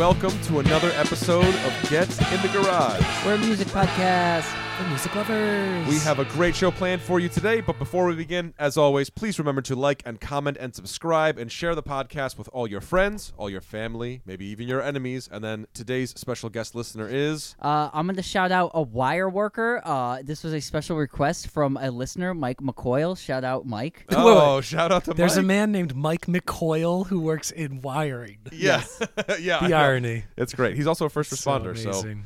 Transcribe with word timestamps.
Welcome 0.00 0.40
to 0.44 0.60
another 0.60 0.90
episode 0.94 1.44
of 1.44 1.90
Get 1.90 2.08
in 2.32 2.40
the 2.40 2.48
Garage. 2.54 3.04
We're 3.22 3.34
a 3.34 3.38
music 3.38 3.68
podcast 3.68 4.50
for 4.80 4.88
music 4.88 5.14
lovers. 5.14 5.86
We 5.88 5.98
have 5.98 6.18
a 6.18 6.24
great 6.24 6.56
show 6.56 6.70
planned 6.70 7.02
for 7.02 7.20
you 7.20 7.28
today, 7.28 7.60
but 7.60 7.78
before 7.78 8.06
we 8.06 8.14
begin, 8.14 8.54
as 8.58 8.76
always, 8.76 9.10
please 9.10 9.38
remember 9.38 9.60
to 9.62 9.74
like 9.76 10.02
and 10.06 10.20
comment 10.20 10.56
and 10.58 10.74
subscribe 10.74 11.38
and 11.38 11.50
share 11.52 11.74
the 11.74 11.82
podcast 11.82 12.38
with 12.38 12.48
all 12.52 12.66
your 12.66 12.80
friends, 12.80 13.32
all 13.36 13.50
your 13.50 13.60
family, 13.60 14.22
maybe 14.24 14.46
even 14.46 14.68
your 14.68 14.80
enemies. 14.82 15.28
And 15.30 15.44
then 15.44 15.66
today's 15.74 16.10
special 16.18 16.48
guest 16.48 16.74
listener 16.74 17.08
is 17.10 17.56
Uh, 17.60 17.90
I'm 17.92 18.06
going 18.06 18.16
to 18.16 18.22
shout 18.22 18.52
out 18.52 18.70
a 18.74 18.82
wire 18.82 19.28
worker. 19.28 19.82
Uh, 19.84 20.22
this 20.22 20.42
was 20.42 20.54
a 20.54 20.60
special 20.60 20.96
request 20.96 21.48
from 21.48 21.76
a 21.76 21.90
listener, 21.90 22.32
Mike 22.32 22.58
McCoyle. 22.58 23.18
Shout 23.18 23.44
out, 23.44 23.66
Mike. 23.66 24.06
Oh, 24.22 24.60
shout 24.60 24.92
out 24.92 25.04
to 25.04 25.14
There's 25.14 25.36
a 25.36 25.42
man 25.42 25.72
named 25.72 25.96
Mike 25.96 26.26
McCoyle 26.26 27.06
who 27.06 27.20
works 27.20 27.50
in 27.50 27.80
wiring. 27.80 28.38
Yeah. 28.52 28.84
yeah. 29.40 29.66
The 29.66 29.74
irony. 29.74 30.24
It's 30.36 30.54
great. 30.54 30.76
He's 30.76 30.86
also 30.86 31.06
a 31.06 31.10
first 31.10 31.32
responder, 31.32 31.76
so 31.76 31.92
so 31.92 32.00
amazing. 32.00 32.24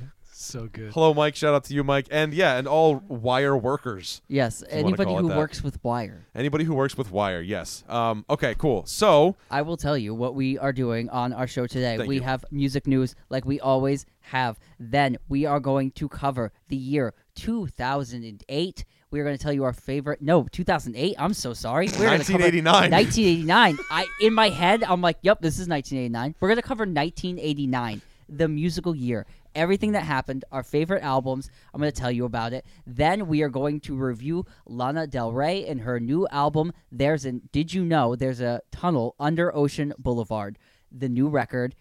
So 0.54 0.68
good. 0.70 0.92
hello 0.92 1.12
Mike, 1.12 1.34
shout 1.34 1.52
out 1.52 1.64
to 1.64 1.74
you 1.74 1.82
Mike. 1.82 2.06
And 2.12 2.32
yeah, 2.32 2.58
and 2.58 2.68
all 2.68 3.02
wire 3.08 3.56
workers. 3.56 4.22
Yes, 4.28 4.62
anybody 4.70 5.12
who 5.12 5.28
that. 5.30 5.36
works 5.36 5.64
with 5.64 5.82
wire. 5.82 6.28
Anybody 6.32 6.62
who 6.62 6.74
works 6.74 6.96
with 6.96 7.10
wire, 7.10 7.40
yes. 7.40 7.82
Um, 7.88 8.24
okay, 8.30 8.54
cool. 8.56 8.86
So, 8.86 9.34
I 9.50 9.62
will 9.62 9.76
tell 9.76 9.98
you 9.98 10.14
what 10.14 10.36
we 10.36 10.56
are 10.58 10.72
doing 10.72 11.10
on 11.10 11.32
our 11.32 11.48
show 11.48 11.66
today. 11.66 11.96
Thank 11.96 12.08
we 12.08 12.16
you. 12.16 12.22
have 12.22 12.44
music 12.52 12.86
news 12.86 13.16
like 13.30 13.44
we 13.44 13.58
always 13.58 14.06
have. 14.20 14.60
Then 14.78 15.16
we 15.28 15.44
are 15.44 15.58
going 15.58 15.90
to 15.90 16.08
cover 16.08 16.52
the 16.68 16.76
year 16.76 17.14
2008. 17.34 18.84
We 19.10 19.18
are 19.18 19.24
going 19.24 19.36
to 19.36 19.42
tell 19.42 19.52
you 19.52 19.64
our 19.64 19.72
favorite. 19.72 20.22
No, 20.22 20.44
2008. 20.52 21.16
I'm 21.18 21.34
so 21.34 21.52
sorry. 21.52 21.86
We're 21.98 22.10
gonna 22.10 22.22
cover 22.22 22.38
1989. 22.38 22.92
1989. 22.92 23.78
I 23.90 24.06
in 24.20 24.32
my 24.32 24.50
head, 24.50 24.84
I'm 24.84 25.00
like, 25.00 25.18
"Yep, 25.22 25.40
this 25.40 25.58
is 25.58 25.66
1989." 25.66 26.36
We're 26.38 26.48
going 26.48 26.62
to 26.62 26.62
cover 26.62 26.84
1989, 26.84 28.02
the 28.28 28.46
musical 28.46 28.94
year. 28.94 29.26
Everything 29.54 29.92
that 29.92 30.02
happened, 30.02 30.44
our 30.50 30.62
favorite 30.62 31.02
albums, 31.02 31.48
I'm 31.72 31.80
going 31.80 31.92
to 31.92 31.96
tell 32.00 32.10
you 32.10 32.24
about 32.24 32.52
it. 32.52 32.66
Then 32.86 33.28
we 33.28 33.42
are 33.42 33.48
going 33.48 33.80
to 33.80 33.94
review 33.94 34.46
Lana 34.66 35.06
Del 35.06 35.32
Rey 35.32 35.66
and 35.66 35.80
her 35.82 36.00
new 36.00 36.26
album. 36.28 36.72
There's 36.90 37.24
an 37.24 37.42
Did 37.52 37.72
you 37.72 37.84
know 37.84 38.16
there's 38.16 38.40
a 38.40 38.62
tunnel 38.72 39.14
under 39.20 39.54
Ocean 39.54 39.92
Boulevard, 39.98 40.58
the 40.90 41.08
new 41.08 41.28
record. 41.28 41.74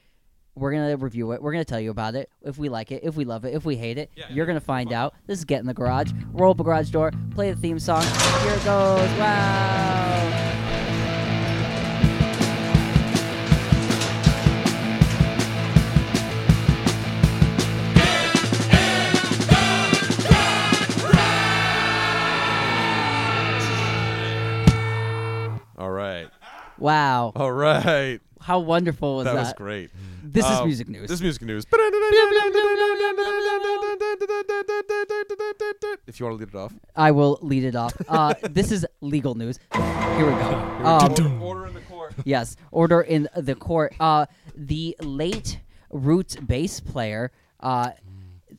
We're 0.55 0.71
going 0.71 0.87
to 0.87 1.03
review 1.03 1.31
it. 1.31 1.41
We're 1.41 1.51
going 1.51 1.65
to 1.65 1.69
tell 1.69 1.79
you 1.79 1.89
about 1.89 2.13
it. 2.13 2.29
If 2.43 2.59
we 2.59 2.69
like 2.69 2.91
it, 2.91 3.01
if 3.03 3.15
we 3.15 3.25
love 3.25 3.43
it, 3.43 3.55
if 3.55 3.65
we 3.65 3.75
hate 3.75 3.97
it, 3.97 4.11
you're 4.29 4.45
going 4.45 4.59
to 4.59 4.63
find 4.63 4.93
out. 4.93 5.15
This 5.25 5.39
is 5.39 5.45
Get 5.45 5.61
in 5.61 5.65
the 5.65 5.73
Garage. 5.73 6.11
Roll 6.31 6.51
up 6.51 6.59
a 6.59 6.63
garage 6.63 6.91
door, 6.91 7.11
play 7.31 7.51
the 7.51 7.59
theme 7.59 7.79
song. 7.79 8.03
Here 8.03 8.53
it 8.53 8.63
goes. 8.63 9.09
Wow. 9.17 10.52
Wow. 26.87 27.31
All 27.37 27.49
right. 27.53 28.19
How 28.41 28.59
wonderful 28.59 29.15
was 29.15 29.23
That 29.23 29.35
that? 29.35 29.39
was 29.39 29.53
great. 29.53 29.89
This 30.21 30.43
is 30.43 30.51
Um, 30.51 30.65
music 30.67 30.89
news. 30.89 31.03
This 31.07 31.11
is 31.11 31.21
music 31.21 31.43
news. 31.43 31.65
If 36.05 36.19
you 36.19 36.25
want 36.25 36.37
to 36.39 36.45
lead 36.45 36.49
it 36.49 36.55
off. 36.55 36.73
I 36.95 37.11
will 37.11 37.39
lead 37.41 37.63
it 37.63 37.75
off. 37.77 37.93
Uh, 38.09 38.33
this 38.49 38.69
is 38.71 38.85
legal 38.99 39.33
news. 39.35 39.59
Here 39.73 40.25
we 40.25 40.31
go. 40.33 40.49
Um, 40.83 41.41
Order 41.41 41.67
in 41.67 41.73
the 41.73 41.79
court. 41.81 42.13
yes, 42.25 42.57
order 42.71 42.99
in 43.01 43.29
the 43.37 43.55
court. 43.55 43.93
Uh, 43.99 44.25
the 44.55 44.97
late 45.01 45.59
Roots 45.89 46.35
bass 46.35 46.81
player, 46.81 47.31
uh, 47.61 47.91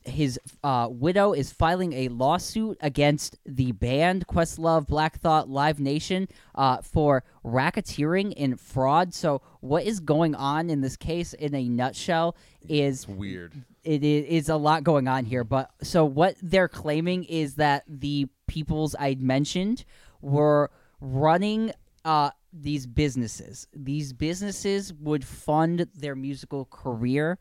his 0.05 0.39
uh, 0.63 0.87
widow 0.89 1.33
is 1.33 1.51
filing 1.51 1.93
a 1.93 2.07
lawsuit 2.09 2.77
against 2.81 3.37
the 3.45 3.71
band 3.71 4.27
Questlove, 4.27 4.87
Black 4.87 5.19
Thought, 5.19 5.49
Live 5.49 5.79
Nation 5.79 6.27
uh, 6.53 6.81
for 6.81 7.23
racketeering 7.43 8.33
and 8.37 8.59
fraud. 8.59 9.13
So, 9.13 9.41
what 9.61 9.83
is 9.83 9.99
going 9.99 10.35
on 10.35 10.69
in 10.69 10.81
this 10.81 10.95
case, 10.95 11.33
in 11.33 11.55
a 11.55 11.67
nutshell, 11.67 12.35
is 12.67 13.07
Weird. 13.07 13.53
it 13.83 14.03
is, 14.03 14.25
is 14.25 14.49
a 14.49 14.55
lot 14.55 14.83
going 14.83 15.07
on 15.07 15.25
here. 15.25 15.43
But 15.43 15.71
so 15.81 16.05
what 16.05 16.35
they're 16.41 16.67
claiming 16.67 17.23
is 17.25 17.55
that 17.55 17.83
the 17.87 18.27
peoples 18.47 18.95
I 18.99 19.15
mentioned 19.19 19.85
were 20.21 20.71
running 20.99 21.71
uh, 22.03 22.29
these 22.53 22.85
businesses. 22.85 23.67
These 23.73 24.13
businesses 24.13 24.93
would 24.93 25.25
fund 25.25 25.87
their 25.95 26.15
musical 26.15 26.65
career. 26.65 27.37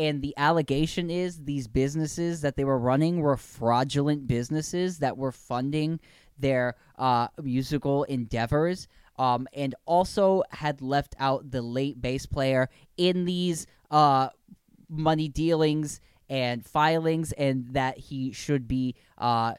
And 0.00 0.22
the 0.22 0.32
allegation 0.38 1.10
is 1.10 1.44
these 1.44 1.68
businesses 1.68 2.40
that 2.40 2.56
they 2.56 2.64
were 2.64 2.78
running 2.78 3.20
were 3.20 3.36
fraudulent 3.36 4.26
businesses 4.26 5.00
that 5.00 5.18
were 5.18 5.30
funding 5.30 6.00
their 6.38 6.76
uh, 6.98 7.28
musical 7.42 8.04
endeavors. 8.04 8.88
Um, 9.18 9.46
and 9.52 9.74
also 9.84 10.42
had 10.48 10.80
left 10.80 11.14
out 11.18 11.50
the 11.50 11.60
late 11.60 12.00
bass 12.00 12.24
player 12.24 12.70
in 12.96 13.26
these 13.26 13.66
uh, 13.90 14.30
money 14.88 15.28
dealings 15.28 16.00
and 16.30 16.64
filings 16.64 17.32
and 17.32 17.66
that 17.74 17.98
he 17.98 18.32
should 18.32 18.66
be 18.66 18.94
uh 19.18 19.52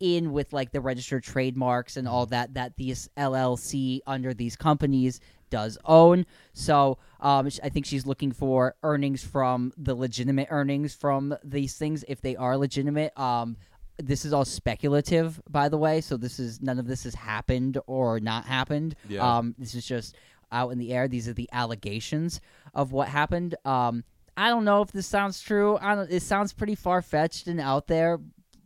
in 0.00 0.32
with 0.32 0.52
like 0.52 0.70
the 0.70 0.80
registered 0.80 1.24
trademarks 1.24 1.96
and 1.96 2.06
all 2.06 2.26
that 2.26 2.54
that 2.54 2.76
these 2.76 3.08
LLC 3.16 4.00
under 4.06 4.32
these 4.32 4.54
companies 4.54 5.18
does 5.50 5.78
own. 5.84 6.26
So 6.52 6.98
um, 7.20 7.48
I 7.62 7.68
think 7.68 7.86
she's 7.86 8.06
looking 8.06 8.32
for 8.32 8.74
earnings 8.82 9.24
from 9.24 9.72
the 9.76 9.94
legitimate 9.94 10.48
earnings 10.50 10.94
from 10.94 11.36
these 11.42 11.76
things 11.76 12.04
if 12.08 12.20
they 12.20 12.36
are 12.36 12.56
legitimate. 12.56 13.18
Um, 13.18 13.56
this 13.98 14.24
is 14.24 14.32
all 14.32 14.44
speculative, 14.44 15.40
by 15.50 15.68
the 15.68 15.76
way. 15.76 16.00
So 16.00 16.16
this 16.16 16.38
is 16.38 16.60
none 16.60 16.78
of 16.78 16.86
this 16.86 17.04
has 17.04 17.14
happened 17.14 17.78
or 17.86 18.20
not 18.20 18.44
happened. 18.44 18.94
Yeah. 19.08 19.38
Um, 19.38 19.54
this 19.58 19.74
is 19.74 19.84
just 19.84 20.16
out 20.52 20.70
in 20.70 20.78
the 20.78 20.92
air. 20.92 21.08
These 21.08 21.28
are 21.28 21.32
the 21.32 21.48
allegations 21.52 22.40
of 22.74 22.92
what 22.92 23.08
happened. 23.08 23.56
Um, 23.64 24.04
I 24.36 24.50
don't 24.50 24.64
know 24.64 24.82
if 24.82 24.92
this 24.92 25.06
sounds 25.06 25.42
true. 25.42 25.76
I 25.80 25.96
don't. 25.96 26.10
It 26.10 26.22
sounds 26.22 26.52
pretty 26.52 26.76
far 26.76 27.02
fetched 27.02 27.48
and 27.48 27.60
out 27.60 27.88
there, 27.88 28.20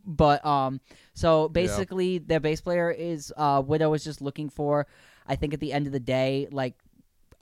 but 0.05 0.45
um. 0.45 0.79
So 1.15 1.49
basically, 1.49 2.19
their 2.19 2.39
bass 2.39 2.61
player 2.61 2.91
is 2.91 3.33
uh 3.35 3.61
widow 3.65 3.93
is 3.93 4.03
just 4.03 4.21
looking 4.21 4.49
for. 4.49 4.85
I 5.27 5.35
think 5.35 5.53
at 5.53 5.59
the 5.59 5.73
end 5.73 5.87
of 5.87 5.93
the 5.93 5.99
day, 5.99 6.47
like 6.51 6.75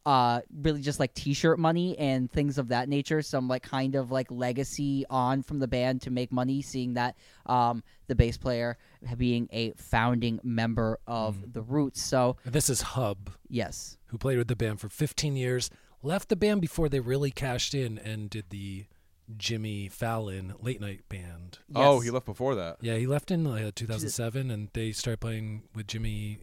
uh 0.03 0.42
really 0.64 0.81
just 0.81 1.00
like 1.00 1.14
t-shirt 1.14 1.59
money 1.59 1.96
and 2.00 2.31
things 2.31 2.58
of 2.58 2.69
that 2.69 2.90
nature. 2.90 3.22
Some 3.22 3.47
like 3.47 3.64
kind 3.64 3.96
of 3.96 4.12
like 4.12 4.31
legacy 4.31 5.06
on 5.09 5.44
from 5.44 5.59
the 5.59 5.68
band 5.68 6.02
to 6.03 6.12
make 6.12 6.31
money 6.31 6.62
seeing 6.62 6.96
that 6.96 7.16
um 7.46 7.84
the 8.08 8.16
bass 8.16 8.38
player 8.38 8.78
being 9.18 9.47
a 9.52 9.72
founding 9.74 10.40
member 10.44 11.00
of 11.06 11.53
the 11.53 11.62
roots. 11.62 12.02
So 12.02 12.38
This 12.46 12.70
is 12.70 12.81
Hub, 12.81 13.30
yes. 13.47 13.97
Who 14.08 14.18
played 14.18 14.38
with 14.38 14.47
the 14.47 14.56
band 14.56 14.80
for 14.80 14.90
15 14.90 15.36
years, 15.36 15.70
left 16.02 16.30
the 16.30 16.36
band 16.36 16.62
before 16.62 16.90
they 16.90 17.00
really 17.00 17.31
cashed 17.31 17.74
in 17.74 17.97
and 18.00 18.30
did 18.30 18.46
the 18.50 18.86
Jimmy 19.38 19.88
Fallon 19.88 20.53
late 20.59 20.81
night 20.81 21.08
band. 21.09 21.59
Oh, 21.74 22.00
he 22.00 22.09
left 22.09 22.25
before 22.25 22.56
that. 22.56 22.78
Yeah, 22.81 22.96
he 22.96 23.08
left 23.08 23.31
in 23.31 23.46
uh, 23.47 23.72
2007 23.75 24.52
and 24.52 24.70
they 24.74 24.91
started 24.91 25.20
playing 25.22 25.64
with 25.74 25.88
Jimmy 25.88 26.40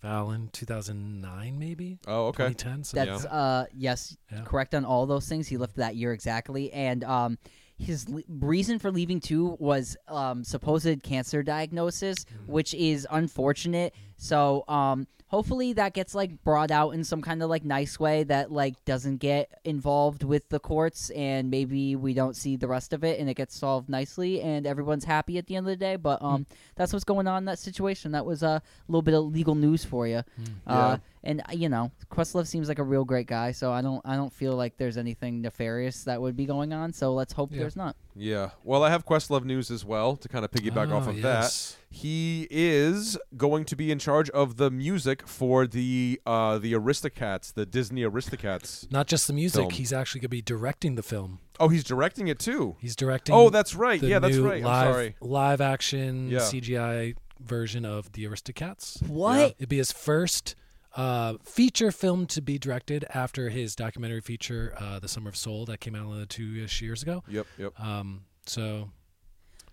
Fallon 0.00 0.48
2009 0.52 1.58
maybe? 1.58 1.98
Oh, 2.06 2.26
okay. 2.28 2.48
2010 2.48 2.84
so 2.84 2.96
That's 2.96 3.24
uh 3.26 3.66
yes, 3.74 4.16
Yeah. 4.32 4.42
correct 4.44 4.74
on 4.74 4.84
all 4.84 5.06
those 5.06 5.28
things. 5.28 5.48
He 5.48 5.56
left 5.56 5.76
that 5.76 5.96
year 5.96 6.12
exactly, 6.12 6.72
and 6.72 7.04
um, 7.04 7.38
his 7.78 8.08
le- 8.08 8.22
reason 8.28 8.78
for 8.78 8.90
leaving 8.90 9.20
too 9.20 9.56
was 9.58 9.96
um 10.08 10.44
supposed 10.44 11.02
cancer 11.02 11.42
diagnosis, 11.42 12.24
which 12.46 12.74
is 12.74 13.06
unfortunate. 13.10 13.94
So 14.16 14.64
um, 14.68 15.06
hopefully 15.30 15.72
that 15.74 15.94
gets 15.94 16.12
like 16.12 16.42
brought 16.42 16.72
out 16.72 16.90
in 16.90 17.04
some 17.04 17.22
kind 17.22 17.40
of 17.40 17.48
like 17.48 17.64
nice 17.64 18.00
way 18.00 18.24
that 18.24 18.50
like 18.50 18.84
doesn't 18.84 19.18
get 19.18 19.60
involved 19.64 20.24
with 20.24 20.48
the 20.48 20.58
courts, 20.58 21.10
and 21.10 21.50
maybe 21.50 21.94
we 21.96 22.12
don't 22.14 22.36
see 22.36 22.56
the 22.56 22.66
rest 22.66 22.92
of 22.92 23.04
it, 23.04 23.20
and 23.20 23.30
it 23.30 23.34
gets 23.34 23.56
solved 23.56 23.88
nicely, 23.88 24.40
and 24.42 24.66
everyone's 24.66 25.04
happy 25.04 25.38
at 25.38 25.46
the 25.46 25.54
end 25.56 25.66
of 25.66 25.70
the 25.70 25.76
day. 25.76 25.94
But 25.96 26.20
um, 26.20 26.46
that's 26.74 26.92
what's 26.92 27.04
going 27.04 27.28
on 27.28 27.38
in 27.38 27.44
that 27.46 27.60
situation. 27.60 28.12
That 28.12 28.26
was 28.26 28.42
a 28.42 28.60
little 28.88 29.02
bit 29.02 29.14
of 29.14 29.24
legal 29.32 29.54
news 29.54 29.84
for 29.84 30.06
you. 30.06 30.22
Uh, 30.66 30.98
and 31.22 31.40
uh, 31.40 31.52
you 31.52 31.68
know, 31.68 31.90
Questlove 32.10 32.46
seems 32.46 32.68
like 32.68 32.78
a 32.78 32.82
real 32.82 33.04
great 33.04 33.26
guy, 33.26 33.52
so 33.52 33.72
I 33.72 33.82
don't 33.82 34.00
I 34.04 34.16
don't 34.16 34.32
feel 34.32 34.54
like 34.54 34.76
there's 34.76 34.96
anything 34.96 35.42
nefarious 35.42 36.04
that 36.04 36.20
would 36.20 36.36
be 36.36 36.46
going 36.46 36.72
on. 36.72 36.92
So 36.92 37.12
let's 37.14 37.32
hope 37.32 37.50
Yeah. 37.52 37.60
there's 37.60 37.76
not. 37.76 37.96
Yeah. 38.16 38.50
Well, 38.64 38.82
I 38.82 38.90
have 38.90 39.04
Questlove 39.06 39.44
news 39.44 39.70
as 39.70 39.84
well 39.84 40.16
to 40.16 40.28
kind 40.28 40.44
of 40.44 40.50
piggyback 40.50 40.92
off 40.92 41.06
Oh, 41.06 41.10
of 41.10 41.18
yes. 41.18 41.72
that. 41.72 41.76
He 41.96 42.46
is 42.50 43.18
going 43.36 43.64
to 43.66 43.76
be 43.76 43.90
in 43.90 43.98
charge 43.98 44.30
of 44.30 44.56
the 44.56 44.70
music 44.70 45.26
for 45.26 45.66
the 45.66 46.20
uh, 46.26 46.58
the 46.58 46.72
Aristocats, 46.72 47.52
the 47.52 47.66
Disney 47.66 48.02
Aristocats. 48.02 48.90
Not 48.90 49.06
just 49.06 49.26
the 49.26 49.32
music, 49.32 49.60
Film. 49.60 49.70
he's 49.70 49.92
actually 49.92 50.20
going 50.20 50.28
to 50.30 50.36
be 50.36 50.42
directing 50.42 50.94
the 50.94 51.02
film. 51.02 51.40
Oh, 51.58 51.68
he's 51.68 51.84
directing 51.84 52.28
it 52.28 52.38
too. 52.38 52.76
He's 52.80 52.96
directing 52.96 53.34
Oh, 53.34 53.50
that's 53.50 53.74
right. 53.74 54.00
the 54.00 54.06
Yeah, 54.06 54.18
that's 54.18 54.36
new 54.36 54.46
right. 54.48 54.58
I'm 54.58 54.64
Live, 54.64 54.94
sorry. 54.94 55.16
live 55.20 55.60
action 55.60 56.30
Yeah. 56.30 56.38
CGI 56.38 57.14
version 57.40 57.84
of 57.84 58.12
the 58.12 58.24
Aristocats. 58.24 59.02
What? 59.06 59.54
It'd 59.58 59.68
be 59.68 59.78
his 59.78 59.92
first 59.92 60.54
uh, 60.96 61.34
feature 61.44 61.92
film 61.92 62.26
to 62.26 62.40
be 62.40 62.58
directed 62.58 63.04
after 63.14 63.48
his 63.48 63.74
documentary 63.76 64.20
feature, 64.20 64.74
uh, 64.78 64.98
"The 64.98 65.08
Summer 65.08 65.28
of 65.28 65.36
Soul," 65.36 65.64
that 65.66 65.78
came 65.80 65.94
out 65.94 66.28
two-ish 66.28 66.82
years 66.82 67.02
ago. 67.02 67.22
Yep, 67.28 67.46
yep. 67.58 67.80
Um, 67.80 68.24
so 68.46 68.90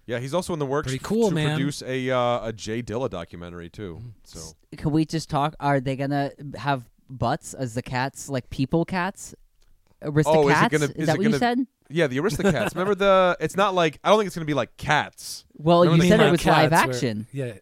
Yeah, 0.05 0.19
he's 0.19 0.33
also 0.33 0.53
in 0.53 0.59
the 0.59 0.65
works 0.65 0.87
Pretty 0.87 1.03
cool, 1.03 1.29
to 1.29 1.35
man. 1.35 1.55
produce 1.57 1.81
a 1.81 2.09
uh, 2.11 2.47
a 2.47 2.53
J 2.53 2.81
Dilla 2.83 3.09
documentary 3.09 3.69
too. 3.69 3.95
Mm-hmm. 3.99 4.09
So 4.23 4.39
Can 4.77 4.91
we 4.91 5.05
just 5.05 5.29
talk? 5.29 5.55
Are 5.59 5.79
they 5.79 5.95
gonna 5.95 6.31
have 6.57 6.89
butts 7.09 7.53
as 7.53 7.73
the 7.73 7.81
cats, 7.81 8.29
like 8.29 8.49
people 8.49 8.85
cats? 8.85 9.33
Aristocats? 10.03 10.23
Oh, 10.27 10.47
is 10.49 10.61
it 10.61 10.71
gonna- 10.71 10.83
Is, 10.85 10.89
is 10.91 11.05
that 11.07 11.15
it 11.15 11.17
what 11.17 11.23
you 11.23 11.29
gonna- 11.29 11.39
said? 11.39 11.67
yeah, 11.89 12.05
the 12.05 12.17
Aristocats. 12.17 12.75
Remember 12.75 12.93
the? 12.93 13.35
It's 13.41 13.55
not 13.57 13.73
like 13.73 13.97
I 14.03 14.09
don't 14.09 14.19
think 14.19 14.27
it's 14.27 14.35
gonna 14.35 14.45
be 14.45 14.53
like 14.53 14.77
cats. 14.77 15.45
Well, 15.55 15.81
Remember 15.81 16.03
you 16.03 16.09
said 16.11 16.19
it 16.19 16.29
was 16.31 16.45
live 16.45 16.69
Cats 16.69 16.85
where- 16.85 16.93
action. 16.95 17.27
yeah, 17.33 17.53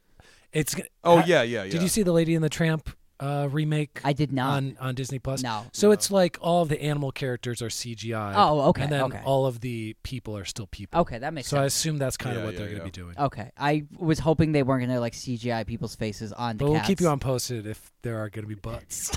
it's. 0.52 0.76
Oh 1.06 1.20
ha- 1.22 1.24
yeah, 1.26 1.42
yeah, 1.44 1.64
yeah. 1.64 1.72
Did 1.72 1.82
you 1.82 1.88
see 1.88 2.04
the 2.04 2.12
Lady 2.12 2.36
and 2.36 2.44
the 2.44 2.50
Tramp 2.50 2.90
uh, 3.20 3.48
remake 3.52 4.02
I 4.04 4.14
did 4.14 4.32
not. 4.34 4.58
on 4.58 4.78
on 4.80 4.96
Disney 4.96 5.20
Plus? 5.20 5.42
no. 5.42 5.66
So 5.72 5.92
it's 5.92 6.12
like 6.12 6.38
all 6.42 6.66
the 6.66 6.82
animal 6.82 7.12
characters 7.12 7.62
are 7.62 7.70
CGI. 7.70 8.34
Oh, 8.36 8.62
okay, 8.70 8.84
And 8.84 8.92
then 8.92 9.02
okay. 9.04 9.22
all 9.24 9.46
of 9.46 9.62
the 9.62 9.96
people 10.04 10.38
are 10.38 10.46
still 10.46 10.68
people. 10.68 11.00
Okay, 11.02 11.18
that 11.20 11.34
makes 11.34 11.48
So 11.48 11.58
I 11.58 11.66
assume 11.66 11.98
that's 11.98 12.18
kind 12.18 12.36
Yeah, 12.36 12.40
of 12.42 12.46
what 12.46 12.54
yeah, 12.54 12.60
they're 12.60 12.70
yeah. 12.70 12.78
going 12.80 12.92
to 12.92 13.00
be 13.00 13.04
doing. 13.04 13.16
Okay, 13.18 13.52
I 13.58 13.86
was 13.98 14.20
hoping 14.20 14.52
they 14.52 14.64
weren't 14.64 14.86
gonna 14.88 15.00
like 15.00 15.14
CGI 15.14 15.66
people's 15.66 15.96
faces 15.96 16.34
on 16.34 16.58
the 16.58 16.64
but 16.66 16.70
we'll 16.72 16.76
cats. 16.80 16.88
keep 16.88 17.00
you 17.02 17.08
on 17.08 17.20
posted 17.20 17.66
if 17.68 17.92
there 18.02 18.18
are 18.20 18.30
going 18.30 18.44
to 18.44 18.50
be 18.50 18.56
butts. 18.56 19.10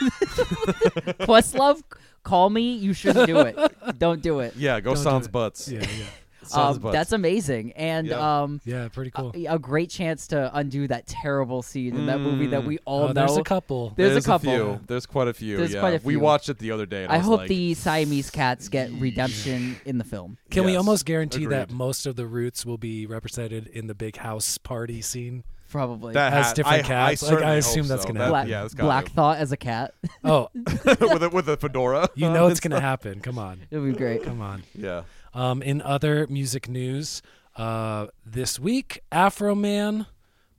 Questlove, 1.20 1.82
call 2.22 2.50
me. 2.50 2.74
You 2.76 2.92
shouldn't 2.92 3.26
do 3.26 3.38
it. 3.40 3.56
Don't 3.98 4.22
do 4.22 4.40
it. 4.40 4.54
Yeah, 4.56 4.80
go 4.80 4.94
Don't 4.94 5.02
sans 5.02 5.28
butts. 5.28 5.68
yeah, 5.68 5.80
yeah, 5.80 5.86
Sans 5.86 6.08
Um, 6.54 6.80
that's 6.92 7.12
amazing, 7.12 7.72
and 7.72 8.06
Yeah. 8.08 8.42
um, 8.42 8.60
yeah. 8.64 8.88
Pretty 8.88 9.10
cool. 9.10 9.32
a, 9.34 9.46
a 9.46 9.58
great 9.58 9.90
chance 9.90 10.26
to 10.28 10.50
undo 10.56 10.86
that 10.88 11.06
terrible 11.06 11.62
scene 11.62 11.96
in 11.96 12.06
that 12.06 12.20
movie 12.20 12.46
that 12.48 12.62
Mm. 12.62 12.66
we 12.66 12.78
all 12.84 13.04
oh, 13.04 13.06
know. 13.08 13.12
there's 13.12 13.36
a 13.36 13.42
couple. 13.42 13.92
There's 13.96 14.16
a 14.16 14.26
couple. 14.26 14.50
few. 14.50 14.80
There's 14.86 15.06
quite 15.06 15.28
a 15.28 15.34
few. 15.34 15.56
There's 15.56 15.72
yeah. 15.74 15.80
quite 15.80 15.94
a 16.02 16.04
We 16.04 16.16
watched 16.16 16.48
it 16.48 16.58
the 16.58 16.70
other 16.70 16.86
day. 16.86 17.04
And 17.04 17.12
I, 17.12 17.16
I 17.16 17.18
hope 17.18 17.40
like, 17.40 17.48
the 17.48 17.74
Siamese 17.74 18.30
cats 18.30 18.68
get 18.68 18.90
redemption 18.92 19.76
in 19.84 19.98
the 19.98 20.04
film. 20.04 20.38
Can 20.50 20.64
we 20.64 20.76
almost 20.76 21.04
guarantee 21.04 21.46
that 21.46 21.70
most 21.70 22.06
of 22.06 22.16
the 22.16 22.26
roots 22.26 22.64
will 22.66 22.78
be 22.78 23.06
represented 23.06 23.66
in 23.68 23.86
the 23.86 23.94
big 23.94 24.16
house 24.16 24.58
party 24.58 25.00
scene? 25.02 25.44
Probably. 25.70 26.14
that 26.14 26.32
has 26.32 26.46
ha- 26.46 26.52
different 26.54 26.84
I, 26.86 26.88
cats? 26.88 27.22
I, 27.22 27.34
Like, 27.34 27.44
I 27.44 27.54
assume 27.56 27.82
hope 27.82 27.88
that's 27.90 28.02
so. 28.04 28.08
gonna 28.08 28.20
happen. 28.20 28.30
Black, 28.32 28.48
Yeah, 28.48 28.68
Black 28.82 29.04
got 29.04 29.12
Thought 29.12 29.36
as 29.38 29.52
a 29.52 29.56
cat. 29.58 29.92
Oh, 30.24 30.48
with 30.54 31.22
a, 31.22 31.30
with 31.30 31.46
a 31.50 31.58
fedora. 31.58 32.08
you 32.14 32.30
know 32.30 32.46
it's 32.46 32.60
going 32.66 32.70
to 32.70 32.80
happen. 32.80 33.20
Come 33.20 33.38
on, 33.38 33.60
it'll 33.70 33.84
be 33.84 33.92
great. 33.92 34.22
come 34.24 34.40
on. 34.40 34.62
Yeah. 34.74 35.02
Um, 35.34 35.62
in 35.62 35.82
other 35.82 36.26
music 36.28 36.68
news, 36.68 37.22
uh, 37.56 38.06
this 38.24 38.58
week, 38.58 39.00
Afro 39.10 39.54
Man 39.54 40.06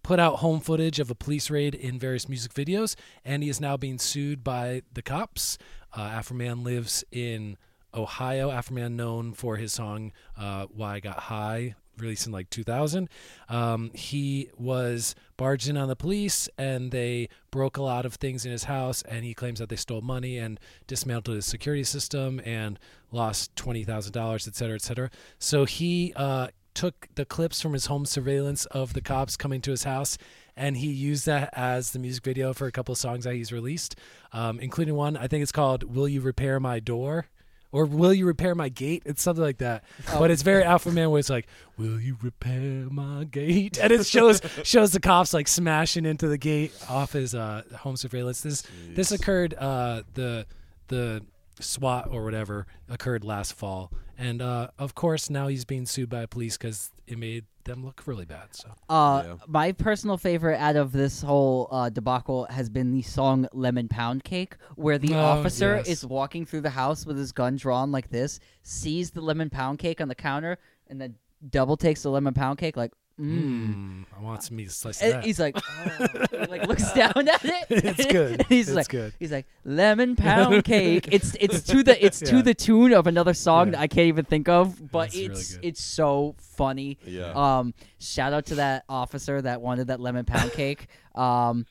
put 0.04 0.20
out 0.20 0.38
home 0.38 0.60
footage 0.60 1.00
of 1.00 1.10
a 1.10 1.16
police 1.16 1.50
raid 1.50 1.76
in 1.76 2.00
various 2.00 2.28
music 2.28 2.54
videos, 2.54 2.96
and 3.24 3.44
he 3.44 3.50
is 3.50 3.62
now 3.62 3.78
being 3.78 4.00
sued 4.00 4.44
by 4.44 4.82
the 4.94 5.02
cops. 5.02 5.58
Uh, 5.96 6.02
Afro 6.02 6.36
Man 6.36 6.64
lives 6.64 7.04
in 7.12 7.58
Ohio. 7.94 8.52
Afro 8.52 8.76
Man, 8.76 8.96
known 8.96 9.34
for 9.34 9.58
his 9.58 9.74
song 9.74 10.12
uh, 10.38 10.66
"Why 10.66 10.96
I 10.96 11.00
Got 11.00 11.20
High," 11.20 11.76
released 12.02 12.26
in 12.26 12.32
like 12.32 12.50
2000. 12.50 13.10
Um, 13.48 13.92
he 13.94 14.50
was 14.58 15.16
barged 15.38 15.70
in 15.70 15.78
on 15.78 15.88
the 15.88 15.96
police, 15.96 16.50
and 16.58 16.92
they 16.92 17.30
broke 17.52 17.78
a 17.78 17.82
lot 17.82 18.06
of 18.06 18.16
things 18.16 18.46
in 18.46 18.52
his 18.52 18.66
house. 18.66 19.02
And 19.04 19.24
he 19.24 19.34
claims 19.34 19.60
that 19.60 19.70
they 19.70 19.76
stole 19.76 20.02
money 20.02 20.38
and 20.38 20.60
dismantled 20.88 21.36
his 21.36 21.46
security 21.46 21.84
system 21.84 22.42
and 22.46 22.80
lost 23.12 23.56
twenty 23.56 23.84
thousand 23.84 24.14
dollars, 24.14 24.48
et 24.48 24.56
cetera, 24.56 24.76
et 24.76 24.82
cetera. 24.82 25.10
So 25.38 25.66
he 25.66 26.14
uh, 26.16 26.48
took 26.74 27.08
the 27.16 27.26
clips 27.26 27.62
from 27.62 27.74
his 27.74 27.88
home 27.88 28.06
surveillance 28.06 28.66
of 28.68 28.94
the 28.94 29.02
cops 29.02 29.36
coming 29.36 29.62
to 29.62 29.72
his 29.72 29.84
house. 29.84 30.18
And 30.56 30.78
he 30.78 30.88
used 30.92 31.26
that 31.26 31.50
as 31.54 31.92
the 31.92 32.00
music 32.00 32.24
video 32.24 32.54
for 32.54 32.68
a 32.68 32.72
couple 32.72 32.92
of 32.92 32.98
songs 32.98 33.24
that 33.24 33.34
he's 33.34 33.52
released, 33.52 33.96
um, 34.34 34.60
including 34.60 34.96
one 34.96 35.16
I 35.16 35.28
think 35.28 35.42
it's 35.42 35.52
called 35.52 35.84
"Will 35.84 36.08
You 36.08 36.22
Repair 36.22 36.60
My 36.60 36.80
Door." 36.80 37.28
Or 37.72 37.86
will 37.86 38.14
you 38.14 38.26
repair 38.26 38.56
my 38.56 38.70
gate? 38.70 39.04
It's 39.06 39.22
something 39.22 39.44
like 39.44 39.60
that. 39.60 39.84
But 40.12 40.32
it's 40.32 40.42
very 40.42 40.64
Afro 40.64 40.92
Man 40.92 41.12
where 41.12 41.20
it's 41.20 41.30
like, 41.30 41.48
will 41.78 42.00
you 42.00 42.18
repair 42.22 42.88
my 42.90 43.26
gate? 43.26 43.78
And 43.78 43.92
it 43.92 44.08
shows 44.08 44.42
shows 44.64 44.92
the 44.92 45.00
cops 45.00 45.34
like 45.34 45.48
smashing 45.48 46.06
into 46.06 46.28
the 46.28 46.38
gate 46.38 46.74
off 46.90 47.14
his 47.14 47.36
uh, 47.36 47.62
home 47.78 47.96
surveillance. 47.96 48.42
This 48.42 48.64
this 48.90 49.12
occurred 49.12 49.54
uh, 49.54 50.02
the 50.16 50.48
the 50.88 51.24
SWAT 51.60 52.08
or 52.10 52.24
whatever 52.24 52.66
occurred 52.90 53.24
last 53.24 53.54
fall, 53.54 53.92
and 54.20 54.42
uh, 54.42 54.68
of 54.78 54.94
course 54.94 55.30
now 55.30 55.48
he's 55.48 55.66
being 55.66 55.86
sued 55.88 56.10
by 56.10 56.26
police 56.28 56.58
because 56.58 56.92
it 57.08 57.18
made 57.18 57.46
them 57.64 57.84
look 57.86 58.04
really 58.06 58.26
bad. 58.26 58.50
So 58.54 58.70
Uh, 58.90 59.24
Yeah. 59.26 59.36
My 59.48 59.72
personal 59.72 60.18
favorite 60.18 60.58
out 60.58 60.76
of 60.76 60.92
this 60.92 61.22
whole 61.22 61.68
uh, 61.72 61.90
debacle 61.90 62.46
has 62.50 62.70
been 62.70 62.92
the 62.92 63.02
song 63.02 63.48
"Lemon 63.54 63.88
Pound 63.88 64.24
Cake," 64.24 64.58
where 64.76 64.98
the 64.98 65.16
Oh, 65.16 65.20
officer 65.20 65.78
yes. 65.78 65.88
is 65.88 66.06
walking 66.06 66.46
through 66.46 66.62
the 66.62 66.70
house 66.72 67.06
with 67.06 67.18
his 67.18 67.32
gun 67.32 67.56
drawn 67.56 67.92
like 67.92 68.10
this, 68.10 68.40
sees 68.64 69.12
the 69.12 69.22
lemon 69.22 69.50
pound 69.50 69.80
cake 69.80 70.02
on 70.02 70.08
the 70.10 70.16
counter, 70.16 70.58
and 70.88 71.00
then 71.02 71.16
double 71.50 71.78
takes 71.78 72.04
the 72.04 72.12
lemon 72.12 72.34
pound 72.34 72.58
cake 72.60 72.76
like. 72.78 72.92
Mm, 73.20 74.06
I 74.18 74.22
want 74.22 74.44
some 74.44 74.58
meat 74.58 74.70
to 74.70 74.74
slice 74.74 75.02
And 75.02 75.14
that. 75.14 75.26
he's 75.26 75.40
like, 75.40 75.58
oh. 76.00 76.16
He, 76.32 76.38
like 76.48 76.68
looks 76.68 76.92
down 76.94 77.12
at 77.28 77.44
it. 77.44 77.66
It's 77.70 78.06
good. 78.12 78.46
He's 78.50 78.70
It's 78.70 78.76
like, 78.76 78.88
good. 78.90 79.14
he's 79.20 79.32
like 79.32 79.46
lemon 79.66 80.16
pound 80.16 80.64
cake. 80.64 81.10
It's 81.12 81.36
it's 81.40 81.62
to 81.64 81.84
the 81.84 82.04
it's 82.06 82.20
to 82.22 82.42
the 82.42 82.54
tune 82.54 82.94
of 82.94 83.08
another 83.08 83.34
song 83.34 83.68
Yeah. 83.68 83.72
that 83.74 83.80
I 83.82 83.88
can't 83.88 84.08
even 84.08 84.26
think 84.26 84.48
of, 84.50 84.92
but 84.92 85.12
That's 85.12 85.16
it's 85.18 85.54
good. 85.56 85.66
it's 85.66 85.84
so 85.84 86.36
funny. 86.40 86.98
Yeah. 87.06 87.32
Um, 87.36 87.74
shout 88.00 88.34
out 88.34 88.46
to 88.48 88.56
that 88.56 88.86
officer 88.90 89.42
that 89.42 89.62
wanted 89.62 89.88
that 89.88 90.00
lemon 90.00 90.26
pound 90.26 90.52
cake. 90.54 90.88
Um, 91.16 91.66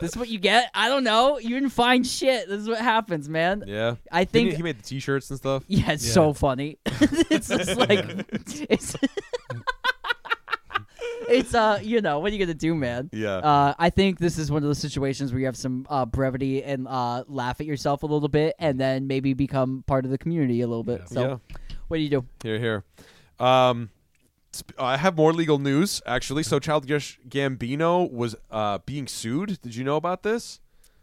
this 0.00 0.12
is 0.12 0.16
what 0.16 0.28
you 0.28 0.38
get. 0.38 0.70
I 0.72 0.88
don't 0.88 1.02
know. 1.02 1.38
You 1.38 1.48
didn't 1.48 1.70
find 1.70 2.06
shit. 2.06 2.48
This 2.48 2.60
is 2.60 2.68
what 2.68 2.78
happens, 2.78 3.28
man. 3.28 3.64
yeah. 3.66 3.96
I 4.12 4.24
think 4.24 4.50
he, 4.50 4.56
he 4.56 4.62
made 4.62 4.78
the 4.78 4.84
T-shirts 4.84 5.28
and 5.30 5.36
stuff. 5.38 5.64
yeah, 5.66 5.90
it's 5.90 6.06
Yeah. 6.06 6.12
so 6.12 6.32
funny. 6.32 6.78
it's 6.86 7.48
just 7.48 7.76
like 7.76 8.04
it's 8.70 8.94
it's 11.28 11.54
uh 11.54 11.78
you 11.82 12.00
know 12.00 12.18
what 12.20 12.32
are 12.32 12.34
you 12.36 12.44
gonna 12.44 12.54
do, 12.54 12.74
man? 12.74 13.10
Yeah. 13.12 13.36
Uh, 13.36 13.74
I 13.78 13.90
think 13.90 14.18
this 14.18 14.38
is 14.38 14.50
one 14.50 14.62
of 14.62 14.68
those 14.68 14.78
situations 14.78 15.32
where 15.32 15.40
you 15.40 15.46
have 15.46 15.56
some 15.56 15.86
uh, 15.88 16.04
brevity 16.06 16.62
and 16.62 16.86
uh, 16.88 17.24
laugh 17.26 17.60
at 17.60 17.66
yourself 17.66 18.02
a 18.02 18.06
little 18.06 18.28
bit, 18.28 18.54
and 18.58 18.78
then 18.80 19.06
maybe 19.06 19.34
become 19.34 19.84
part 19.86 20.04
of 20.04 20.10
the 20.10 20.18
community 20.18 20.60
a 20.60 20.66
little 20.66 20.84
bit. 20.84 21.00
Yeah. 21.00 21.06
So, 21.06 21.28
yeah. 21.50 21.56
what 21.88 21.96
do 21.98 22.02
you 22.02 22.08
do? 22.10 22.24
Here, 22.42 22.58
here. 22.58 22.84
Um, 23.38 23.90
sp- 24.54 24.74
I 24.78 24.96
have 24.96 25.16
more 25.16 25.32
legal 25.32 25.58
news 25.58 26.02
actually. 26.06 26.42
So, 26.42 26.58
Childish 26.58 27.18
Gambino 27.28 28.10
was 28.10 28.36
uh, 28.50 28.78
being 28.86 29.06
sued. 29.06 29.60
Did 29.62 29.74
you 29.74 29.84
know 29.84 29.96
about 29.96 30.22
this? 30.22 30.60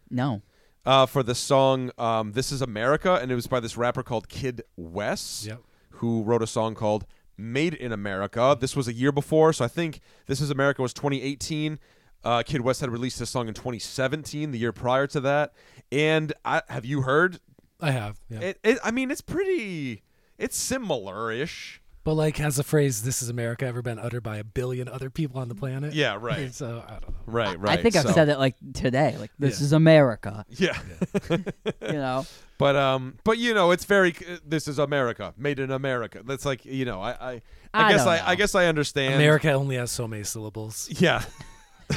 No. 0.10 0.42
Uh, 0.86 1.06
for 1.06 1.22
the 1.22 1.36
song 1.36 1.92
um, 2.00 2.32
"This 2.32 2.52
Is 2.52 2.62
America," 2.62 3.20
and 3.22 3.32
it 3.32 3.36
was 3.36 3.46
by 3.48 3.60
this 3.60 3.78
rapper 3.78 4.02
called 4.02 4.28
Kid 4.30 4.64
West, 4.76 5.46
Yep. 5.46 5.60
who 5.92 6.24
wrote 6.24 6.42
a 6.42 6.48
song 6.48 6.74
called 6.74 7.06
"Made 7.42 7.74
in 7.74 7.92
America." 7.92 8.58
This 8.60 8.76
was 8.76 8.88
a 8.88 8.94
year 8.94 9.12
before, 9.12 9.54
so 9.54 9.66
I 9.66 9.68
think 9.68 10.00
"This 10.28 10.42
Is 10.42 10.50
America" 10.50 10.82
was 10.82 10.94
2018. 10.94 11.80
Uh, 12.24 12.44
Kid 12.44 12.62
West 12.62 12.82
had 12.82 12.90
released 12.92 13.18
this 13.18 13.30
song 13.32 13.48
in 13.48 13.54
2017, 13.54 14.52
the 14.52 14.60
year 14.60 14.72
prior 14.72 15.08
to 15.08 15.20
that. 15.22 15.54
And 15.92 16.34
I, 16.46 16.62
have 16.70 16.86
you 16.86 17.02
heard? 17.02 17.40
I 17.80 17.92
have. 17.92 18.20
Yeah. 18.30 18.40
It, 18.42 18.60
it, 18.64 18.80
I 18.84 18.92
mean, 18.92 19.10
it's 19.10 19.22
pretty. 19.22 20.04
It's 20.38 20.56
similar-ish. 20.58 21.81
But 22.04 22.16
like, 22.16 22.38
has 22.38 22.56
the 22.56 22.64
phrase 22.64 23.04
"This 23.04 23.22
is 23.22 23.30
America" 23.30 23.66
ever 23.66 23.82
been 23.84 24.00
uttered 24.00 24.24
by 24.24 24.38
a 24.38 24.44
billion 24.44 24.88
other 24.88 25.10
people 25.12 25.40
on 25.40 25.50
the 25.50 25.56
planet? 25.56 25.94
Yeah, 25.94 26.18
right. 26.20 26.52
So 26.54 26.84
I 26.88 26.92
don't 26.94 27.10
know. 27.10 27.16
Right, 27.28 27.60
right. 27.60 27.78
I 27.78 27.82
think 27.82 27.96
I've 27.96 28.04
so- 28.08 28.12
said 28.12 28.30
it 28.30 28.40
like 28.40 28.56
today. 28.74 29.16
Like 29.20 29.32
this 29.38 29.60
Yeah. 29.60 29.66
is 29.66 29.74
America. 29.74 30.46
Yeah, 30.50 30.80
You 31.30 31.94
know. 31.94 32.26
but 32.58 32.76
um, 32.76 33.18
but 33.24 33.38
you 33.38 33.54
know, 33.54 33.70
it's 33.72 33.86
very. 33.86 34.16
This 34.46 34.68
is 34.68 34.80
America, 34.80 35.34
made 35.38 35.60
in 35.60 35.70
America. 35.72 36.22
That's 36.26 36.46
like 36.46 36.66
you 36.66 36.86
know, 36.86 37.02
I 37.02 37.12
I, 37.12 37.32
I, 37.32 37.42
I 37.74 37.92
guess 37.92 38.00
don't 38.04 38.14
I, 38.14 38.18
know. 38.18 38.24
I 38.26 38.36
guess 38.36 38.56
I 38.56 38.66
understand. 38.66 39.14
America 39.16 39.52
only 39.52 39.76
has 39.76 39.92
so 39.92 40.08
many 40.08 40.24
syllables. 40.24 40.90
Yeah. 41.00 41.24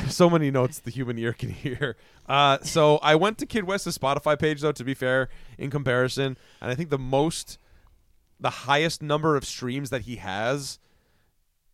so 0.09 0.29
many 0.29 0.51
notes 0.51 0.81
the 0.81 0.91
human 0.91 1.17
ear 1.19 1.33
can 1.33 1.49
hear. 1.51 1.97
Uh, 2.29 2.59
so 2.63 2.99
I 2.99 3.15
went 3.15 3.39
to 3.39 3.47
Kid 3.47 3.65
West's 3.65 3.97
Spotify 3.97 4.39
page 4.39 4.61
though. 4.61 4.73
To 4.73 4.85
be 4.85 4.93
fair, 4.95 5.29
in 5.57 5.71
comparison, 5.71 6.37
and 6.61 6.71
I 6.71 6.75
think 6.75 6.91
the 6.91 6.99
most, 6.99 7.59
the 8.41 8.51
highest 8.51 9.03
number 9.03 9.37
of 9.37 9.45
streams 9.45 9.91
that 9.91 10.03
he 10.03 10.17
has 10.17 10.79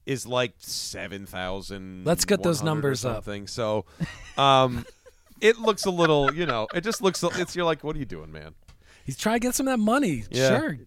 is 0.07 0.27
like 0.27 0.55
seven 0.59 1.27
thousand. 1.27 2.05
Let's 2.05 2.25
get 2.25 2.43
those 2.43 2.63
numbers 2.63 3.05
up. 3.05 3.27
So, 3.47 3.85
um, 4.37 4.85
it 5.41 5.59
looks 5.59 5.85
a 5.85 5.91
little, 5.91 6.35
you 6.35 6.47
know, 6.47 6.67
it 6.75 6.83
just 6.83 7.03
looks. 7.03 7.23
It's 7.23 7.55
you're 7.57 7.65
like, 7.65 7.85
what 7.85 7.97
are 7.97 7.99
you 7.99 8.05
doing, 8.05 8.33
man? 8.33 8.55
He's 9.05 9.17
trying 9.17 9.37
to 9.37 9.41
get 9.41 9.55
some 9.55 9.67
of 9.69 9.73
that 9.73 9.83
money. 9.83 10.25
Yeah. 10.31 10.59
Sure, 10.59 10.79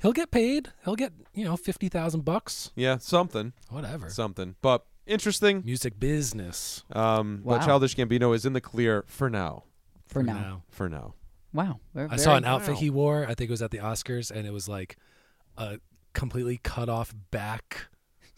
he'll 0.00 0.12
get 0.12 0.30
paid. 0.30 0.70
He'll 0.84 0.96
get 0.96 1.12
you 1.34 1.44
know 1.44 1.56
fifty 1.56 1.88
thousand 1.88 2.24
bucks. 2.24 2.70
Yeah, 2.74 2.98
something, 2.98 3.52
Whatever. 3.70 4.08
something. 4.10 4.56
But 4.62 4.84
interesting. 5.06 5.62
Music 5.64 5.98
business 5.98 6.84
Um, 6.92 7.40
Wow. 7.44 7.58
but 7.58 7.64
Childish 7.66 7.96
Gambino 7.96 8.34
is 8.34 8.44
in 8.46 8.52
the 8.52 8.60
clear 8.60 9.04
for 9.08 9.28
now. 9.30 9.64
For, 10.06 10.22
now. 10.22 10.62
For 10.68 10.88
now. 10.88 11.14
Wow. 11.52 11.78
Very- 11.94 12.08
I 12.10 12.16
saw 12.16 12.30
very- 12.30 12.38
an 12.38 12.44
outfit 12.44 12.74
wow. 12.74 12.80
he 12.80 12.90
wore. 12.90 13.22
I 13.24 13.34
think 13.34 13.48
it 13.48 13.50
was 13.50 13.62
at 13.62 13.70
the 13.70 13.78
Oscars, 13.78 14.30
and 14.30 14.46
it 14.46 14.52
was 14.52 14.68
like 14.68 14.96
a 15.60 15.78
completely 16.14 16.58
cut 16.62 16.88
off 16.88 17.14
back. 17.30 17.86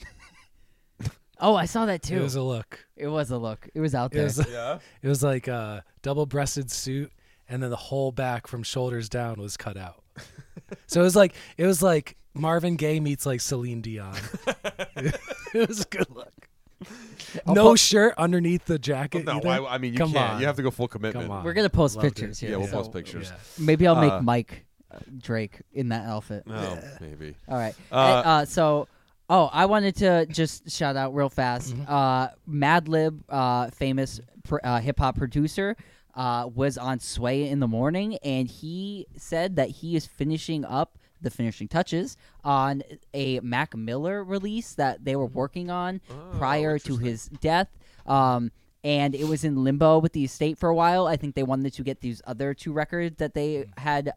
Oh, 1.45 1.57
I 1.57 1.65
saw 1.65 1.87
that 1.87 2.03
too. 2.03 2.19
It 2.19 2.23
was 2.23 2.37
a 2.37 2.43
look. 2.43 2.87
It 2.97 3.09
was 3.09 3.33
a 3.33 3.37
look. 3.37 3.69
It 3.75 3.81
was 3.81 3.97
out 3.97 4.13
It 4.13 4.15
there. 4.15 4.25
was 4.25 4.47
Yeah. 4.49 4.79
it 5.03 5.09
was 5.09 5.25
like 5.25 5.49
a 5.49 5.83
double-breasted 6.03 6.71
suit, 6.71 7.11
and 7.49 7.61
then 7.61 7.71
the 7.71 7.75
whole 7.77 8.13
back 8.13 8.47
from 8.47 8.63
shoulders 8.63 9.09
down 9.09 9.41
was 9.41 9.57
cut 9.57 9.77
out. 9.77 10.05
so 10.87 11.01
it 11.01 11.05
was 11.05 11.17
like 11.17 11.35
it 11.57 11.67
was 11.67 11.83
like 11.83 12.17
Marvin 12.35 12.77
Gaye 12.77 13.01
meets 13.01 13.27
like 13.27 13.41
Celine 13.41 13.81
Dion. 13.81 14.15
it 14.97 15.69
was 15.69 15.81
a 15.81 15.87
good 15.87 16.07
look. 16.11 16.33
I'll 17.45 17.55
no 17.57 17.65
po- 17.71 17.77
shirt 17.77 18.15
underneath 18.19 18.67
the 18.67 18.79
jacket. 18.79 19.25
No, 19.25 19.39
either. 19.39 19.49
I, 19.49 19.65
I 19.75 19.79
mean 19.79 19.95
you 19.95 19.99
Come 19.99 20.13
can't. 20.13 20.35
on. 20.35 20.41
You 20.41 20.47
have 20.47 20.57
to 20.57 20.63
go 20.63 20.71
full 20.71 20.87
commitment. 20.87 21.27
Come 21.27 21.37
on. 21.39 21.45
We're 21.45 21.55
gonna 21.55 21.71
post 21.71 21.97
Loved 21.97 22.07
it. 22.07 22.15
pictures 22.15 22.39
here. 22.39 22.51
Yeah, 22.51 22.57
we'll 22.59 22.69
so 22.69 22.77
post 22.79 22.93
pictures. 22.93 23.31
Yeah. 23.33 23.65
Maybe 23.65 23.89
I'll 23.89 24.01
make 24.01 24.13
Uh, 24.13 24.23
Mike 24.23 24.65
Drake 25.19 25.61
in 25.73 25.89
that 25.91 26.07
outfit. 26.07 26.45
Oh, 26.49 26.79
maybe. 27.01 27.35
All 27.49 27.57
right. 27.59 27.75
Uh, 27.91 27.95
Uh, 27.95 28.23
uh, 28.25 28.45
so, 28.45 28.89
oh, 29.29 29.49
I 29.53 29.67
wanted 29.67 29.97
to 29.97 30.27
just 30.27 30.71
shout 30.71 30.97
out 30.97 31.15
real 31.15 31.29
fast. 31.31 31.75
Mm-hmm. 31.75 31.85
Uh, 31.93 32.29
Madlib, 32.49 33.21
uh, 33.29 33.71
famous 33.71 34.21
pr- 34.45 34.59
uh, 34.63 34.81
hip 34.81 34.99
hop 34.99 35.17
producer, 35.17 35.77
uh, 36.15 36.49
was 36.55 36.77
on 36.77 37.01
Sway 37.01 37.49
in 37.49 37.59
the 37.61 37.69
morning, 37.69 38.19
and 38.23 38.47
he 38.49 39.07
said 39.17 39.57
that 39.57 39.69
he 39.71 39.97
is 39.97 40.07
finishing 40.07 40.65
up 40.65 40.99
the 41.23 41.31
finishing 41.31 41.69
touches 41.69 42.17
on 42.45 42.83
a 43.15 43.39
Mac 43.41 43.77
Miller 43.77 44.25
release 44.25 44.75
that 44.75 45.05
they 45.05 45.15
were 45.15 45.27
working 45.27 45.71
on 45.71 46.01
Oh, 46.11 46.37
prior 46.37 46.79
to 46.81 46.93
interesting. 46.95 47.07
his 47.07 47.29
death. 47.41 47.69
Um, 48.07 48.51
and 48.85 49.15
it 49.15 49.29
was 49.29 49.45
in 49.45 49.63
limbo 49.63 50.01
with 50.01 50.13
the 50.13 50.25
estate 50.25 50.59
for 50.59 50.69
a 50.69 50.75
while. 50.75 51.07
I 51.07 51.15
think 51.17 51.37
they 51.37 51.45
wanted 51.45 51.73
to 51.75 51.85
get 51.85 52.01
these 52.01 52.21
other 52.27 52.53
two 52.55 52.73
records 52.73 53.19
that 53.19 53.35
they 53.35 53.67
had 53.79 54.13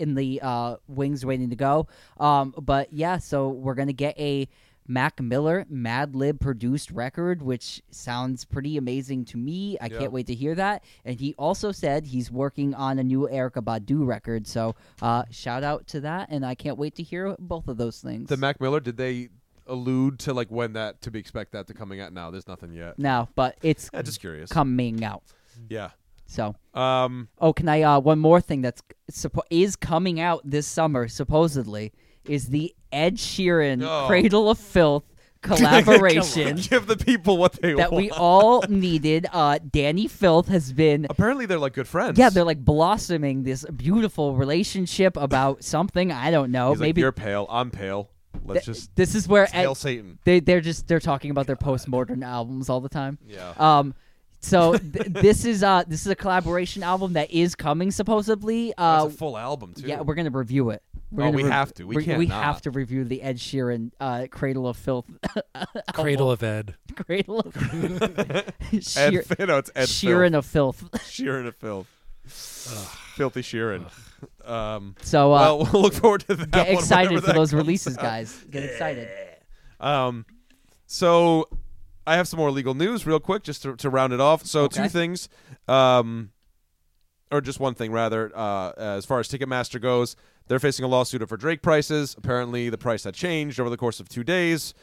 in 0.00 0.14
the 0.14 0.40
uh, 0.42 0.76
wings 0.88 1.24
waiting 1.24 1.50
to 1.50 1.56
go. 1.56 1.86
Um, 2.18 2.54
but 2.60 2.92
yeah, 2.92 3.18
so 3.18 3.48
we're 3.48 3.74
gonna 3.74 3.92
get 3.92 4.18
a 4.18 4.48
Mac 4.88 5.20
Miller 5.20 5.66
Madlib 5.68 6.38
produced 6.38 6.92
record, 6.92 7.42
which 7.42 7.82
sounds 7.90 8.44
pretty 8.44 8.76
amazing 8.76 9.24
to 9.26 9.36
me. 9.36 9.76
I 9.80 9.86
Yeah. 9.86 9.98
can't 9.98 10.12
wait 10.12 10.28
to 10.28 10.34
hear 10.34 10.54
that. 10.54 10.84
And 11.04 11.18
he 11.18 11.34
also 11.36 11.72
said 11.72 12.06
he's 12.06 12.30
working 12.30 12.72
on 12.72 13.00
a 13.00 13.02
new 13.02 13.28
Erykah 13.28 13.64
Badu 13.64 14.06
record. 14.06 14.46
So 14.46 14.76
uh, 15.02 15.24
shout 15.30 15.64
out 15.64 15.88
to 15.88 16.00
that, 16.02 16.28
and 16.30 16.46
I 16.46 16.54
can't 16.54 16.78
wait 16.78 16.94
to 16.96 17.02
hear 17.02 17.34
both 17.40 17.66
of 17.66 17.78
those 17.78 18.00
things. 18.00 18.28
The 18.28 18.36
Mac 18.36 18.60
Miller. 18.60 18.78
Did 18.78 18.96
they 18.96 19.30
allude 19.66 20.20
to 20.20 20.32
like 20.32 20.48
when 20.52 20.74
that 20.74 21.02
to 21.02 21.10
be 21.10 21.18
expect 21.18 21.50
that 21.50 21.66
to 21.66 21.74
coming 21.74 22.00
out? 22.00 22.12
Now 22.12 22.30
there's 22.30 22.46
nothing 22.46 22.72
yet. 22.72 22.96
now, 22.96 23.28
but 23.34 23.56
it's 23.62 23.90
Yeah, 23.92 24.02
just 24.02 24.20
curious. 24.20 24.50
coming 24.52 25.02
out. 25.02 25.24
yeah. 25.68 25.90
So 26.26 26.54
Um. 26.74 27.28
Oh, 27.40 27.52
can 27.52 27.68
I? 27.68 27.82
Uh, 27.82 28.00
one 28.00 28.18
more 28.18 28.40
thing 28.40 28.60
that's 28.62 28.82
suppo- 29.12 29.42
is 29.50 29.76
coming 29.76 30.20
out 30.20 30.40
this 30.44 30.66
summer, 30.66 31.08
supposedly, 31.08 31.92
is 32.24 32.48
the 32.48 32.74
Ed 32.92 33.16
Sheeran 33.16 33.82
Oh. 33.86 34.06
"Cradle 34.06 34.50
of 34.50 34.58
Filth" 34.58 35.04
collaboration 35.46 36.56
Give 36.56 36.86
the 36.86 36.96
people 36.96 37.36
what 37.38 37.52
they 37.54 37.68
want 37.74 37.78
that 37.78 37.92
want. 37.92 38.02
we 38.04 38.10
all 38.10 38.62
needed. 38.68 39.26
Uh, 39.32 39.58
Dani 39.60 40.10
Filth 40.10 40.48
has 40.48 40.72
been. 40.72 41.06
Apparently, 41.08 41.46
they're 41.46 41.58
like 41.58 41.74
good 41.74 41.86
friends. 41.88 42.18
Yeah, 42.18 42.30
they're 42.30 42.44
like 42.44 42.64
blossoming 42.64 43.44
this 43.44 43.64
beautiful 43.76 44.34
relationship 44.34 45.16
about 45.16 45.62
something 45.74 46.10
I 46.10 46.30
don't 46.30 46.50
know. 46.50 46.70
He's 46.70 46.80
like, 46.80 46.88
Maybe 46.88 47.00
you're 47.02 47.12
pale. 47.12 47.46
I'm 47.48 47.70
pale. 47.70 48.10
Let's 48.44 48.66
th- 48.66 48.76
just 48.76 48.96
this 48.96 49.14
is 49.14 49.26
where 49.28 49.48
Ed, 49.52 49.72
Satan. 49.74 50.18
they 50.24 50.40
they're 50.40 50.60
just 50.60 50.86
they're 50.88 51.00
talking 51.00 51.30
about 51.30 51.46
their 51.46 51.56
postmodern 51.56 52.24
albums 52.24 52.68
all 52.68 52.80
the 52.80 52.88
time. 52.88 53.18
Yeah. 53.26 53.52
Um, 53.56 53.94
so 54.46 54.76
th- 54.76 55.06
this 55.08 55.44
is 55.44 55.62
uh 55.62 55.84
this 55.86 56.00
is 56.02 56.06
a 56.08 56.14
collaboration 56.16 56.82
album 56.82 57.14
that 57.14 57.30
is 57.30 57.54
coming 57.54 57.90
supposedly. 57.90 58.72
Uh, 58.78 59.02
That's 59.04 59.14
a 59.14 59.18
full 59.18 59.36
album 59.36 59.74
too. 59.74 59.86
Yeah, 59.86 60.00
we're 60.02 60.14
gonna 60.14 60.30
review 60.30 60.70
it. 60.70 60.82
We're 61.10 61.24
Oh, 61.24 61.26
gonna 61.32 61.44
we 61.44 61.48
have 61.50 61.72
to. 61.74 61.84
We 61.86 61.94
we're- 61.96 62.04
can't 62.04 62.18
We 62.18 62.26
not. 62.26 62.42
have 62.42 62.62
to 62.62 62.70
review 62.70 63.04
the 63.04 63.22
Ed 63.22 63.36
Sheeran 63.38 63.92
uh, 64.00 64.26
"Cradle 64.30 64.66
of 64.68 64.76
Filth." 64.76 65.06
Cradle 65.94 66.30
of 66.30 66.42
Ed. 66.42 66.74
Cradle 66.96 67.40
of 67.40 67.56
Ed, 68.72 68.82
Sheer- 68.82 69.24
no, 69.38 69.58
it's 69.58 69.70
Ed 69.76 69.86
Sheeran 69.88 70.34
of 70.36 70.44
Filth. 70.46 70.82
Sheeran 70.94 71.46
of 71.46 71.56
filth. 71.56 71.86
Filthy 73.14 73.42
Sheeran. 73.42 73.86
Um, 74.44 74.96
So 75.02 75.32
uh, 75.32 75.38
well, 75.40 75.68
we'll 75.72 75.82
look 75.82 75.94
forward 75.94 76.22
to 76.22 76.34
that. 76.34 76.50
get 76.50 76.66
one 76.68 76.76
excited 76.76 77.08
whenever 77.10 77.20
for 77.20 77.26
that 77.28 77.34
those 77.36 77.54
releases, 77.54 77.96
out. 77.96 78.02
guys. 78.02 78.44
Get 78.50 78.64
excited. 78.64 79.08
Um, 79.78 80.26
so 80.86 81.48
I 82.06 82.16
have 82.16 82.28
some 82.28 82.38
more 82.38 82.50
legal 82.50 82.74
news, 82.74 83.06
real 83.06 83.20
quick, 83.20 83.42
just 83.42 83.62
to, 83.62 83.76
to 83.76 83.90
round 83.90 84.12
it 84.12 84.20
off. 84.20 84.46
So 84.46 84.68
two 84.68 84.88
things, 84.88 85.28
um, 85.68 86.30
or 87.32 87.40
just 87.40 87.58
one 87.58 87.74
thing 87.74 87.92
rather. 87.92 88.30
Uh, 88.34 88.72
as 88.76 89.04
far 89.04 89.20
as 89.20 89.28
Ticketmaster 89.28 89.80
goes, 89.80 90.16
they're 90.46 90.60
facing 90.60 90.84
a 90.84 90.88
lawsuit 90.88 91.28
for 91.28 91.36
Drake 91.36 91.62
prices. 91.62 92.14
Apparently, 92.16 92.68
the 92.70 92.78
price 92.78 93.04
had 93.04 93.14
changed 93.14 93.58
over 93.58 93.70
the 93.70 93.76
course 93.76 94.00
of 94.00 94.08
two 94.08 94.24
days. 94.24 94.74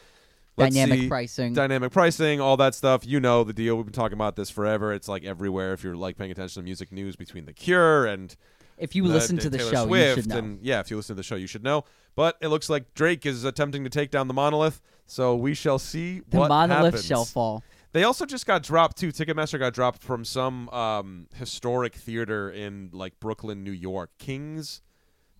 Let's 0.55 0.75
Dynamic 0.75 0.99
see. 1.01 1.07
pricing. 1.07 1.53
Dynamic 1.53 1.91
pricing, 1.91 2.39
all 2.39 2.57
that 2.57 2.75
stuff. 2.75 3.05
You 3.05 3.19
know 3.19 3.43
the 3.43 3.53
deal. 3.53 3.75
We've 3.75 3.85
been 3.85 3.93
talking 3.93 4.13
about 4.13 4.35
this 4.35 4.49
forever. 4.49 4.93
It's 4.93 5.07
like 5.07 5.23
everywhere. 5.23 5.73
If 5.73 5.83
you're 5.83 5.95
like 5.95 6.17
paying 6.17 6.29
attention 6.29 6.61
to 6.61 6.63
music 6.63 6.91
news 6.91 7.15
between 7.15 7.45
The 7.45 7.53
Cure 7.53 8.05
and 8.05 8.35
if 8.77 8.95
you 8.95 9.05
uh, 9.05 9.09
listen 9.09 9.37
to 9.37 9.49
the 9.49 9.57
Taylor 9.57 9.71
show, 9.71 9.85
Swift 9.87 10.17
you 10.17 10.21
should 10.23 10.29
know. 10.29 10.37
And 10.37 10.59
yeah, 10.61 10.79
if 10.79 10.91
you 10.91 10.97
listen 10.97 11.15
to 11.15 11.19
the 11.19 11.23
show, 11.23 11.35
you 11.35 11.47
should 11.47 11.63
know. 11.63 11.85
But 12.15 12.37
it 12.41 12.49
looks 12.49 12.69
like 12.69 12.93
Drake 12.93 13.25
is 13.25 13.43
attempting 13.43 13.83
to 13.83 13.89
take 13.89 14.11
down 14.11 14.27
the 14.27 14.33
monolith. 14.33 14.81
So 15.05 15.35
we 15.35 15.53
shall 15.53 15.79
see 15.79 16.21
the 16.29 16.39
what 16.39 16.49
monolith 16.49 16.85
happens. 16.93 17.05
shall 17.05 17.25
fall. 17.25 17.63
They 17.91 18.03
also 18.03 18.25
just 18.25 18.47
got 18.47 18.63
dropped 18.63 18.97
too. 18.97 19.09
Ticketmaster 19.11 19.59
got 19.59 19.73
dropped 19.73 20.01
from 20.01 20.25
some 20.25 20.67
um, 20.69 21.27
historic 21.35 21.93
theater 21.93 22.49
in 22.49 22.89
like 22.91 23.19
Brooklyn, 23.19 23.63
New 23.63 23.71
York, 23.71 24.09
Kings, 24.17 24.81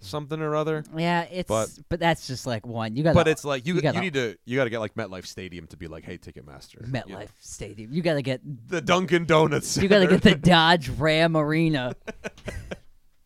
something 0.02 0.40
or 0.40 0.56
other. 0.56 0.84
Yeah, 0.96 1.24
it's 1.24 1.48
but, 1.48 1.70
But- 1.90 2.00
that's 2.00 2.28
just 2.28 2.46
like 2.46 2.68
one. 2.68 2.96
You 2.96 3.04
got 3.04 3.16
But 3.16 3.28
it's 3.28 3.44
like 3.44 3.66
you 3.66 3.74
you 3.74 3.78
you, 3.78 3.82
gotta- 3.82 4.00
need 4.02 4.14
to 4.14 4.38
you 4.46 4.56
got 4.58 4.66
to 4.66 4.70
get 4.70 4.80
like 4.80 4.94
MetLife 4.94 5.26
Stadium 5.26 5.66
to 5.68 5.78
be 5.78 5.88
like, 5.88 6.04
hey, 6.04 6.20
Ticketmaster, 6.20 6.88
MetLife 6.88 7.08
you 7.10 7.16
know. 7.16 7.26
Stadium. 7.40 7.92
You 7.92 8.02
got 8.04 8.16
to 8.16 8.22
get 8.22 8.42
the 8.70 8.82
Dunkin' 8.82 9.26
Donuts. 9.26 9.78
you 9.78 9.88
got 9.88 10.00
to 10.00 10.08
get 10.08 10.22
the 10.22 10.36
Dodge 10.50 10.90
Ram 10.90 11.36
Arena. 11.36 11.96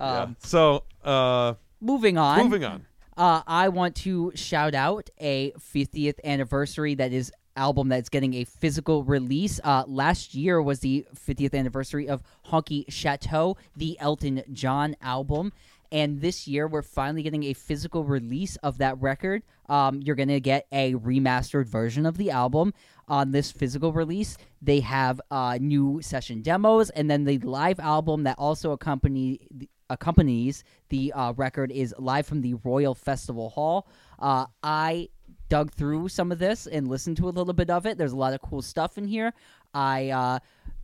Yeah. 0.00 0.20
um, 0.22 0.36
So 0.40 0.84
uh, 1.02 1.54
moving 1.80 2.18
on. 2.18 2.38
moving 2.44 2.64
on. 2.64 2.86
Uh, 3.18 3.42
I 3.48 3.68
want 3.68 3.96
to 3.96 4.30
shout 4.36 4.76
out 4.76 5.10
a 5.18 5.50
50th 5.58 6.20
anniversary 6.22 6.94
that 6.94 7.12
is 7.12 7.32
album 7.56 7.88
that's 7.88 8.08
getting 8.08 8.34
a 8.34 8.44
physical 8.44 9.02
release. 9.02 9.58
Uh, 9.64 9.82
last 9.88 10.36
year 10.36 10.62
was 10.62 10.78
the 10.78 11.04
50th 11.16 11.52
anniversary 11.52 12.08
of 12.08 12.22
Honky 12.46 12.84
Chateau, 12.88 13.56
the 13.74 13.98
Elton 13.98 14.44
John 14.52 14.94
album. 15.02 15.52
And 15.90 16.20
this 16.20 16.46
year, 16.46 16.68
we're 16.68 16.82
finally 16.82 17.24
getting 17.24 17.42
a 17.42 17.54
physical 17.54 18.04
release 18.04 18.54
of 18.56 18.78
that 18.78 19.00
record. 19.00 19.42
Um, 19.68 20.00
you're 20.00 20.14
going 20.14 20.28
to 20.28 20.38
get 20.38 20.68
a 20.70 20.94
remastered 20.94 21.66
version 21.66 22.06
of 22.06 22.18
the 22.18 22.30
album 22.30 22.72
on 23.08 23.32
this 23.32 23.50
physical 23.50 23.92
release. 23.92 24.36
They 24.62 24.78
have 24.80 25.20
uh, 25.32 25.58
new 25.60 26.00
session 26.02 26.42
demos, 26.42 26.90
and 26.90 27.10
then 27.10 27.24
the 27.24 27.38
live 27.38 27.80
album 27.80 28.22
that 28.24 28.38
also 28.38 28.70
accompany 28.70 29.40
accompanies 29.90 30.64
the 30.88 31.12
uh, 31.12 31.32
record 31.36 31.70
is 31.70 31.94
live 31.98 32.26
from 32.26 32.40
the 32.40 32.54
Royal 32.64 32.94
Festival 32.94 33.50
Hall. 33.50 33.88
Uh, 34.18 34.46
I 34.62 35.08
dug 35.48 35.72
through 35.72 36.08
some 36.08 36.30
of 36.30 36.38
this 36.38 36.66
and 36.66 36.88
listened 36.88 37.16
to 37.18 37.28
a 37.28 37.30
little 37.30 37.54
bit 37.54 37.70
of 37.70 37.86
it. 37.86 37.98
There's 37.98 38.12
a 38.12 38.16
lot 38.16 38.34
of 38.34 38.40
cool 38.42 38.62
stuff 38.62 38.98
in 38.98 39.06
here. 39.06 39.32
I 39.74 40.10
uh, 40.10 40.38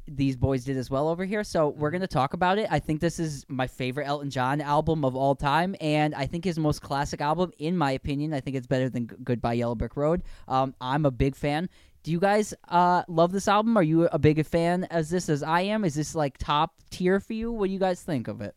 these 0.07 0.37
boys 0.37 0.65
did 0.65 0.77
as 0.77 0.91
well 0.91 1.09
over 1.09 1.25
here, 1.25 1.45
so 1.45 1.69
we're 1.69 1.91
gonna 1.91 2.07
talk 2.07 2.35
about 2.35 2.59
it. 2.59 2.69
I 2.71 2.79
think 2.79 3.01
this 3.01 3.19
is 3.19 3.45
my 3.49 3.67
favorite 3.67 4.07
Elton 4.07 4.31
John 4.31 4.61
album 4.61 5.05
of 5.05 5.17
all 5.17 5.35
time, 5.35 5.75
and 5.81 6.15
I 6.15 6.27
think 6.27 6.45
his 6.45 6.59
most 6.59 6.83
classic 6.83 7.21
album, 7.21 7.53
in 7.59 7.77
my 7.77 7.93
opinion. 7.93 8.35
I 8.35 8.41
think 8.41 8.57
it's 8.57 8.67
better 8.67 8.89
than 8.89 9.07
Goodbye 9.07 9.55
Yellow 9.55 9.75
Brick 9.75 9.97
Road. 9.97 10.23
Um, 10.49 10.75
I'm 10.81 11.07
a 11.07 11.11
big 11.11 11.37
fan. 11.37 11.69
Do 12.03 12.11
you 12.11 12.21
guys 12.21 12.53
uh, 12.69 13.03
love 13.09 13.33
this 13.33 13.49
album? 13.49 13.79
Are 13.79 13.83
you 13.83 14.07
a 14.09 14.19
big 14.19 14.45
fan 14.45 14.85
as 14.85 15.09
this 15.09 15.31
as 15.31 15.43
I 15.43 15.63
am? 15.63 15.85
Is 15.85 15.95
this 15.95 16.15
like 16.15 16.37
top 16.37 16.75
tier 16.91 17.19
for 17.19 17.33
you? 17.33 17.51
What 17.51 17.69
do 17.69 17.73
you 17.73 17.79
guys 17.79 18.03
think 18.03 18.29
of 18.29 18.43
it? 18.43 18.55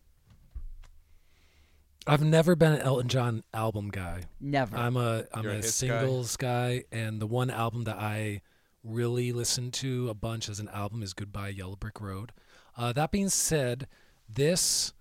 I've 2.07 2.23
never 2.23 2.55
been 2.55 2.73
an 2.73 2.81
Elton 2.81 3.07
John 3.07 3.43
album 3.53 3.89
guy. 3.89 4.23
Never. 4.39 4.75
I'm 4.77 4.95
a 4.97 5.25
I'm 5.33 5.43
You're 5.43 5.51
a 5.53 5.55
a 5.55 5.57
hits 5.57 5.81
guy? 5.81 5.87
singles 5.99 6.37
guy. 6.37 6.83
and 6.91 7.19
the 7.21 7.27
one 7.27 7.49
album 7.49 7.83
that 7.85 7.97
I 7.97 8.41
really 8.83 9.31
listen 9.33 9.71
to 9.71 10.09
a 10.09 10.13
bunch 10.13 10.47
as 10.49 10.59
an 10.59 10.69
album 10.69 11.03
is 11.03 11.13
Goodbye 11.13 11.49
Yellow 11.49 11.75
Brick 11.75 11.99
Road. 11.99 12.31
Uh, 12.77 12.93
that 12.93 13.11
being 13.11 13.29
said, 13.29 13.87
this 14.29 14.93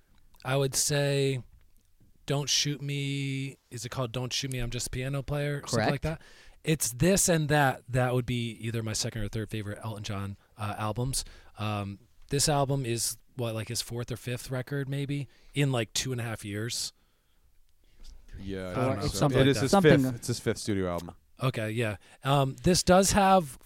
I 0.44 0.56
would 0.56 0.74
say, 0.74 1.42
Don't 2.26 2.48
Shoot 2.48 2.80
Me. 2.82 3.56
Is 3.70 3.84
it 3.84 3.90
called 3.90 4.12
Don't 4.12 4.32
Shoot 4.32 4.52
Me? 4.52 4.58
I'm 4.58 4.70
Just 4.70 4.88
a 4.88 4.90
Piano 4.90 5.22
Player, 5.22 5.62
something 5.66 5.90
like 5.90 6.02
that. 6.02 6.20
It's 6.64 6.90
this 6.92 7.28
and 7.28 7.48
that. 7.48 7.82
That 7.88 8.14
would 8.14 8.26
be 8.26 8.56
either 8.60 8.82
my 8.82 8.92
second 8.92 9.22
or 9.22 9.28
third 9.28 9.50
favorite 9.50 9.78
Elton 9.84 10.02
John 10.02 10.36
uh, 10.58 10.74
albums. 10.78 11.24
Um, 11.58 11.98
this 12.30 12.48
album 12.48 12.84
is 12.84 13.16
what 13.36 13.54
like 13.54 13.68
his 13.68 13.82
fourth 13.82 14.10
or 14.10 14.16
fifth 14.16 14.50
record, 14.50 14.88
maybe 14.88 15.28
in 15.54 15.70
like 15.72 15.92
two 15.92 16.12
and 16.12 16.20
a 16.20 16.24
half 16.24 16.44
years. 16.44 16.92
Yeah, 18.42 18.70
I 18.70 18.74
don't 18.74 18.98
know. 18.98 19.04
it's 19.06 19.18
something 19.18 19.38
it 19.40 19.42
like 19.42 19.50
is 19.50 19.56
that. 19.56 19.62
his 19.62 19.70
Something- 19.70 20.02
fifth. 20.02 20.14
It's 20.16 20.26
his 20.28 20.40
fifth 20.40 20.58
studio 20.58 20.90
album. 20.90 21.12
Okay, 21.42 21.70
yeah. 21.70 21.96
Um, 22.24 22.56
this 22.62 22.82
does 22.82 23.12
have, 23.12 23.58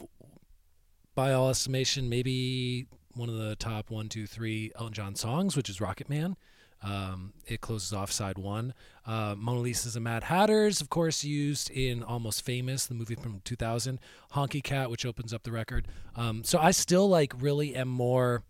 by 1.14 1.32
all 1.32 1.50
estimation, 1.50 2.08
maybe 2.08 2.86
one 3.14 3.28
of 3.28 3.36
the 3.36 3.54
top 3.56 3.90
one, 3.90 4.08
two, 4.08 4.26
three 4.26 4.72
Elton 4.76 4.92
John 4.92 5.14
songs, 5.14 5.56
which 5.56 5.68
is 5.68 5.80
Rocket 5.80 6.08
Man. 6.08 6.36
Um, 6.82 7.34
it 7.46 7.60
closes 7.60 7.92
off 7.92 8.10
side 8.10 8.38
one. 8.38 8.74
Uh, 9.06 9.34
Mona 9.36 9.60
Lisa's 9.60 9.96
and 9.96 10.04
Mad 10.04 10.24
Hatters, 10.24 10.80
of 10.80 10.88
course, 10.88 11.22
used 11.24 11.70
in 11.70 12.02
Almost 12.02 12.42
Famous, 12.44 12.86
the 12.86 12.94
movie 12.94 13.14
from 13.16 13.40
2000. 13.44 14.00
Honky 14.34 14.62
Cat, 14.62 14.90
which 14.90 15.04
opens 15.04 15.34
up 15.34 15.42
the 15.42 15.52
record. 15.52 15.86
Um, 16.16 16.42
so 16.42 16.58
I 16.58 16.70
still 16.70 17.08
like 17.08 17.34
really 17.38 17.76
am 17.76 17.88
more 17.88 18.44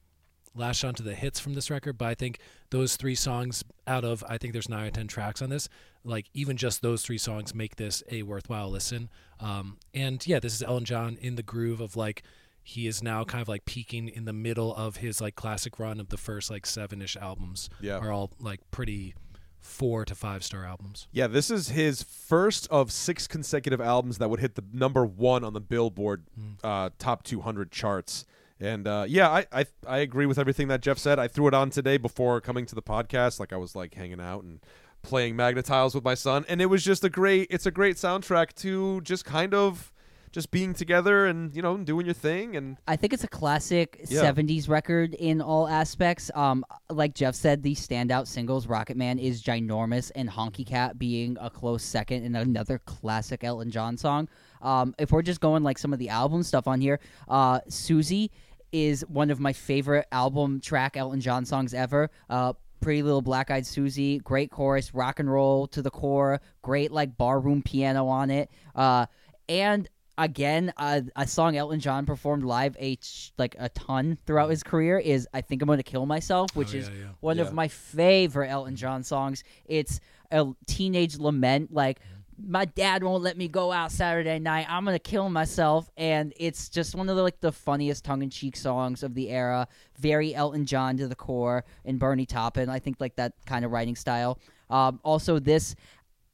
latched 0.55 0.85
onto 0.85 1.03
the 1.03 1.15
hits 1.15 1.39
from 1.39 1.55
this 1.55 1.71
record, 1.71 1.97
but 1.99 2.07
I 2.07 2.15
think 2.15 2.39
those 2.71 2.97
three 2.97 3.15
songs 3.15 3.65
out 3.87 4.05
of 4.05 4.25
I 4.29 4.39
think 4.39 4.53
there's 4.53 4.69
nine 4.69 4.87
or 4.87 4.91
ten 4.91 5.07
tracks 5.07 5.43
on 5.43 5.51
this, 5.51 5.69
like 6.05 6.27
even 6.35 6.57
just 6.57 6.83
those 6.83 7.03
three 7.03 7.19
songs 7.19 7.55
make 7.55 7.77
this 7.77 8.03
a 8.11 8.23
worthwhile 8.23 8.71
listen. 8.71 9.09
Um, 9.39 9.79
and 9.95 10.25
yeah, 10.27 10.41
this 10.41 10.55
is 10.55 10.63
Elton 10.63 10.85
John 10.85 11.19
in 11.21 11.37
the 11.37 11.43
groove 11.43 11.81
of 11.81 11.97
like 11.97 12.23
he 12.63 12.87
is 12.87 13.03
now 13.03 13.25
kind 13.25 13.43
of 13.43 13.49
like 13.49 13.65
peaking 13.65 14.09
in 14.09 14.25
the 14.27 14.33
middle 14.33 14.75
of 14.75 14.97
his 14.97 15.21
like 15.21 15.35
classic 15.35 15.79
run 15.79 15.99
of 15.99 16.09
the 16.09 16.17
first 16.17 16.51
like 16.51 16.67
seven 16.67 17.01
ish 17.03 17.17
albums. 17.17 17.71
Yeah. 17.81 17.99
are 17.99 18.13
all 18.13 18.31
like 18.39 18.61
pretty 18.71 19.15
four 19.61 20.05
to 20.05 20.15
five 20.15 20.43
star 20.45 20.65
albums. 20.65 21.07
Yeah, 21.13 21.27
this 21.27 21.51
is 21.51 21.69
his 21.71 22.03
first 22.03 22.67
of 22.71 22.91
six 22.93 23.27
consecutive 23.27 23.81
albums 23.81 24.19
that 24.19 24.29
would 24.31 24.41
hit 24.41 24.55
the 24.55 24.65
number 24.73 25.05
one 25.05 25.45
on 25.45 25.53
the 25.53 25.61
Billboard 25.61 26.25
uh, 26.65 26.91
top 26.99 27.23
200 27.23 27.71
charts. 27.71 28.25
And 28.61 28.87
uh, 28.87 29.05
yeah, 29.09 29.29
I, 29.31 29.47
I 29.53 29.67
I 29.87 29.99
agree 29.99 30.27
with 30.27 30.39
everything 30.39 30.69
that 30.69 30.83
Jeff 30.83 30.99
said. 30.99 31.19
I 31.19 31.29
threw 31.29 31.49
it 31.49 31.55
on 31.55 31.71
today 31.71 31.97
before 31.97 32.41
coming 32.41 32.67
to 32.67 32.75
the 32.75 32.83
podcast. 32.83 33.41
Like 33.41 33.53
I 33.53 33.57
was 33.57 33.75
like 33.75 33.95
hanging 33.95 34.21
out 34.21 34.43
and 34.45 34.61
playing 35.03 35.35
Magnetiles 35.35 35.95
with 35.95 36.05
my 36.05 36.15
son, 36.15 36.45
and 36.49 36.61
it 36.61 36.67
was 36.67 36.85
just 36.85 37.03
a 37.05 37.09
great. 37.09 37.47
It's 37.51 37.65
a 37.67 37.71
great 37.71 37.97
soundtrack 37.97 38.53
to 38.57 39.01
just 39.01 39.25
kind 39.25 39.55
of 39.55 39.93
just 40.33 40.53
being 40.53 40.73
together 40.75 41.27
and 41.27 41.53
you 41.57 41.61
know 41.63 41.77
doing 41.79 42.07
your 42.07 42.15
thing 42.15 42.55
and 42.55 42.77
I 42.87 42.95
think 42.95 43.13
it's 43.13 43.25
a 43.25 43.29
classic 43.29 44.07
Yeah. 44.09 44.23
70s 44.23 44.69
record 44.69 45.15
in 45.15 45.41
all 45.41 45.67
aspects. 45.67 46.31
Um, 46.37 46.65
like 46.89 47.15
Jeff 47.15 47.35
said, 47.35 47.65
the 47.65 47.75
standout 47.75 48.29
singles, 48.29 48.69
Rocket 48.69 48.97
Man 48.97 49.19
is 49.19 49.43
ginormous, 49.43 50.13
and 50.15 50.31
Honky 50.31 50.65
Cat 50.65 51.01
being 51.01 51.37
a 51.41 51.51
close 51.51 51.83
second 51.83 52.23
and 52.25 52.37
another 52.37 52.79
classic 52.85 53.43
Elton 53.43 53.73
John 53.73 53.97
song. 53.97 54.29
Um, 54.63 54.95
if 55.01 55.11
we're 55.11 55.23
just 55.23 55.41
going 55.41 55.65
like 55.65 55.79
some 55.79 55.93
of 55.93 55.99
the 55.99 56.11
album 56.11 56.45
stuff 56.45 56.69
on 56.69 56.81
here, 56.81 57.01
uh, 57.27 57.59
Susie 57.69 58.31
is 58.73 59.03
one 59.09 59.31
of 59.31 59.41
my 59.41 59.53
favorite 59.53 60.07
album 60.13 60.61
track 60.61 60.97
Elton 60.97 61.21
John 61.21 61.45
songs 61.45 61.75
ever. 61.75 62.11
Uh, 62.29 62.53
Pretty 62.81 63.03
Little 63.03 63.21
Black 63.23 63.51
Eyed 63.51 63.67
Susie, 63.67 64.19
great 64.21 64.51
chorus, 64.51 64.95
rock 64.95 65.21
and 65.21 65.31
roll 65.31 65.67
to 65.69 65.83
the 65.83 65.91
core, 65.91 66.41
great 66.63 66.91
like 66.91 67.19
barroom 67.19 67.61
piano 67.63 68.07
on 68.07 68.31
it. 68.31 68.51
Uh, 68.75 69.05
and 69.51 69.87
again, 70.17 70.73
uh, 70.79 71.03
a 71.15 71.27
song 71.27 71.57
Elton 71.57 71.81
John 71.81 72.07
performed 72.07 72.43
live 72.45 72.75
a 72.81 72.97
like 73.37 73.55
a 73.59 73.69
ton 73.71 74.17
throughout 74.27 74.49
his 74.49 74.63
career 74.63 74.99
is 74.99 75.29
"I 75.35 75.43
Think 75.43 75.61
I'm 75.61 75.67
Going 75.67 75.77
to 75.79 75.83
Kill 75.83 76.07
Myself," 76.07 76.57
which 76.57 76.75
Oh, 76.75 76.79
is 76.79 76.89
yeah, 76.89 76.95
yeah. 76.95 77.05
one 77.21 77.37
Yeah. 77.37 77.43
of 77.45 77.53
my 77.53 77.69
favorite 77.69 78.49
Elton 78.49 78.77
John 78.77 79.03
songs. 79.03 79.45
It's 79.67 80.01
a 80.31 80.47
teenage 80.67 81.19
lament, 81.19 81.75
like 81.75 82.01
my 82.47 82.65
dad 82.65 83.03
won't 83.03 83.23
let 83.23 83.37
me 83.37 83.49
go 83.49 83.73
out 83.73 83.93
Saturday 83.93 84.39
night. 84.39 84.67
I'm 84.69 84.85
gonna 84.85 84.99
kill 84.99 85.29
myself, 85.29 85.91
and 85.97 86.33
it's 86.37 86.69
just 86.69 86.95
one 86.95 87.09
of 87.09 87.17
the 87.17 87.23
like 87.23 87.41
the 87.41 87.53
funniest 87.53 88.05
tongue-in-cheek 88.05 88.57
songs 88.57 89.03
of 89.03 89.15
the 89.15 89.31
era. 89.31 89.69
Very 89.99 90.35
Elton 90.35 90.67
John 90.67 90.97
to 90.99 91.09
the 91.09 91.15
core, 91.15 91.65
and 91.85 91.99
Bernie 91.99 92.27
Taupin. 92.27 92.69
I 92.69 92.79
think 92.79 92.97
like 93.01 93.17
that 93.17 93.35
kind 93.47 93.65
of 93.65 93.71
writing 93.71 93.97
style. 93.97 94.39
Um, 94.69 95.01
also, 95.03 95.39
this 95.39 95.75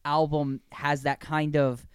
album 0.05 0.61
has 0.73 1.03
that 1.03 1.21
kind 1.21 1.57
of 1.57 1.87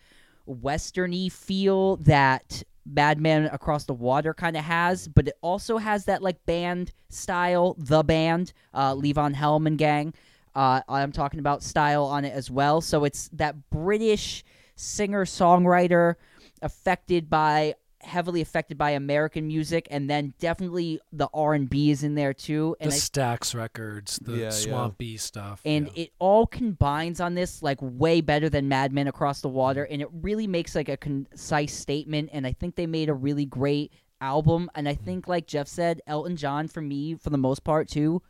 westerny 0.47 1.31
feel 1.31 1.97
that 1.97 2.63
Madman 2.85 3.45
Across 3.45 3.85
the 3.85 3.93
Water 3.93 4.33
kind 4.33 4.57
of 4.57 4.63
has, 4.63 5.07
but 5.07 5.27
it 5.27 5.35
also 5.41 5.77
has 5.77 6.05
that 6.05 6.21
like 6.21 6.43
band 6.45 6.91
style, 7.09 7.75
the 7.77 8.03
band, 8.03 8.53
uh, 8.73 8.93
Levon 8.95 9.33
Helm 9.33 9.67
and 9.67 9.77
gang. 9.77 10.13
Uh, 10.55 10.81
I'm 10.87 11.11
talking 11.11 11.39
about 11.39 11.63
style 11.63 12.05
on 12.05 12.25
it 12.25 12.33
as 12.33 12.51
well. 12.51 12.81
So 12.81 13.03
it's 13.03 13.29
that 13.33 13.69
British 13.69 14.43
singer 14.75 15.25
songwriter 15.25 16.15
affected 16.61 17.29
by 17.29 17.75
heavily 18.03 18.41
affected 18.41 18.77
by 18.77 18.91
American 18.91 19.47
music, 19.47 19.87
and 19.91 20.09
then 20.09 20.33
definitely 20.39 20.99
the 21.13 21.29
R 21.33 21.53
and 21.53 21.69
B 21.69 21.91
is 21.91 22.03
in 22.03 22.15
there 22.15 22.33
too. 22.33 22.75
And 22.79 22.91
the 22.91 22.95
I 22.95 22.97
Stax 22.97 23.53
records, 23.55 24.19
the 24.19 24.33
Yeah, 24.33 24.37
yeah. 24.45 24.49
swampy 24.49 25.17
stuff, 25.17 25.61
and 25.65 25.87
yeah. 25.87 26.03
it 26.03 26.13
all 26.19 26.47
combines 26.47 27.21
on 27.21 27.35
this 27.35 27.61
like 27.61 27.77
way 27.81 28.21
better 28.21 28.49
than 28.49 28.67
Madman 28.67 29.07
Across 29.07 29.41
the 29.41 29.49
Water, 29.49 29.83
and 29.83 30.01
it 30.01 30.09
really 30.11 30.47
makes 30.47 30.75
like 30.75 30.89
a 30.89 30.97
concise 30.97 31.73
statement. 31.73 32.29
And 32.33 32.47
I 32.47 32.53
think 32.53 32.75
they 32.75 32.87
made 32.87 33.09
a 33.09 33.13
really 33.13 33.45
great 33.45 33.91
album. 34.19 34.69
And 34.75 34.87
I 34.87 34.95
think, 34.95 35.27
like 35.27 35.47
Jeff 35.47 35.67
said, 35.67 36.01
Elton 36.07 36.35
John 36.35 36.67
for 36.67 36.81
me, 36.81 37.15
for 37.15 37.29
the 37.29 37.37
most 37.37 37.63
part 37.63 37.87
too. 37.87 38.21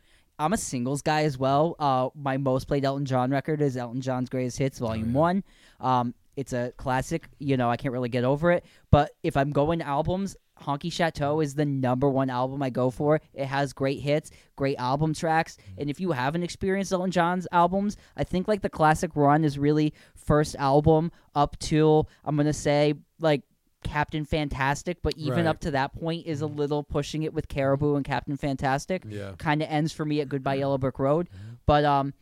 I'm 0.42 0.52
a 0.52 0.56
singles 0.56 1.02
guy 1.02 1.22
as 1.22 1.38
well. 1.38 1.76
Uh, 1.78 2.08
my 2.14 2.36
most 2.36 2.66
played 2.66 2.84
Elton 2.84 3.04
John 3.04 3.30
record 3.30 3.62
is 3.62 3.76
Elton 3.76 4.00
John's 4.00 4.28
Greatest 4.28 4.58
Hits 4.58 4.80
Volume 4.80 5.12
One. 5.12 5.44
Um, 5.80 6.14
it's 6.36 6.52
a 6.52 6.72
classic. 6.76 7.28
You 7.38 7.56
know, 7.56 7.70
I 7.70 7.76
can't 7.76 7.92
really 7.92 8.08
get 8.08 8.24
over 8.24 8.50
it. 8.50 8.64
But 8.90 9.12
if 9.22 9.36
I'm 9.36 9.52
going 9.52 9.78
to 9.78 9.86
albums, 9.86 10.36
Honky 10.60 10.92
Chateau 10.92 11.40
is 11.40 11.54
the 11.54 11.64
number 11.64 12.08
one 12.08 12.28
album 12.28 12.60
I 12.60 12.70
go 12.70 12.90
for. 12.90 13.20
It 13.34 13.46
has 13.46 13.72
great 13.72 14.00
hits, 14.00 14.32
great 14.56 14.76
album 14.78 15.14
tracks, 15.14 15.58
and 15.78 15.88
if 15.88 16.00
you 16.00 16.12
haven't 16.12 16.42
experienced 16.42 16.92
Elton 16.92 17.10
John's 17.10 17.46
albums, 17.52 17.96
I 18.16 18.24
think 18.24 18.48
like 18.48 18.62
the 18.62 18.70
classic 18.70 19.12
run 19.14 19.44
is 19.44 19.58
really 19.58 19.92
first 20.16 20.56
album 20.56 21.12
up 21.34 21.56
till 21.58 22.08
I'm 22.24 22.36
gonna 22.36 22.52
say 22.52 22.94
like 23.20 23.42
Captain 23.82 24.24
Fantastic, 24.24 25.02
but 25.02 25.16
even 25.16 25.38
Right. 25.38 25.46
up 25.46 25.60
to 25.60 25.70
that 25.72 25.92
point 25.94 26.26
is 26.26 26.40
a 26.40 26.46
little 26.46 26.82
pushing 26.82 27.22
it 27.22 27.32
with 27.34 27.48
Caribou 27.48 27.96
and 27.96 28.04
Captain 28.04 28.36
Fantastic. 28.36 29.04
Yeah. 29.08 29.32
kind 29.38 29.62
of 29.62 29.68
ends 29.68 29.92
for 29.92 30.04
me 30.04 30.20
at 30.20 30.28
Goodbye 30.28 30.54
Yellow 30.56 30.78
Brick 30.78 30.98
Road, 30.98 31.28
but 31.66 31.84
um, 31.84 32.14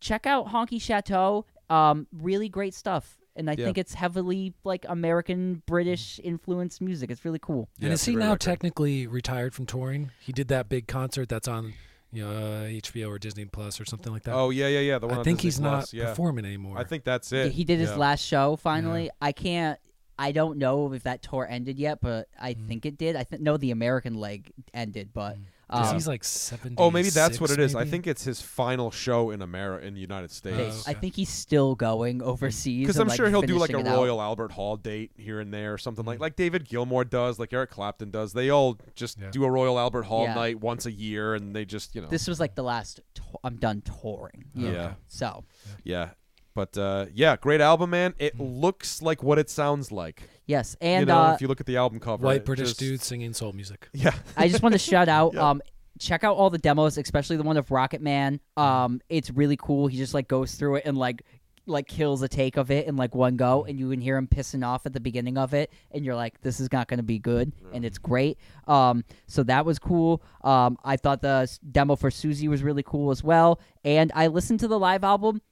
check 0.00 0.26
out 0.26 0.48
Honky 0.48 0.80
Chateau. 0.80 1.44
Um, 1.70 2.06
really 2.12 2.48
great 2.48 2.74
stuff. 2.74 3.18
And 3.34 3.50
I 3.50 3.54
Yeah. 3.58 3.66
think 3.66 3.76
it's 3.78 3.92
heavily 3.94 4.54
like 4.64 4.86
American 4.88 5.62
British 5.66 6.18
influenced 6.24 6.80
music. 6.80 7.10
It's 7.10 7.24
really 7.24 7.38
cool. 7.40 7.68
Yeah, 7.78 7.86
and 7.86 7.92
it's 7.92 8.02
is 8.02 8.06
he 8.06 8.16
now 8.16 8.28
record. 8.30 8.40
technically 8.40 9.06
retired 9.06 9.54
from 9.54 9.66
touring? 9.66 10.10
He 10.20 10.32
did 10.32 10.48
that 10.48 10.68
big 10.70 10.86
concert 10.86 11.28
that's 11.28 11.46
on, 11.46 11.74
you 12.12 12.24
know, 12.24 12.30
uh, 12.30 12.64
HBO 12.66 13.08
or 13.10 13.18
Disney 13.18 13.44
Plus 13.44 13.78
or 13.78 13.84
something 13.84 14.10
like 14.10 14.22
that. 14.22 14.32
Oh 14.34 14.48
yeah, 14.48 14.68
yeah, 14.68 14.80
yeah. 14.80 14.98
The 14.98 15.06
one 15.06 15.16
I 15.16 15.18
on 15.18 15.24
think 15.24 15.38
Disney 15.40 15.48
he's 15.48 15.58
Plus, 15.60 15.92
not 15.92 15.98
yeah. 15.98 16.08
performing 16.10 16.46
anymore. 16.46 16.78
I 16.78 16.84
think 16.84 17.04
that's 17.04 17.30
Yeah, 17.30 17.44
it. 17.44 17.52
He 17.52 17.64
did 17.64 17.78
his 17.78 17.94
last 17.96 18.24
show 18.24 18.56
finally. 18.56 19.10
I 19.20 19.32
can't. 19.32 19.78
I 20.18 20.32
don't 20.32 20.58
know 20.58 20.92
if 20.92 21.02
that 21.02 21.22
tour 21.22 21.46
ended 21.48 21.78
yet, 21.78 22.00
but 22.00 22.28
I 22.40 22.54
Mm. 22.54 22.68
think 22.68 22.86
it 22.86 22.96
did. 22.96 23.16
I 23.16 23.24
th- 23.24 23.40
know 23.42 23.56
the 23.56 23.70
American 23.70 24.14
leg 24.14 24.52
ended, 24.72 25.10
but 25.12 25.36
um, 25.68 25.92
he's 25.94 26.06
like 26.06 26.22
seventy. 26.24 26.76
Oh, 26.78 26.90
maybe 26.90 27.10
that's 27.10 27.40
what 27.40 27.50
it 27.50 27.58
is. 27.58 27.74
I 27.74 27.84
think 27.84 28.06
it's 28.06 28.22
his 28.24 28.40
final 28.40 28.90
show 28.92 29.30
in 29.30 29.42
America, 29.42 29.84
in 29.86 29.94
the 29.94 30.00
United 30.00 30.30
States. 30.30 30.86
I 30.86 30.92
okay. 30.92 31.00
think 31.00 31.16
he's 31.16 31.28
still 31.28 31.74
going 31.74 32.22
overseas. 32.22 32.86
Because 32.86 32.98
I'm 32.98 33.08
like, 33.08 33.16
sure 33.16 33.28
he'll 33.28 33.42
do 33.42 33.58
like 33.58 33.70
a 33.70 33.72
finishing 33.74 33.92
it 33.92 33.94
out. 33.94 33.98
Royal 33.98 34.22
Albert 34.22 34.52
Hall 34.52 34.76
date 34.76 35.10
here 35.16 35.40
and 35.40 35.52
there, 35.52 35.74
or 35.74 35.78
something 35.78 36.04
Mm. 36.04 36.08
like 36.08 36.20
like 36.20 36.36
David 36.36 36.66
Gilmour 36.68 37.04
does, 37.04 37.38
like 37.38 37.52
Eric 37.52 37.70
Clapton 37.70 38.10
does. 38.10 38.32
They 38.32 38.48
all 38.48 38.78
just 38.94 39.18
Yeah. 39.20 39.30
do 39.30 39.44
a 39.44 39.50
Royal 39.50 39.78
Albert 39.78 40.04
Hall 40.04 40.22
Yeah. 40.24 40.34
night 40.34 40.60
once 40.60 40.86
a 40.86 40.92
year, 40.92 41.34
and 41.34 41.54
they 41.54 41.64
just 41.64 41.94
you 41.94 42.00
know 42.00 42.08
This 42.08 42.26
was 42.28 42.38
like 42.40 42.54
the 42.54 42.62
last. 42.64 43.00
To- 43.16 43.22
I'm 43.44 43.56
done 43.56 43.82
touring. 43.82 44.44
Yeah. 44.54 44.70
know? 44.70 44.94
So 45.08 45.44
yeah. 45.84 46.10
But 46.56 46.76
uh, 46.78 47.06
yeah, 47.12 47.36
great 47.36 47.60
album, 47.60 47.90
man. 47.90 48.12
Mm. 48.12 48.14
It 48.18 48.40
looks 48.40 49.02
like 49.02 49.22
what 49.22 49.38
it 49.38 49.50
sounds 49.50 49.92
like. 49.92 50.22
yes, 50.46 50.74
and 50.80 51.02
you 51.02 51.06
know, 51.06 51.18
uh, 51.20 51.34
if 51.34 51.42
you 51.42 51.48
look 51.48 51.60
at 51.60 51.66
the 51.66 51.76
album 51.76 52.00
cover, 52.00 52.24
white 52.24 52.46
British 52.46 52.68
just- 52.70 52.80
dude 52.80 53.02
singing 53.02 53.34
soul 53.34 53.52
music. 53.52 53.88
Yeah, 53.94 54.14
I 54.38 54.48
just 54.48 54.62
want 54.62 54.72
to 54.72 54.78
shout 54.78 55.08
out. 55.08 55.34
Yeah. 55.36 55.50
Um, 55.50 55.60
check 55.98 56.24
out 56.24 56.36
all 56.36 56.48
the 56.50 56.58
demos, 56.58 56.96
especially 56.98 57.36
the 57.36 57.42
one 57.42 57.56
of 57.58 57.70
Rocket 57.70 58.00
Man. 58.00 58.40
Um, 58.56 59.00
it's 59.10 59.30
really 59.30 59.56
cool. 59.56 59.86
He 59.86 59.96
just 59.98 60.14
like 60.14 60.28
goes 60.28 60.54
through 60.54 60.76
it 60.76 60.84
and 60.86 60.96
like 60.96 61.22
like 61.66 61.88
kills 61.88 62.22
a 62.22 62.28
take 62.28 62.56
of 62.56 62.70
it 62.70 62.86
in 62.86 62.96
like 62.96 63.14
one 63.14 63.36
go, 63.36 63.64
and 63.64 63.78
you 63.78 63.90
can 63.90 64.00
hear 64.00 64.16
him 64.16 64.28
pissing 64.28 64.64
off 64.64 64.86
at 64.86 64.94
the 64.94 65.00
beginning 65.00 65.36
of 65.36 65.52
it, 65.52 65.70
and 65.90 66.06
you're 66.06 66.14
like, 66.14 66.40
this 66.40 66.58
is 66.60 66.72
not 66.72 66.88
going 66.88 66.98
to 66.98 67.02
be 67.04 67.18
good, 67.18 67.52
and 67.74 67.84
it's 67.84 67.98
great. 67.98 68.38
Um, 68.66 69.04
so 69.26 69.42
that 69.42 69.66
was 69.66 69.78
cool. 69.78 70.22
Um, 70.42 70.78
I 70.84 70.96
thought 70.96 71.20
the 71.20 71.50
demo 71.72 71.96
for 71.96 72.10
Susie 72.10 72.48
was 72.48 72.62
really 72.62 72.84
cool 72.84 73.10
as 73.10 73.22
well, 73.22 73.60
and 73.84 74.10
I 74.14 74.28
listened 74.28 74.60
to 74.60 74.68
the 74.68 74.78
live 74.78 75.04
album. 75.04 75.42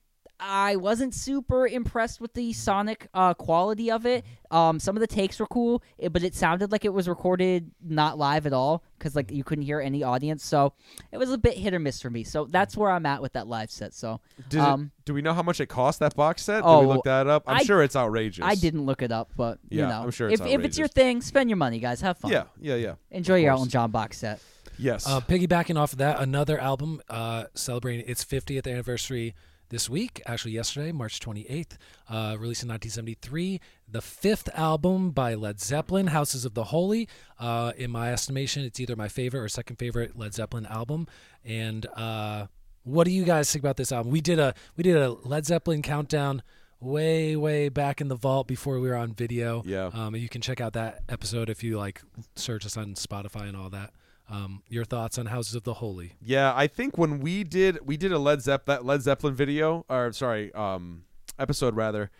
I 0.46 0.76
wasn't 0.76 1.14
super 1.14 1.66
impressed 1.66 2.20
with 2.20 2.34
the 2.34 2.52
sonic 2.52 3.08
uh, 3.14 3.32
quality 3.32 3.90
of 3.90 4.04
it. 4.04 4.26
Um, 4.50 4.78
some 4.78 4.94
of 4.94 5.00
the 5.00 5.06
takes 5.06 5.40
were 5.40 5.46
cool, 5.46 5.82
but 6.12 6.22
it 6.22 6.34
sounded 6.34 6.70
like 6.70 6.84
it 6.84 6.92
was 6.92 7.08
recorded 7.08 7.70
not 7.82 8.18
live 8.18 8.44
at 8.46 8.52
all 8.52 8.84
because 8.98 9.16
like 9.16 9.30
you 9.30 9.42
couldn't 9.42 9.64
hear 9.64 9.80
any 9.80 10.02
audience. 10.02 10.44
So 10.44 10.74
it 11.12 11.16
was 11.16 11.30
a 11.32 11.38
bit 11.38 11.54
hit 11.56 11.72
or 11.72 11.78
miss 11.78 12.02
for 12.02 12.10
me. 12.10 12.24
So 12.24 12.44
that's 12.44 12.76
where 12.76 12.90
I'm 12.90 13.06
at 13.06 13.22
with 13.22 13.32
that 13.32 13.46
live 13.46 13.70
set. 13.70 13.94
So 13.94 14.20
Did 14.50 14.60
Um, 14.60 14.92
it, 14.98 15.04
do 15.06 15.14
we 15.14 15.22
know 15.22 15.32
how 15.32 15.42
much 15.42 15.60
it 15.60 15.66
cost 15.66 15.98
that 16.00 16.14
box 16.14 16.42
set? 16.42 16.56
Did 16.56 16.64
oh, 16.66 16.80
we 16.80 16.86
look 16.88 17.04
that 17.04 17.26
up? 17.26 17.44
I'm 17.46 17.56
I- 17.56 17.62
sure 17.62 17.82
it's 17.82 17.96
outrageous. 17.96 18.44
I 18.44 18.54
didn't 18.54 18.84
look 18.84 19.00
it 19.00 19.12
up, 19.12 19.30
but 19.38 19.60
you 19.70 19.80
Yeah, 19.80 19.88
know, 19.88 20.02
I'm 20.02 20.10
sure 20.10 20.28
it's 20.28 20.42
if, 20.42 20.46
if 20.46 20.60
it's 20.62 20.76
your 20.76 20.88
thing, 20.88 21.22
spend 21.22 21.48
your 21.48 21.56
money, 21.56 21.78
guys. 21.80 22.02
Have 22.02 22.18
fun. 22.18 22.30
Yeah, 22.32 22.44
yeah, 22.60 22.74
yeah. 22.74 22.94
enjoy 23.10 23.36
your 23.36 23.52
course. 23.52 23.60
Elton 23.60 23.70
John 23.70 23.90
box 23.90 24.18
set. 24.18 24.40
Yes. 24.78 25.06
Uh, 25.08 25.20
piggybacking 25.22 25.78
off 25.78 25.92
of 25.92 25.98
that, 26.00 26.20
another 26.20 26.58
album 26.58 27.00
uh, 27.08 27.44
celebrating 27.54 28.04
its 28.06 28.24
50th 28.24 28.70
anniversary 28.70 29.34
this 29.68 29.88
week, 29.88 30.22
actually 30.26 30.52
yesterday, 30.52 30.92
March 30.92 31.20
28th, 31.20 31.76
uh, 32.08 32.36
released 32.38 32.62
in 32.62 32.68
1973. 32.68 33.60
The 33.88 34.00
fifth 34.00 34.48
album 34.54 35.10
by 35.10 35.34
Led 35.34 35.60
Zeppelin, 35.60 36.08
Houses 36.08 36.44
of 36.44 36.54
the 36.54 36.64
Holy. 36.64 37.08
Uh, 37.38 37.72
in 37.76 37.90
my 37.90 38.12
estimation, 38.12 38.64
it's 38.64 38.80
either 38.80 38.96
my 38.96 39.08
favorite 39.08 39.40
or 39.40 39.48
second 39.48 39.76
favorite 39.76 40.16
Led 40.16 40.34
Zeppelin 40.34 40.66
album. 40.66 41.06
And 41.44 41.86
uh, 41.96 42.46
what 42.84 43.04
do 43.04 43.10
you 43.10 43.24
guys 43.24 43.50
think 43.50 43.62
about 43.62 43.76
this 43.76 43.92
album? 43.92 44.12
We 44.12 44.20
did 44.20 44.38
a 44.38 44.54
we 44.76 44.82
did 44.82 44.96
a 44.96 45.10
Led 45.10 45.46
Zeppelin 45.46 45.82
countdown 45.82 46.42
way 46.80 47.34
way 47.34 47.68
back 47.68 48.00
in 48.00 48.08
the 48.08 48.16
vault 48.16 48.46
before 48.46 48.78
we 48.78 48.88
were 48.88 48.96
on 48.96 49.12
video. 49.12 49.62
Yeah. 49.66 49.90
Um, 49.92 50.14
you 50.14 50.28
can 50.28 50.40
check 50.40 50.60
out 50.60 50.74
that 50.74 51.02
episode 51.08 51.48
if 51.48 51.64
you 51.64 51.78
like 51.78 52.02
search 52.36 52.66
us 52.66 52.76
on 52.76 52.94
Spotify 52.94 53.48
and 53.48 53.56
all 53.56 53.70
that. 53.70 53.92
Um, 54.28 54.62
your 54.68 54.84
thoughts 54.84 55.18
on 55.18 55.26
Houses 55.26 55.54
of 55.54 55.64
the 55.64 55.74
Holy? 55.74 56.12
Yeah, 56.22 56.52
I 56.56 56.66
think 56.66 56.96
when 56.96 57.20
we 57.20 57.44
did 57.44 57.78
we 57.86 57.96
did 57.98 58.10
a 58.10 58.18
Led 58.18 58.40
Zepp 58.42 58.64
that 58.66 58.84
Led 58.84 59.02
Zeppelin 59.02 59.34
video 59.34 59.84
or 59.88 60.12
sorry, 60.12 60.52
um 60.54 61.04
episode 61.38 61.76
rather. 61.76 62.10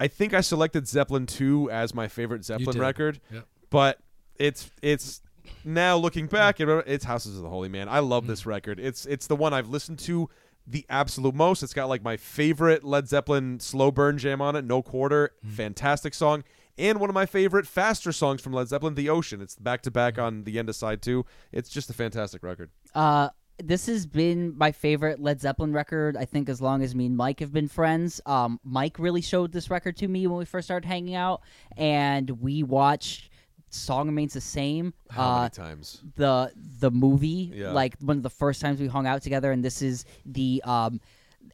I 0.00 0.08
think 0.08 0.34
I 0.34 0.40
selected 0.40 0.88
Zeppelin 0.88 1.26
2 1.26 1.70
as 1.70 1.94
my 1.94 2.08
favorite 2.08 2.44
Zeppelin 2.44 2.78
record. 2.80 3.20
Yep. 3.30 3.46
But 3.70 3.98
it's 4.36 4.70
it's 4.82 5.22
now 5.64 5.96
looking 5.96 6.26
back, 6.26 6.58
it's 6.58 7.04
Houses 7.04 7.36
of 7.36 7.42
the 7.44 7.48
Holy 7.48 7.68
Man. 7.68 7.88
I 7.88 7.98
Mm. 8.00 8.08
love 8.08 8.26
this 8.26 8.44
record. 8.44 8.80
It's 8.80 9.06
it's 9.06 9.28
the 9.28 9.36
one 9.36 9.52
I've 9.54 9.68
listened 9.68 10.00
to 10.00 10.28
the 10.66 10.84
absolute 10.90 11.34
most. 11.34 11.62
It's 11.62 11.74
got 11.74 11.88
like 11.88 12.02
my 12.02 12.16
favorite 12.16 12.82
Led 12.82 13.08
Zeppelin 13.08 13.60
slow 13.60 13.90
burn 13.92 14.18
jam 14.18 14.40
on 14.40 14.56
it, 14.56 14.64
No 14.64 14.82
Quarter, 14.82 15.30
Mm. 15.46 15.50
fantastic 15.52 16.14
song, 16.14 16.42
and 16.78 17.00
one 17.00 17.10
of 17.10 17.14
my 17.14 17.26
favorite 17.26 17.66
faster 17.66 18.12
songs 18.12 18.40
from 18.40 18.52
Led 18.52 18.68
Zeppelin, 18.68 18.94
The 18.94 19.08
Ocean. 19.08 19.40
It's 19.40 19.56
back 19.56 19.82
to 19.82 19.90
back 19.90 20.18
on 20.18 20.44
the 20.44 20.58
end 20.58 20.68
of 20.68 20.76
side 20.76 21.02
2. 21.02 21.24
It's 21.52 21.68
just 21.68 21.90
a 21.90 21.92
fantastic 21.92 22.42
record. 22.42 22.70
Uh, 22.94 23.28
this 23.62 23.86
has 23.86 24.06
been 24.06 24.56
my 24.56 24.72
favorite 24.72 25.20
Led 25.20 25.40
Zeppelin 25.40 25.72
record. 25.72 26.16
I 26.16 26.24
think 26.24 26.48
as 26.48 26.60
long 26.60 26.82
as 26.82 26.94
me 26.94 27.06
and 27.06 27.16
Mike 27.16 27.40
have 27.40 27.52
been 27.52 27.68
friends. 27.68 28.20
Um, 28.26 28.58
Mike 28.64 28.98
really 28.98 29.20
showed 29.20 29.52
this 29.52 29.70
record 29.70 29.96
to 29.98 30.08
me 30.08 30.26
when 30.26 30.38
we 30.38 30.44
first 30.44 30.66
started 30.66 30.86
hanging 30.86 31.14
out, 31.14 31.42
and 31.76 32.28
we 32.30 32.62
watched 32.62 33.30
"Song 33.68 34.06
Remains 34.06 34.32
the 34.32 34.40
Same." 34.40 34.94
How 35.10 35.30
uh, 35.30 35.36
many 35.40 35.50
times? 35.50 36.02
the 36.16 36.52
the 36.56 36.90
movie 36.90 37.52
Yeah. 37.54 37.72
like 37.72 37.96
one 38.00 38.16
of 38.16 38.22
the 38.22 38.30
first 38.30 38.60
times 38.60 38.80
we 38.80 38.86
hung 38.86 39.06
out 39.06 39.22
together 39.22 39.52
and 39.52 39.62
this 39.64 39.82
is 39.82 40.04
the 40.26 40.62
um 40.64 41.00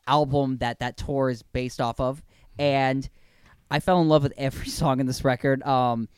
album 0.07 0.59
that 0.59 0.79
that 0.79 0.97
tour 0.97 1.29
is 1.29 1.43
based 1.43 1.81
off 1.81 2.01
of 2.01 2.23
and 2.59 3.09
i 3.71 3.81
fell 3.81 4.01
in 4.01 4.09
love 4.09 4.23
with 4.23 4.33
every 4.37 4.67
song 4.81 5.01
in 5.01 5.07
this 5.07 5.25
record. 5.25 5.63
Um 5.63 6.09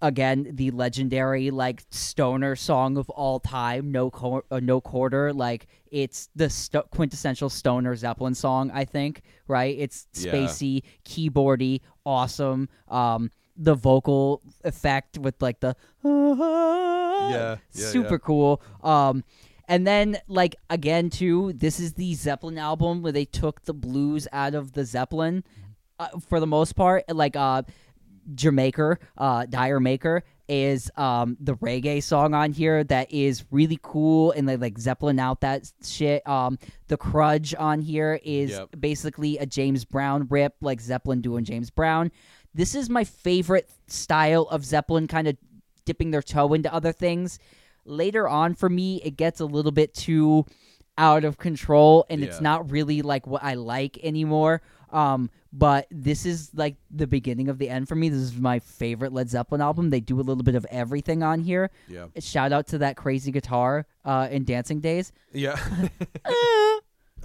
again 0.00 0.48
the 0.54 0.70
legendary 0.70 1.50
like 1.50 1.82
stoner 1.90 2.56
song 2.56 2.96
of 2.96 3.08
all 3.10 3.38
time 3.38 3.92
no 3.92 4.10
uh, 4.50 4.58
no 4.60 4.80
quarter. 4.80 5.32
Like 5.32 5.66
it's 5.90 6.28
the 6.34 6.48
sto- 6.50 6.86
quintessential 6.90 7.50
stoner 7.50 7.94
zeppelin 7.94 8.34
song 8.34 8.70
i 8.72 8.84
think 8.84 9.22
right? 9.48 9.76
It's 9.78 10.06
Yeah. 10.14 10.32
spacey 10.32 10.82
keyboardy 11.04 11.80
awesome. 12.06 12.68
Um 12.88 13.30
the 13.56 13.74
vocal 13.74 14.40
effect 14.64 15.18
with 15.18 15.40
like 15.42 15.60
the 15.60 15.76
Yeah, 16.02 17.28
yeah, 17.30 17.56
super 17.72 18.14
yeah. 18.14 18.18
cool. 18.18 18.62
Um 18.82 19.24
and 19.68 19.86
then 19.86 20.18
like 20.26 20.56
again 20.70 21.10
too 21.10 21.52
this 21.52 21.78
is 21.78 21.92
the 21.94 22.14
zeppelin 22.14 22.58
album 22.58 23.02
where 23.02 23.12
they 23.12 23.24
took 23.24 23.64
the 23.64 23.74
blues 23.74 24.26
out 24.32 24.54
of 24.54 24.72
the 24.72 24.84
zeppelin 24.84 25.44
uh, 26.02 26.18
for 26.28 26.40
the 26.40 26.46
most 26.46 26.74
part 26.76 27.04
like 27.14 27.36
uh 27.36 27.62
Jamaica, 28.34 28.98
uh, 29.18 29.46
D'yer 29.46 29.80
Mak'er 29.80 30.22
is 30.48 30.90
um 30.96 31.36
the 31.40 31.54
reggae 31.56 32.02
song 32.02 32.34
on 32.34 32.52
here 32.52 32.84
that 32.84 33.10
is 33.12 33.44
really 33.50 33.78
cool 33.82 34.32
and 34.32 34.48
they 34.48 34.56
like 34.56 34.78
Zeppelin 34.78 35.18
out 35.18 35.40
that 35.40 35.70
shit. 35.84 36.26
Um, 36.28 36.58
the 36.88 36.96
Crunge 36.96 37.54
on 37.58 37.80
here 37.80 38.20
is 38.22 38.50
Yep. 38.50 38.68
basically 38.78 39.38
a 39.38 39.46
James 39.46 39.84
Brown 39.84 40.26
rip, 40.30 40.54
like 40.60 40.80
Zeppelin 40.80 41.20
doing 41.20 41.44
James 41.44 41.70
Brown. 41.70 42.10
This 42.54 42.74
is 42.74 42.90
my 42.90 43.04
favorite 43.04 43.70
style 43.86 44.42
of 44.50 44.64
Zeppelin, 44.64 45.06
kind 45.08 45.26
of 45.26 45.36
dipping 45.84 46.10
their 46.10 46.22
toe 46.22 46.52
into 46.54 46.72
other 46.72 46.92
things. 46.92 47.38
Later 47.84 48.28
on, 48.28 48.54
for 48.54 48.68
me, 48.68 49.00
it 49.02 49.16
gets 49.16 49.40
a 49.40 49.46
little 49.46 49.72
bit 49.72 49.94
too 49.94 50.44
out 50.98 51.24
of 51.24 51.38
control, 51.38 52.04
and 52.10 52.22
it's 52.22 52.40
not 52.42 52.70
really 52.70 53.00
like 53.02 53.26
what 53.26 53.42
I 53.42 53.54
like 53.54 53.98
anymore. 54.04 54.60
Um, 54.92 55.30
but 55.52 55.86
this 55.90 56.24
is 56.24 56.50
like 56.54 56.76
the 56.90 57.06
beginning 57.06 57.48
of 57.48 57.58
the 57.58 57.68
end 57.68 57.88
for 57.88 57.94
me. 57.94 58.08
This 58.08 58.20
is 58.20 58.36
my 58.36 58.58
favorite 58.58 59.12
Led 59.12 59.28
Zeppelin 59.28 59.60
album. 59.60 59.90
They 59.90 60.00
do 60.00 60.18
a 60.18 60.22
little 60.22 60.42
bit 60.42 60.54
of 60.54 60.66
everything 60.70 61.22
on 61.22 61.40
here. 61.40 61.70
Yeah. 61.88 62.06
Shout 62.18 62.52
out 62.52 62.66
to 62.68 62.78
that 62.78 62.96
crazy 62.96 63.30
guitar 63.32 63.86
uh, 64.04 64.28
in 64.30 64.44
Dancing 64.44 64.80
Days. 64.80 65.12
Yeah. 65.32 65.58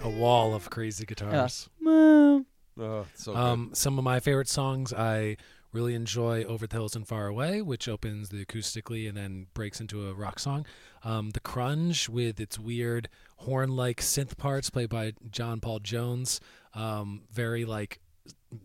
A 0.00 0.08
wall 0.08 0.54
of 0.54 0.70
crazy 0.70 1.04
guitars. 1.04 1.68
oh, 1.86 2.44
it's 2.78 3.24
so 3.24 3.32
good. 3.32 3.38
Um, 3.38 3.70
some 3.74 3.98
of 3.98 4.04
my 4.04 4.20
favorite 4.20 4.48
songs 4.48 4.92
I 4.92 5.36
really 5.72 5.94
enjoy 5.94 6.44
Over 6.44 6.66
the 6.66 6.76
Hills 6.76 6.96
and 6.96 7.06
Far 7.06 7.26
Away, 7.26 7.62
which 7.62 7.88
opens 7.88 8.28
the 8.28 8.44
acoustically 8.44 9.08
and 9.08 9.16
then 9.16 9.46
breaks 9.54 9.80
into 9.80 10.08
a 10.08 10.14
rock 10.14 10.38
song. 10.38 10.64
Um, 11.04 11.30
the 11.30 11.40
Crunge 11.40 12.08
with 12.08 12.40
its 12.40 12.58
weird 12.58 13.08
horn 13.38 13.76
like 13.76 14.00
synth 14.00 14.36
parts 14.36 14.70
played 14.70 14.88
by 14.88 15.12
John 15.30 15.60
Paul 15.60 15.80
Jones. 15.80 16.40
Um, 16.74 17.22
very 17.32 17.64
like 17.64 18.00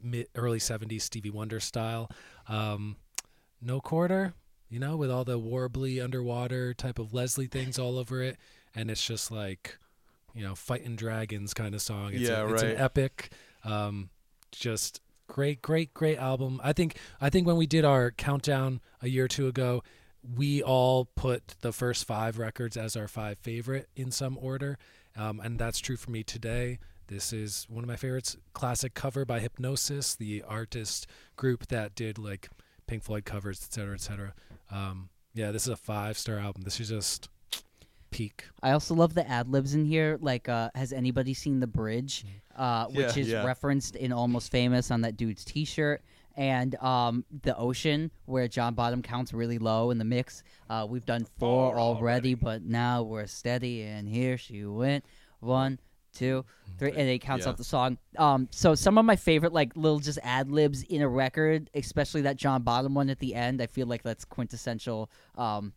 mid 0.01 0.27
early 0.35 0.59
70s 0.59 1.01
Stevie 1.01 1.29
Wonder 1.29 1.59
style. 1.59 2.09
Um, 2.47 2.97
no 3.61 3.79
Quarter, 3.79 4.33
you 4.69 4.79
know, 4.79 4.95
with 4.97 5.09
all 5.09 5.23
the 5.23 5.39
warbly 5.39 6.03
underwater 6.03 6.73
type 6.73 6.99
of 6.99 7.13
Leslie 7.13 7.47
things 7.47 7.79
all 7.79 7.97
over 7.97 8.21
it. 8.21 8.37
And 8.75 8.89
it's 8.91 9.05
just 9.05 9.31
like, 9.31 9.77
you 10.33 10.43
know, 10.43 10.55
fighting 10.55 10.95
dragons 10.95 11.53
kind 11.53 11.75
of 11.75 11.81
song. 11.81 12.11
It's, 12.13 12.21
Yeah, 12.23 12.41
a, 12.41 12.47
it's 12.53 12.63
right. 12.63 12.71
an 12.71 12.81
epic. 12.81 13.31
Um, 13.63 14.09
just 14.51 14.99
great, 15.27 15.61
great, 15.61 15.93
great 15.93 16.17
album. 16.17 16.59
I 16.63 16.73
think 16.73 16.97
I 17.21 17.29
think 17.29 17.47
when 17.47 17.55
we 17.57 17.65
did 17.67 17.85
our 17.85 18.11
countdown 18.11 18.81
a 19.01 19.07
year 19.07 19.25
or 19.25 19.27
two 19.27 19.47
ago, 19.47 19.83
we 20.35 20.61
all 20.63 21.05
put 21.15 21.55
the 21.61 21.71
first 21.71 22.05
five 22.05 22.37
records 22.37 22.77
as 22.77 22.95
our 22.95 23.07
five 23.07 23.37
favorite 23.39 23.89
in 23.95 24.11
some 24.11 24.37
order, 24.39 24.77
um, 25.17 25.39
and 25.39 25.59
that's 25.59 25.79
true 25.79 25.97
for 25.97 26.11
me 26.11 26.23
today. 26.23 26.79
This 27.07 27.33
is 27.33 27.65
one 27.69 27.83
of 27.83 27.87
my 27.87 27.95
favorites. 27.95 28.37
Classic 28.53 28.93
cover 28.93 29.25
by 29.25 29.39
Hipgnosis, 29.39 30.17
the 30.17 30.43
artist 30.47 31.07
group 31.35 31.67
that 31.67 31.95
did 31.95 32.17
like 32.17 32.49
Pink 32.87 33.03
Floyd 33.03 33.25
covers, 33.25 33.59
etc., 33.61 33.97
cetera, 33.99 34.27
et 34.29 34.33
cetera. 34.71 34.87
Um, 34.89 35.09
yeah, 35.33 35.51
this 35.51 35.63
is 35.63 35.69
a 35.69 35.77
five 35.77 36.17
star 36.17 36.37
album. 36.39 36.63
This 36.63 36.79
is 36.79 36.89
just 36.89 37.29
peak. 38.11 38.45
I 38.61 38.71
also 38.71 38.93
love 38.93 39.13
the 39.15 39.27
ad 39.27 39.49
libs 39.49 39.73
in 39.73 39.85
here. 39.85 40.17
Like, 40.21 40.47
uh, 40.47 40.69
has 40.75 40.93
anybody 40.93 41.33
seen 41.33 41.59
the 41.59 41.67
bridge, 41.67 42.25
uh, 42.55 42.85
which 42.87 43.17
Yeah, 43.17 43.21
is 43.21 43.29
yeah. 43.29 43.45
referenced 43.45 43.95
in 43.95 44.11
Almost 44.11 44.51
Famous 44.51 44.91
on 44.91 45.01
that 45.01 45.17
dude's 45.17 45.43
T-shirt, 45.43 46.03
and 46.37 46.75
um, 46.75 47.25
the 47.41 47.57
ocean 47.57 48.11
where 48.25 48.47
John 48.47 48.75
Bonham 48.75 49.01
counts 49.01 49.33
really 49.33 49.57
low 49.57 49.89
in 49.91 49.97
the 49.97 50.05
mix. 50.05 50.43
Uh, 50.69 50.85
we've 50.87 51.05
done 51.05 51.25
four, 51.39 51.71
Four 51.71 51.79
already, 51.79 52.35
but 52.35 52.63
now 52.63 53.01
we're 53.03 53.25
steady, 53.27 53.81
and 53.83 54.07
here 54.07 54.37
she 54.37 54.63
went. 54.65 55.03
One, 55.39 55.79
two, 56.13 56.45
three, 56.77 56.89
and 56.91 57.09
it 57.09 57.19
counts 57.19 57.45
Yeah. 57.45 57.51
out 57.51 57.57
the 57.57 57.63
song. 57.63 57.97
Um, 58.17 58.47
so 58.51 58.75
some 58.75 58.97
of 58.97 59.05
my 59.05 59.15
favorite 59.15 59.53
like 59.53 59.75
little 59.75 59.99
just 59.99 60.19
ad 60.23 60.49
libs 60.51 60.83
in 60.83 61.01
a 61.01 61.07
record, 61.09 61.69
especially 61.73 62.21
that 62.21 62.37
John 62.37 62.61
Bonham 62.63 62.93
one 62.93 63.09
at 63.09 63.19
the 63.19 63.35
end. 63.35 63.61
I 63.61 63.67
feel 63.67 63.87
like 63.87 64.03
that's 64.03 64.25
quintessential. 64.25 65.09
Um, 65.37 65.73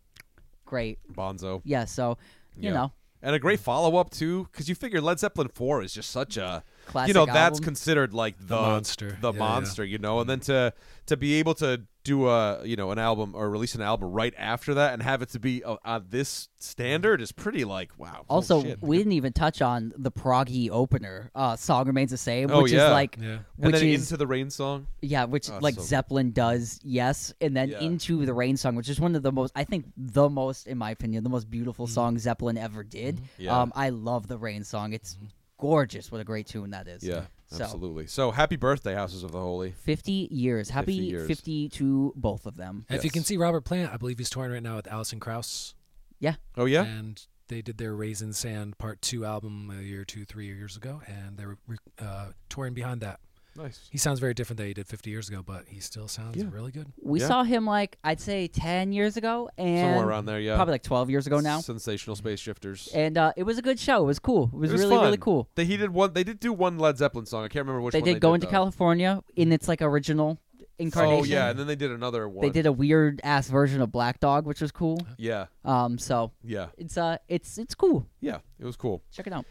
great, 0.65 0.99
Bonzo. 1.13 1.63
yeah. 1.65 1.85
So 1.85 2.19
you 2.57 2.69
Yeah. 2.71 2.75
know. 2.75 2.93
And 3.23 3.35
a 3.35 3.39
great 3.39 3.61
follow 3.61 3.97
up 3.97 4.11
too, 4.11 4.47
because 4.53 4.69
you 4.69 4.75
figure 4.75 5.01
Led 5.01 5.19
Zeppelin 5.19 5.49
four 5.49 5.83
is 5.83 5.93
just 5.93 6.11
such 6.11 6.37
a 6.37 6.63
Classic 6.87 7.09
you 7.09 7.15
know 7.15 7.27
that's 7.27 7.57
album. 7.59 7.65
considered 7.65 8.15
like 8.15 8.37
the, 8.39 8.55
monster. 8.57 9.19
the 9.21 9.33
Yeah, 9.33 9.39
yeah. 9.39 9.39
monster, 9.39 9.85
you 9.85 9.99
know, 9.99 10.21
and 10.21 10.31
then 10.31 10.41
to 10.41 10.73
to 11.07 11.17
be 11.17 11.35
able 11.35 11.55
to 11.55 11.83
do 12.05 12.29
a 12.29 12.65
you 12.65 12.77
know 12.77 12.93
an 12.93 12.99
album 13.01 13.35
or 13.35 13.51
release 13.51 13.75
an 13.75 13.83
album 13.83 14.13
right 14.13 14.33
after 14.39 14.75
that 14.75 14.93
and 14.93 15.03
have 15.03 15.23
it 15.23 15.29
to 15.31 15.41
be 15.41 15.65
uh, 15.65 15.77
uh, 15.85 15.99
this 16.09 16.49
standard 16.61 17.21
is 17.21 17.33
pretty 17.33 17.65
like 17.65 17.91
wow. 17.99 18.25
Also, 18.29 18.63
shit. 18.63 18.81
we 18.81 18.97
didn't 18.99 19.13
even 19.13 19.33
touch 19.33 19.61
on 19.61 19.93
the 19.97 20.13
proggy 20.13 20.71
opener. 20.71 21.31
Uh, 21.35 21.57
song 21.57 21.87
remains 21.87 22.13
the 22.13 22.17
same, 22.17 22.51
Oh, 22.53 22.63
which 22.63 22.73
yeah. 22.73 22.87
is 22.87 22.93
like, 22.93 23.17
Yeah. 23.21 23.29
and 23.29 23.43
which 23.59 23.75
then 23.81 23.89
is 23.89 24.03
into 24.03 24.17
the 24.17 24.27
rain 24.27 24.51
song. 24.51 24.87
yeah, 25.03 25.25
which 25.25 25.51
Oh, 25.51 25.59
like 25.61 25.75
so. 25.75 25.83
Zeppelin 25.83 26.31
does, 26.31 26.79
yes, 26.85 27.33
and 27.41 27.57
then 27.57 27.71
Yeah. 27.71 27.81
into 27.81 28.25
the 28.25 28.33
rain 28.35 28.57
song, 28.57 28.77
which 28.77 28.89
is 28.89 29.01
one 29.01 29.17
of 29.17 29.23
the 29.25 29.33
most, 29.33 29.53
I 29.57 29.65
think, 29.65 29.87
the 29.97 30.29
most, 30.29 30.67
in 30.69 30.79
my 30.79 30.91
opinion, 30.93 31.25
the 31.25 31.31
most 31.31 31.51
beautiful 31.51 31.87
song 31.89 32.19
Zeppelin 32.19 32.57
ever 32.57 32.85
did. 32.85 33.17
Mm-hmm. 33.17 33.25
Yeah. 33.43 33.51
Mm-hmm. 33.51 33.61
Um, 33.63 33.73
I 33.75 33.89
love 33.89 34.29
the 34.29 34.39
rain 34.39 34.63
song. 34.63 34.93
It's 34.93 35.17
gorgeous. 35.59 36.11
What 36.13 36.21
a 36.21 36.25
great 36.25 36.47
tune 36.47 36.71
that 36.71 36.87
is. 36.89 37.03
Yeah, 37.03 37.27
So- 37.47 37.65
absolutely. 37.65 38.07
So 38.07 38.31
happy 38.31 38.57
birthday, 38.57 38.95
Houses 38.95 39.23
of 39.23 39.33
the 39.33 39.41
Holy. 39.41 39.73
Fifty 39.73 40.29
years. 40.31 40.71
Happy 40.71 40.97
50 40.99 41.05
years. 41.07 41.27
50 41.27 41.69
to 41.71 42.13
both 42.17 42.47
of 42.47 42.57
them. 42.57 42.87
And 42.89 42.99
If 42.99 43.05
you 43.05 43.11
can 43.11 43.25
see 43.25 43.37
Robert 43.37 43.63
Plant, 43.63 43.93
I 43.93 43.97
believe 43.97 44.19
he's 44.19 44.31
touring 44.31 44.53
right 44.53 44.63
now 44.63 44.77
with 44.77 44.87
Alison 44.89 45.21
Krauss. 45.21 45.75
Yeah. 46.19 46.37
Oh 46.57 46.65
yeah, 46.65 46.85
And 46.85 47.21
they 47.49 47.63
did 47.63 47.79
their 47.79 47.95
Raising 47.95 48.33
Sand 48.33 48.79
Part 48.79 49.01
2 49.03 49.25
album 49.25 49.71
a 49.71 49.83
year, 49.83 50.05
two, 50.05 50.25
three 50.25 50.47
years 50.47 50.77
ago, 50.77 51.01
and 51.07 51.37
they're 51.39 51.59
uh, 51.99 52.33
touring 52.49 52.75
behind 52.75 53.01
that. 53.03 53.21
Nice. 53.57 53.89
He 53.91 53.99
sounds 53.99 54.21
very 54.21 54.35
different 54.35 54.59
than 54.59 54.67
he 54.67 54.75
did 54.75 54.87
50 54.87 55.11
years 55.11 55.29
ago, 55.29 55.43
but 55.45 55.65
he 55.69 55.81
still 55.81 56.09
sounds 56.09 56.37
Yeah. 56.37 56.45
really 56.51 56.71
good. 56.73 56.93
We 57.03 57.21
Yeah. 57.21 57.29
saw 57.29 57.43
him 57.45 57.67
like 57.67 57.99
I'd 58.05 58.21
say 58.21 58.49
ten 58.49 58.93
years 58.93 59.17
ago, 59.17 59.49
and 59.59 59.81
Somewhere 59.95 60.07
around 60.07 60.27
there, 60.27 60.41
yeah. 60.41 60.57
probably 60.57 60.73
like 60.73 60.83
twelve 60.83 61.11
years 61.11 61.27
ago 61.27 61.41
now. 61.41 61.61
Sensational 61.61 62.17
space 62.17 62.41
shifters. 62.41 62.89
And 62.95 63.17
uh, 63.19 63.33
it 63.37 63.43
was 63.45 63.59
a 63.59 63.63
good 63.63 63.79
show. 63.79 64.03
It 64.05 64.07
was 64.07 64.19
cool. 64.19 64.51
It 64.53 64.57
was, 64.59 64.71
It 64.71 64.73
was 64.75 64.83
really, 64.83 64.97
really 64.97 65.11
fun. 65.13 65.21
cool. 65.21 65.49
They 65.55 65.65
he 65.65 65.77
did 65.77 65.91
one. 65.91 66.13
They 66.13 66.25
did 66.25 66.41
do 66.41 66.53
one 66.53 66.79
Led 66.79 66.99
Zeppelin 66.99 67.27
song. 67.27 67.45
I 67.45 67.49
can't 67.49 67.65
remember 67.67 67.81
which 67.83 67.93
they 67.93 68.01
one 68.01 68.05
did 68.07 68.17
they 68.17 68.21
go 68.21 68.31
did, 68.31 68.35
into 68.37 68.47
though. 68.47 68.51
California 68.53 69.23
in 69.37 69.53
its 69.53 69.69
like 69.69 69.83
original 69.83 70.39
incarnation. 70.79 71.21
Oh 71.21 71.25
yeah, 71.25 71.49
and 71.51 71.59
then 71.59 71.67
they 71.67 71.77
did 71.77 71.91
another 71.91 72.29
one. 72.29 72.43
they 72.47 72.51
did 72.51 72.67
a 72.67 72.73
weird 72.73 73.21
ass 73.25 73.49
version 73.49 73.81
of 73.81 73.91
Black 73.91 74.21
Dog, 74.21 74.45
which 74.47 74.61
was 74.61 74.73
cool. 74.73 74.99
Yeah, 75.17 75.47
Um, 75.65 75.99
so 75.99 76.33
yeah, 76.45 76.67
it's 76.77 76.97
uh, 76.99 77.17
it's 77.29 77.57
it's 77.59 77.75
cool. 77.75 78.07
yeah. 78.21 78.39
It 78.59 78.65
was 78.67 78.77
cool. 78.77 79.03
Check 79.11 79.27
it 79.27 79.33
out. 79.33 79.45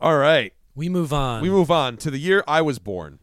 All 0.00 0.16
right. 0.18 0.52
We 0.74 0.88
move 0.88 1.12
on. 1.12 1.42
We 1.42 1.50
move 1.50 1.70
on 1.70 1.98
to 1.98 2.10
the 2.10 2.18
year 2.18 2.42
I 2.48 2.62
was 2.62 2.78
born. 2.78 3.18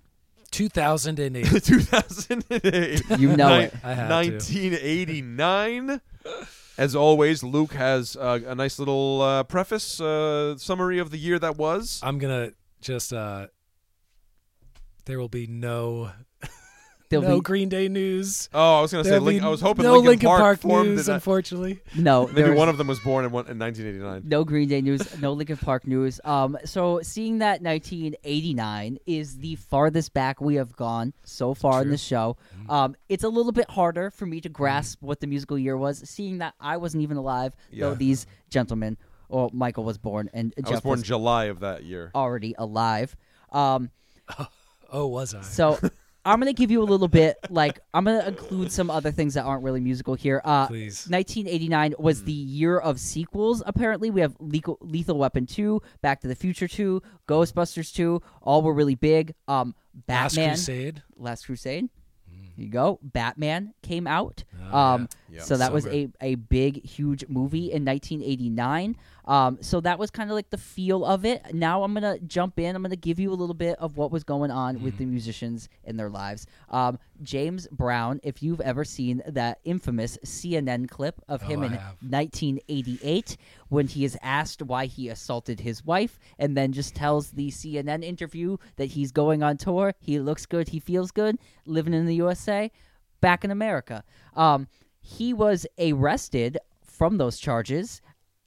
2008. 0.49 1.45
2008. 1.63 3.19
You 3.19 3.35
know 3.35 3.49
Nin- 3.49 3.61
it. 3.65 3.73
I 3.83 3.93
had 3.93 4.07
to. 4.09 4.13
1989. 4.15 6.01
As 6.77 6.95
always, 6.95 7.43
Luke 7.43 7.73
has 7.73 8.15
uh, 8.15 8.39
a 8.47 8.55
nice 8.55 8.79
little 8.79 9.21
uh, 9.21 9.43
preface 9.43 9.99
uh, 9.99 10.57
summary 10.57 10.97
of 10.99 11.11
the 11.11 11.17
year 11.17 11.37
that 11.39 11.57
was. 11.57 11.99
I'm 12.03 12.19
gonna 12.19 12.51
just. 12.81 13.11
uh 13.11 13.47
There 15.05 15.19
will 15.19 15.27
be 15.29 15.45
no 15.47 16.11
There'll 17.09 17.25
no 17.27 17.35
be 17.37 17.41
Green 17.41 17.69
Day 17.69 17.87
news. 17.87 18.49
Oh, 18.53 18.77
I 18.79 18.81
was 18.81 18.91
gonna 18.91 19.03
say. 19.03 19.09
There'll 19.11 19.25
Link, 19.25 19.41
I 19.43 19.47
was 19.49 19.61
hoping 19.61 19.83
no 19.83 19.93
Lincoln, 19.93 20.07
Linkin 20.09 20.27
Park, 20.27 20.39
Park, 20.41 20.59
formed 20.59 20.89
news, 20.91 21.09
unfortunately. 21.09 21.79
no. 21.97 22.27
maybe 22.27 22.51
one 22.51 22.69
of 22.69 22.77
them 22.77 22.87
was 22.87 22.99
born 22.99 23.25
in, 23.25 23.31
one, 23.31 23.47
in 23.47 23.57
1989. 23.57 24.29
No 24.29 24.43
Green 24.43 24.69
Day 24.69 24.81
news, 24.81 25.19
no 25.19 25.33
Linkin 25.33 25.57
Park 25.57 25.87
news. 25.87 26.21
Um, 26.23 26.57
so 26.65 26.99
seeing 27.01 27.39
that 27.39 27.61
1989 27.63 28.99
is 29.05 29.37
the 29.37 29.55
farthest 29.55 30.13
back 30.13 30.41
we 30.41 30.55
have 30.55 30.75
gone 30.75 31.13
so 31.23 31.53
far 31.53 31.81
in 31.81 31.89
the 31.89 31.97
show, 31.97 32.37
Mm-hmm. 32.55 32.69
um, 32.71 32.95
it's 33.07 33.23
a 33.23 33.29
little 33.29 33.51
bit 33.51 33.69
harder 33.69 34.11
for 34.11 34.25
me 34.25 34.39
to 34.41 34.49
grasp 34.49 35.01
what 35.01 35.19
the 35.19 35.27
musical 35.27 35.57
year 35.57 35.77
was. 35.77 36.07
Seeing 36.09 36.37
that 36.39 36.53
I 36.59 36.77
wasn't 36.77 37.03
even 37.03 37.17
alive, 37.17 37.55
Yeah. 37.71 37.85
though 37.89 37.95
these 37.95 38.25
gentlemen, 38.49 38.97
or 39.29 39.49
Michael 39.53 39.83
was 39.83 39.97
born 39.97 40.29
and 40.33 40.53
I 40.57 40.61
Jeff 40.61 40.71
was 40.71 40.81
born 40.81 41.03
July 41.03 41.45
of 41.45 41.59
that 41.61 41.83
year. 41.83 42.11
already 42.15 42.53
alive. 42.57 43.15
Um, 43.51 43.89
Oh, 44.91 45.05
was 45.07 45.35
I? 45.35 45.41
so 45.41 45.77
I'm 46.25 46.39
gonna 46.39 46.53
give 46.53 46.69
you 46.71 46.81
a 46.81 46.85
little 46.85 47.07
bit. 47.07 47.37
Like 47.49 47.79
I'm 47.93 48.05
gonna 48.05 48.27
include 48.27 48.71
some 48.71 48.89
other 48.89 49.11
things 49.11 49.33
that 49.35 49.43
aren't 49.43 49.63
really 49.63 49.79
musical 49.79 50.15
here. 50.15 50.41
Uh, 50.43 50.67
Please. 50.67 51.07
1989 51.09 51.95
was 51.97 52.23
the 52.23 52.31
year 52.31 52.77
of 52.77 52.99
sequels. 52.99 53.63
Apparently, 53.65 54.09
we 54.09 54.21
have 54.21 54.35
Lethal, 54.39 54.77
Lethal 54.81 55.17
Weapon 55.17 55.45
2, 55.45 55.81
Back 56.01 56.21
to 56.21 56.27
the 56.27 56.35
Future 56.35 56.67
2, 56.67 57.01
Ghostbusters 57.27 57.93
2. 57.93 58.21
All 58.41 58.61
were 58.61 58.73
really 58.73 58.95
big. 58.95 59.33
Um, 59.47 59.75
Last 60.07 60.35
Crusade. 60.35 61.03
Last 61.17 61.45
Crusade. 61.45 61.89
Here 62.55 62.65
you 62.65 62.71
go. 62.71 62.99
Batman 63.01 63.73
came 63.81 64.05
out. 64.05 64.43
Oh, 64.71 64.77
um, 64.77 65.01
yeah. 65.01 65.07
Yeah, 65.31 65.41
so 65.41 65.57
that 65.57 65.67
so 65.67 65.73
was 65.73 65.85
a, 65.87 66.09
a 66.21 66.35
big, 66.35 66.83
huge 66.85 67.25
movie 67.27 67.71
in 67.71 67.85
1989. 67.85 68.95
Um, 69.25 69.59
so 69.61 69.79
that 69.81 69.99
was 69.99 70.09
kind 70.09 70.29
of 70.31 70.35
like 70.35 70.49
the 70.49 70.57
feel 70.57 71.05
of 71.05 71.23
it. 71.23 71.53
Now 71.53 71.83
I'm 71.83 71.93
gonna 71.93 72.17
jump 72.19 72.57
in. 72.57 72.75
I'm 72.75 72.81
gonna 72.81 72.95
give 72.95 73.19
you 73.19 73.31
a 73.31 73.35
little 73.35 73.53
bit 73.53 73.77
of 73.77 73.95
what 73.95 74.11
was 74.11 74.23
going 74.23 74.49
on 74.49 74.81
with 74.81 74.97
the 74.97 75.05
Mm. 75.05 75.09
musicians 75.09 75.69
in 75.83 75.97
their 75.97 76.09
lives. 76.09 76.47
Um, 76.69 76.97
James 77.21 77.67
Brown, 77.71 78.19
if 78.23 78.41
you've 78.41 78.61
ever 78.61 78.83
seen 78.83 79.21
that 79.27 79.59
infamous 79.65 80.17
CNN 80.25 80.87
clip 80.89 81.21
of 81.27 81.43
him 81.43 81.59
Oh, 81.59 81.63
I 81.63 81.65
in 81.67 81.71
have. 81.73 81.97
1988 82.01 83.37
when 83.69 83.87
he 83.87 84.03
is 84.05 84.17
asked 84.21 84.61
why 84.63 84.85
he 84.85 85.09
assaulted 85.09 85.59
his 85.59 85.85
wife 85.85 86.17
and 86.39 86.55
then 86.57 86.71
just 86.71 86.95
tells 86.95 87.31
the 87.31 87.49
CNN 87.51 88.03
interview 88.03 88.57
that 88.77 88.85
he's 88.87 89.11
going 89.11 89.43
on 89.43 89.57
tour, 89.57 89.93
he 89.99 90.19
looks 90.19 90.45
good, 90.45 90.69
he 90.69 90.79
feels 90.79 91.11
good, 91.11 91.37
living 91.65 91.93
in 91.93 92.05
the 92.05 92.15
USA, 92.15 92.71
back 93.21 93.43
in 93.43 93.51
America. 93.51 94.03
Um, 94.35 94.67
he 95.17 95.33
was 95.33 95.65
arrested 95.79 96.57
from 96.83 97.17
those 97.17 97.37
charges 97.39 98.01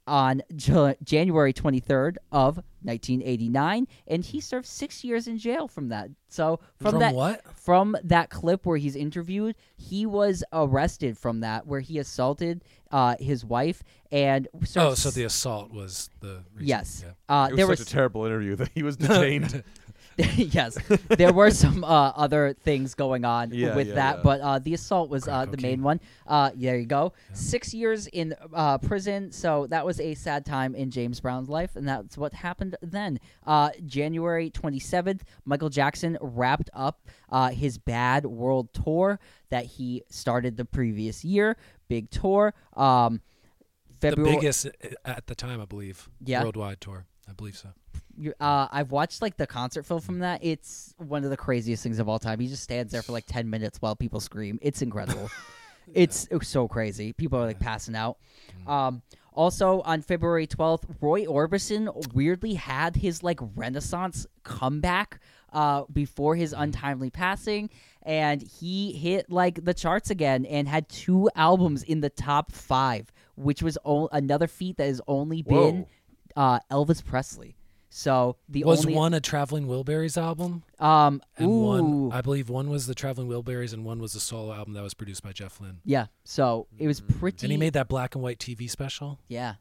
on 0.06 0.42
Ju- 0.56 0.94
January 1.04 1.52
23rd 1.52 2.16
of 2.32 2.56
1989 2.82 3.86
and 4.08 4.24
he 4.24 4.40
served 4.40 4.66
6 4.66 5.04
years 5.04 5.28
in 5.28 5.38
jail 5.38 5.68
from 5.68 5.88
that. 5.90 6.10
So 6.28 6.58
from, 6.80 6.90
From 6.92 7.00
that 7.00 7.14
what? 7.14 7.42
from 7.56 7.96
that 8.02 8.28
clip 8.28 8.66
where 8.66 8.78
he's 8.78 8.96
interviewed, 8.96 9.54
he 9.76 10.04
was 10.04 10.42
arrested 10.52 11.16
from 11.16 11.40
that 11.40 11.66
where 11.68 11.80
he 11.80 11.98
assaulted 11.98 12.64
uh, 12.90 13.14
his 13.20 13.44
wife 13.44 13.82
and 14.10 14.48
served 14.64 14.86
Oh, 14.86 14.94
so 14.94 15.10
the 15.10 15.22
assault 15.24 15.72
was 15.72 16.10
the 16.20 16.42
reason. 16.52 16.66
yes. 16.68 17.04
Yeah. 17.06 17.12
Uh, 17.28 17.48
It 17.52 17.56
there 17.56 17.66
was 17.68 17.78
was 17.78 17.88
a 17.88 17.90
terrible 17.90 18.24
interview 18.24 18.56
that 18.56 18.70
he 18.74 18.82
was 18.82 18.96
detained. 19.08 19.62
yes, 20.36 20.76
there 21.08 21.32
were 21.32 21.50
some 21.50 21.84
uh, 21.84 22.10
other 22.16 22.54
things 22.62 22.94
going 22.94 23.24
on 23.24 23.50
Yeah, 23.52 23.74
with 23.74 23.88
yeah, 23.88 23.94
that, 23.94 24.16
yeah. 24.16 24.22
but 24.22 24.40
uh, 24.40 24.58
the 24.58 24.74
assault 24.74 25.08
was 25.10 25.24
Crack 25.24 25.34
uh, 25.36 25.44
the 25.46 25.56
cocaine. 25.56 25.70
main 25.70 25.82
one. 25.82 26.00
Uh, 26.26 26.50
there 26.54 26.76
you 26.78 26.86
go. 26.86 27.12
Six 27.32 27.72
years 27.72 28.06
in 28.08 28.34
uh, 28.54 28.78
prison, 28.78 29.32
so 29.32 29.66
that 29.68 29.84
was 29.86 30.00
a 30.00 30.14
sad 30.14 30.44
time 30.44 30.74
in 30.74 30.90
James 30.90 31.20
Brown's 31.20 31.48
life, 31.48 31.76
and 31.76 31.88
that's 31.88 32.18
what 32.18 32.34
happened 32.34 32.76
then. 32.82 33.18
Uh, 33.46 33.70
January 33.86 34.50
27th, 34.50 35.20
Michael 35.44 35.70
Jackson 35.70 36.18
wrapped 36.20 36.70
up 36.74 37.06
uh, 37.30 37.48
his 37.50 37.78
Bad 37.78 38.26
World 38.26 38.72
Tour 38.74 39.18
that 39.50 39.64
he 39.66 40.02
started 40.10 40.56
the 40.56 40.64
previous 40.64 41.24
year. 41.24 41.56
Big 41.88 42.10
tour. 42.10 42.54
Um, 42.76 43.20
The 44.00 44.10
February. 44.10 44.36
biggest 44.36 44.66
uh, 44.66 44.70
at 45.04 45.26
the 45.26 45.34
time, 45.34 45.60
I 45.60 45.64
believe. 45.64 46.08
Yeah. 46.24 46.42
Worldwide 46.42 46.80
tour. 46.80 47.06
I 47.28 47.32
believe 47.32 47.56
so. 47.56 47.70
Uh, 48.40 48.68
I've 48.70 48.90
watched 48.90 49.22
like 49.22 49.36
the 49.36 49.46
concert 49.46 49.84
film 49.84 50.00
from 50.00 50.18
that. 50.20 50.40
It's 50.42 50.94
one 50.98 51.24
of 51.24 51.30
the 51.30 51.36
craziest 51.36 51.82
things 51.82 51.98
of 51.98 52.08
all 52.08 52.18
time. 52.18 52.40
He 52.40 52.48
just 52.48 52.62
stands 52.62 52.92
there 52.92 53.02
for 53.02 53.12
like 53.12 53.26
ten 53.26 53.48
minutes 53.50 53.80
while 53.80 53.96
people 53.96 54.20
scream. 54.20 54.58
It's 54.62 54.82
incredible. 54.82 55.30
it's, 55.92 56.26
it's 56.30 56.48
so 56.48 56.68
crazy. 56.68 57.12
People 57.12 57.38
are 57.40 57.46
like 57.46 57.60
passing 57.60 57.94
out. 57.96 58.18
Um, 58.66 59.02
also 59.32 59.80
on 59.82 60.02
February 60.02 60.46
twelfth, 60.46 60.84
Roy 61.00 61.24
Orbison 61.24 62.12
weirdly 62.14 62.54
had 62.54 62.96
his 62.96 63.22
like 63.22 63.40
Renaissance 63.56 64.26
comeback 64.42 65.20
uh, 65.52 65.84
before 65.92 66.36
his 66.36 66.52
untimely 66.52 67.10
passing, 67.10 67.70
and 68.02 68.42
he 68.42 68.92
hit 68.92 69.30
like 69.30 69.64
the 69.64 69.74
charts 69.74 70.10
again 70.10 70.44
and 70.46 70.68
had 70.68 70.88
two 70.88 71.30
albums 71.34 71.82
in 71.82 72.00
the 72.00 72.10
top 72.10 72.52
five, 72.52 73.12
which 73.36 73.62
was 73.62 73.78
o- 73.84 74.08
another 74.12 74.46
feat 74.46 74.76
that 74.76 74.86
has 74.86 75.00
only 75.08 75.42
been 75.42 75.86
uh, 76.36 76.58
Elvis 76.70 77.04
Presley. 77.04 77.56
So 77.94 78.36
the 78.48 78.64
Was 78.64 78.86
only 78.86 78.96
one 78.96 79.12
a 79.12 79.20
Traveling 79.20 79.66
Wilburys 79.66 80.16
album? 80.16 80.62
um 80.78 81.20
And 81.36 81.46
ooh 81.50 81.60
one, 81.60 82.12
I 82.12 82.22
believe 82.22 82.48
one 82.48 82.70
was 82.70 82.86
the 82.86 82.94
Traveling 82.94 83.28
Wilburys, 83.28 83.74
and 83.74 83.84
one 83.84 83.98
was 84.00 84.14
a 84.14 84.20
solo 84.20 84.52
album 84.54 84.72
that 84.74 84.82
was 84.82 84.94
produced 84.94 85.22
by 85.22 85.32
Jeff 85.32 85.60
Lynne. 85.60 85.80
yeah. 85.84 86.06
So 86.24 86.68
it 86.78 86.86
was 86.86 87.00
pretty. 87.02 87.38
Mm. 87.38 87.42
And 87.42 87.52
he 87.52 87.58
made 87.58 87.74
that 87.74 87.88
black 87.88 88.14
and 88.14 88.24
white 88.24 88.38
TV 88.38 88.68
special. 88.70 89.18
yeah. 89.28 89.54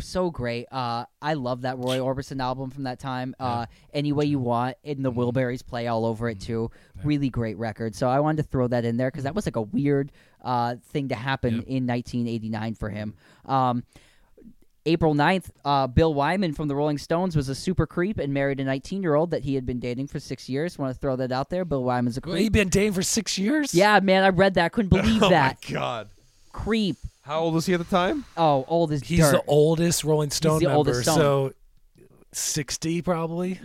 So 0.00 0.28
great. 0.28 0.66
Uh, 0.72 1.04
I 1.22 1.34
love 1.34 1.62
that 1.62 1.78
Roy 1.78 1.98
Orbison 1.98 2.40
album 2.42 2.70
from 2.70 2.82
that 2.82 2.98
time. 2.98 3.36
Uh, 3.38 3.66
Any 3.92 4.10
Way 4.12 4.24
You 4.24 4.40
Want, 4.40 4.76
and 4.82 5.04
the 5.04 5.12
Mm-hmm. 5.12 5.20
Wilburys 5.20 5.64
play 5.64 5.86
all 5.86 6.04
over 6.04 6.28
it 6.28 6.40
too. 6.40 6.72
Really 7.04 7.30
great 7.30 7.56
record. 7.58 7.94
So 7.94 8.08
I 8.08 8.18
wanted 8.18 8.42
to 8.42 8.48
throw 8.48 8.66
that 8.66 8.84
in 8.84 8.96
there 8.96 9.08
because 9.12 9.22
that 9.22 9.36
was 9.36 9.46
like 9.46 9.54
a 9.54 9.62
weird 9.62 10.10
uh, 10.42 10.74
thing 10.88 11.10
to 11.10 11.14
happen 11.14 11.54
Yep. 11.58 11.64
in 11.68 11.86
1989 11.86 12.74
for 12.74 12.90
him. 12.90 13.14
Um, 13.44 13.84
April 14.86 15.14
9th, 15.14 15.50
uh, 15.64 15.86
Bill 15.86 16.12
Wyman 16.12 16.52
from 16.52 16.68
the 16.68 16.76
Rolling 16.76 16.98
Stones 16.98 17.34
was 17.36 17.48
a 17.48 17.54
super 17.54 17.86
creep 17.86 18.18
and 18.18 18.34
married 18.34 18.60
a 18.60 18.64
19 18.64 19.02
year 19.02 19.14
old 19.14 19.30
that 19.30 19.42
he 19.42 19.54
had 19.54 19.64
been 19.64 19.80
dating 19.80 20.08
for 20.08 20.20
six 20.20 20.48
years. 20.48 20.78
Want 20.78 20.92
to 20.94 20.98
throw 21.00 21.16
that 21.16 21.32
out 21.32 21.48
there? 21.48 21.64
Bill 21.64 21.82
Wyman's 21.82 22.18
a 22.18 22.20
Well, 22.24 22.34
he 22.36 22.44
creep. 22.44 22.52
been 22.52 22.68
dating 22.68 22.92
for 22.92 23.02
six 23.02 23.38
years. 23.38 23.74
Yeah, 23.74 24.00
man, 24.00 24.24
I 24.24 24.28
read 24.28 24.54
that. 24.54 24.72
Couldn't 24.72 24.90
believe 25.02 25.22
oh 25.22 25.30
that. 25.30 25.58
Oh, 25.68 25.72
my 25.72 25.78
god. 25.80 26.08
Creep. 26.52 26.96
How 27.22 27.40
old 27.40 27.54
was 27.54 27.64
he 27.64 27.72
at 27.72 27.78
the 27.78 27.84
time? 27.84 28.26
Oh, 28.36 28.66
old 28.68 28.92
as 28.92 29.02
he's 29.02 29.20
dirt. 29.20 29.32
the 29.32 29.42
oldest 29.46 30.04
Rolling 30.04 30.30
Stone 30.30 30.58
the 30.58 30.66
member, 30.66 30.76
oldest 30.76 31.02
Stone. 31.04 31.16
so 31.16 31.52
sixty 32.32 33.00
probably. 33.00 33.58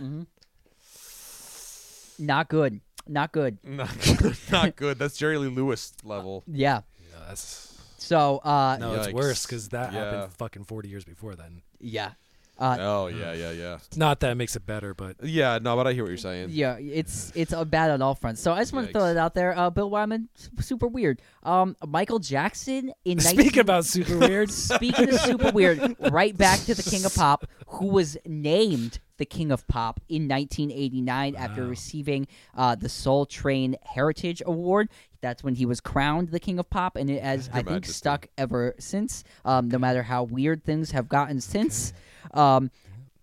Not 2.18 2.48
good. 2.48 2.80
Not 3.06 3.32
good. 3.32 3.58
Not 3.64 3.90
good. 4.00 4.36
Not 4.50 4.76
good. 4.76 4.98
That's 4.98 5.16
Jerry 5.16 5.36
Lee 5.38 5.48
Lewis 5.48 5.92
level. 6.04 6.44
Yeah. 6.46 6.80
Yeah, 7.12 7.18
that's 7.28 7.69
So, 8.00 8.38
uh, 8.38 8.76
no, 8.80 8.94
it's 8.94 9.08
Yikes. 9.08 9.12
worse 9.12 9.46
because 9.46 9.68
that 9.68 9.92
Yeah. 9.92 10.04
happened 10.12 10.32
fucking 10.34 10.64
forty 10.64 10.88
years 10.88 11.04
before 11.04 11.34
then. 11.36 11.62
yeah. 11.78 12.12
Uh, 12.58 12.76
Oh 12.78 13.06
yeah, 13.06 13.32
yeah, 13.32 13.52
yeah. 13.52 13.78
Not 13.96 14.20
that 14.20 14.32
it 14.32 14.34
makes 14.34 14.54
it 14.54 14.66
better, 14.66 14.92
but 14.92 15.16
Yeah, 15.24 15.58
no, 15.62 15.76
but 15.76 15.86
I 15.86 15.94
hear 15.94 16.02
what 16.02 16.10
you're 16.10 16.18
saying. 16.18 16.48
yeah, 16.50 16.76
it's 16.76 17.32
it's 17.34 17.54
uh, 17.54 17.64
bad 17.64 17.90
on 17.90 18.02
all 18.02 18.14
fronts. 18.14 18.42
So 18.42 18.52
I 18.52 18.58
just 18.58 18.74
want 18.74 18.86
to 18.88 18.92
throw 18.92 19.00
Yikes. 19.02 19.10
it 19.12 19.16
out 19.16 19.32
there. 19.32 19.56
Uh, 19.58 19.70
Bill 19.70 19.88
Wyman, 19.88 20.28
s- 20.36 20.50
super 20.66 20.86
weird. 20.86 21.22
Um, 21.42 21.74
Michael 21.86 22.18
Jackson 22.18 22.92
in 23.06 23.16
19- 23.16 23.22
speaking 23.30 23.60
about 23.60 23.86
super 23.86 24.18
weird, 24.18 24.50
Speaking 24.52 25.08
of 25.08 25.20
super 25.20 25.52
weird, 25.52 25.96
right 26.12 26.36
back 26.36 26.60
to 26.60 26.74
the 26.74 26.82
King 26.82 27.06
of 27.06 27.14
Pop, 27.14 27.46
who 27.66 27.86
was 27.86 28.18
named 28.26 28.98
the 29.20 29.26
King 29.26 29.52
of 29.52 29.64
Pop 29.68 30.00
in 30.08 30.26
1989 30.26 31.36
after 31.36 31.64
receiving 31.66 32.26
uh, 32.56 32.74
the 32.74 32.88
Soul 32.88 33.26
Train 33.26 33.76
Heritage 33.84 34.42
Award. 34.44 34.88
That's 35.20 35.44
when 35.44 35.54
he 35.54 35.66
was 35.66 35.80
crowned 35.80 36.30
the 36.30 36.40
King 36.40 36.58
of 36.58 36.68
Pop, 36.70 36.96
and 36.96 37.08
it 37.10 37.22
has, 37.22 37.46
Your 37.46 37.52
I 37.56 37.58
think, 37.58 37.68
Majesty. 37.70 37.92
stuck 37.92 38.26
ever 38.38 38.74
since. 38.78 39.22
Um, 39.44 39.68
no 39.68 39.78
matter 39.78 40.02
how 40.02 40.24
weird 40.24 40.64
things 40.64 40.90
have 40.90 41.08
gotten 41.08 41.40
since. 41.40 41.92
Um, 42.34 42.70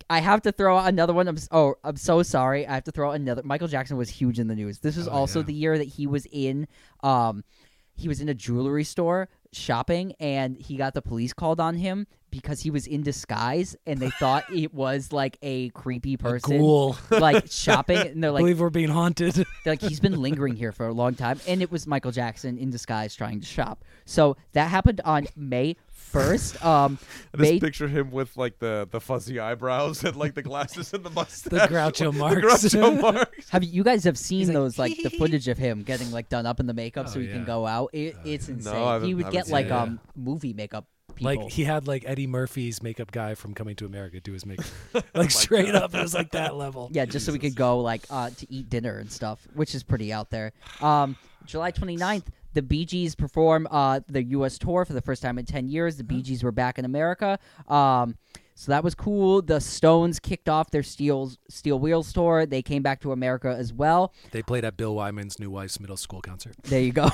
I 0.09 0.19
have 0.19 0.41
to 0.43 0.51
throw 0.53 0.77
out 0.77 0.87
another 0.87 1.13
one. 1.13 1.27
I'm, 1.27 1.37
oh, 1.51 1.75
I'm 1.83 1.97
so 1.97 2.23
sorry. 2.23 2.65
I 2.65 2.75
have 2.75 2.83
to 2.85 2.91
throw 2.91 3.09
out 3.09 3.15
another. 3.15 3.41
Michael 3.43 3.67
Jackson 3.67 3.97
was 3.97 4.09
huge 4.09 4.39
in 4.39 4.47
the 4.47 4.55
news. 4.55 4.79
This 4.79 4.95
is 4.95 5.07
Oh, 5.07 5.11
also 5.11 5.39
yeah. 5.39 5.45
the 5.47 5.53
year 5.53 5.77
that 5.77 5.83
he 5.87 6.07
was 6.07 6.25
in. 6.31 6.67
Um, 7.03 7.43
he 7.95 8.07
was 8.07 8.21
in 8.21 8.29
a 8.29 8.33
jewelry 8.35 8.83
store 8.83 9.27
shopping, 9.51 10.13
and 10.19 10.55
he 10.55 10.77
got 10.77 10.93
the 10.93 11.01
police 11.01 11.33
called 11.33 11.59
on 11.59 11.75
him 11.75 12.05
because 12.29 12.59
he 12.61 12.69
was 12.71 12.87
in 12.87 13.01
disguise 13.03 13.75
and 13.85 13.99
they 13.99 14.09
thought 14.11 14.43
it 14.53 14.73
was 14.73 15.11
like 15.13 15.37
a 15.41 15.69
creepy 15.69 16.15
A 16.15 16.17
person 16.17 16.57
ghoul. 16.59 16.97
like 17.09 17.45
shopping 17.49 17.97
and 17.97 18.23
they're 18.23 18.31
I 18.31 18.33
like 18.33 18.41
believe 18.41 18.59
we're 18.59 18.69
being 18.69 18.89
haunted. 18.89 19.33
they're 19.63 19.73
like 19.73 19.81
he's 19.81 19.99
been 19.99 20.21
lingering 20.21 20.55
here 20.55 20.71
for 20.71 20.87
a 20.87 20.93
long 20.93 21.15
time 21.15 21.39
and 21.47 21.61
it 21.61 21.71
was 21.71 21.87
Michael 21.87 22.11
Jackson 22.11 22.57
in 22.57 22.69
disguise 22.69 23.15
trying 23.15 23.39
to 23.39 23.45
shop. 23.45 23.83
So 24.05 24.37
that 24.53 24.69
happened 24.69 25.01
on 25.05 25.27
May 25.35 25.75
1st. 26.13 26.63
Um 26.65 26.97
I 27.33 27.37
just 27.37 27.51
May 27.53 27.59
picture 27.59 27.87
him 27.87 28.11
with 28.11 28.35
like 28.37 28.59
the 28.59 28.87
the 28.91 28.99
fuzzy 29.01 29.39
eyebrows 29.39 30.03
and 30.03 30.15
like 30.15 30.33
the 30.35 30.41
glasses 30.43 30.93
and 30.93 31.03
the 31.03 31.09
mustache. 31.09 31.69
Groucho 31.69 32.11
The 32.11 32.17
Marx. 32.17 32.41
Groucho 32.41 33.01
Marx. 33.01 33.49
have 33.49 33.63
you, 33.63 33.71
you 33.71 33.83
guys 33.83 34.03
have 34.03 34.17
seen 34.17 34.39
He's 34.39 34.47
like, 34.49 34.53
those 34.53 34.77
like 34.79 34.97
the 35.03 35.09
footage 35.11 35.47
of 35.47 35.57
him 35.57 35.83
getting 35.83 36.11
like 36.11 36.29
done 36.29 36.45
up 36.45 36.59
in 36.59 36.67
the 36.67 36.73
makeup 36.73 37.07
so 37.09 37.19
Oh, 37.19 37.21
he 37.21 37.27
can 37.29 37.45
go 37.45 37.65
out? 37.65 37.89
It, 37.93 38.15
Oh, 38.17 38.21
it's 38.25 38.47
yeah. 38.47 38.55
insane. 38.55 38.73
I 38.75 38.93
haven't- 38.93 39.07
he 39.07 39.13
would 39.15 39.31
get 39.31 39.49
like 39.49 39.65
it, 39.67 39.69
yeah. 39.69 39.81
um 39.81 39.99
movie 40.15 40.53
makeup 40.53 40.85
people. 41.17 41.43
like 41.43 41.51
he 41.51 41.63
had 41.63 41.87
like 41.87 42.03
Eddie 42.05 42.27
Murphy's 42.27 42.81
makeup 42.81 43.11
guy 43.11 43.35
from 43.35 43.53
Coming 43.53 43.75
to 43.77 43.85
America 43.85 44.19
do 44.19 44.33
his 44.33 44.45
makeup, 44.45 44.65
Oh 44.95 45.01
like 45.13 45.31
straight 45.31 45.75
up. 45.75 45.93
It 45.93 46.01
was 46.01 46.13
like 46.13 46.31
that 46.31 46.55
level. 46.55 46.89
Yeah, 46.91 47.05
just 47.05 47.25
so 47.25 47.31
we 47.31 47.39
could 47.39 47.55
go 47.55 47.79
like 47.79 48.03
uh, 48.09 48.29
to 48.29 48.53
eat 48.53 48.69
dinner 48.69 48.97
and 48.97 49.11
stuff, 49.11 49.47
which 49.53 49.75
is 49.75 49.83
pretty 49.83 50.13
out 50.13 50.29
there. 50.29 50.53
Um, 50.81 51.17
July 51.45 51.71
29th, 51.71 52.25
the 52.53 52.61
Bee 52.61 52.85
Gees 52.85 53.15
perform 53.15 53.67
uh, 53.71 54.01
their 54.07 54.21
U.S. 54.21 54.57
tour 54.57 54.85
for 54.85 54.93
the 54.93 55.01
first 55.01 55.21
time 55.21 55.37
in 55.37 55.45
10 55.45 55.67
years. 55.69 55.97
The 55.97 56.03
Bee 56.03 56.21
Gees 56.21 56.43
were 56.43 56.51
back 56.51 56.77
in 56.77 56.85
America. 56.85 57.39
Um, 57.67 58.17
so 58.55 58.71
that 58.71 58.83
was 58.83 58.95
cool. 58.95 59.43
The 59.43 59.61
Stones 59.61 60.19
kicked 60.19 60.49
off 60.49 60.71
their 60.71 60.81
Steel 60.81 61.31
Steel 61.47 61.77
Wheels 61.77 62.11
tour. 62.11 62.47
They 62.47 62.63
came 62.63 62.81
back 62.81 63.01
to 63.01 63.11
America 63.11 63.55
as 63.55 63.71
well. 63.71 64.13
They 64.31 64.41
played 64.41 64.65
at 64.65 64.75
Bill 64.77 64.95
Wyman's 64.95 65.39
new 65.39 65.51
wife's 65.51 65.79
middle 65.79 65.95
school 65.95 66.21
concert. 66.21 66.55
There 66.63 66.81
you 66.81 66.91
go. 66.91 67.07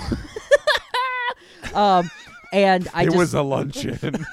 um, 1.76 2.10
and 2.54 2.88
I 2.94 3.02
it 3.02 3.06
just 3.08 3.18
was 3.18 3.34
a 3.34 3.42
luncheon. 3.42 4.00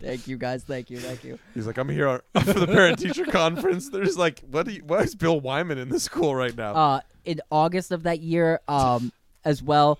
thank 0.00 0.26
you 0.26 0.36
guys, 0.36 0.64
thank 0.64 0.90
you, 0.90 0.98
thank 0.98 1.24
you. 1.24 1.38
He's 1.54 1.66
like, 1.66 1.76
I'm 1.78 1.88
here 1.88 2.22
for 2.42 2.52
the 2.54 2.66
parent 2.66 2.98
teacher 2.98 3.24
conference. 3.26 3.90
There's 3.90 4.16
like, 4.16 4.40
what? 4.50 4.66
Do 4.66 4.72
you, 4.72 4.84
why 4.84 5.00
is 5.00 5.14
Bill 5.14 5.38
Wyman 5.40 5.78
in 5.78 5.88
the 5.88 6.00
school 6.00 6.34
right 6.34 6.56
now? 6.56 6.74
uh, 6.74 7.00
in 7.24 7.40
August 7.50 7.92
of 7.92 8.04
that 8.04 8.20
year, 8.20 8.60
um, 8.68 9.12
as 9.44 9.62
well, 9.62 9.98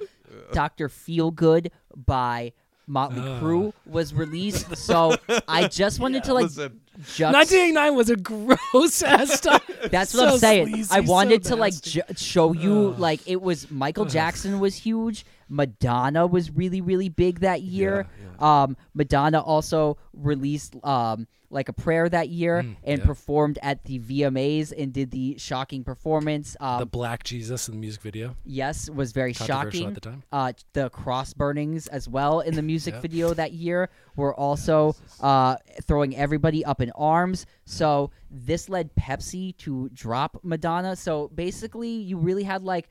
Doctor 0.52 0.88
Feelgood 0.88 1.70
by 1.94 2.52
Motley 2.87 3.20
Ah. 3.20 3.40
Crue 3.40 3.72
was 3.85 4.14
released. 4.14 4.74
So 4.76 5.16
I 5.46 5.68
just 5.68 6.00
wanted 6.00 6.24
to 6.24 6.33
like 6.35 6.44
Listen, 6.44 6.81
juxt- 7.02 7.33
1989 7.35 7.94
was 7.94 8.09
a 8.11 8.16
gross 8.16 9.02
ass 9.02 9.40
time. 9.40 9.61
That's 9.90 10.14
what 10.14 10.20
So 10.20 10.26
I'm 10.28 10.38
saying. 10.38 10.68
sleazy, 10.68 10.90
I 10.94 11.04
so 11.04 11.11
wanted 11.11 11.44
to 11.44 11.57
like 11.57 11.78
ju- 11.83 12.00
show 12.16 12.52
you 12.54 12.90
Ugh. 12.94 12.98
like 12.98 13.20
it 13.26 13.42
was 13.42 13.70
Michael 13.70 14.07
Jackson 14.07 14.59
was 14.61 14.74
huge. 14.74 15.26
Madonna 15.48 16.26
was 16.26 16.50
really 16.50 16.80
really 16.80 17.08
big 17.08 17.40
that 17.40 17.62
year. 17.62 18.06
Um, 18.38 18.76
Madonna 18.94 19.40
also 19.40 19.98
released 20.12 20.76
um 20.84 21.26
like 21.50 21.70
a 21.70 21.72
prayer 21.72 22.06
that 22.11 22.28
year 22.28 22.62
Mm, 22.62 22.76
and 22.84 22.98
yeah. 22.98 23.06
performed 23.06 23.58
at 23.62 23.82
the 23.84 23.98
VMAs 23.98 24.70
and 24.76 24.92
did 24.92 25.11
the 25.11 25.38
shocking 25.38 25.82
performance. 25.82 26.54
Um, 26.61 26.78
the 26.80 26.84
Black 26.84 27.24
Jesus 27.24 27.68
in 27.68 27.74
the 27.74 27.80
music 27.80 28.02
video. 28.02 28.37
yes, 28.44 28.90
was 28.90 29.12
very 29.12 29.32
shocking. 29.32 29.87
at 29.87 29.94
the 29.94 30.00
time. 30.00 30.22
uh, 30.30 30.52
the 30.74 30.90
cross 30.90 31.32
burnings 31.32 31.87
as 31.87 32.06
well 32.06 32.40
in 32.40 32.54
the 32.54 32.61
music 32.61 32.92
Yeah. 32.94 33.00
video 33.00 33.32
that 33.32 33.52
year 33.52 33.88
were 34.14 34.34
also 34.34 34.94
uh, 35.22 35.56
throwing 35.84 36.14
everybody 36.14 36.66
up 36.66 36.82
in 36.82 36.90
arms. 36.90 37.46
So 37.64 38.11
this 38.30 38.68
led 38.68 38.94
Pepsi 38.94 39.56
to 39.58 39.88
drop 39.94 40.40
Madonna. 40.42 40.96
So 40.96 41.28
basically, 41.34 41.88
you 41.92 42.18
really 42.18 42.44
had 42.44 42.62
like 42.62 42.90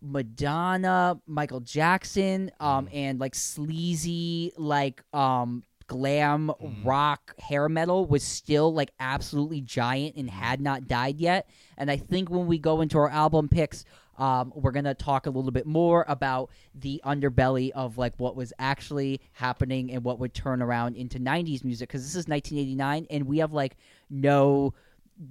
Madonna, 0.00 1.20
Michael 1.26 1.60
Jackson, 1.60 2.50
um, 2.60 2.86
Mm. 2.86 2.90
and 2.94 3.20
like 3.20 3.34
sleazy, 3.34 4.52
like 4.56 5.02
um, 5.12 5.62
glam 5.86 6.52
Mm. 6.60 6.84
rock 6.84 7.34
hair 7.38 7.68
metal 7.68 8.04
was 8.04 8.22
still 8.22 8.72
like 8.74 8.90
absolutely 9.00 9.60
giant 9.62 10.16
and 10.16 10.28
had 10.28 10.60
not 10.60 10.86
died 10.86 11.18
yet. 11.18 11.48
And 11.78 11.90
I 11.90 11.96
think 11.96 12.28
when 12.30 12.46
we 12.46 12.58
go 12.58 12.80
into 12.82 12.98
our 12.98 13.08
album 13.08 13.48
picks, 13.48 13.84
um, 14.18 14.52
we're 14.54 14.72
gonna 14.72 14.94
talk 14.94 15.26
a 15.26 15.30
little 15.30 15.52
bit 15.52 15.64
more 15.64 16.04
about 16.08 16.50
the 16.74 17.00
underbelly 17.06 17.70
of 17.70 17.96
like 17.96 18.12
what 18.18 18.36
was 18.36 18.52
actually 18.58 19.20
happening 19.32 19.92
and 19.92 20.02
what 20.04 20.18
would 20.18 20.34
turn 20.34 20.60
around 20.60 20.96
into 20.96 21.18
'90s 21.20 21.64
music 21.64 21.88
because 21.88 22.02
this 22.02 22.16
is 22.16 22.26
1989 22.28 23.06
and 23.10 23.26
we 23.26 23.38
have 23.38 23.52
like 23.52 23.76
no 24.10 24.74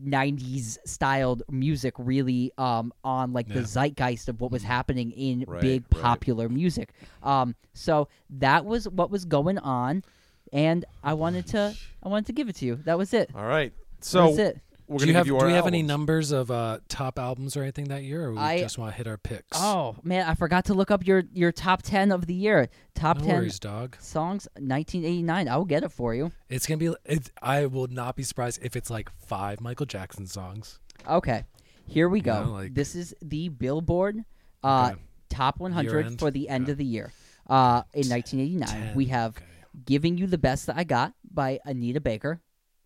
90s 0.03 0.77
styled 0.85 1.43
music 1.49 1.93
really 1.97 2.51
um, 2.57 2.91
on 3.03 3.33
like 3.33 3.47
the 3.47 3.63
zeitgeist 3.63 4.27
of 4.27 4.41
what 4.41 4.51
was 4.51 4.63
happening 4.63 5.11
in 5.11 5.45
Right, 5.47 5.61
big 5.61 5.85
right. 5.93 6.01
popular 6.01 6.49
music. 6.49 6.89
Um, 7.23 7.55
so 7.73 8.07
that 8.31 8.65
was 8.65 8.87
what 8.89 9.09
was 9.09 9.25
going 9.25 9.57
on, 9.59 10.03
and 10.51 10.83
I 11.03 11.13
wanted 11.13 11.47
to 11.47 11.73
I 12.03 12.09
wanted 12.09 12.25
to 12.27 12.33
give 12.33 12.49
it 12.49 12.55
to 12.57 12.65
you. 12.65 12.75
That 12.85 12.97
was 12.97 13.13
it. 13.13 13.29
all 13.35 13.45
right. 13.45 13.73
So 14.01 14.27
That's 14.27 14.37
it. 14.37 14.61
We're 14.87 14.99
do 14.99 15.05
gonna 15.05 15.11
you 15.11 15.17
have 15.17 15.25
give 15.25 15.33
you 15.33 15.39
do 15.39 15.45
we 15.47 15.51
have 15.53 15.67
any 15.67 15.81
numbers 15.83 16.31
of 16.31 16.49
uh, 16.49 16.79
top 16.87 17.19
albums 17.19 17.57
or 17.57 17.61
anything 17.63 17.85
that 17.89 18.03
year, 18.03 18.25
or 18.25 18.31
we 18.31 18.37
I- 18.37 18.59
just 18.59 18.77
want 18.77 18.91
to 18.93 18.97
hit 18.97 19.05
our 19.07 19.17
picks? 19.17 19.57
Oh 19.59 19.95
man, 20.03 20.27
I 20.27 20.33
forgot 20.35 20.65
to 20.65 20.73
look 20.73 20.91
up 20.91 21.05
your 21.05 21.23
your 21.33 21.51
top 21.51 21.81
ten 21.83 22.11
of 22.11 22.25
the 22.25 22.33
year. 22.33 22.69
Top 22.95 23.17
no 23.19 23.25
ten 23.25 23.35
worries, 23.35 23.59
dog. 23.59 23.97
songs, 23.99 24.47
1989. 24.55 25.47
I 25.47 25.57
will 25.57 25.65
get 25.65 25.83
it 25.83 25.91
for 25.91 26.13
you. 26.15 26.31
It's 26.49 26.65
gonna 26.65 26.77
be. 26.77 26.93
It, 27.05 27.31
I 27.41 27.65
will 27.65 27.87
not 27.87 28.15
be 28.15 28.23
surprised 28.23 28.59
if 28.63 28.75
it's 28.75 28.89
like 28.89 29.09
five 29.19 29.59
Michael 29.61 29.85
Jackson 29.85 30.25
songs. 30.27 30.79
Okay, 31.07 31.43
here 31.85 32.07
we 32.09 32.21
go. 32.21 32.43
know, 32.45 32.51
like- 32.51 32.73
this 32.73 32.95
is 32.95 33.13
the 33.21 33.49
Billboard 33.49 34.23
uh, 34.63 34.91
Okay. 34.93 35.01
top 35.29 35.59
100 35.59 35.89
Year-end? 35.91 36.19
for 36.19 36.31
the 36.31 36.49
end 36.49 36.67
Yeah. 36.67 36.71
of 36.71 36.77
the 36.77 36.85
year. 36.85 37.11
Uh, 37.49 37.83
in 37.93 38.09
1989, 38.09 38.67
10, 38.87 38.95
we 38.95 39.05
have 39.05 39.37
okay. 39.37 39.45
"Giving 39.85 40.17
You 40.17 40.27
the 40.27 40.37
Best 40.37 40.65
That 40.67 40.77
I 40.77 40.83
Got" 40.83 41.13
by 41.31 41.59
Anita 41.65 42.01
Baker. 42.01 42.41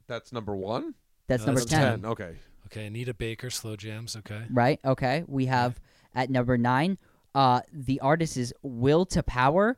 That's 0.08 0.32
number 0.34 0.56
one. 0.56 0.94
That's 1.32 1.44
No, 1.44 1.54
number 1.54 1.62
that's 1.62 1.72
10, 1.72 2.06
Okay. 2.06 2.36
Okay, 2.68 2.86
Anita 2.88 3.14
Baker, 3.14 3.50
slow 3.50 3.76
jams. 3.76 4.16
Okay. 4.18 4.44
right? 4.52 4.80
Okay, 4.86 5.24
we 5.28 5.46
have 5.46 5.80
at 6.14 6.30
number 6.30 6.58
nine. 6.58 6.98
Uh, 7.34 7.62
the 7.72 8.00
artist 8.02 8.36
is 8.38 8.54
Will 8.62 9.06
to 9.08 9.24
Power. 9.24 9.78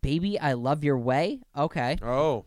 Baby, 0.00 0.38
I 0.38 0.52
love 0.52 0.84
your 0.84 0.98
way. 0.98 1.40
Okay. 1.56 1.98
Oh. 2.02 2.44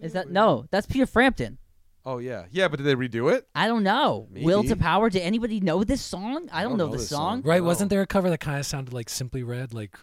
Is 0.00 0.12
that 0.12 0.30
no? 0.30 0.64
That's 0.70 0.86
Peter 0.86 1.06
Frampton. 1.06 1.58
Oh 2.04 2.18
yeah. 2.18 2.44
Yeah, 2.50 2.68
but 2.68 2.78
did 2.78 2.84
they 2.84 2.94
redo 2.94 3.32
it? 3.32 3.48
I 3.54 3.66
don't 3.66 3.82
know. 3.82 4.28
Will 4.30 4.62
to 4.64 4.76
Power. 4.76 5.10
Did 5.10 5.22
anybody 5.22 5.60
know 5.60 5.82
this 5.82 6.00
song? 6.00 6.48
I 6.52 6.62
don't, 6.62 6.76
know, 6.76 6.88
this 6.88 7.08
song. 7.08 7.42
Right? 7.42 7.60
No. 7.60 7.66
Wasn't 7.66 7.90
there 7.90 8.02
a 8.02 8.06
cover 8.06 8.30
that 8.30 8.38
kind 8.38 8.58
of 8.58 8.66
sounded 8.66 8.94
like 8.94 9.08
Simply 9.08 9.42
Red, 9.42 9.74
like 9.74 9.96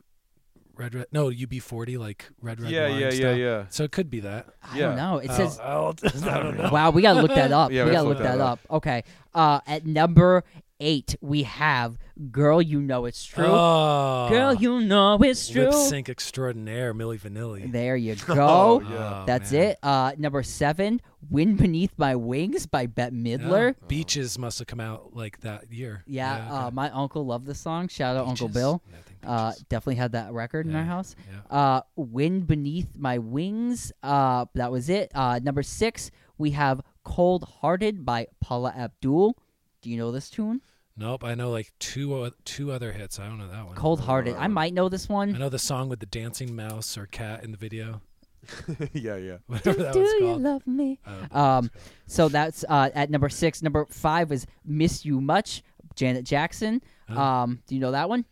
Red 0.78 0.94
Red? 0.96 1.06
No, 1.12 1.30
UB40, 1.30 1.98
like 1.98 2.26
Red 2.42 2.60
Red. 2.62 2.72
yeah, 2.72 2.90
Wine 2.90 3.00
yeah, 3.00 3.06
yeah, 3.06 3.12
style? 3.12 3.36
yeah. 3.38 3.66
So 3.70 3.84
it 3.84 3.92
could 3.92 4.10
be 4.10 4.20
that. 4.22 4.48
I 4.64 4.78
Yeah. 4.78 4.88
don't 4.88 4.96
know. 4.98 5.18
It 5.20 5.30
Oh, 5.32 5.36
says 5.38 5.60
I'll- 5.64 5.96
I 6.30 6.44
don't 6.44 6.58
know. 6.58 6.70
Wow, 6.72 6.92
we 6.92 7.02
gotta 7.02 7.22
look 7.22 7.34
that 7.36 7.52
up. 7.52 7.72
Yeah, 7.76 7.84
we 7.84 7.90
we 7.90 7.96
gotta 7.96 8.08
look 8.08 8.18
look 8.20 8.28
that 8.28 8.38
that 8.38 8.44
up. 8.44 8.60
Okay. 8.70 9.04
Uh, 9.34 9.60
at 9.68 9.86
number 9.86 10.44
eight, 10.82 11.16
we 11.22 11.44
have 11.44 11.98
"Girl, 12.32 12.62
You 12.62 12.82
Know 12.82 13.06
It's 13.06 13.24
True." 13.24 13.46
Oh, 13.48 14.28
Girl, 14.30 14.54
you 14.54 14.82
know 14.82 15.18
it's 15.22 15.48
true. 15.50 15.66
lip 15.66 15.74
sync 15.74 16.10
extraordinaire, 16.10 16.94
Milli 16.94 17.20
Vanilli. 17.20 17.72
There 17.72 17.96
you 17.96 18.16
Oh, 18.30 18.80
go. 18.80 18.82
yeah. 18.90 19.24
That's 19.26 19.52
man. 19.54 19.62
it. 19.62 19.80
Uh, 19.84 20.12
number 20.18 20.44
seven, 20.44 21.02
"Wind 21.30 21.58
Beneath 21.58 21.94
My 21.98 22.16
Wings" 22.16 22.66
by 22.66 22.88
Bette 22.88 23.16
Yeah. 23.16 23.38
Midler. 23.38 23.76
Beaches 23.88 24.38
must 24.38 24.60
have 24.60 24.68
come 24.68 24.82
out 24.82 25.16
like 25.16 25.40
that 25.42 25.72
year. 25.72 26.04
Yeah, 26.08 26.36
okay. 26.36 26.48
uh, 26.50 26.72
my 26.72 26.90
uncle 26.92 27.26
loved 27.26 27.46
the 27.46 27.56
song. 27.56 27.88
Shout 27.88 28.16
out 28.18 28.28
Uncle 28.28 28.48
Beaches? 28.48 28.62
Bill. 28.62 28.82
Yeah, 28.92 28.98
I 28.98 29.02
think 29.02 29.15
Uh, 29.26 29.52
definitely 29.70 29.96
had 29.96 30.12
that 30.14 30.32
record 30.34 30.66
in 30.68 30.76
our 30.76 30.84
house. 30.84 31.16
yeah. 31.32 31.58
Uh, 31.58 31.82
"Wind 31.96 32.48
Beneath 32.48 32.96
My 32.98 33.18
Wings." 33.18 33.92
Uh, 34.04 34.46
that 34.56 34.72
was 34.72 34.90
it. 34.90 35.12
Uh, 35.16 35.40
number 35.42 35.64
six, 35.64 36.12
we 36.38 36.52
have 36.52 36.82
"Cold 37.04 37.44
Hearted" 37.62 38.06
by 38.06 38.28
Paula 38.42 38.74
Abdul. 38.78 39.38
Do 39.82 39.90
you 39.90 39.98
know 39.98 40.12
this 40.12 40.30
tune? 40.30 40.62
Nope, 40.98 41.24
I 41.26 41.36
know 41.36 41.52
like 41.52 41.74
two 41.80 42.32
two 42.46 42.72
other 42.72 42.92
hits. 42.94 43.20
I 43.20 43.28
don't 43.28 43.38
know 43.38 43.50
that 43.50 43.66
one. 43.66 43.76
Cold 43.76 44.00
Hearted. 44.00 44.36
I 44.38 44.48
might 44.48 44.74
know 44.74 44.88
this 44.90 45.10
one. 45.10 45.36
I 45.36 45.38
know 45.38 45.50
the 45.50 45.60
song 45.60 45.90
with 45.90 46.00
the 46.00 46.06
dancing 46.06 46.56
mouse 46.56 46.98
or 46.98 47.06
cat 47.06 47.44
in 47.44 47.52
the 47.52 47.58
video, 47.58 48.02
yeah, 48.94 49.18
yeah. 49.18 49.38
whatever 49.48 49.84
that 49.84 49.94
Do 49.94 50.00
was 50.00 50.12
you 50.14 50.20
called. 50.22 50.42
love 50.42 50.66
me? 50.68 51.00
I 51.06 51.10
don't 51.10 51.22
know 51.22 51.28
what 51.32 51.40
Um, 51.40 51.72
so 52.08 52.30
that's 52.30 52.64
uh, 52.70 52.90
at 52.96 53.10
number 53.10 53.28
six. 53.30 53.62
Number 53.62 53.86
five 53.90 54.32
is 54.32 54.46
"Miss 54.64 55.04
You 55.06 55.20
Much," 55.20 55.64
Janet 55.96 56.24
Jackson. 56.26 56.82
Oh. 57.10 57.20
Um, 57.20 57.62
do 57.68 57.76
you 57.76 57.82
know 57.82 57.92
that 57.92 58.08
one? 58.10 58.26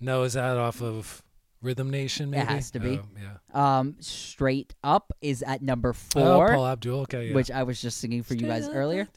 No, 0.00 0.22
is 0.22 0.34
that 0.34 0.56
off 0.56 0.82
of 0.82 1.22
Rhythm 1.62 1.90
Nation? 1.90 2.30
Maybe 2.30 2.44
has 2.46 2.70
to 2.72 2.80
be. 2.80 2.98
Oh, 2.98 3.08
yeah. 3.52 3.78
Um, 3.78 3.96
"Straight 4.00 4.74
Up" 4.84 5.12
is 5.20 5.42
at 5.42 5.62
number 5.62 5.90
Oh, 5.90 5.92
four, 5.92 6.48
Paul 6.54 6.66
Abdul. 6.66 7.00
Okay, 7.00 7.28
yeah. 7.28 7.34
which 7.34 7.50
I 7.50 7.62
was 7.62 7.80
just 7.80 7.98
singing 7.98 8.22
for 8.22 8.34
you 8.34 8.46
guys 8.46 8.68
earlier. 8.68 9.08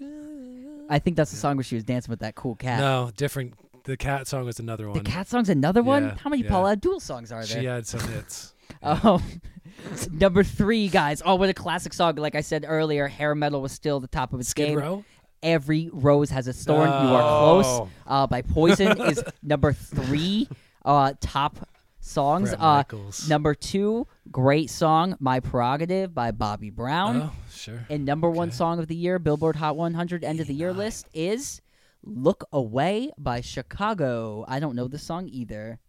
I 0.90 1.00
think 1.00 1.18
that's 1.18 1.32
the 1.32 1.38
song 1.38 1.58
where 1.58 1.64
she 1.64 1.76
was 1.76 1.84
dancing 1.84 2.10
with 2.12 2.20
that 2.20 2.36
cool 2.36 2.56
cat. 2.56 2.80
No, 2.80 3.12
different. 3.16 3.56
The 3.84 3.98
cat 3.98 4.28
song 4.28 4.46
was 4.46 4.60
another 4.60 4.88
one. 4.90 4.98
The 4.98 5.04
cat 5.04 5.28
song's 5.28 5.50
another 5.50 5.82
one. 5.84 6.04
Yeah, 6.06 6.16
How 6.18 6.30
many 6.30 6.44
yeah. 6.44 6.50
Paula 6.50 6.74
Abdul 6.74 7.00
songs 7.00 7.32
are 7.32 7.46
there? 7.46 7.62
She 7.62 7.66
had 7.66 7.86
some 7.88 8.02
hits. 8.02 8.54
Um, 8.84 9.24
number 10.12 10.44
three, 10.44 10.90
guys. 10.90 11.22
Oh, 11.26 11.36
what 11.36 11.48
a 11.50 11.54
classic 11.54 11.94
song! 11.94 12.16
Like 12.16 12.36
I 12.36 12.42
said 12.42 12.66
earlier, 12.68 13.08
hair 13.08 13.34
metal 13.34 13.62
was 13.62 13.72
still 13.72 14.02
the 14.02 14.08
top 14.08 14.34
of 14.34 14.42
its 14.42 14.50
Skid 14.50 14.68
game. 14.68 14.78
Row. 14.78 15.06
Every 15.42 15.90
rose 15.94 16.30
has 16.32 16.48
a 16.48 16.54
thorn. 16.54 16.90
You 16.90 16.94
are 17.16 17.40
close. 17.40 17.66
Oh. 17.66 17.90
Uh, 18.06 18.28
by 18.28 18.42
Poison 18.42 19.00
is 19.02 19.24
number 19.44 19.72
three 19.72 20.50
uh, 20.88 21.14
top 21.22 21.68
songs. 22.00 22.50
Bret 22.50 22.62
Uh, 22.62 22.76
Michaels. 22.78 23.30
number 23.30 23.54
two, 23.54 24.08
great 24.32 24.70
song, 24.72 25.16
"My 25.20 25.40
Prerogative" 25.40 26.16
by 26.16 26.32
Bobby 26.32 26.70
Brown. 26.72 27.22
Oh, 27.22 27.32
sure. 27.52 27.86
And 27.90 28.06
number 28.06 28.30
one 28.30 28.48
Okay. 28.48 28.56
song 28.58 28.80
of 28.80 28.88
the 28.88 28.96
year, 28.96 29.20
Billboard 29.20 29.58
Hot 29.58 29.76
100 29.76 30.24
end 30.24 30.40
of 30.40 30.48
the 30.48 30.54
year 30.56 30.74
list 30.74 31.08
is 31.14 31.62
"Look 32.02 32.46
Away" 32.52 33.12
by 33.18 33.42
Chicago. 33.42 34.46
I 34.48 34.60
don't 34.60 34.76
know 34.76 34.88
the 34.88 34.98
song 35.00 35.28
either. 35.28 35.80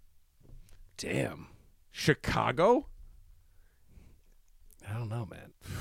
Damn. 0.96 1.46
Chicago? 1.92 2.86
I 4.88 4.92
don't 4.94 5.09
know, 5.09 5.26
man. 5.26 5.53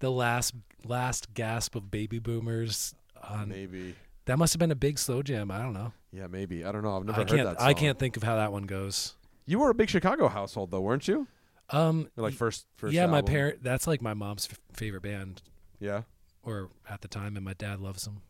The 0.00 0.10
last 0.10 0.54
last 0.82 1.34
gasp 1.34 1.74
of 1.74 1.90
baby 1.90 2.18
boomers 2.18 2.94
on 3.22 3.50
Maybe. 3.50 3.94
that 4.24 4.38
must 4.38 4.54
have 4.54 4.58
been 4.58 4.70
a 4.70 4.74
big 4.74 4.98
slow 4.98 5.22
jam. 5.22 5.50
I 5.50 5.58
don't 5.58 5.74
know. 5.74 5.92
Yeah, 6.12 6.26
maybe. 6.26 6.64
I 6.64 6.72
don't 6.72 6.82
know. 6.82 6.96
I've 6.96 7.04
never 7.04 7.16
I 7.20 7.20
heard 7.22 7.28
can't 7.28 7.48
that. 7.58 7.60
I 7.62 7.74
can't 7.74 7.98
think 7.98 8.16
of 8.16 8.22
how 8.22 8.36
that 8.36 8.52
one 8.52 8.64
goes. 8.64 9.14
You 9.46 9.58
were 9.58 9.70
a 9.70 9.74
big 9.74 9.88
Chicago 9.90 10.28
household 10.28 10.70
though, 10.70 10.80
weren't 10.80 11.06
you? 11.08 11.26
Um 11.70 12.08
Or, 12.16 12.24
like 12.24 12.34
first 12.34 12.66
first 12.76 12.92
yeah, 12.94 13.06
my 13.06 13.18
album? 13.18 13.32
parent 13.32 13.62
that's 13.62 13.86
like 13.86 14.02
my 14.02 14.14
mom's 14.14 14.48
f- 14.50 14.58
favorite 14.72 15.02
band 15.02 15.42
Yeah. 15.78 16.02
or 16.42 16.70
at 16.88 17.00
the 17.00 17.08
time 17.08 17.36
and 17.36 17.44
my 17.44 17.54
dad 17.54 17.78
loves 17.80 18.04
them. 18.04 18.22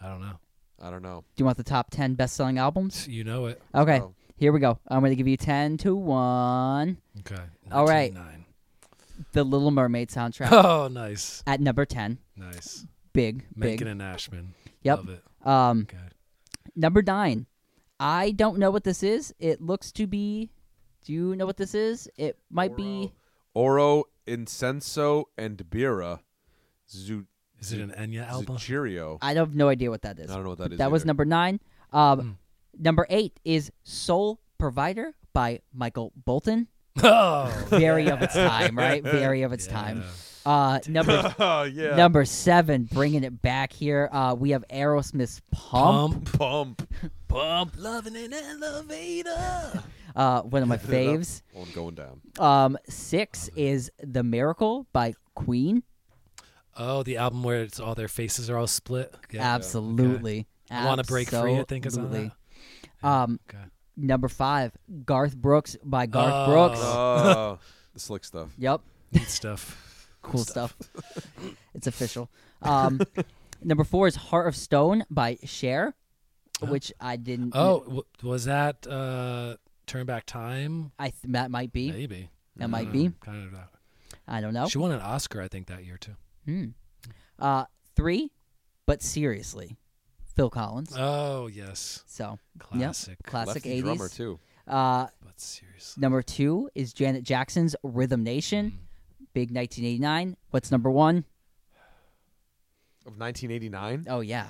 I 0.00 0.08
don't 0.08 0.20
know. 0.20 0.38
I 0.80 0.90
don't 0.90 1.02
know. 1.02 1.24
Do 1.36 1.42
you 1.42 1.44
want 1.44 1.56
the 1.58 1.64
top 1.64 1.90
10 1.90 2.14
best 2.14 2.36
selling 2.36 2.56
albums? 2.56 3.06
You 3.08 3.24
know 3.24 3.46
it. 3.46 3.60
Okay, 3.74 4.00
Oh. 4.00 4.14
here 4.36 4.52
we 4.52 4.60
go. 4.60 4.78
I'm 4.86 5.00
going 5.00 5.10
to 5.10 5.16
give 5.16 5.26
you 5.26 5.36
10 5.36 5.76
to 5.78 5.94
1. 5.96 6.96
Okay. 7.20 7.42
All 7.72 7.84
right. 7.84 8.14
1909. 8.14 8.44
The 9.32 9.42
Little 9.42 9.72
Mermaid 9.72 10.08
soundtrack 10.10 10.52
Oh, 10.52 10.86
nice. 10.86 11.42
at 11.48 11.60
number 11.60 11.84
10. 11.84 12.18
Nice. 12.36 12.86
Big, 13.12 13.44
Menken 13.56 13.78
big. 13.78 13.86
and 13.88 14.00
Ashman. 14.02 14.54
Yep. 14.82 14.98
Love 14.98 15.08
it. 15.08 15.24
Um, 15.46 15.80
Okay. 15.80 15.98
Number 16.78 17.02
9. 17.02 17.46
I 18.00 18.30
don't 18.30 18.58
know 18.58 18.70
what 18.70 18.84
this 18.84 19.02
is. 19.02 19.34
It 19.40 19.60
looks 19.60 19.90
to 19.92 20.06
be. 20.06 20.50
Do 21.04 21.12
you 21.12 21.34
know 21.34 21.44
what 21.44 21.56
this 21.56 21.74
is? 21.74 22.08
It 22.16 22.38
might 22.50 22.76
be. 22.76 23.12
Oro, 23.54 24.04
Incenso, 24.26 25.24
and 25.36 25.56
Birra. 25.68 26.20
Zu- 26.88 27.26
Is 27.58 27.72
it 27.72 27.80
an 27.80 27.90
Enya 27.90 28.28
album? 28.28 28.56
Zucchero. 28.56 29.18
I 29.20 29.34
have 29.34 29.54
no 29.56 29.68
idea 29.68 29.90
what 29.90 30.02
that 30.02 30.18
is. 30.20 30.30
I 30.30 30.34
don't 30.34 30.44
know 30.44 30.50
what 30.50 30.58
that 30.58 30.72
is. 30.72 30.78
That 30.78 30.92
was 30.92 31.04
number 31.04 31.24
nine. 31.24 31.58
Um, 31.92 32.20
Hmm. 32.20 32.30
Number 32.80 33.06
eight 33.10 33.40
is 33.44 33.72
Soul 33.82 34.38
Provider 34.58 35.14
by 35.32 35.60
Michael 35.74 36.12
Bolton. 36.24 36.68
Oh. 37.02 37.52
Very 37.68 38.08
of 38.10 38.22
its 38.22 38.34
time, 38.34 38.76
right? 38.76 39.02
Very 39.02 39.42
of 39.42 39.52
its 39.52 39.66
time. 39.78 40.02
Uh, 40.48 40.80
number 40.88 41.34
oh 41.38 41.62
yeah. 41.64 41.94
number 41.94 42.24
seven, 42.24 42.88
bringing 42.90 43.22
it 43.24 43.42
back 43.42 43.72
here. 43.72 44.08
Uh, 44.10 44.34
we 44.38 44.50
have 44.50 44.64
Aerosmith's 44.72 45.42
Pump. 45.52 46.24
Pump. 46.32 46.38
Pump. 46.38 46.94
Pump. 47.28 47.74
Loving 47.76 48.16
an 48.16 48.32
elevator. 48.32 49.82
Uh, 50.16 50.40
one 50.42 50.62
of 50.62 50.68
my 50.68 50.76
Give 50.78 50.90
it 50.90 51.06
up. 51.08 51.14
faves. 51.20 51.42
I'm 51.56 51.70
going 51.72 51.94
down. 51.94 52.20
Um, 52.38 52.78
six 52.88 53.48
is 53.56 53.90
The 54.02 54.22
Miracle 54.22 54.86
by 54.92 55.12
Queen. 55.34 55.82
Oh, 56.76 57.02
the 57.02 57.18
album 57.18 57.42
where 57.42 57.60
it's 57.62 57.78
all 57.78 57.94
their 57.94 58.08
faces 58.08 58.48
are 58.48 58.56
all 58.56 58.66
split. 58.66 59.12
Yeah. 59.30 59.42
Absolutely. 59.54 60.46
I 60.70 60.86
Wanna 60.86 61.04
Break 61.04 61.28
Free, 61.28 61.58
I 61.58 61.64
think 61.64 61.84
is 61.86 61.98
on 61.98 62.04
Absolutely. 62.06 62.32
that. 63.02 63.08
Um, 63.08 63.40
Okay. 63.48 63.64
number 63.96 64.28
five, 64.28 64.72
Garth 65.04 65.36
Brooks 65.36 65.76
by 65.84 66.06
Garth 66.06 66.32
Oh. 66.32 66.46
Brooks. 66.50 66.80
Oh, 66.82 67.58
the 67.94 68.00
slick 68.00 68.24
stuff. 68.24 68.48
Yep. 68.58 68.80
Neat 69.12 69.28
stuff. 69.28 69.84
Cool 70.22 70.44
stuff. 70.44 70.76
it's 71.74 71.86
official. 71.86 72.30
Um, 72.62 73.00
number 73.62 73.84
four 73.84 74.06
is 74.08 74.16
Heart 74.16 74.48
of 74.48 74.56
Stone 74.56 75.04
by 75.10 75.38
Cher, 75.44 75.94
which 76.60 76.92
I 77.00 77.16
didn't. 77.16 77.52
Oh, 77.54 77.80
w- 77.80 78.02
was 78.22 78.44
that 78.46 78.86
uh, 78.86 79.56
Turn 79.86 80.06
Back 80.06 80.26
Time? 80.26 80.92
I 80.98 81.10
th- 81.10 81.32
that 81.32 81.50
might 81.50 81.72
be. 81.72 81.90
Maybe. 81.92 82.30
That 82.56 82.68
might 82.70 82.90
be. 82.92 83.12
Kind 83.20 83.44
of. 83.46 83.52
That. 83.52 83.68
I 84.26 84.40
don't 84.40 84.52
know. 84.54 84.66
She 84.68 84.78
won 84.78 84.90
an 84.90 85.00
Oscar, 85.00 85.40
I 85.40 85.48
think, 85.48 85.68
that 85.68 85.84
year 85.84 85.96
too. 85.96 86.16
Hmm. 86.44 86.64
Uh, 87.38 87.64
three, 87.94 88.32
but 88.86 89.02
seriously, 89.02 89.76
Phil 90.34 90.50
Collins. 90.50 90.92
Oh 90.98 91.46
yes, 91.46 92.02
so 92.06 92.38
classic. 92.58 93.18
classic 93.22 93.54
Lefty 93.54 93.70
eighties. 93.70 93.82
drummer 93.84 94.08
too. 94.08 94.38
Uh, 94.66 95.06
But 95.24 95.40
seriously, 95.40 96.00
number 96.00 96.20
two 96.22 96.68
is 96.74 96.92
Janet 96.92 97.22
Jackson's 97.22 97.74
Rhythm 97.84 98.22
Nation, 98.24 98.78
big 99.38 99.54
1989. 99.54 100.36
What's 100.50 100.72
number 100.72 100.90
one? 100.90 101.18
Of 103.06 103.16
1989. 103.18 104.06
Oh 104.08 104.20
yeah, 104.20 104.48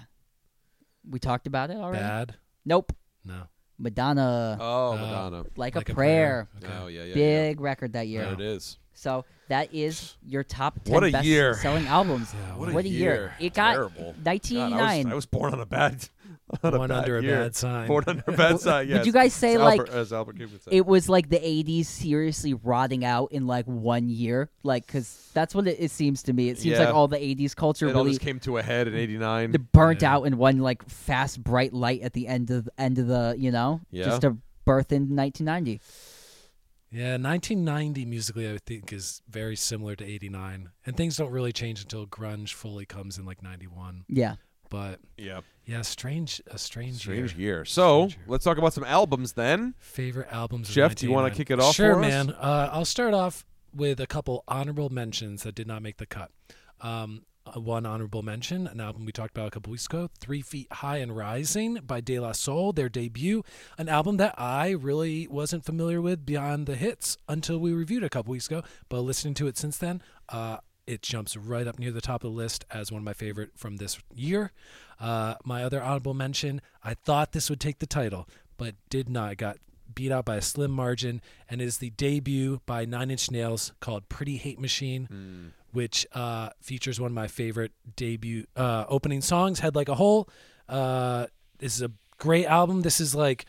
we 1.08 1.18
talked 1.18 1.46
about 1.46 1.70
it 1.70 1.76
already. 1.76 2.02
bad. 2.02 2.34
Nope. 2.64 2.92
No, 3.24 3.42
Madonna, 3.78 4.56
Oh, 4.58 4.96
Madonna. 4.96 5.44
like, 5.56 5.74
like 5.76 5.88
a 5.90 5.94
prayer. 5.94 6.48
Okay. 6.62 6.72
Oh 6.82 6.86
yeah, 6.86 7.04
yeah. 7.04 7.14
Big 7.14 7.60
record 7.60 7.92
that 7.92 8.08
year. 8.08 8.22
There 8.24 8.32
it 8.32 8.40
is. 8.40 8.78
So 8.94 9.24
that 9.48 9.72
is 9.72 10.16
your 10.26 10.42
top 10.42 10.82
ten 10.82 10.94
What 10.94 11.04
a 11.04 11.10
best 11.12 11.26
year. 11.26 11.54
selling 11.54 11.86
albums. 11.86 12.34
Yeah, 12.34 12.56
What, 12.56 12.72
What 12.72 12.84
a, 12.84 12.88
a 12.88 12.90
year. 12.90 13.34
It 13.38 13.52
got 13.54 13.74
Terrible. 13.74 14.14
1989. 14.24 14.70
God, 14.70 14.82
I, 14.82 14.96
was, 15.04 15.06
I 15.12 15.14
was 15.14 15.26
born 15.26 15.52
on 15.52 15.60
a 15.60 15.66
bad. 15.66 16.08
On 16.62 16.78
One 16.78 16.88
bad 16.88 16.98
under 16.98 17.18
a 17.18 17.22
year. 17.22 17.42
bad 17.42 17.54
sign. 17.56 17.86
Born 17.88 18.04
under 18.06 18.24
a 18.26 18.32
bad 18.32 18.58
sign. 18.60 18.88
Yes. 18.88 18.98
Would 18.98 19.06
you 19.06 19.12
guys 19.12 19.34
say 19.34 19.54
As 19.54 19.60
like 19.60 19.80
Albert, 19.80 19.92
as 19.92 20.12
Albert 20.12 20.38
King 20.38 20.50
would 20.50 20.62
say. 20.62 20.70
it 20.72 20.86
was 20.86 21.08
like 21.08 21.28
the 21.28 21.38
80s 21.38 21.86
seriously 21.86 22.54
rotting 22.54 23.04
out 23.04 23.32
in 23.32 23.46
like 23.46 23.66
one 23.66 24.08
year? 24.08 24.50
Like, 24.62 24.86
because 24.86 25.30
that's 25.34 25.54
what 25.54 25.66
it, 25.68 25.76
it 25.78 25.90
seems 25.90 26.22
to 26.24 26.32
me. 26.32 26.48
It 26.48 26.58
seems 26.58 26.78
Yeah. 26.78 26.86
like 26.86 26.94
all 26.94 27.06
the 27.08 27.18
80s 27.18 27.54
culture 27.54 27.86
it 27.88 27.94
all 27.94 28.02
really 28.04 28.12
just 28.12 28.22
came 28.22 28.40
to 28.40 28.56
a 28.58 28.62
head 28.62 28.88
in 28.88 28.94
'89. 28.94 29.52
the 29.52 29.58
burnt 29.58 30.02
Yeah. 30.02 30.14
out 30.14 30.22
in 30.24 30.38
one 30.38 30.58
like 30.58 30.88
fast 30.88 31.42
bright 31.44 31.72
light 31.72 32.00
at 32.02 32.12
the 32.14 32.26
end 32.26 32.50
of 32.50 32.68
end 32.78 32.98
of 32.98 33.06
the 33.08 33.34
you 33.38 33.50
know 33.50 33.80
Yeah. 33.90 34.04
just 34.06 34.22
to 34.22 34.36
birth 34.64 34.90
in 34.92 35.14
1990. 35.14 35.80
Yeah, 36.90 37.18
1990 37.18 38.06
musically, 38.06 38.50
I 38.50 38.56
think, 38.64 38.94
is 38.94 39.20
very 39.28 39.56
similar 39.56 39.94
to 39.96 40.04
89, 40.04 40.70
and 40.86 40.96
things 40.96 41.18
don't 41.18 41.30
really 41.30 41.52
change 41.52 41.82
until 41.82 42.06
grunge 42.06 42.54
fully 42.54 42.86
comes 42.86 43.18
in 43.18 43.26
like 43.26 43.42
91. 43.42 44.04
Yeah. 44.08 44.36
But 44.70 45.00
yeah, 45.18 45.40
yeah, 45.68 45.82
strange, 45.82 46.40
a 46.50 46.56
strange, 46.56 46.96
strange 46.96 47.36
year. 47.36 47.56
year. 47.56 47.64
So 47.66 48.08
Strange 48.08 48.16
year. 48.16 48.24
let's 48.28 48.44
talk 48.44 48.56
about 48.56 48.72
some 48.72 48.84
albums 48.84 49.34
then. 49.34 49.74
Favorite 49.78 50.28
albums. 50.32 50.70
of 50.70 50.74
Jeff, 50.74 50.94
do 50.94 51.06
you 51.06 51.12
wanna 51.12 51.30
kick 51.30 51.50
it 51.50 51.60
off 51.60 51.74
Sure, 51.74 51.96
man. 51.98 52.30
Uh, 52.30 52.70
I'll 52.72 52.86
start 52.86 53.12
off 53.12 53.44
with 53.74 54.00
a 54.00 54.06
couple 54.06 54.44
honorable 54.48 54.88
mentions 54.88 55.42
that 55.42 55.54
did 55.54 55.66
not 55.66 55.82
make 55.82 55.98
the 55.98 56.06
cut. 56.06 56.30
Um, 56.80 57.26
uh, 57.46 57.60
one 57.60 57.84
honorable 57.84 58.22
mention, 58.22 58.66
an 58.66 58.80
album 58.80 59.04
we 59.04 59.12
talked 59.12 59.36
about 59.36 59.48
a 59.48 59.50
couple 59.50 59.70
weeks 59.70 59.84
ago, 59.84 60.08
Three 60.18 60.40
Feet 60.40 60.72
High 60.72 60.98
and 60.98 61.14
Rising 61.14 61.74
by 61.86 62.00
De 62.00 62.18
La 62.18 62.32
Soul, 62.32 62.72
their 62.72 62.88
debut, 62.88 63.42
an 63.76 63.90
album 63.90 64.16
that 64.16 64.34
I 64.38 64.70
really 64.70 65.26
wasn't 65.28 65.66
familiar 65.66 66.00
with 66.00 66.24
beyond 66.24 66.66
the 66.66 66.76
hits 66.76 67.18
until 67.28 67.58
we 67.58 67.72
reviewed 67.74 68.04
a 68.04 68.08
couple 68.08 68.30
weeks 68.32 68.46
ago. 68.46 68.62
But 68.88 69.02
listening 69.02 69.34
to 69.34 69.46
it 69.46 69.58
since 69.58 69.76
then, 69.76 70.02
uh, 70.30 70.58
it 70.86 71.02
jumps 71.02 71.36
right 71.36 71.66
up 71.66 71.78
near 71.78 71.90
the 71.92 72.00
top 72.00 72.24
of 72.24 72.30
the 72.30 72.36
list 72.36 72.64
as 72.70 72.90
one 72.90 73.00
of 73.00 73.04
my 73.04 73.12
favorite 73.12 73.50
from 73.54 73.76
this 73.76 73.98
year. 74.14 74.52
Uh, 75.00 75.34
my 75.44 75.62
other 75.64 75.82
honorable 75.82 76.14
mention, 76.14 76.60
I 76.82 76.94
thought 76.94 77.32
this 77.32 77.48
would 77.50 77.60
take 77.60 77.78
the 77.78 77.86
title, 77.86 78.28
but 78.56 78.74
did 78.90 79.08
not. 79.08 79.36
Got 79.36 79.58
beat 79.94 80.12
out 80.12 80.24
by 80.24 80.36
a 80.36 80.42
slim 80.42 80.70
margin 80.70 81.20
and 81.48 81.60
is 81.60 81.78
the 81.78 81.90
debut 81.90 82.60
by 82.66 82.84
Nine 82.84 83.10
Inch 83.10 83.30
Nails 83.30 83.72
called 83.80 84.08
Pretty 84.08 84.36
Hate 84.36 84.60
Machine, 84.60 85.52
which 85.72 86.06
uh, 86.12 86.50
features 86.60 87.00
one 87.00 87.10
of 87.10 87.14
my 87.14 87.26
favorite 87.26 87.72
debut 87.96 88.44
uh, 88.56 88.84
opening 88.88 89.20
songs, 89.20 89.60
Head 89.60 89.74
Like 89.74 89.88
a 89.88 89.94
Hole. 89.94 90.28
Uh, 90.68 91.26
this 91.58 91.74
is 91.76 91.82
a 91.82 91.90
great 92.18 92.46
album. 92.46 92.82
This 92.82 93.00
is 93.00 93.14
like 93.14 93.46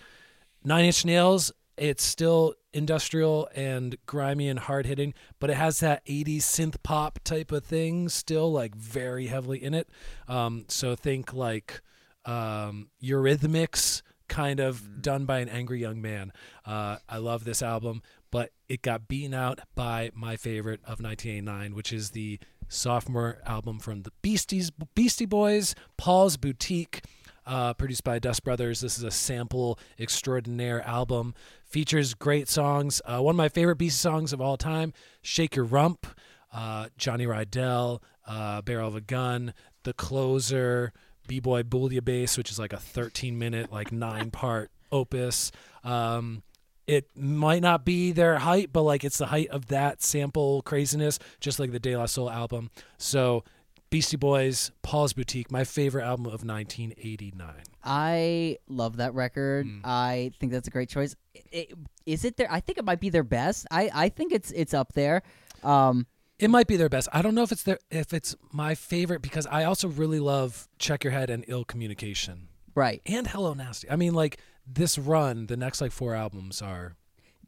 Nine 0.64 0.86
Inch 0.86 1.06
Nails. 1.06 1.52
It's 1.78 2.04
still 2.04 2.56
industrial 2.74 3.50
and 3.56 3.98
grimy 4.06 4.48
and 4.48 4.60
hard 4.60 4.86
hitting, 4.86 5.14
but 5.40 5.50
it 5.50 5.56
has 5.56 5.80
that 5.80 6.06
80s 6.06 6.40
synth 6.40 6.82
pop 6.84 7.20
type 7.24 7.52
of 7.52 7.64
thing 7.64 8.10
still 8.10 8.52
like 8.52 8.76
very 8.76 9.28
heavily 9.28 9.64
in 9.64 9.74
it. 9.74 9.90
Um, 10.28 10.66
so 10.68 10.96
think 10.96 11.34
like 11.34 11.82
um, 12.26 12.90
Eurythmics 13.02 14.02
kind 14.28 14.60
of 14.60 15.02
done 15.02 15.26
by 15.26 15.40
an 15.40 15.50
angry 15.50 15.82
young 15.82 16.02
man. 16.02 16.32
Uh, 16.66 16.98
I 17.10 17.18
love 17.18 17.44
this 17.44 17.62
album, 17.62 18.02
but 18.32 18.52
it 18.68 18.82
got 18.82 19.08
beaten 19.08 19.34
out 19.34 19.60
by 19.76 20.12
my 20.14 20.38
favorite 20.38 20.82
of 20.82 21.02
1989, 21.02 21.76
which 21.76 21.92
is 21.92 22.12
the 22.12 22.40
sophomore 22.70 23.40
album 23.46 23.80
from 23.80 24.04
the 24.04 24.12
Beasties, 24.22 24.72
Beastie 24.96 25.26
Boys, 25.26 25.76
Paul's 25.98 26.38
Boutique. 26.38 27.02
Uh, 27.46 27.74
produced 27.74 28.04
by 28.04 28.20
Dust 28.20 28.44
Brothers. 28.44 28.82
This 28.82 28.98
is 28.98 29.04
a 29.04 29.12
sample 29.12 29.80
extraordinaire 30.00 30.86
album. 30.88 31.34
Features 31.66 32.14
great 32.14 32.48
songs. 32.48 33.02
Uh, 33.06 33.22
one 33.22 33.34
of 33.34 33.38
my 33.38 33.50
favorite 33.50 33.78
Beastie 33.78 33.98
songs 33.98 34.34
of 34.34 34.42
all 34.42 34.58
time, 34.58 34.94
"Shake 35.22 35.56
Your 35.56 35.66
Rump," 35.66 36.06
uh, 36.54 36.90
Johnny 36.98 37.26
Ryall, 37.26 38.02
uh, 38.28 38.62
"Barrel 38.62 38.88
of 38.88 38.96
a 38.96 39.02
Gun," 39.02 39.54
"The 39.84 39.94
Closer," 39.94 40.94
"B-Boy 41.28 41.64
Bouillabaisse," 41.64 42.38
which 42.38 42.52
is 42.52 42.60
like 42.60 42.74
a 42.74 42.78
13-minute, 42.78 43.72
like 43.72 43.92
nine-part 43.92 44.70
opus. 44.92 45.52
Um, 45.84 46.44
it 46.88 47.08
might 47.16 47.62
not 47.62 47.86
be 47.86 48.12
their 48.12 48.40
height, 48.40 48.74
but 48.74 48.82
like 48.82 49.04
it's 49.04 49.20
the 49.20 49.28
height 49.28 49.48
of 49.50 49.68
that 49.68 50.02
sample 50.02 50.64
craziness, 50.64 51.20
just 51.40 51.60
like 51.60 51.72
the 51.72 51.80
De 51.80 51.96
La 51.96 52.08
Soul 52.08 52.32
album. 52.32 52.72
So, 52.98 53.44
Beastie 53.90 54.18
Boys, 54.18 54.72
Paul's 54.84 55.14
Boutique, 55.14 55.52
my 55.52 55.64
favorite 55.64 56.04
album 56.04 56.28
of 56.28 56.44
1989. 56.46 57.54
I 57.84 58.58
love 58.68 58.98
that 58.98 59.14
record. 59.16 59.66
Mm. 59.66 59.82
I 59.84 60.32
think 60.40 60.52
that's 60.52 60.68
a 60.68 60.72
great 60.72 60.90
choice. 60.90 61.16
It, 61.34 61.74
is 62.06 62.24
it 62.26 62.38
their? 62.38 62.52
I 62.52 62.60
think 62.60 62.78
it 62.78 62.86
might 62.86 63.00
be 63.00 63.10
their 63.10 63.24
best. 63.24 63.66
I, 63.72 63.90
I 63.94 64.10
think 64.10 64.32
it's 64.32 64.52
it's 64.52 64.74
up 64.74 64.94
there. 64.94 65.24
Um, 65.64 66.06
It 66.38 66.50
might 66.50 66.68
be 66.68 66.78
their 66.78 66.90
best. 66.90 67.08
I 67.12 67.22
don't 67.22 67.34
know 67.36 67.44
if 67.44 67.52
it's 67.52 67.64
their 67.64 67.80
if 67.90 68.14
it's 68.14 68.36
my 68.52 68.76
favorite 68.76 69.22
because 69.22 69.48
I 69.48 69.64
also 69.64 69.88
really 69.88 70.20
love 70.20 70.68
Check 70.78 71.04
Your 71.04 71.12
Head 71.12 71.30
and 71.30 71.44
Ill 71.48 71.64
Communication 71.66 72.50
right. 72.76 73.02
and 73.06 73.28
Hello 73.28 73.54
Nasty. 73.54 73.90
I 73.90 73.96
mean, 73.96 74.14
like 74.14 74.38
this 74.68 74.98
run, 75.00 75.48
the 75.48 75.58
next 75.58 75.82
like 75.82 75.92
four 75.92 76.14
albums 76.14 76.62
are. 76.62 76.96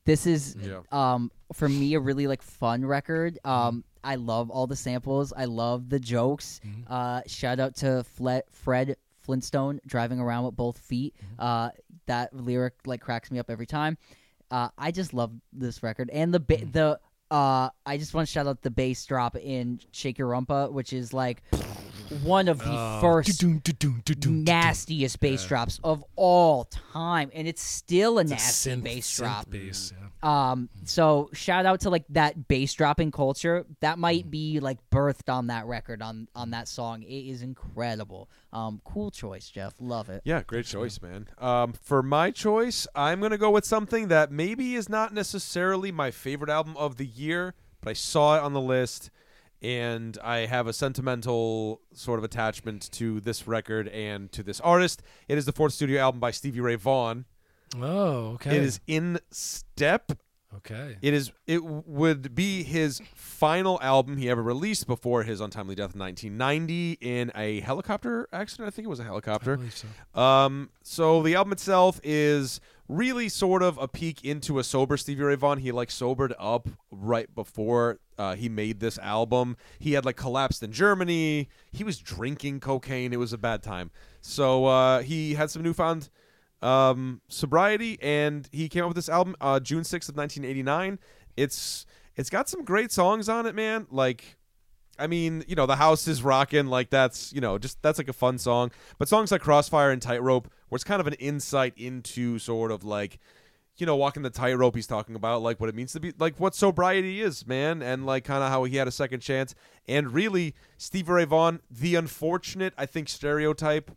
This 0.05 0.25
is 0.25 0.55
Yeah. 0.59 0.79
um 0.91 1.31
for 1.53 1.69
me 1.69 1.93
a 1.93 1.99
really 1.99 2.25
like 2.25 2.41
fun 2.41 2.83
record. 2.85 3.37
Um, 3.45 3.83
I 4.03 4.15
love 4.15 4.49
all 4.49 4.67
the 4.67 4.75
samples. 4.75 5.31
I 5.35 5.45
love 5.45 5.89
the 5.89 5.99
jokes. 5.99 6.59
Mm-hmm. 6.65 6.91
Uh, 6.91 7.21
shout 7.27 7.59
out 7.59 7.75
to 7.77 8.03
Fle- 8.03 8.39
Fred 8.49 8.95
Flintstone 9.21 9.79
driving 9.85 10.19
around 10.19 10.45
with 10.45 10.55
both 10.55 10.77
feet. 10.77 11.15
Mm-hmm. 11.17 11.41
Uh, 11.41 11.69
that 12.07 12.35
lyric 12.35 12.73
like 12.85 13.01
cracks 13.01 13.29
me 13.31 13.39
up 13.39 13.49
every 13.49 13.67
time. 13.67 13.97
Uh, 14.49 14.69
I 14.77 14.91
just 14.91 15.13
love 15.13 15.31
this 15.53 15.81
record 15.83 16.09
and 16.11 16.33
the 16.33 16.39
ba- 16.39 16.57
Mm. 16.57 16.73
the. 16.73 16.99
Uh, 17.29 17.69
I 17.85 17.97
just 17.97 18.13
want 18.13 18.27
to 18.27 18.31
shout 18.31 18.45
out 18.45 18.61
the 18.61 18.69
bass 18.71 19.05
drop 19.05 19.37
in 19.37 19.79
"Shake 19.91 20.17
Your 20.17 20.27
Rumpa," 20.31 20.69
which 20.73 20.91
is 20.91 21.13
like 21.13 21.43
one 22.23 22.49
of 22.49 22.57
the 22.59 22.65
Oh, 22.67 22.99
first 22.99 23.39
doo-doom, 23.39 23.59
doo-doom, 23.59 24.01
doo-doom. 24.03 24.43
nastiest 24.43 25.17
bass 25.21 25.43
Yeah. 25.43 25.47
drops 25.47 25.79
of 25.81 26.03
all 26.17 26.65
time, 26.65 27.31
and 27.33 27.47
it's 27.47 27.61
still 27.61 28.17
a 28.17 28.23
It's 28.23 28.31
a 28.31 28.35
nasty 28.35 28.69
synth- 28.71 28.83
bass 28.83 29.15
drop. 29.15 29.49
bass, 29.49 29.93
yeah. 29.97 30.00
Um, 30.23 30.69
so 30.85 31.29
shout 31.33 31.65
out 31.65 31.81
to 31.81 31.89
like 31.89 32.05
that 32.09 32.47
bass 32.47 32.73
dropping 32.73 33.11
culture. 33.11 33.65
That 33.79 33.97
might 33.97 34.29
be 34.29 34.59
like 34.59 34.77
birthed 34.91 35.33
on 35.33 35.47
that 35.47 35.65
record 35.65 36.01
on 36.01 36.27
on 36.35 36.51
that 36.51 36.67
song. 36.67 37.03
It 37.03 37.29
is 37.29 37.41
incredible. 37.41 38.29
Um, 38.53 38.81
cool 38.83 39.11
choice, 39.11 39.49
Jeff. 39.49 39.73
Love 39.79 40.09
it. 40.09 40.21
Yeah, 40.23 40.43
great 40.45 40.65
choice, 40.65 41.01
man. 41.01 41.27
Um, 41.37 41.73
for 41.73 42.03
my 42.03 42.31
choice, 42.31 42.87
I'm 42.95 43.19
gonna 43.19 43.37
go 43.37 43.49
with 43.49 43.65
something 43.65 44.09
that 44.09 44.31
maybe 44.31 44.75
is 44.75 44.89
not 44.89 45.13
necessarily 45.13 45.91
my 45.91 46.11
favorite 46.11 46.49
album 46.49 46.77
of 46.77 46.97
the 46.97 47.05
year, 47.05 47.55
but 47.81 47.89
I 47.89 47.93
saw 47.93 48.37
it 48.37 48.43
on 48.43 48.53
the 48.53 48.61
list, 48.61 49.09
and 49.61 50.17
I 50.23 50.45
have 50.45 50.67
a 50.67 50.73
sentimental 50.73 51.81
sort 51.93 52.19
of 52.19 52.23
attachment 52.23 52.91
to 52.93 53.19
this 53.21 53.47
record 53.47 53.87
and 53.87 54.31
to 54.33 54.43
this 54.43 54.59
artist. 54.59 55.01
It 55.27 55.37
is 55.37 55.45
the 55.45 55.51
fourth 55.51 55.73
studio 55.73 56.01
album 56.01 56.19
by 56.19 56.31
Stevie 56.31 56.61
Ray 56.61 56.75
Vaughan. 56.75 57.25
Oh, 57.79 58.31
okay. 58.33 58.57
It 58.57 58.63
is 58.63 58.79
in 58.87 59.19
step 59.31 60.11
okay. 60.57 60.97
It 61.01 61.13
is. 61.13 61.31
It 61.47 61.63
would 61.63 62.35
be 62.35 62.63
his 62.63 63.01
final 63.15 63.79
album 63.81 64.17
he 64.17 64.29
ever 64.29 64.43
released 64.43 64.87
before 64.87 65.23
his 65.23 65.39
untimely 65.39 65.75
death 65.75 65.93
in 65.93 65.99
1990 65.99 66.97
in 67.01 67.31
a 67.35 67.61
helicopter 67.61 68.27
accident. 68.33 68.67
I 68.67 68.71
think 68.71 68.85
it 68.85 68.89
was 68.89 68.99
a 68.99 69.03
helicopter. 69.03 69.59
so. 69.73 70.19
Um. 70.19 70.69
So 70.83 71.21
the 71.23 71.35
album 71.35 71.53
itself 71.53 71.99
is 72.03 72.59
really 72.87 73.29
sort 73.29 73.63
of 73.63 73.77
a 73.77 73.87
peek 73.87 74.25
into 74.25 74.59
a 74.59 74.63
sober 74.63 74.97
Stevie 74.97 75.23
Ray 75.23 75.35
Vaughan. 75.35 75.59
He 75.59 75.71
like 75.71 75.89
sobered 75.89 76.33
up 76.37 76.67
right 76.91 77.33
before 77.33 77.99
uh, 78.17 78.35
he 78.35 78.49
made 78.49 78.81
this 78.81 78.99
album. 78.99 79.55
He 79.79 79.93
had 79.93 80.03
like 80.05 80.17
collapsed 80.17 80.61
in 80.61 80.71
Germany. 80.73 81.47
He 81.71 81.83
was 81.83 81.97
drinking 81.97 82.59
cocaine. 82.59 83.13
It 83.13 83.19
was 83.19 83.31
a 83.31 83.37
bad 83.37 83.63
time. 83.63 83.91
So 84.19 84.65
uh, 84.65 85.01
he 85.01 85.35
had 85.35 85.49
some 85.49 85.63
newfound 85.63 86.09
um, 86.61 87.21
sobriety, 87.27 87.97
and 88.01 88.47
he 88.51 88.69
came 88.69 88.83
up 88.83 88.89
with 88.89 88.95
this 88.95 89.09
album 89.09 89.35
uh, 89.41 89.59
June 89.59 89.83
sixth 89.83 90.09
of 90.09 90.15
nineteen 90.15 90.45
eighty 90.45 90.63
nine. 90.63 90.99
It's 91.35 91.85
it's 92.15 92.29
got 92.29 92.49
some 92.49 92.63
great 92.63 92.91
songs 92.91 93.29
on 93.29 93.45
it, 93.45 93.55
man. 93.55 93.87
Like, 93.89 94.37
I 94.99 95.07
mean, 95.07 95.43
you 95.47 95.55
know, 95.55 95.65
the 95.65 95.77
house 95.77 96.07
is 96.07 96.23
rocking. 96.23 96.67
Like 96.67 96.89
that's 96.89 97.33
you 97.33 97.41
know 97.41 97.57
just 97.57 97.81
that's 97.81 97.97
like 97.97 98.09
a 98.09 98.13
fun 98.13 98.37
song. 98.37 98.71
But 98.97 99.07
songs 99.07 99.31
like 99.31 99.41
Crossfire 99.41 99.91
and 99.91 100.01
Tightrope, 100.01 100.51
where 100.69 100.75
it's 100.75 100.83
kind 100.83 100.99
of 101.01 101.07
an 101.07 101.13
insight 101.13 101.73
into 101.77 102.39
sort 102.39 102.71
of 102.71 102.83
like. 102.83 103.19
You 103.77 103.87
know, 103.87 103.95
walking 103.95 104.21
the 104.21 104.29
tightrope, 104.29 104.75
he's 104.75 104.85
talking 104.85 105.15
about 105.15 105.41
like 105.41 105.59
what 105.59 105.67
it 105.67 105.73
means 105.73 105.93
to 105.93 105.99
be 105.99 106.13
like 106.19 106.39
what 106.39 106.53
sobriety 106.53 107.19
is, 107.19 107.47
man, 107.47 107.81
and 107.81 108.05
like 108.05 108.25
kind 108.25 108.43
of 108.43 108.49
how 108.49 108.65
he 108.65 108.75
had 108.75 108.87
a 108.87 108.91
second 108.91 109.21
chance. 109.21 109.55
And 109.87 110.13
really, 110.13 110.53
Stevie 110.77 111.11
Ray 111.11 111.25
Vaughan, 111.25 111.61
the 111.71 111.95
unfortunate, 111.95 112.73
I 112.77 112.85
think, 112.85 113.09
stereotype 113.09 113.89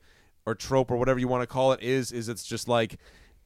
or 0.46 0.54
trope 0.54 0.90
or 0.90 0.96
whatever 0.96 1.18
you 1.18 1.28
want 1.28 1.42
to 1.42 1.46
call 1.46 1.72
it 1.72 1.82
is 1.82 2.12
is 2.12 2.28
it's 2.28 2.44
just 2.44 2.68
like 2.68 2.98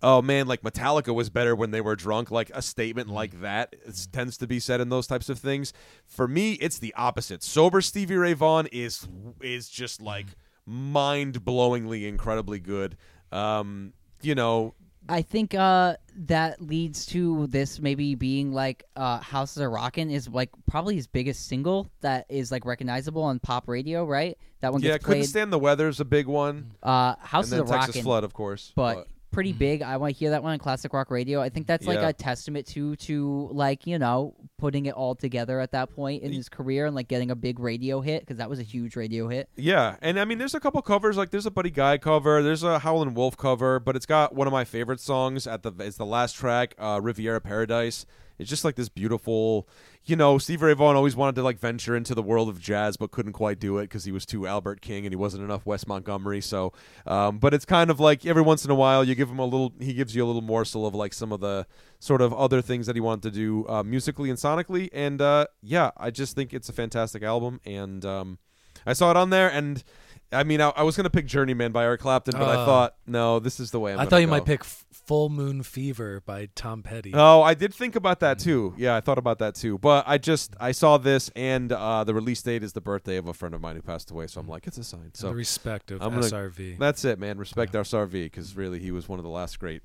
oh 0.03 0.23
man 0.23 0.47
like 0.47 0.63
metallica 0.63 1.15
was 1.15 1.29
better 1.29 1.57
when 1.57 1.71
they 1.71 1.81
were 1.81 1.97
drunk. 1.97 2.31
Like 2.31 2.51
a 2.55 2.63
statement 2.63 3.09
like 3.09 3.41
that 3.41 3.75
it 3.85 4.09
tends 4.13 4.37
to 4.39 4.47
be 4.47 4.61
said 4.61 4.81
in 4.81 4.89
those 4.89 5.07
types 5.07 5.29
of 5.29 5.39
things. 5.39 5.73
For 6.05 6.29
me 6.29 6.53
it's 6.55 6.79
the 6.79 6.95
opposite. 6.95 7.43
Sober 7.43 7.81
stevie 7.81 8.17
ray 8.17 8.35
vaughan 8.35 8.67
is 8.73 9.09
is 9.41 9.69
just 9.69 10.01
like 10.01 10.27
mind-blowingly 10.67 12.07
incredibly 12.07 12.61
good. 12.61 12.97
Um 13.33 13.93
you 14.23 14.35
know 14.35 14.75
I 15.09 15.23
think 15.23 15.55
uh, 15.55 15.97
that 16.27 16.61
leads 16.61 17.07
to 17.07 17.47
this 17.47 17.81
maybe 17.81 18.15
being 18.15 18.53
like 18.53 18.85
uh, 18.97 19.19
"Houses 19.19 19.63
Are 19.63 19.71
Rockin'" 19.71 20.11
is 20.11 20.29
like 20.29 20.51
probably 20.69 20.97
his 20.97 21.07
biggest 21.07 21.49
single 21.49 21.89
that 22.01 22.27
is 22.29 22.53
like 22.53 22.65
recognizable 22.65 23.23
on 23.23 23.39
pop 23.39 23.69
radio, 23.69 24.05
right? 24.05 24.37
That 24.61 24.73
one 24.73 24.83
yeah 24.83 24.93
gets 24.93 25.05
couldn't 25.05 25.25
stand 25.25 25.53
the 25.53 25.59
weather's 25.59 26.01
a 26.01 26.05
big 26.05 26.27
one 26.27 26.73
uh, 26.83 27.15
"Houses 27.21 27.53
Are 27.55 27.65
texas 27.65 28.03
flood 28.03 28.25
of 28.25 28.33
course 28.35 28.73
but 28.75 29.07
pretty 29.31 29.53
big. 29.53 29.83
I 29.83 29.97
want 29.99 30.15
to 30.15 30.19
hear 30.19 30.31
that 30.31 30.43
one 30.43 30.53
on 30.53 30.59
classic 30.59 30.93
rock 30.93 31.11
radio. 31.11 31.41
I 31.41 31.49
think 31.49 31.67
that's 31.67 31.87
like 31.87 32.01
Yeah. 32.01 32.09
a 32.09 32.13
testament 32.13 32.67
to 32.69 32.97
to 32.97 33.49
like 33.53 33.87
you 33.87 33.99
know 33.99 34.35
putting 34.59 34.87
it 34.87 34.95
all 34.95 35.15
together 35.15 35.61
at 35.61 35.73
that 35.73 35.95
point 35.95 36.23
in 36.23 36.33
his 36.33 36.49
career 36.49 36.87
and 36.87 36.95
like 36.95 37.09
getting 37.09 37.31
a 37.31 37.37
big 37.37 37.59
radio 37.61 38.01
hit 38.01 38.21
because 38.23 38.39
that 38.39 38.51
was 38.51 38.59
a 38.59 38.63
huge 38.65 38.97
radio 38.97 39.29
hit. 39.29 39.49
Yeah, 39.57 39.97
and 40.03 40.19
I 40.19 40.25
mean, 40.25 40.39
there's 40.39 40.55
a 40.55 40.61
couple 40.61 40.83
covers. 40.83 41.17
Like, 41.17 41.31
there's 41.31 41.47
a 41.47 41.51
Buddy 41.51 41.71
Guy 41.71 41.99
cover. 41.99 42.43
There's 42.43 42.63
a 42.63 42.81
Howlin' 42.81 43.15
Wolf 43.15 43.37
cover, 43.37 43.79
but 43.79 43.95
it's 43.97 44.07
got 44.07 44.35
one 44.35 44.47
of 44.47 44.53
my 44.53 44.65
favorite 44.65 45.01
songs 45.01 45.47
at 45.47 45.63
the. 45.63 45.73
It's 45.79 45.97
the 45.97 46.07
last 46.07 46.35
track, 46.35 46.75
uh, 46.79 46.99
Riviera 47.03 47.41
Paradise. 47.41 48.07
It's 48.39 48.49
just 48.49 48.65
like 48.65 48.77
this 48.77 48.89
beautiful, 48.89 49.69
you 50.05 50.17
know. 50.17 50.39
Steve 50.39 50.63
Ray 50.63 50.75
Vaughan 50.75 50.97
always 50.97 51.17
wanted 51.17 51.35
to 51.37 51.43
like 51.43 51.59
venture 51.59 51.97
into 51.97 52.15
the 52.15 52.23
world 52.23 52.49
of 52.49 52.61
jazz, 52.61 52.97
but 52.97 53.11
couldn't 53.11 53.33
quite 53.33 53.59
do 53.59 53.79
it 53.79 53.85
because 53.85 54.05
he 54.05 54.13
was 54.13 54.25
too 54.25 54.47
Albert 54.47 54.81
King 54.81 55.05
and 55.05 55.13
he 55.13 55.17
wasn't 55.17 55.43
enough 55.43 55.67
Wes 55.67 55.87
Montgomery. 55.87 56.41
So, 56.41 56.73
um, 57.07 57.39
but 57.39 57.55
it's 57.55 57.65
kind 57.65 57.91
of 57.91 58.01
like 58.01 58.25
every 58.25 58.43
once 58.43 58.65
in 58.65 58.71
a 58.71 58.75
while 58.75 59.05
you 59.05 59.15
give 59.15 59.31
him 59.31 59.39
a 59.39 59.45
little. 59.45 59.73
He 59.81 59.95
gives 59.95 60.15
you 60.15 60.25
a 60.25 60.27
little 60.27 60.43
morsel 60.43 60.87
of 60.87 60.95
like 60.95 61.13
some 61.13 61.33
of 61.33 61.41
the 61.41 61.67
sort 61.99 62.23
of 62.23 62.33
other 62.33 62.63
things 62.63 62.87
that 62.87 62.97
he 62.97 63.01
wanted 63.01 63.23
to 63.23 63.31
do 63.31 63.67
uh, 63.69 63.83
musically 63.83 64.31
and 64.31 64.39
sonically. 64.39 64.89
And 64.93 65.21
uh, 65.21 65.47
yeah, 65.63 65.91
I 65.97 66.11
just 66.11 66.35
think 66.35 66.55
it's 66.55 66.69
a 66.69 66.73
fantastic 66.73 67.23
album. 67.23 67.61
And 67.65 68.05
um, 68.05 68.39
I 68.87 68.93
saw 68.93 69.11
it 69.11 69.17
on 69.17 69.31
there, 69.31 69.49
and 69.49 69.83
I 70.31 70.45
mean, 70.45 70.61
I, 70.61 70.69
I 70.71 70.83
was 70.83 70.97
gonna 70.97 71.09
pick 71.11 71.27
Journeyman 71.27 71.73
by 71.73 71.85
Eric 71.85 72.01
Clapton, 72.03 72.33
but 72.39 72.49
I 72.49 72.63
Oh. 72.63 72.67
thought 72.67 72.95
no, 73.07 73.39
this 73.39 73.59
is 73.61 73.71
the 73.71 73.81
way 73.81 73.93
I'm 73.93 73.99
I 73.99 74.03
gonna 74.03 74.11
thought 74.11 74.17
you 74.21 74.27
go. 74.27 74.31
might 74.33 74.45
pick 74.45 74.61
F- 74.61 74.85
Full 74.93 75.31
Moon 75.31 75.63
Fever 75.63 76.23
by 76.27 76.51
Tom 76.55 76.83
Petty. 76.83 77.13
Oh, 77.15 77.41
I 77.41 77.55
did 77.55 77.73
think 77.73 77.97
about 77.97 78.21
that 78.21 78.39
too. 78.39 78.75
Yeah, 78.77 78.95
I 78.95 79.01
thought 79.01 79.17
about 79.17 79.39
that 79.39 79.55
too. 79.55 79.79
But 79.79 80.05
I 80.07 80.19
just 80.19 80.55
I 80.61 80.73
saw 80.73 80.99
this, 80.99 81.31
and 81.35 81.73
uh, 81.73 82.05
the 82.05 82.13
release 82.13 82.43
date 82.43 82.63
is 82.63 82.75
the 82.75 82.83
birthday 82.83 83.17
of 83.17 83.27
a 83.27 83.33
friend 83.33 83.55
of 83.55 83.63
mine 83.63 83.77
who 83.77 83.83
passed 83.83 84.11
away. 84.11 84.27
So 84.27 84.39
I'm 84.41 84.49
like, 84.49 84.67
it's 84.67 84.77
a 84.77 84.85
sign. 84.85 85.05
In 85.05 85.15
So 85.15 85.29
the 85.29 85.35
respect 85.35 85.91
of 85.91 86.03
I'm 86.03 86.11
gonna- 86.11 86.27
SRV. 86.27 86.79
that's 86.79 87.05
it, 87.07 87.19
man. 87.19 87.39
Respect 87.39 87.75
our 87.75 87.83
SRV 87.85 88.25
because 88.25 88.55
really 88.55 88.81
he 88.81 88.91
was 88.91 89.09
one 89.09 89.19
of 89.19 89.23
the 89.23 89.31
last 89.31 89.59
great 89.59 89.83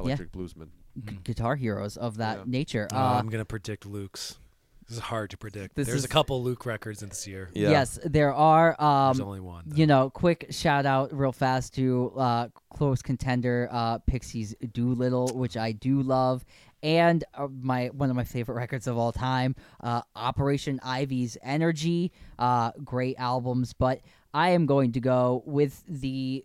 electric 0.00 0.32
bluesmen. 0.32 0.68
G- 1.04 1.18
guitar 1.22 1.54
heroes 1.54 1.96
of 1.96 2.16
that 2.16 2.38
Yeah. 2.38 2.44
nature. 2.46 2.88
Uh, 2.92 2.96
Uh, 2.96 3.18
I'm 3.20 3.28
gonna 3.28 3.44
predict 3.44 3.86
Luke's. 3.86 4.38
This 4.90 4.98
is 4.98 5.04
hard 5.04 5.30
to 5.30 5.36
predict. 5.36 5.76
This 5.76 5.86
There's 5.86 6.00
is- 6.00 6.04
a 6.04 6.08
couple 6.08 6.42
Luke 6.42 6.66
records 6.66 7.04
in 7.04 7.10
this 7.10 7.24
year. 7.24 7.48
Yeah. 7.54 7.70
Yes, 7.70 8.00
there 8.04 8.34
are. 8.34 8.74
There's 8.76 9.20
Um, 9.20 9.26
only 9.26 9.38
one. 9.38 9.62
though. 9.68 9.76
you 9.76 9.86
know, 9.86 10.10
quick 10.10 10.46
shout 10.50 10.84
out 10.84 11.16
real 11.16 11.30
fast 11.30 11.74
to 11.76 12.12
uh, 12.16 12.48
close 12.70 13.00
contender 13.00 13.68
uh, 13.70 13.98
Pixies 13.98 14.52
Doolittle, 14.72 15.28
which 15.34 15.56
I 15.56 15.70
do 15.70 16.02
love, 16.02 16.44
and 16.82 17.22
uh, 17.34 17.46
my 17.62 17.86
one 17.88 18.10
of 18.10 18.16
my 18.16 18.24
favorite 18.24 18.56
records 18.56 18.88
of 18.88 18.98
all 18.98 19.12
time, 19.12 19.54
uh, 19.80 20.02
Operation 20.16 20.80
Ivy's 20.82 21.38
Energy. 21.40 22.10
Uh, 22.36 22.72
great 22.84 23.14
albums, 23.16 23.72
but 23.72 24.00
I 24.34 24.50
am 24.50 24.66
going 24.66 24.90
to 24.92 25.00
go 25.00 25.44
with 25.46 25.84
the 25.86 26.44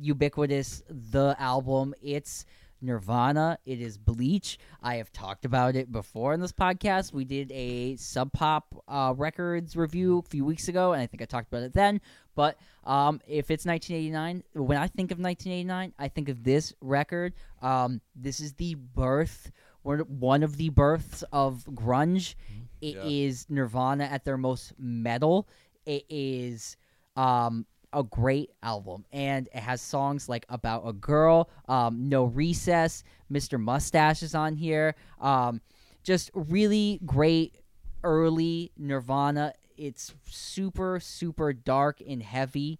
ubiquitous 0.00 0.82
the 0.90 1.34
album. 1.38 1.94
It's 2.02 2.44
Nirvana. 2.86 3.58
It 3.66 3.80
is 3.80 3.98
Bleach. 3.98 4.58
I 4.82 4.96
have 4.96 5.12
talked 5.12 5.44
about 5.44 5.76
it 5.76 5.90
before 5.90 6.32
in 6.32 6.40
this 6.40 6.52
podcast. 6.52 7.12
We 7.12 7.24
did 7.24 7.50
a 7.52 7.96
Sub 7.96 8.32
Pop 8.32 8.82
uh, 8.88 9.12
Records 9.16 9.76
review 9.76 10.18
a 10.18 10.22
few 10.22 10.44
weeks 10.44 10.68
ago, 10.68 10.92
and 10.92 11.02
I 11.02 11.06
think 11.06 11.20
I 11.22 11.26
talked 11.26 11.48
about 11.48 11.62
it 11.64 11.72
then. 11.74 12.00
But 12.34 12.58
um, 12.84 13.20
if 13.26 13.50
it's 13.50 13.66
1989, 13.66 14.44
when 14.64 14.78
I 14.78 14.86
think 14.86 15.10
of 15.10 15.18
1989, 15.18 15.92
I 15.98 16.08
think 16.08 16.28
of 16.28 16.44
this 16.44 16.72
record. 16.80 17.34
Um, 17.60 18.00
this 18.14 18.40
is 18.40 18.52
the 18.54 18.74
birth, 18.74 19.50
one 19.82 20.42
of 20.42 20.56
the 20.56 20.68
births 20.68 21.24
of 21.32 21.64
grunge. 21.72 22.34
It 22.80 22.96
is 23.04 23.46
Yeah. 23.48 23.56
Nirvana 23.56 24.04
at 24.04 24.24
their 24.24 24.36
most 24.36 24.72
metal. 24.78 25.48
It 25.86 26.04
is 26.08 26.76
um, 27.16 27.64
a 27.92 28.02
great 28.02 28.50
album, 28.62 29.04
and 29.12 29.48
it 29.54 29.60
has 29.60 29.80
songs 29.80 30.28
like 30.28 30.44
"About 30.48 30.82
a 30.86 30.92
Girl," 30.92 31.48
um, 31.68 32.08
"No 32.08 32.24
Recess," 32.24 33.02
"Mr. 33.32 33.60
Mustache" 33.60 34.22
is 34.22 34.34
on 34.34 34.54
here. 34.56 34.94
Um, 35.20 35.60
just 36.02 36.30
really 36.34 37.00
great 37.04 37.56
early 38.04 38.72
Nirvana. 38.76 39.54
It's 39.76 40.14
super 40.26 41.00
super 41.00 41.52
dark 41.52 42.00
and 42.06 42.22
heavy, 42.22 42.78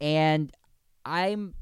and 0.00 0.52
I'm 1.04 1.54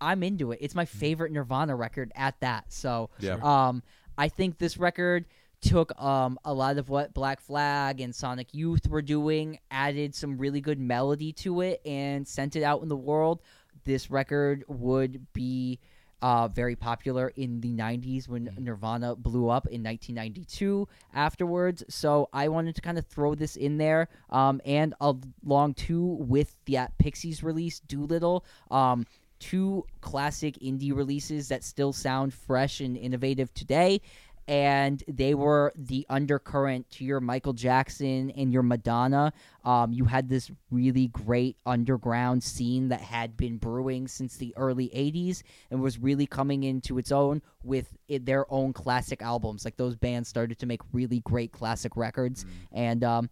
I'm 0.00 0.22
into 0.22 0.52
it. 0.52 0.58
It's 0.60 0.74
my 0.74 0.84
favorite 0.84 1.32
Nirvana 1.32 1.74
record 1.74 2.12
at 2.14 2.38
that. 2.40 2.72
So 2.72 3.10
Yeah. 3.18 3.38
um, 3.42 3.82
I 4.18 4.28
think 4.28 4.58
this 4.58 4.76
record 4.76 5.24
took 5.60 5.98
um 6.00 6.38
a 6.44 6.52
lot 6.52 6.78
of 6.78 6.88
what 6.88 7.14
Black 7.14 7.40
Flag 7.40 8.00
and 8.00 8.14
Sonic 8.14 8.54
Youth 8.54 8.88
were 8.88 9.02
doing, 9.02 9.58
added 9.70 10.14
some 10.14 10.38
really 10.38 10.60
good 10.60 10.78
melody 10.78 11.32
to 11.34 11.60
it, 11.60 11.80
and 11.84 12.26
sent 12.26 12.56
it 12.56 12.62
out 12.62 12.82
in 12.82 12.88
the 12.88 12.96
world. 12.96 13.42
This 13.84 14.10
record 14.10 14.64
would 14.68 15.32
be 15.32 15.78
uh, 16.22 16.48
very 16.48 16.74
popular 16.74 17.28
in 17.36 17.60
the 17.60 17.72
90s 17.72 18.28
when 18.28 18.50
Nirvana 18.58 19.14
blew 19.14 19.48
up 19.48 19.66
in 19.66 19.82
1992 19.82 20.88
afterwards. 21.14 21.84
So 21.88 22.28
I 22.32 22.48
wanted 22.48 22.74
to 22.76 22.80
kind 22.80 22.98
of 22.98 23.06
throw 23.06 23.34
this 23.34 23.56
in 23.56 23.76
there. 23.76 24.08
Um, 24.30 24.60
and 24.64 24.94
along 25.00 25.74
too 25.74 26.16
with 26.20 26.56
the 26.64 26.78
Pixies 26.98 27.42
release, 27.42 27.80
Doolittle. 27.80 28.44
Um, 28.70 29.06
two 29.38 29.84
classic 30.00 30.58
indie 30.60 30.94
releases 30.94 31.48
that 31.48 31.62
still 31.62 31.92
sound 31.92 32.32
fresh 32.32 32.80
and 32.80 32.96
innovative 32.96 33.52
today. 33.52 34.00
And 34.48 35.02
they 35.08 35.34
were 35.34 35.72
the 35.74 36.06
undercurrent 36.08 36.88
to 36.92 37.04
your 37.04 37.20
Michael 37.20 37.52
Jackson 37.52 38.30
and 38.30 38.52
your 38.52 38.62
Madonna. 38.62 39.32
Um, 39.64 39.92
you 39.92 40.04
had 40.04 40.28
this 40.28 40.50
really 40.70 41.08
great 41.08 41.56
underground 41.66 42.44
scene 42.44 42.88
that 42.88 43.00
had 43.00 43.36
been 43.36 43.58
brewing 43.58 44.06
since 44.06 44.36
the 44.36 44.54
early 44.56 44.88
80s 44.90 45.42
and 45.70 45.82
was 45.82 45.98
really 45.98 46.26
coming 46.26 46.62
into 46.62 46.98
its 46.98 47.10
own 47.10 47.42
with 47.64 47.96
it, 48.08 48.24
their 48.24 48.50
own 48.52 48.72
classic 48.72 49.20
albums. 49.20 49.64
Like 49.64 49.76
those 49.76 49.96
bands 49.96 50.28
started 50.28 50.58
to 50.60 50.66
make 50.66 50.80
really 50.92 51.20
great 51.20 51.50
classic 51.50 51.96
records. 51.96 52.46
And 52.70 53.02
um, 53.02 53.30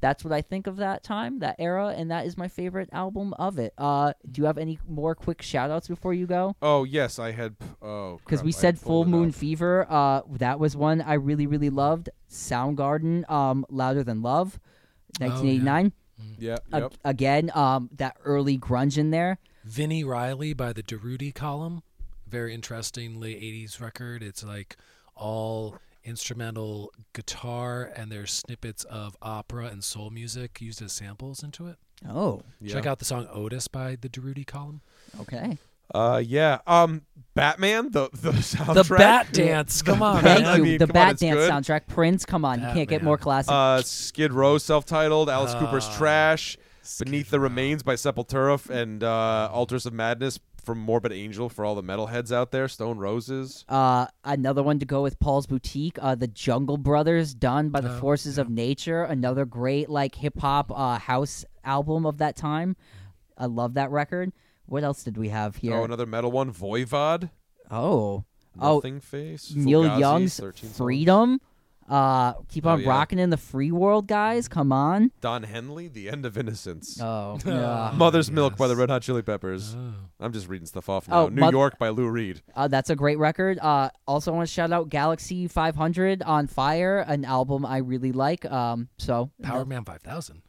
that's 0.00 0.24
what 0.24 0.32
I 0.32 0.40
think 0.42 0.66
of 0.66 0.76
that 0.76 1.02
time, 1.02 1.40
that 1.40 1.56
era, 1.58 1.88
and 1.96 2.10
that 2.10 2.26
is 2.26 2.36
my 2.38 2.48
favorite 2.48 2.88
album 2.92 3.34
of 3.34 3.58
it. 3.58 3.74
Uh, 3.76 4.12
do 4.30 4.40
you 4.40 4.46
have 4.46 4.58
any 4.58 4.78
more 4.88 5.14
quick 5.14 5.42
shout 5.42 5.70
outs 5.70 5.88
before 5.88 6.14
you 6.14 6.26
go? 6.26 6.56
Oh 6.62 6.84
yes, 6.84 7.18
I 7.18 7.32
had. 7.32 7.56
Oh, 7.82 8.18
Because 8.24 8.42
we 8.42 8.48
I 8.48 8.52
said 8.52 8.78
Full 8.78 9.04
Moon 9.04 9.28
up. 9.28 9.34
Fever. 9.34 9.86
Uh, 9.90 10.22
that 10.38 10.58
was 10.58 10.76
one 10.76 11.00
I 11.02 11.14
really, 11.14 11.46
really 11.46 11.70
loved. 11.70 12.08
Soundgarden, 12.30 13.28
um, 13.30 13.64
Louder 13.70 14.02
Than 14.02 14.22
Love, 14.22 14.58
Oh, 15.20 15.24
yeah. 15.24 15.28
1989. 15.28 15.92
Yeah. 16.38 16.56
A- 16.72 16.90
again, 17.04 17.50
um, 17.54 17.90
that 17.96 18.16
early 18.24 18.58
grunge 18.58 18.98
in 18.98 19.10
there. 19.10 19.38
Vini 19.64 20.04
Reilly 20.04 20.52
by 20.54 20.72
the 20.72 20.82
Durutti 20.82 21.34
Column. 21.34 21.82
Very 22.26 22.54
interesting 22.54 23.18
late 23.20 23.40
80s 23.40 23.80
record. 23.80 24.22
It's 24.22 24.44
like 24.44 24.76
all 25.16 25.76
instrumental 26.04 26.92
guitar 27.12 27.90
and 27.96 28.10
there's 28.10 28.32
snippets 28.32 28.84
of 28.84 29.16
opera 29.22 29.66
and 29.66 29.82
soul 29.84 30.10
music 30.10 30.60
used 30.60 30.80
as 30.82 30.92
samples 30.92 31.42
into 31.42 31.66
it. 31.66 31.76
Oh, 32.08 32.42
Yeah. 32.60 32.74
Check 32.74 32.86
out 32.86 32.98
the 32.98 33.04
song 33.04 33.28
Otis 33.32 33.68
by 33.68 33.96
the 34.00 34.08
Durutti 34.08 34.46
Column. 34.46 34.80
okay. 35.20 35.58
Uh, 35.92 36.22
yeah. 36.24 36.58
Um, 36.68 37.02
Batman, 37.34 37.90
the 37.90 38.08
the 38.12 38.30
soundtrack. 38.32 38.74
The 38.88 38.94
Bat 38.94 39.32
Dance. 39.32 39.82
Come 39.82 40.02
on, 40.04 40.22
Thank 40.22 40.42
man. 40.44 40.56
you. 40.58 40.62
mean, 40.62 40.78
the 40.78 40.86
come 40.86 40.96
on, 40.96 41.08
Bat 41.08 41.16
Dance 41.18 41.36
good. 41.36 41.50
soundtrack. 41.50 41.88
Prince, 41.88 42.24
come 42.24 42.44
on. 42.44 42.60
You 42.60 42.66
can't 42.72 42.88
get 42.88 43.02
more 43.02 43.18
classic. 43.18 43.50
Uh, 43.50 43.82
Skid 43.82 44.32
Row, 44.32 44.56
self-titled. 44.58 45.28
Alice 45.28 45.52
Cooper's 45.54 45.86
Ah, 45.86 45.96
Trash. 45.98 46.56
Skid 46.82 47.06
Beneath 47.06 47.30
the 47.30 47.40
Remains 47.40 47.82
by 47.82 47.94
Sepultura 47.94 48.70
and 48.70 49.02
uh, 49.02 49.50
Altars 49.52 49.84
of 49.84 49.92
Madness 49.92 50.38
from 50.60 50.78
Morbid 50.78 51.12
Angel 51.12 51.48
for 51.48 51.64
all 51.64 51.74
the 51.74 51.82
metalheads 51.82 52.30
out 52.32 52.50
there. 52.52 52.68
Stone 52.68 52.98
Roses. 52.98 53.64
Uh, 53.68 54.06
another 54.24 54.62
one 54.62 54.78
to 54.78 54.86
go 54.86 55.02
with 55.02 55.18
Paul's 55.18 55.46
Boutique, 55.46 55.98
uh, 56.00 56.14
the 56.14 56.26
Jungle 56.28 56.76
Brothers, 56.76 57.34
done 57.34 57.70
by 57.70 57.80
the 57.80 57.94
Oh, 57.96 57.98
Forces 58.00 58.38
of 58.38 58.48
Nature. 58.50 59.02
Another 59.04 59.44
great 59.44 59.88
like 59.90 60.14
hip 60.14 60.38
hop 60.38 60.70
uh, 60.70 60.98
house 60.98 61.44
album 61.64 62.06
of 62.06 62.18
that 62.18 62.36
time. 62.36 62.76
I 63.36 63.46
love 63.46 63.74
that 63.74 63.90
record. 63.90 64.32
What 64.66 64.84
else 64.84 65.02
did 65.02 65.16
we 65.16 65.30
have 65.30 65.56
here? 65.56 65.74
Oh, 65.74 65.84
another 65.84 66.06
metal 66.06 66.30
one. 66.30 66.52
Voivod. 66.52 67.30
oh, 67.70 68.24
oh, 68.60 68.74
Nothing 68.76 69.00
Face. 69.00 69.52
Neil 69.54 69.82
Fugazi's 69.82 70.00
Young's 70.00 70.36
13 70.40 70.70
songs. 70.70 70.76
Freedom. 71.90 72.02
Uh, 72.02 72.32
keep 72.48 72.66
Oh, 72.66 72.70
on 72.70 72.80
yeah. 72.80 72.88
rocking 72.88 73.18
in 73.18 73.30
the 73.30 73.36
free 73.36 73.70
world, 73.72 74.06
guys. 74.06 74.48
Come 74.48 74.72
on. 74.72 75.10
Don 75.20 75.42
Henley, 75.42 75.88
The 75.88 76.08
End 76.08 76.24
of 76.24 76.38
Innocence. 76.38 76.98
Oh, 77.00 77.38
Oh. 77.46 77.50
yeah. 77.50 77.92
Mother's 77.96 78.30
Milk 78.30 78.56
by 78.56 78.66
the. 78.68 78.76
Red 78.76 78.88
Hot 78.88 79.02
Chili 79.02 79.20
Peppers. 79.22 79.74
Oh. 79.78 79.92
I'm 80.20 80.32
just 80.32 80.48
reading 80.48 80.66
stuff 80.66 80.88
off 80.88 81.06
now. 81.08 81.22
Oh, 81.24 81.28
New 81.28 81.40
Moth- 81.40 81.52
York 81.52 81.78
by 81.78 81.90
Lou 81.90 82.08
Reed. 82.08 82.40
Uh, 82.56 82.66
that's 82.68 82.88
a 82.90 82.96
great 82.96 83.18
record. 83.18 83.58
Uh, 83.58 83.90
also 84.06 84.32
I 84.32 84.36
want 84.36 84.48
to 84.48 84.52
shout 84.52 84.72
out 84.72 84.88
Galaxie 84.88 85.48
500 85.48 86.22
on 86.22 86.46
Fire, 86.46 87.00
an 87.00 87.24
album 87.26 87.66
I 87.66 87.78
really 87.78 88.12
like. 88.12 88.44
Um, 88.50 88.88
so 88.98 89.30
Power 89.42 89.64
Man 89.66 89.84
5000. 89.84 90.40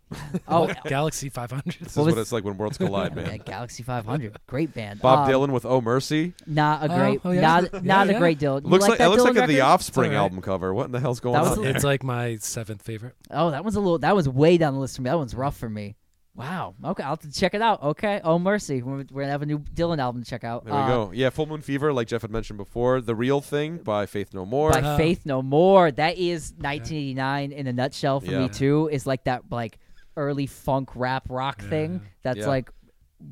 Oh, 0.48 0.72
Galaxie 0.86 1.30
500. 1.30 1.66
This 1.80 1.80
What 1.80 1.88
is 1.88 1.96
was- 1.96 2.16
what 2.16 2.22
it's 2.22 2.32
like 2.32 2.44
when 2.44 2.58
worlds 2.58 2.78
collide, 2.78 3.16
man. 3.16 3.26
yeah, 3.26 3.32
man. 3.32 3.42
Galaxie 3.46 3.84
500, 3.84 4.38
great 4.48 4.74
band. 4.74 5.02
Bob 5.02 5.28
Um, 5.28 5.34
Dylan 5.34 5.52
with 5.52 5.66
Oh 5.66 5.82
Mercy. 5.82 6.34
Not 6.46 6.84
a 6.90 6.94
Oh, 6.94 6.98
great, 6.98 7.22
oh, 7.24 7.32
yeah. 7.32 7.42
not 7.42 7.64
Yeah, 7.74 7.80
not 7.84 8.10
a 8.10 8.14
yeah. 8.14 8.20
great 8.20 8.40
Dylan. 8.40 8.64
You 8.64 8.70
Looks 8.70 8.88
like, 8.88 8.98
that 8.98 9.06
it 9.06 9.10
looks 9.10 9.24
like 9.24 9.36
Dylan 9.36 9.44
a 9.46 9.48
The? 9.48 9.62
Offspring 9.62 10.12
It's 10.12 10.18
all 10.18 10.24
right. 10.24 10.24
album 10.24 10.42
cover. 10.42 10.74
What 10.74 10.86
in 10.88 10.92
the 10.92 11.00
hell's 11.00 11.20
going 11.20 11.34
That 11.34 11.44
on? 11.44 11.50
was 11.52 11.60
there? 11.60 11.76
it's 11.76 11.84
like 11.84 12.04
my 12.04 12.38
seventh 12.38 12.82
favorite. 12.82 13.16
Oh, 13.30 13.52
that 13.52 13.64
one's 13.64 13.76
a 13.76 13.80
little. 13.80 14.00
That 14.00 14.16
was 14.16 14.28
way 14.28 14.58
down 14.58 14.74
the 14.74 14.80
list 14.80 14.96
for 14.98 15.02
me. 15.02 15.10
That 15.10 15.18
one's 15.18 15.34
rough 15.36 15.58
for 15.58 15.70
me. 15.70 15.96
Wow. 16.34 16.76
Okay, 16.84 17.04
I'll 17.04 17.10
have 17.12 17.20
to 17.20 17.32
check 17.32 17.54
it 17.54 17.62
out. 17.62 17.84
Okay. 17.84 18.22
Oh 18.24 18.40
mercy, 18.40 18.82
we're, 18.82 19.04
we're 19.12 19.24
gonna 19.24 19.32
have 19.32 19.42
a 19.42 19.46
new 19.46 19.60
Dylan 19.60 20.00
album 20.00 20.24
to 20.24 20.30
check 20.30 20.46
out. 20.46 20.64
There 20.64 20.74
we 20.74 20.80
Uh, 20.80 20.88
go. 20.88 21.12
Yeah, 21.14 21.30
Full 21.30 21.46
Moon 21.46 21.60
Fever, 21.62 21.92
like 21.92 22.08
Jeff 22.08 22.22
had 22.22 22.32
mentioned 22.32 22.56
before. 22.58 23.02
The 23.02 23.16
Real 23.16 23.42
Thing 23.42 23.78
by 23.80 24.06
Faith 24.06 24.34
No 24.34 24.46
More. 24.46 24.72
By 24.72 24.80
Uh, 24.82 24.98
Faith 24.98 25.26
No 25.26 25.42
More. 25.42 25.92
That 25.92 26.18
is 26.18 26.54
1989 26.58 27.52
in 27.52 27.68
a 27.68 27.74
nutshell 27.74 28.22
for 28.22 28.32
Yeah. 28.32 28.40
me 28.44 28.50
too. 28.50 28.90
Is 28.92 29.06
like 29.06 29.26
that 29.26 29.44
like 29.52 29.78
early 30.18 30.46
funk 30.48 30.90
rap 30.96 31.26
rock 31.30 31.62
Yeah. 31.64 31.70
thing. 31.70 32.02
That's 32.24 32.40
Yeah. 32.40 32.48
like 32.48 32.72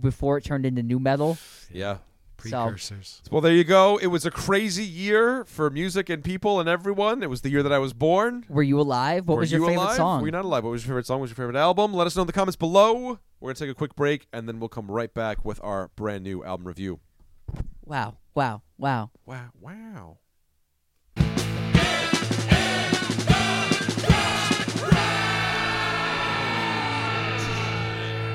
before 0.02 0.38
it 0.38 0.44
turned 0.44 0.66
into 0.66 0.84
nu 0.84 1.00
metal. 1.00 1.38
yeah. 1.72 1.98
Precursors. 2.38 3.22
Well, 3.30 3.42
there 3.42 3.52
you 3.54 3.66
go. 3.66 3.98
It 3.98 4.08
was 4.08 4.26
a 4.26 4.32
crazy 4.32 4.86
year 4.86 5.44
for 5.44 5.70
music 5.70 6.10
and 6.10 6.24
people 6.24 6.62
and 6.62 6.70
everyone. 6.70 7.22
It 7.22 7.30
was 7.30 7.42
the 7.42 7.50
year 7.50 7.62
that 7.64 7.74
I 7.74 7.80
was 7.80 7.92
born. 7.92 8.46
Were 8.48 8.64
you 8.64 8.80
alive? 8.80 9.28
What 9.28 9.36
Were 9.36 9.40
was 9.42 9.52
your 9.52 9.60
you 9.60 9.68
favorite 9.68 9.84
alive? 9.84 9.96
song? 9.98 10.22
Were 10.22 10.28
you 10.28 10.32
not 10.32 10.46
alive? 10.46 10.64
What 10.64 10.70
was 10.70 10.84
your 10.86 10.92
favorite 10.92 11.06
song? 11.06 11.18
What 11.20 11.24
was 11.24 11.32
your 11.32 11.36
favorite 11.36 11.58
album? 11.58 11.94
Let 11.94 12.08
us 12.08 12.16
know 12.16 12.22
in 12.22 12.28
the 12.28 12.32
comments 12.34 12.56
below. 12.56 13.20
We're 13.42 13.48
going 13.48 13.56
to 13.56 13.64
take 13.66 13.72
a 13.72 13.76
quick 13.76 13.94
break 13.96 14.26
and 14.32 14.48
then 14.48 14.60
we'll 14.62 14.70
come 14.70 14.90
right 14.90 15.14
back 15.14 15.44
with 15.44 15.60
our 15.62 15.90
brand 15.98 16.24
new 16.24 16.42
album 16.46 16.66
review. 16.68 17.02
Wow. 17.84 18.16
Wow. 18.36 18.62
Wow. 18.78 19.12
Wow. 19.26 19.50
Wow. 19.60 20.18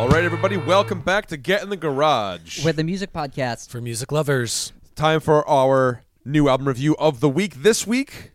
All 0.04 0.10
right, 0.10 0.22
everybody, 0.22 0.58
welcome 0.58 1.00
back 1.00 1.24
to 1.28 1.38
Get 1.38 1.62
in 1.62 1.70
the 1.70 1.78
Garage. 1.78 2.62
We're 2.62 2.74
the 2.74 2.84
music 2.84 3.10
podcast. 3.14 3.70
For 3.70 3.80
music 3.80 4.12
lovers. 4.12 4.70
Time 4.94 5.18
for 5.18 5.48
our 5.48 6.02
new 6.26 6.46
album 6.46 6.68
review 6.68 6.94
of 6.98 7.20
the 7.20 7.28
week. 7.30 7.62
This 7.62 7.86
week, 7.86 8.32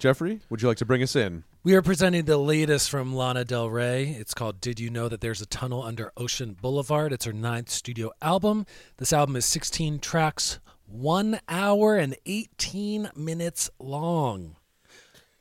Jeffrey, 0.00 0.40
would 0.50 0.62
you 0.62 0.66
like 0.66 0.78
to 0.78 0.84
bring 0.84 1.00
us 1.00 1.14
in? 1.14 1.44
We 1.62 1.76
are 1.76 1.80
presenting 1.80 2.24
the 2.24 2.38
latest 2.38 2.90
from 2.90 3.14
Lana 3.14 3.44
Del 3.44 3.70
Rey. 3.70 4.16
It's 4.18 4.34
called 4.34 4.60
Did 4.60 4.80
You 4.80 4.90
Know 4.90 5.08
That 5.08 5.20
There's 5.20 5.40
a 5.40 5.46
Tunnel 5.46 5.84
Under 5.84 6.10
Ocean 6.16 6.56
Boulevard? 6.60 7.12
It's 7.12 7.24
her 7.24 7.32
ninth 7.32 7.70
studio 7.70 8.10
album. 8.20 8.66
This 8.96 9.12
album 9.12 9.36
is 9.36 9.44
16 9.44 10.00
tracks, 10.00 10.58
one 10.86 11.38
hour 11.48 11.96
and 11.96 12.16
18 12.26 13.10
minutes 13.14 13.70
long. 13.78 14.56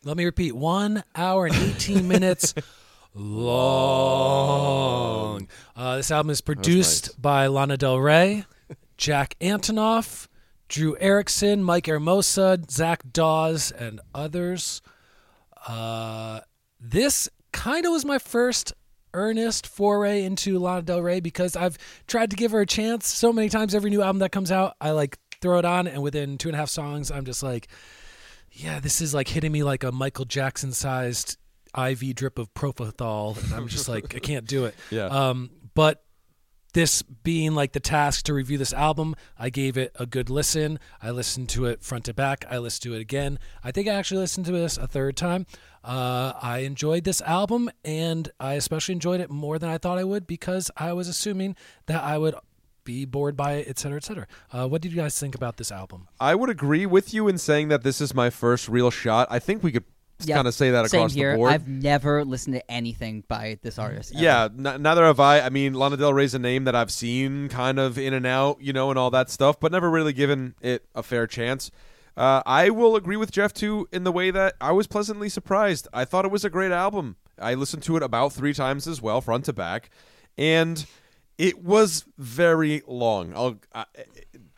Let 0.03 0.15
me 0.15 0.25
repeat 0.25 0.55
one 0.55 1.03
hour 1.15 1.47
and 1.47 1.55
18 1.55 2.07
minutes 2.07 2.53
long. 3.13 4.67
Uh, 5.75 5.97
this 5.97 6.11
album 6.11 6.29
is 6.29 6.41
produced 6.41 7.09
nice. 7.09 7.15
by 7.15 7.47
Lana 7.47 7.77
Del 7.77 7.99
Rey, 7.99 8.45
Jack 8.97 9.35
Antonoff, 9.41 10.27
Drew 10.67 10.95
Erickson, 10.99 11.63
Mike 11.63 11.87
Hermosa, 11.87 12.59
Zach 12.69 13.01
Dawes, 13.11 13.71
and 13.71 13.99
others. 14.13 14.81
Uh, 15.67 16.41
this 16.79 17.29
kind 17.51 17.85
of 17.85 17.91
was 17.91 18.05
my 18.05 18.17
first 18.17 18.73
earnest 19.13 19.67
foray 19.67 20.23
into 20.23 20.57
Lana 20.57 20.81
Del 20.83 21.01
Rey 21.01 21.19
because 21.19 21.55
I've 21.55 21.77
tried 22.07 22.29
to 22.29 22.35
give 22.35 22.51
her 22.51 22.61
a 22.61 22.65
chance 22.65 23.07
so 23.07 23.33
many 23.33 23.49
times. 23.49 23.75
Every 23.75 23.89
new 23.89 24.01
album 24.01 24.19
that 24.19 24.31
comes 24.31 24.51
out, 24.51 24.75
I 24.79 24.91
like 24.91 25.17
throw 25.41 25.59
it 25.59 25.65
on, 25.65 25.87
and 25.87 26.01
within 26.01 26.37
two 26.37 26.47
and 26.49 26.55
a 26.55 26.59
half 26.59 26.69
songs, 26.69 27.11
I'm 27.11 27.25
just 27.25 27.43
like, 27.43 27.67
yeah, 28.51 28.79
this 28.79 29.01
is 29.01 29.13
like 29.13 29.27
hitting 29.27 29.51
me 29.51 29.63
like 29.63 29.83
a 29.83 29.91
Michael 29.91 30.25
Jackson 30.25 30.71
sized 30.71 31.37
IV 31.77 32.15
drip 32.15 32.37
of 32.39 32.53
propofol. 32.53 33.41
And 33.43 33.53
I'm 33.53 33.67
just 33.67 33.87
like, 33.87 34.15
I 34.15 34.19
can't 34.19 34.45
do 34.45 34.65
it. 34.65 34.75
Yeah. 34.91 35.05
Um, 35.05 35.49
but 35.73 36.03
this 36.73 37.01
being 37.01 37.53
like 37.53 37.73
the 37.73 37.79
task 37.79 38.25
to 38.25 38.33
review 38.33 38.57
this 38.57 38.73
album, 38.73 39.15
I 39.37 39.49
gave 39.49 39.77
it 39.77 39.91
a 39.99 40.05
good 40.05 40.29
listen. 40.29 40.79
I 41.01 41.11
listened 41.11 41.49
to 41.49 41.65
it 41.65 41.83
front 41.83 42.05
to 42.05 42.13
back. 42.13 42.45
I 42.49 42.57
listened 42.57 42.83
to 42.83 42.95
it 42.97 43.01
again. 43.01 43.39
I 43.63 43.71
think 43.71 43.87
I 43.87 43.93
actually 43.93 44.19
listened 44.19 44.45
to 44.47 44.51
this 44.51 44.77
a 44.77 44.87
third 44.87 45.15
time. 45.17 45.45
Uh, 45.83 46.33
I 46.41 46.59
enjoyed 46.59 47.03
this 47.03 47.21
album, 47.21 47.69
and 47.83 48.29
I 48.39 48.53
especially 48.53 48.93
enjoyed 48.93 49.19
it 49.21 49.29
more 49.29 49.59
than 49.59 49.69
I 49.69 49.77
thought 49.77 49.97
I 49.97 50.03
would 50.03 50.27
because 50.27 50.71
I 50.77 50.93
was 50.93 51.07
assuming 51.07 51.55
that 51.87 52.03
I 52.03 52.17
would 52.17 52.35
be 52.83 53.05
bored 53.05 53.35
by 53.37 53.53
it, 53.53 53.67
et 53.67 53.79
cetera, 53.79 53.97
et 53.97 54.03
cetera. 54.03 54.27
Uh, 54.51 54.67
what 54.67 54.81
did 54.81 54.91
you 54.91 54.97
guys 54.97 55.19
think 55.19 55.35
about 55.35 55.57
this 55.57 55.71
album? 55.71 56.07
I 56.19 56.35
would 56.35 56.49
agree 56.49 56.85
with 56.85 57.13
you 57.13 57.27
in 57.27 57.37
saying 57.37 57.67
that 57.69 57.83
this 57.83 58.01
is 58.01 58.13
my 58.13 58.29
first 58.29 58.67
real 58.69 58.91
shot. 58.91 59.27
I 59.29 59.39
think 59.39 59.63
we 59.63 59.71
could 59.71 59.85
Yeah, 60.27 60.35
kind 60.35 60.47
of 60.47 60.53
say 60.53 60.71
that 60.71 60.89
Same 60.89 61.01
across 61.01 61.13
here. 61.13 61.31
the 61.31 61.37
board. 61.37 61.53
I've 61.53 61.67
never 61.67 62.23
listened 62.25 62.55
to 62.55 62.71
anything 62.71 63.23
by 63.27 63.59
this 63.61 63.77
artist. 63.79 64.13
ever. 64.13 64.23
Yeah, 64.23 64.45
n- 64.45 64.81
neither 64.81 65.03
have 65.05 65.19
I. 65.19 65.41
I 65.41 65.49
mean, 65.49 65.73
Lana 65.73 65.97
Del 65.97 66.13
Rey's 66.13 66.33
a 66.33 66.39
name 66.39 66.63
that 66.65 66.75
I've 66.75 66.91
seen 66.91 67.49
kind 67.49 67.79
of 67.79 67.97
in 67.97 68.13
and 68.13 68.25
out, 68.25 68.61
you 68.61 68.73
know, 68.73 68.89
and 68.89 68.99
all 68.99 69.11
that 69.11 69.29
stuff, 69.29 69.59
but 69.59 69.71
never 69.71 69.89
really 69.89 70.13
given 70.13 70.55
it 70.61 70.85
a 70.95 71.03
fair 71.03 71.27
chance. 71.27 71.71
Uh, 72.17 72.41
I 72.45 72.69
will 72.69 72.95
agree 72.95 73.15
with 73.15 73.31
Jeff 73.31 73.53
too 73.53 73.87
in 73.91 74.03
the 74.03 74.11
way 74.11 74.31
that 74.31 74.55
I 74.59 74.71
was 74.73 74.87
pleasantly 74.87 75.29
surprised. 75.29 75.87
I 75.93 76.03
thought 76.05 76.25
it 76.25 76.31
was 76.31 76.43
a 76.43 76.49
great 76.49 76.71
album. 76.71 77.15
I 77.39 77.53
listened 77.53 77.83
to 77.83 77.95
it 77.97 78.03
about 78.03 78.33
three 78.33 78.53
times 78.53 78.85
as 78.87 79.01
well, 79.01 79.21
front 79.21 79.45
to 79.45 79.53
back, 79.53 79.89
and 80.37 80.85
it 81.37 81.63
was 81.63 82.05
very 82.17 82.81
long. 82.85 83.33
I'll. 83.33 83.59
I, 83.73 83.85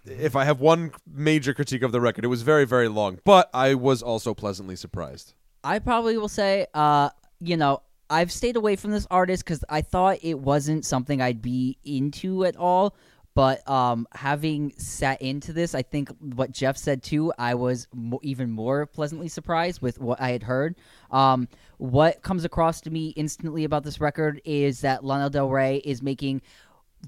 if 0.05 0.35
I 0.35 0.43
have 0.43 0.59
one 0.59 0.91
major 1.09 1.53
critique 1.53 1.81
of 1.81 1.93
the 1.93 2.01
record, 2.01 2.25
it 2.25 2.27
was 2.27 2.41
very, 2.41 2.65
very 2.65 2.89
long, 2.89 3.19
but 3.23 3.49
I 3.53 3.73
was 3.75 4.01
also 4.01 4.33
pleasantly 4.33 4.75
surprised. 4.75 5.33
I 5.63 5.79
probably 5.79 6.17
will 6.17 6.29
say, 6.29 6.67
uh, 6.73 7.09
you 7.39 7.57
know, 7.57 7.81
I've 8.09 8.31
stayed 8.31 8.55
away 8.55 8.75
from 8.75 8.91
this 8.91 9.07
artist 9.09 9.43
because 9.43 9.63
I 9.69 9.81
thought 9.81 10.19
it 10.21 10.37
wasn't 10.37 10.85
something 10.85 11.21
I'd 11.21 11.41
be 11.41 11.77
into 11.83 12.45
at 12.45 12.55
all. 12.57 12.95
But 13.35 13.67
um, 13.67 14.07
having 14.13 14.73
sat 14.77 15.19
into 15.21 15.53
this, 15.53 15.73
I 15.73 15.81
think 15.81 16.09
what 16.19 16.51
Jeff 16.51 16.77
said 16.77 17.01
too, 17.01 17.33
I 17.39 17.55
was 17.55 17.87
mo- 17.91 18.19
even 18.21 18.51
more 18.51 18.85
pleasantly 18.85 19.27
surprised 19.27 19.81
with 19.81 19.99
what 19.99 20.21
I 20.21 20.29
had 20.29 20.43
heard. 20.43 20.75
Um, 21.09 21.47
what 21.77 22.21
comes 22.21 22.45
across 22.45 22.79
to 22.81 22.91
me 22.91 23.07
instantly 23.15 23.63
about 23.63 23.83
this 23.83 23.99
record 23.99 24.39
is 24.45 24.81
that 24.81 25.03
Lana 25.03 25.31
Del 25.31 25.49
Rey 25.49 25.77
is 25.77 26.03
making 26.03 26.43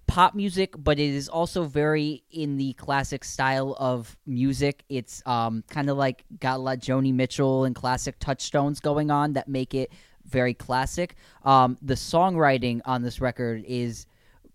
pop 0.08 0.36
music, 0.36 0.74
but 0.78 1.00
it 1.00 1.14
is 1.14 1.30
also 1.30 1.64
very 1.64 2.24
in 2.32 2.58
the 2.58 2.74
classic 2.74 3.24
style 3.24 3.76
of 3.80 4.18
music. 4.26 4.84
It's 4.90 5.22
um, 5.26 5.64
kind 5.70 5.90
of 5.90 5.98
like 5.98 6.26
got 6.40 6.58
a 6.58 6.60
lot 6.60 6.78
of 6.78 6.84
Joni 6.84 7.14
Mitchell 7.14 7.66
and 7.66 7.76
classic 7.76 8.20
touchstones 8.20 8.80
going 8.80 9.12
on 9.12 9.34
that 9.34 9.48
make 9.48 9.74
it 9.74 9.92
very 10.26 10.54
classic. 10.54 11.16
Um, 11.44 11.78
the 11.82 11.94
songwriting 11.94 12.82
on 12.86 13.02
this 13.02 13.22
record 13.22 13.64
is 13.68 14.06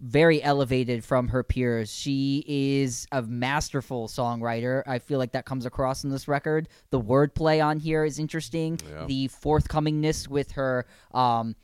very 0.00 0.42
elevated 0.42 1.04
from 1.04 1.28
her 1.28 1.42
peers. 1.42 1.92
She 1.92 2.42
is 2.46 3.06
a 3.12 3.22
masterful 3.22 4.08
songwriter. 4.08 4.82
I 4.86 4.98
feel 4.98 5.18
like 5.18 5.32
that 5.32 5.44
comes 5.44 5.66
across 5.66 6.04
in 6.04 6.10
this 6.10 6.26
record. 6.26 6.68
The 6.90 7.00
wordplay 7.00 7.64
on 7.64 7.78
here 7.78 8.04
is 8.04 8.18
interesting. 8.18 8.80
Yeah. 8.90 9.04
The 9.06 9.28
forthcomingness 9.28 10.26
with 10.26 10.52
her 10.52 10.86
um, 11.12 11.54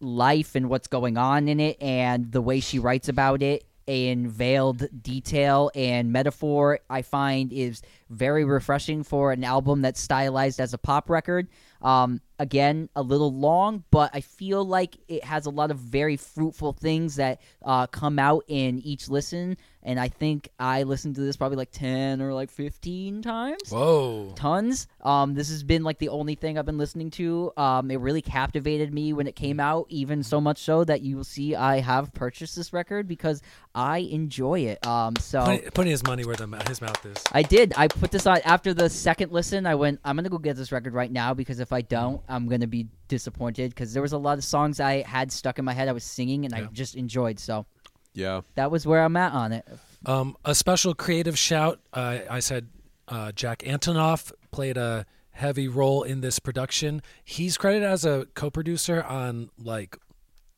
life 0.00 0.54
and 0.54 0.68
what's 0.68 0.88
going 0.88 1.16
on 1.16 1.48
in 1.48 1.60
it, 1.60 1.80
and 1.80 2.32
the 2.32 2.42
way 2.42 2.60
she 2.60 2.78
writes 2.78 3.08
about 3.08 3.42
it 3.42 3.64
in 3.86 4.28
veiled 4.28 4.88
detail 5.02 5.70
and 5.74 6.12
metaphor, 6.12 6.80
I 6.90 7.02
find 7.02 7.52
is 7.52 7.82
very 8.10 8.44
refreshing 8.44 9.04
for 9.04 9.32
an 9.32 9.44
album 9.44 9.82
that's 9.82 10.00
stylized 10.00 10.60
as 10.60 10.74
a 10.74 10.78
pop 10.78 11.08
record. 11.08 11.48
Um, 11.82 12.20
again, 12.38 12.88
a 12.94 13.02
little 13.02 13.32
long, 13.32 13.84
but 13.90 14.10
I 14.12 14.20
feel 14.20 14.64
like 14.64 14.96
it 15.08 15.24
has 15.24 15.46
a 15.46 15.50
lot 15.50 15.70
of 15.70 15.78
very 15.78 16.16
fruitful 16.16 16.72
things 16.72 17.16
that 17.16 17.40
uh, 17.64 17.86
come 17.86 18.18
out 18.18 18.44
in 18.48 18.80
each 18.80 19.08
listen. 19.08 19.56
And 19.82 20.00
I 20.00 20.08
think 20.08 20.48
I 20.58 20.82
listened 20.82 21.14
to 21.14 21.20
this 21.20 21.36
probably 21.36 21.56
like 21.56 21.70
10 21.70 22.20
or 22.20 22.34
like 22.34 22.50
15 22.50 23.22
times 23.22 23.70
Whoa. 23.70 24.32
tons. 24.34 24.88
Um, 25.00 25.34
this 25.34 25.48
has 25.50 25.62
been 25.62 25.84
like 25.84 25.98
the 25.98 26.08
only 26.08 26.34
thing 26.34 26.58
I've 26.58 26.66
been 26.66 26.76
listening 26.76 27.10
to. 27.12 27.52
Um, 27.56 27.88
it 27.92 28.00
really 28.00 28.20
captivated 28.20 28.92
me 28.92 29.12
when 29.12 29.28
it 29.28 29.36
came 29.36 29.60
out, 29.60 29.86
even 29.88 30.24
so 30.24 30.40
much 30.40 30.58
so 30.58 30.82
that 30.82 31.02
you 31.02 31.16
will 31.16 31.24
see 31.24 31.54
I 31.54 31.78
have 31.78 32.12
purchased 32.12 32.56
this 32.56 32.72
record 32.72 33.06
because 33.06 33.42
I 33.76 33.98
enjoy 33.98 34.60
it. 34.60 34.84
Um, 34.84 35.14
so 35.20 35.44
Putting, 35.44 35.70
putting 35.70 35.90
his 35.92 36.02
money 36.04 36.24
where 36.24 36.34
the, 36.34 36.48
his 36.66 36.80
mouth 36.80 37.06
is. 37.06 37.22
I 37.30 37.42
did. 37.42 37.72
I 37.76 37.86
put 37.86 38.10
this 38.10 38.26
on 38.26 38.38
after 38.44 38.74
the 38.74 38.90
second 38.90 39.30
listen. 39.30 39.66
I 39.66 39.76
went. 39.76 40.00
I'm 40.04 40.16
gonna 40.16 40.30
go 40.30 40.38
get 40.38 40.56
this 40.56 40.72
record 40.72 40.94
right 40.94 41.12
now 41.12 41.32
because 41.32 41.60
if 41.60 41.72
I 41.72 41.82
don't, 41.82 42.20
I'm 42.28 42.48
gonna 42.48 42.66
be 42.66 42.86
disappointed 43.08 43.70
because 43.70 43.92
there 43.92 44.02
was 44.02 44.12
a 44.12 44.18
lot 44.18 44.38
of 44.38 44.44
songs 44.44 44.80
I 44.80 45.02
had 45.02 45.30
stuck 45.32 45.58
in 45.58 45.64
my 45.64 45.72
head. 45.72 45.88
I 45.88 45.92
was 45.92 46.04
singing 46.04 46.44
and 46.44 46.54
I 46.54 46.62
just 46.72 46.94
enjoyed. 46.96 47.38
So 47.38 47.66
Yeah. 48.14 48.40
that 48.54 48.70
was 48.70 48.86
where 48.86 49.02
I'm 49.04 49.16
at 49.16 49.32
on 49.32 49.52
it. 49.52 49.66
Um, 50.04 50.36
a 50.44 50.54
special 50.54 50.94
creative 50.94 51.38
shout. 51.38 51.80
Uh, 51.92 52.18
I 52.30 52.40
said 52.40 52.68
uh, 53.08 53.32
Jack 53.32 53.60
Antonoff 53.60 54.32
played 54.50 54.76
a 54.76 55.06
heavy 55.30 55.68
role 55.68 56.02
in 56.02 56.20
this 56.22 56.38
production. 56.38 57.02
He's 57.24 57.56
credited 57.58 57.86
as 57.88 58.04
a 58.04 58.26
co-producer 58.34 59.02
on 59.02 59.50
like 59.58 59.96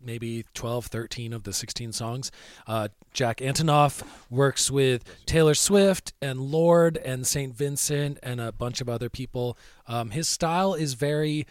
maybe 0.00 0.44
12, 0.54 0.86
13 0.86 1.32
of 1.32 1.44
the 1.44 1.52
16 1.52 1.92
songs. 1.92 2.30
Uh, 2.66 2.88
Jack 3.12 3.38
Antonoff 3.38 4.02
works 4.30 4.70
with 4.70 5.04
Taylor 5.26 5.54
Swift 5.54 6.12
and 6.22 6.40
Lorde 6.40 6.96
and 6.98 7.26
St. 7.26 7.54
Vincent 7.54 8.18
and 8.22 8.40
a 8.40 8.52
bunch 8.52 8.80
of 8.80 8.88
other 8.88 9.08
people. 9.08 9.58
Um, 9.86 10.10
his 10.10 10.28
style 10.28 10.74
is 10.74 10.94
very. 10.94 11.46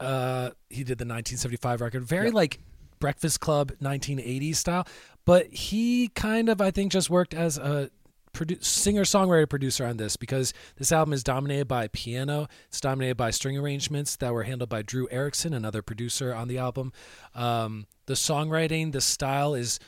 Uh, 0.00 0.50
he 0.70 0.84
did 0.84 0.98
the 0.98 1.04
1975 1.04 1.80
record, 1.80 2.04
very 2.04 2.30
like 2.30 2.60
Breakfast 3.00 3.40
Club 3.40 3.72
1980s 3.82 4.56
style, 4.56 4.86
but 5.24 5.46
he 5.46 6.08
kind 6.08 6.48
of 6.48 6.60
I 6.60 6.70
think 6.70 6.92
just 6.92 7.10
worked 7.10 7.34
as 7.34 7.58
a 7.58 7.90
produ- 8.38 8.62
singer 8.64 9.02
songwriter 9.02 9.48
producer 9.48 9.84
on 9.84 9.96
this 9.96 10.16
because 10.16 10.54
this 10.76 10.92
album 10.92 11.12
is 11.12 11.24
dominated 11.24 11.66
by 11.66 11.88
piano. 11.88 12.46
It's 12.68 12.80
dominated 12.80 13.16
by 13.16 13.30
string 13.30 13.58
arrangements 13.58 14.16
that 14.16 14.32
were 14.32 14.44
handled 14.44 14.70
by 14.70 14.82
Drew 14.82 15.08
Erickson, 15.10 15.52
another 15.52 15.82
producer 15.82 16.32
on 16.34 16.46
the 16.48 16.58
album. 16.58 16.92
Um, 17.34 17.86
the 18.06 18.14
songwriting, 18.14 18.92
the 18.92 19.00
style 19.00 19.54
is 19.54 19.80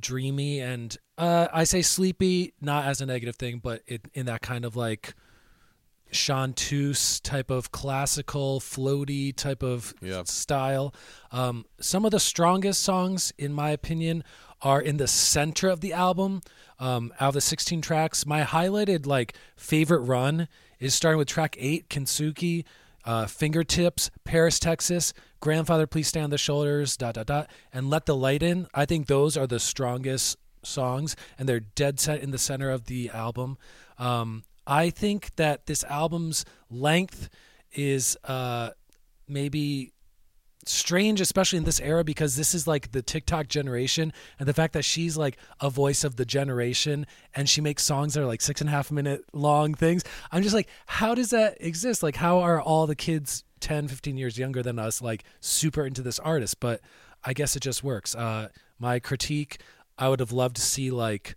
dreamy 0.00 0.60
and 0.60 0.96
uh, 1.18 1.48
I 1.52 1.64
say 1.64 1.82
sleepy, 1.82 2.54
not 2.60 2.86
as 2.86 3.00
a 3.02 3.06
negative 3.06 3.36
thing, 3.36 3.60
but 3.62 3.82
it, 3.86 4.00
in 4.14 4.26
that 4.26 4.40
kind 4.40 4.64
of 4.64 4.74
like 4.74 5.14
chanteuse 6.10 7.20
type 7.20 7.50
of 7.50 7.72
classical, 7.72 8.60
floaty 8.60 9.34
type 9.34 9.62
of 9.62 9.94
Yeah. 10.00 10.22
style. 10.24 10.94
Um, 11.30 11.64
some 11.80 12.04
of 12.04 12.10
the 12.10 12.20
strongest 12.20 12.82
songs, 12.82 13.32
in 13.38 13.52
my 13.52 13.70
opinion, 13.70 14.24
are 14.62 14.80
in 14.80 14.96
the 14.96 15.08
center 15.08 15.68
of 15.68 15.80
the 15.80 15.92
album. 15.92 16.40
Um, 16.78 17.12
out 17.20 17.28
of 17.28 17.34
the 17.34 17.40
16 17.40 17.80
tracks, 17.80 18.26
my 18.26 18.42
highlighted 18.42 19.06
like 19.06 19.34
favorite 19.56 20.00
run 20.00 20.48
is 20.80 20.94
starting 20.94 21.18
with 21.18 21.28
track 21.28 21.56
eight, 21.58 21.88
Kintsugi, 21.88 22.64
uh, 23.04 23.26
Fingertips, 23.26 24.10
Paris, 24.24 24.58
Texas, 24.58 25.12
Grandfather, 25.40 25.86
Please 25.86 26.08
Stand 26.08 26.24
on 26.24 26.30
the 26.30 26.38
Shoulders, 26.38 26.96
dot 26.96 27.14
dot 27.14 27.26
dot, 27.26 27.50
and 27.72 27.90
Let 27.90 28.06
the 28.06 28.16
Light 28.16 28.42
In. 28.42 28.66
I 28.74 28.86
think 28.86 29.06
those 29.06 29.36
are 29.36 29.46
the 29.46 29.60
strongest 29.60 30.36
songs, 30.62 31.16
and 31.38 31.48
they're 31.48 31.60
dead 31.60 32.00
set 32.00 32.20
in 32.20 32.30
the 32.30 32.38
center 32.38 32.70
of 32.70 32.86
the 32.86 33.10
album. 33.10 33.58
Um, 33.98 34.44
I 34.66 34.90
think 34.90 35.34
that 35.36 35.66
this 35.66 35.84
album's 35.84 36.44
length 36.70 37.28
is 37.72 38.16
uh, 38.24 38.70
maybe 39.28 39.92
strange, 40.64 41.20
especially 41.20 41.58
in 41.58 41.64
this 41.64 41.80
era, 41.80 42.04
because 42.04 42.36
this 42.36 42.54
is 42.54 42.66
like 42.66 42.92
the 42.92 43.02
TikTok 43.02 43.48
generation, 43.48 44.12
and 44.38 44.48
the 44.48 44.54
fact 44.54 44.72
that 44.74 44.84
she's 44.84 45.16
like 45.16 45.36
a 45.60 45.70
voice 45.70 46.04
of 46.04 46.16
the 46.16 46.24
generation, 46.24 47.06
and 47.34 47.48
she 47.48 47.60
makes 47.60 47.84
songs 47.84 48.14
that 48.14 48.22
are 48.22 48.26
like 48.26 48.40
six 48.40 48.60
and 48.60 48.68
a 48.68 48.72
half 48.72 48.90
minute 48.90 49.24
long 49.32 49.74
things. 49.74 50.02
I'm 50.30 50.42
just 50.42 50.54
like, 50.54 50.68
how 50.86 51.14
does 51.14 51.30
that 51.30 51.56
exist? 51.60 52.02
Like, 52.02 52.16
how 52.16 52.38
are 52.40 52.60
all 52.60 52.86
the 52.86 52.96
kids 52.96 53.44
10, 53.60 53.88
15 53.88 54.16
years 54.16 54.38
younger 54.38 54.62
than 54.62 54.78
us 54.78 55.00
like 55.02 55.24
super 55.40 55.86
into 55.86 56.02
this 56.02 56.18
artist? 56.18 56.60
But 56.60 56.80
I 57.24 57.32
guess 57.32 57.56
it 57.56 57.60
just 57.60 57.84
works. 57.84 58.14
Uh, 58.14 58.48
my 58.78 58.98
critique, 58.98 59.60
I 59.98 60.08
would 60.08 60.20
have 60.20 60.32
loved 60.32 60.56
to 60.56 60.62
see 60.62 60.90
like 60.90 61.36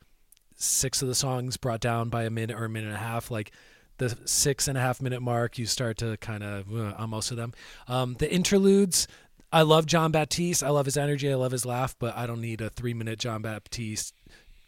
six 0.56 1.02
of 1.02 1.08
the 1.08 1.16
songs 1.16 1.58
brought 1.58 1.82
down 1.82 2.10
by 2.10 2.24
a 2.24 2.30
minute 2.30 2.58
or 2.58 2.66
a 2.66 2.70
minute 2.70 2.88
and 2.88 2.96
a 2.96 3.00
half 3.00 3.30
like 3.30 3.52
the 3.98 4.16
six 4.26 4.68
and 4.68 4.78
a 4.78 4.82
half 4.82 5.02
minute 5.02 5.22
mark 5.22 5.58
you 5.58 5.66
start 5.66 5.98
to 5.98 6.18
kind 6.18 6.44
of 6.44 6.74
uh, 6.76 6.94
on 6.98 7.10
most 7.10 7.32
of 7.32 7.38
them 7.38 7.54
um, 7.88 8.16
the 8.20 8.32
interludes 8.34 9.08
i 9.52 9.62
love 9.62 9.86
john 9.86 10.12
batiste 10.12 10.64
i 10.64 10.70
love 10.70 10.86
his 10.86 10.98
energy 10.98 11.32
i 11.32 11.36
love 11.36 11.52
his 11.52 11.66
laugh 11.66 11.96
but 12.00 12.16
i 12.18 12.26
don't 12.28 12.42
need 12.42 12.62
a 12.62 12.70
three 12.70 12.94
minute 12.94 13.20
john 13.20 13.42
batiste 13.42 14.14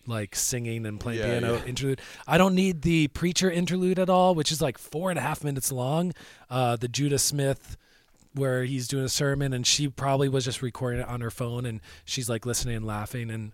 like 0.05 0.35
singing 0.35 0.85
and 0.85 0.99
playing 0.99 1.19
Yeah, 1.19 1.39
piano 1.39 1.55
yeah. 1.55 1.65
interlude 1.65 1.99
i 2.25 2.37
don't 2.37 2.55
need 2.55 2.83
the 2.83 3.09
preacher 3.09 3.51
interlude 3.51 3.99
at 3.99 4.09
all 4.09 4.33
which 4.35 4.51
is 4.51 4.61
like 4.61 4.77
four 4.77 5.09
and 5.09 5.19
a 5.19 5.21
half 5.21 5.43
minutes 5.43 5.71
long 5.71 6.13
uh, 6.49 6.75
the 6.77 6.87
judah 6.87 7.19
smith 7.19 7.75
where 8.33 8.63
he's 8.63 8.87
doing 8.87 9.03
a 9.03 9.09
sermon 9.09 9.51
and 9.51 9.65
she 9.67 9.87
probably 9.89 10.29
was 10.29 10.45
just 10.45 10.61
recording 10.61 11.01
it 11.01 11.07
on 11.07 11.21
her 11.21 11.31
phone 11.31 11.65
and 11.65 11.81
she's 12.05 12.29
like 12.29 12.45
listening 12.45 12.75
and 12.75 12.85
laughing 12.85 13.29
and 13.31 13.51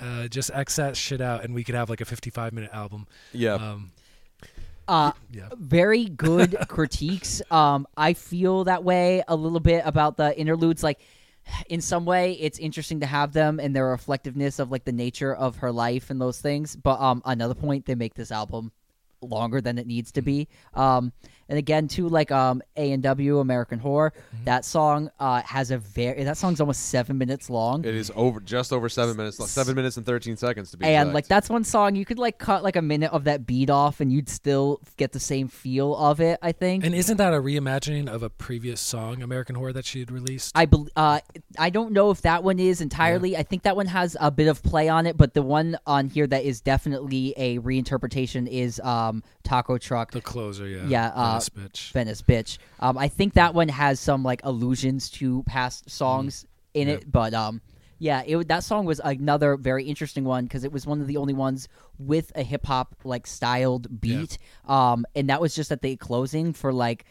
uh, 0.00 0.26
just 0.26 0.50
X 0.54 0.76
that 0.76 0.96
shit 0.96 1.20
out, 1.20 1.44
and 1.44 1.54
we 1.54 1.62
could 1.64 1.74
have 1.74 1.90
like 1.90 2.00
a 2.00 2.06
55 2.06 2.54
minute 2.54 2.70
album. 2.72 3.06
Yeah. 3.34 3.56
Um, 3.56 3.90
Uh, 4.92 5.12
yeah. 5.30 5.48
very 5.56 6.04
good 6.04 6.56
critiques. 6.68 7.40
Um, 7.50 7.86
I 7.96 8.12
feel 8.12 8.64
that 8.64 8.84
way 8.84 9.22
a 9.26 9.34
little 9.34 9.60
bit 9.60 9.82
about 9.86 10.18
the 10.18 10.38
interludes. 10.38 10.82
Like, 10.82 11.00
in 11.68 11.80
some 11.80 12.04
way, 12.04 12.32
it's 12.34 12.58
interesting 12.58 13.00
to 13.00 13.06
have 13.06 13.32
them 13.32 13.58
and 13.58 13.74
their 13.74 13.88
reflectiveness 13.88 14.58
of 14.58 14.70
like 14.70 14.84
the 14.84 14.92
nature 14.92 15.34
of 15.34 15.56
her 15.56 15.72
life 15.72 16.10
and 16.10 16.20
those 16.20 16.40
things. 16.40 16.76
But 16.76 17.00
um, 17.00 17.22
another 17.24 17.54
point, 17.54 17.86
they 17.86 17.94
make 17.94 18.14
this 18.14 18.30
album 18.30 18.70
longer 19.22 19.60
than 19.60 19.78
it 19.78 19.86
needs 19.86 20.12
to 20.12 20.22
be. 20.22 20.48
Um, 20.74 21.12
and 21.52 21.58
again 21.58 21.86
too 21.86 22.08
like 22.08 22.30
um 22.32 22.62
A 22.76 22.92
and 22.92 23.02
W 23.02 23.38
American 23.40 23.78
Horror. 23.78 24.14
Mm-hmm. 24.34 24.44
That 24.44 24.64
song 24.64 25.10
uh 25.20 25.42
has 25.42 25.70
a 25.70 25.76
very 25.76 26.24
that 26.24 26.38
song's 26.38 26.60
almost 26.60 26.86
seven 26.86 27.18
minutes 27.18 27.50
long. 27.50 27.84
It 27.84 27.94
is 27.94 28.10
over 28.16 28.40
just 28.40 28.72
over 28.72 28.88
seven 28.88 29.18
minutes, 29.18 29.38
like 29.38 29.50
seven 29.50 29.74
minutes 29.76 29.98
and 29.98 30.06
thirteen 30.06 30.38
seconds 30.38 30.70
to 30.70 30.78
be 30.78 30.86
and 30.86 30.94
exact. 31.08 31.14
like 31.14 31.26
that's 31.26 31.50
one 31.50 31.64
song 31.64 31.94
you 31.94 32.06
could 32.06 32.18
like 32.18 32.38
cut 32.38 32.62
like 32.62 32.76
a 32.76 32.82
minute 32.82 33.12
of 33.12 33.24
that 33.24 33.46
beat 33.46 33.68
off 33.68 34.00
and 34.00 34.10
you'd 34.10 34.30
still 34.30 34.80
get 34.96 35.12
the 35.12 35.20
same 35.20 35.46
feel 35.48 35.94
of 35.96 36.20
it 36.20 36.38
i 36.42 36.52
think 36.52 36.84
And 36.84 36.94
isn't 36.94 37.18
that 37.18 37.34
a 37.34 37.36
reimagining 37.36 38.08
of 38.08 38.22
a 38.22 38.30
previous 38.30 38.80
song, 38.80 39.22
American 39.22 39.54
Horror, 39.56 39.74
that 39.74 39.84
she 39.84 40.00
had 40.00 40.10
released? 40.10 40.52
I 40.56 40.64
bel 40.64 40.88
uh, 40.96 41.20
I 41.58 41.68
don't 41.70 41.92
know 41.92 42.10
if 42.10 42.22
that 42.22 42.42
one 42.42 42.58
is 42.58 42.80
entirely. 42.80 43.36
I 43.36 43.42
think 43.42 43.64
that 43.64 43.76
one 43.76 43.86
has 43.86 44.16
a 44.20 44.30
bit 44.30 44.48
of 44.48 44.62
play 44.62 44.88
on 44.88 45.06
it, 45.06 45.16
but 45.16 45.34
the 45.34 45.42
one 45.42 45.76
on 45.86 46.08
here 46.08 46.26
that 46.26 46.44
is 46.44 46.60
definitely 46.60 47.34
a 47.36 47.58
reinterpretation 47.58 48.48
is 48.48 48.80
um, 48.80 49.22
Taco 49.42 49.76
Truck 49.78 50.12
the 50.12 50.20
closer, 50.20 50.66
yeah. 50.66 50.86
Yeah, 50.86 51.06
uh, 51.14 51.40
Venice 51.48 51.70
bitch. 51.72 51.92
Venice 51.92 52.22
Bitch. 52.22 52.58
Um, 52.80 52.96
I 52.98 53.08
think 53.08 53.34
that 53.34 53.54
one 53.54 53.68
has 53.68 54.00
some 54.00 54.22
like 54.22 54.40
allusions 54.44 55.10
to 55.10 55.42
past 55.44 55.88
songs 55.90 56.46
in 56.74 56.88
Yeah. 56.88 56.94
it, 56.94 57.10
but 57.10 57.34
um, 57.34 57.60
yeah, 57.98 58.22
it, 58.26 58.48
that 58.48 58.64
song 58.64 58.84
was 58.84 59.00
another 59.04 59.56
very 59.56 59.84
interesting 59.84 60.24
one 60.24 60.44
because 60.44 60.64
it 60.64 60.72
was 60.72 60.86
one 60.86 61.00
of 61.00 61.06
the 61.06 61.16
only 61.18 61.34
ones 61.34 61.68
with 61.98 62.32
a 62.34 62.42
hip 62.42 62.66
hop 62.66 62.96
like 63.04 63.26
styled 63.26 64.00
beat. 64.00 64.38
Um, 64.66 65.06
and 65.14 65.28
that 65.30 65.40
was 65.40 65.54
just 65.54 65.70
at 65.70 65.82
the 65.82 65.96
closing 65.96 66.52
for 66.52 66.72
like 66.72 67.04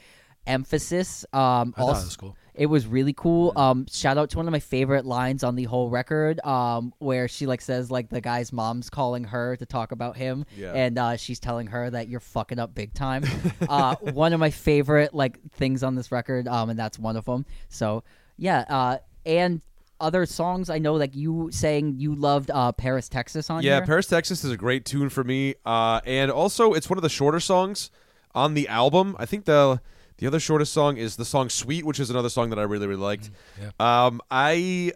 emphasis. 0.47 1.25
Um, 1.34 1.73
I 1.77 1.82
also, 1.82 2.17
cool. 2.19 2.36
It 2.62 2.68
was 2.68 2.86
really 2.86 3.14
cool. 3.14 3.53
Um, 3.55 3.88
shout 3.89 4.20
out 4.20 4.30
to 4.30 4.38
one 4.38 4.47
of 4.47 4.51
my 4.51 4.59
favorite 4.59 5.03
lines 5.03 5.43
on 5.43 5.55
the 5.55 5.64
whole 5.64 5.89
record, 5.89 6.39
um, 6.45 6.93
where 6.99 7.28
she 7.28 7.47
like 7.47 7.59
says 7.59 7.89
like 7.89 8.09
the 8.09 8.22
guy's 8.22 8.53
mom's 8.53 8.88
calling 8.88 9.24
her 9.24 9.55
to 9.55 9.66
talk 9.66 9.91
about 9.91 10.16
him, 10.16 10.45
Yeah. 10.55 10.74
and 10.74 10.99
uh, 10.99 11.18
she's 11.18 11.39
telling 11.39 11.66
her 11.66 11.89
that 11.89 12.07
you're 12.07 12.20
fucking 12.20 12.59
up 12.59 12.76
big 12.76 12.93
time. 12.93 13.24
uh, 13.68 13.95
one 14.14 14.32
of 14.34 14.39
my 14.39 14.51
favorite 14.51 15.12
like 15.16 15.39
things 15.53 15.82
on 15.82 15.95
this 15.95 16.12
record, 16.12 16.47
um, 16.47 16.70
and 16.70 16.78
that's 16.78 16.99
one 16.99 17.18
of 17.18 17.26
them. 17.26 17.47
So 17.70 18.03
yeah, 18.38 18.64
uh, 18.70 18.97
and 19.26 19.62
other 19.99 20.28
songs 20.28 20.70
I 20.70 20.78
know, 20.78 20.93
like 20.93 21.16
you 21.16 21.49
saying 21.51 21.95
you 21.97 22.14
loved 22.14 22.51
uh, 22.51 22.74
Paris, 22.74 23.09
Texas 23.09 23.49
on 23.49 23.64
yeah, 23.64 23.78
here. 23.78 23.88
Paris, 23.88 24.05
Texas 24.05 24.43
is 24.43 24.51
a 24.51 24.57
great 24.57 24.86
tune 24.86 25.09
for 25.09 25.24
me, 25.24 25.55
uh, 25.66 25.99
and 26.05 26.30
also 26.30 26.74
it's 26.74 26.91
one 26.91 26.99
of 26.99 27.03
the 27.03 27.09
shorter 27.09 27.39
songs 27.39 27.89
on 28.36 28.53
the 28.53 28.68
album. 28.68 29.16
I 29.18 29.26
think 29.26 29.45
the 29.45 29.82
the 30.22 30.28
other 30.28 30.39
shortest 30.39 30.72
song 30.72 30.97
is 30.97 31.15
the 31.15 31.26
song 31.26 31.49
"Sweet," 31.49 31.84
which 31.84 31.99
is 31.99 32.11
another 32.11 32.30
song 32.30 32.51
that 32.51 32.59
I 32.59 32.61
really 32.61 32.86
really 32.86 33.01
liked. 33.01 33.32
Um, 33.80 34.22
I 34.30 34.93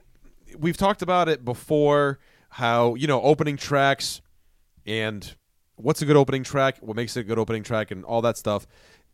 we've 0.58 0.78
talked 0.78 1.02
about 1.02 1.28
it 1.28 1.44
before. 1.44 2.20
How 2.50 2.94
you 2.94 3.08
know 3.08 3.22
opening 3.22 3.58
tracks 3.58 4.22
and 4.86 5.36
what's 5.78 6.02
a 6.04 6.06
good 6.06 6.16
opening 6.16 6.44
track, 6.44 6.78
what 6.80 6.96
makes 6.96 7.18
it 7.18 7.22
a 7.22 7.24
good 7.24 7.40
opening 7.40 7.64
track, 7.64 7.90
and 7.90 8.06
all 8.06 8.22
that 8.22 8.38
stuff. 8.38 8.68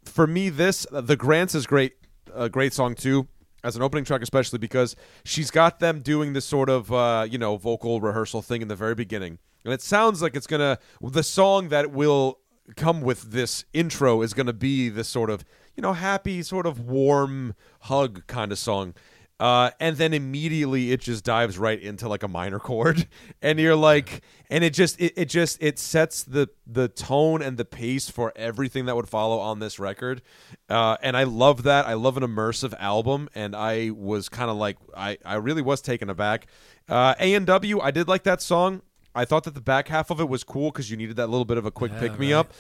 For 0.04 0.28
me, 0.28 0.50
this 0.50 0.86
the 0.92 1.16
Grants 1.16 1.56
is 1.56 1.66
great, 1.66 1.94
a 2.36 2.50
great 2.50 2.74
song 2.74 2.94
too, 2.94 3.30
as 3.64 3.78
an 3.78 3.82
opening 3.82 4.04
track, 4.04 4.22
especially 4.22 4.60
because 4.60 4.98
she's 5.24 5.50
got 5.50 5.80
them 5.80 6.02
doing 6.02 6.34
this 6.34 6.44
sort 6.46 6.70
of 6.70 6.92
uh, 6.92 7.26
you 7.28 7.38
know 7.38 7.56
vocal 7.56 8.02
rehearsal 8.02 8.42
thing 8.42 8.62
in 8.62 8.68
the 8.68 8.76
very 8.76 8.96
beginning, 8.96 9.40
and 9.64 9.74
it 9.74 9.82
sounds 9.82 10.22
like 10.22 10.36
it's 10.36 10.46
gonna 10.46 10.78
the 11.02 11.24
song 11.24 11.70
that 11.70 11.92
will 11.92 12.40
come 12.76 13.02
with 13.02 13.32
this 13.32 13.66
intro 13.74 14.22
is 14.22 14.34
gonna 14.34 14.54
be 14.54 14.90
this 14.90 15.08
sort 15.08 15.30
of 15.30 15.46
you 15.76 15.82
know 15.82 15.94
happy, 15.94 16.42
sort 16.44 16.66
of 16.66 16.80
warm 16.80 17.56
hug 17.82 18.26
kind 18.28 18.52
of 18.52 18.58
song. 18.60 18.94
Uh, 19.40 19.72
and 19.80 19.98
then 19.98 20.14
immediately 20.14 20.92
it 20.92 21.02
just 21.02 21.24
dives 21.24 21.58
right 21.58 21.82
into 21.82 22.08
like 22.08 22.22
a 22.22 22.28
minor 22.28 22.60
chord. 22.60 23.08
And 23.42 23.58
you're 23.60 23.76
like 23.76 24.22
and 24.52 24.64
it 24.64 24.72
just 24.72 25.02
it, 25.02 25.14
it 25.18 25.30
just 25.30 25.58
it 25.64 25.80
sets 25.80 26.22
the 26.22 26.50
the 26.68 26.88
tone 26.88 27.42
and 27.42 27.58
the 27.58 27.66
pace 27.66 28.08
for 28.08 28.32
everything 28.36 28.86
that 28.86 28.96
would 28.96 29.10
follow 29.10 29.40
on 29.40 29.58
this 29.58 29.80
record. 29.80 30.22
Uh, 30.70 30.98
and 31.02 31.18
i 31.18 31.24
love 31.24 31.64
that. 31.64 31.88
I 31.88 31.94
love 31.96 32.18
an 32.18 32.24
immersive 32.24 32.76
album. 32.78 33.30
And 33.34 33.56
i 33.56 33.90
was 33.90 34.30
kind 34.30 34.52
of 34.52 34.58
like 34.58 34.78
i 34.96 35.18
i 35.26 35.34
really 35.36 35.64
was 35.64 35.82
taken 35.82 36.08
aback. 36.08 36.46
Uh, 36.88 37.16
a&w 37.20 37.80
i 37.82 37.90
did 37.90 38.08
like 38.08 38.22
that 38.24 38.44
song. 38.44 38.84
I 39.16 39.26
thought 39.26 39.46
that 39.46 39.56
the 39.56 39.62
back 39.62 39.88
half 39.88 40.12
of 40.12 40.20
it 40.22 40.30
was 40.30 40.44
cool 40.44 40.70
because 40.72 40.92
you 40.92 40.98
needed 40.98 41.16
that 41.16 41.32
little 41.32 41.46
bit 41.46 41.58
of 41.58 41.66
a 41.66 41.72
quick 41.72 41.92
Yeah, 41.94 42.00
pick 42.00 42.20
me 42.20 42.32
right. 42.32 42.40
up. 42.42 42.54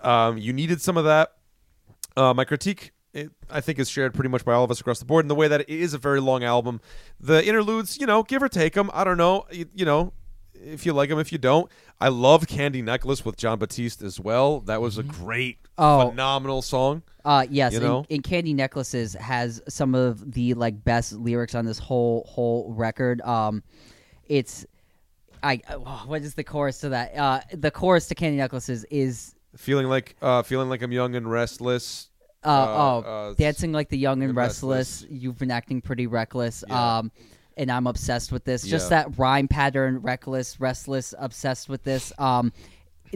Um, 0.00 0.38
you 0.38 0.52
needed 0.52 0.80
some 0.80 0.96
of 0.96 1.04
that 1.06 1.32
uh, 2.16 2.34
my 2.34 2.44
critique, 2.44 2.92
it, 3.12 3.30
I 3.50 3.60
think, 3.60 3.78
is 3.78 3.88
shared 3.88 4.14
pretty 4.14 4.28
much 4.28 4.44
by 4.44 4.52
all 4.54 4.64
of 4.64 4.70
us 4.70 4.80
across 4.80 4.98
the 4.98 5.04
board 5.04 5.24
in 5.24 5.28
the 5.28 5.34
way 5.34 5.48
that 5.48 5.60
it 5.62 5.68
is 5.70 5.94
a 5.94 5.98
very 5.98 6.20
long 6.20 6.42
album. 6.44 6.80
The 7.20 7.46
interludes, 7.46 7.98
you 7.98 8.06
know, 8.06 8.22
give 8.22 8.42
or 8.42 8.48
take 8.48 8.74
them. 8.74 8.90
I 8.92 9.04
don't 9.04 9.18
know. 9.18 9.46
You, 9.50 9.66
you 9.74 9.84
know, 9.84 10.12
if 10.54 10.84
you 10.86 10.92
like 10.92 11.08
them, 11.10 11.18
if 11.18 11.30
you 11.32 11.38
don't. 11.38 11.70
I 12.00 12.08
love 12.08 12.46
Candy 12.48 12.82
Necklace 12.82 13.24
with 13.24 13.36
John 13.36 13.58
Batiste 13.58 14.02
as 14.02 14.18
well. 14.18 14.60
That 14.60 14.80
was 14.80 14.98
a 14.98 15.02
great, 15.02 15.58
Oh. 15.78 16.10
phenomenal 16.10 16.62
song. 16.62 17.02
Uh 17.24 17.46
yes, 17.50 17.72
You 17.72 17.78
and- 17.78 17.86
know? 17.88 18.04
and, 18.10 18.22
Candy 18.22 18.52
Necklaces 18.54 19.14
has 19.14 19.60
some 19.68 19.94
of 19.94 20.32
the 20.34 20.54
like 20.54 20.84
best 20.84 21.12
lyrics 21.14 21.54
on 21.54 21.64
this 21.64 21.78
whole 21.78 22.24
whole 22.28 22.72
record. 22.72 23.20
Um, 23.22 23.62
it's 24.26 24.66
I 25.42 25.60
oh, 25.70 26.02
what 26.06 26.22
is 26.22 26.34
the 26.34 26.44
chorus 26.44 26.80
to 26.80 26.90
that? 26.90 27.16
Uh, 27.16 27.40
the 27.52 27.70
chorus 27.70 28.06
to 28.08 28.14
Candy 28.14 28.36
Necklaces 28.38 28.84
is 28.84 29.34
Feeling 29.56 29.86
like, 29.88 30.16
uh, 30.22 30.42
feeling 30.42 30.68
like 30.68 30.82
I'm 30.82 30.92
young 30.92 31.14
and 31.14 31.30
restless. 31.30 32.10
uh, 32.44 32.48
Uh, 32.48 33.02
oh 33.04 33.08
uh, 33.30 33.34
dancing 33.34 33.72
like 33.72 33.88
the 33.88 33.98
young 33.98 34.22
and 34.22 34.34
restless. 34.36 35.02
restless. 35.02 35.10
You've 35.22 35.38
been 35.38 35.50
acting 35.50 35.80
pretty 35.80 36.06
reckless. 36.06 36.62
Yeah. 36.68 36.98
Um, 36.98 37.12
and 37.56 37.70
I'm 37.70 37.86
obsessed 37.86 38.32
with 38.32 38.44
this. 38.44 38.62
Just 38.64 38.90
that 38.90 39.16
rhyme 39.16 39.46
pattern, 39.48 39.98
reckless, 40.02 40.58
restless, 40.60 41.14
obsessed 41.18 41.68
with 41.68 41.84
this. 41.84 42.12
Um, 42.18 42.52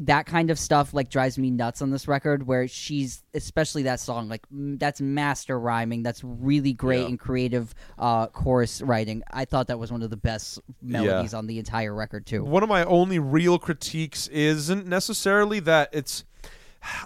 that 0.02 0.26
kind 0.26 0.50
of 0.52 0.60
stuff 0.60 0.94
like 0.94 1.10
drives 1.10 1.38
me 1.38 1.50
nuts 1.50 1.82
on 1.82 1.90
this 1.90 2.06
record 2.06 2.46
where 2.46 2.68
she's 2.68 3.24
especially 3.34 3.82
that 3.82 3.98
song 3.98 4.28
like 4.28 4.46
that's 4.52 5.00
master 5.00 5.58
rhyming 5.58 6.04
that's 6.04 6.22
really 6.22 6.72
great 6.72 7.00
Yeah. 7.00 7.06
and 7.08 7.18
creative 7.18 7.74
uh 7.98 8.28
chorus 8.28 8.80
writing 8.80 9.24
i 9.32 9.44
thought 9.44 9.66
that 9.66 9.78
was 9.80 9.90
one 9.90 10.02
of 10.04 10.10
the 10.10 10.16
best 10.16 10.60
melodies 10.80 11.34
on 11.34 11.48
the 11.48 11.58
entire 11.58 11.92
record 11.92 12.26
too 12.26 12.44
One 12.44 12.62
of 12.62 12.68
my 12.68 12.84
only 12.84 13.18
real 13.18 13.58
critiques 13.58 14.28
isn't 14.28 14.86
necessarily 14.86 15.58
that 15.60 15.88
it's. 15.92 16.22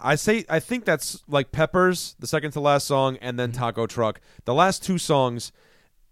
I 0.02 0.14
say 0.16 0.44
I 0.48 0.60
think 0.60 0.84
that's 0.84 1.22
like 1.26 1.52
Peppers, 1.52 2.14
the 2.18 2.26
second 2.26 2.52
to 2.52 2.60
last 2.60 2.86
song, 2.86 3.16
and 3.20 3.38
then 3.38 3.50
mm-hmm. 3.52 3.60
Taco 3.60 3.86
Truck. 3.86 4.20
The 4.44 4.54
last 4.54 4.82
two 4.84 4.98
songs, 4.98 5.52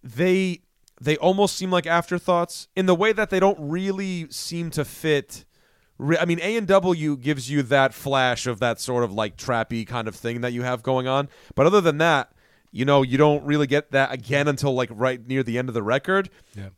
they 0.02 0.62
they 1.00 1.16
almost 1.16 1.56
seem 1.56 1.70
like 1.70 1.86
afterthoughts 1.86 2.68
in 2.76 2.86
the 2.86 2.94
way 2.94 3.12
that 3.12 3.30
they 3.30 3.40
don't 3.40 3.58
really 3.58 4.28
seem 4.30 4.70
to 4.70 4.84
fit. 4.84 5.44
re- 5.98 6.18
I 6.18 6.24
mean, 6.26 6.40
A 6.42 6.56
and 6.56 6.66
W 6.66 7.16
gives 7.16 7.50
you 7.50 7.62
that 7.64 7.94
flash 7.94 8.46
of 8.46 8.60
that 8.60 8.80
sort 8.80 9.04
of 9.04 9.12
like 9.12 9.36
trappy 9.36 9.86
kind 9.86 10.08
of 10.08 10.14
thing 10.14 10.40
that 10.42 10.52
you 10.52 10.62
have 10.62 10.82
going 10.82 11.06
on, 11.08 11.28
but 11.54 11.66
other 11.66 11.80
than 11.80 11.98
that, 11.98 12.32
you 12.70 12.84
know, 12.84 13.02
you 13.02 13.16
don't 13.18 13.44
really 13.44 13.66
get 13.66 13.92
that 13.92 14.12
again 14.12 14.46
until 14.46 14.74
like 14.74 14.90
right 14.92 15.26
near 15.26 15.42
the 15.42 15.58
end 15.58 15.68
of 15.68 15.74
the 15.74 15.82
record 15.82 16.28
Yeah. 16.54 16.68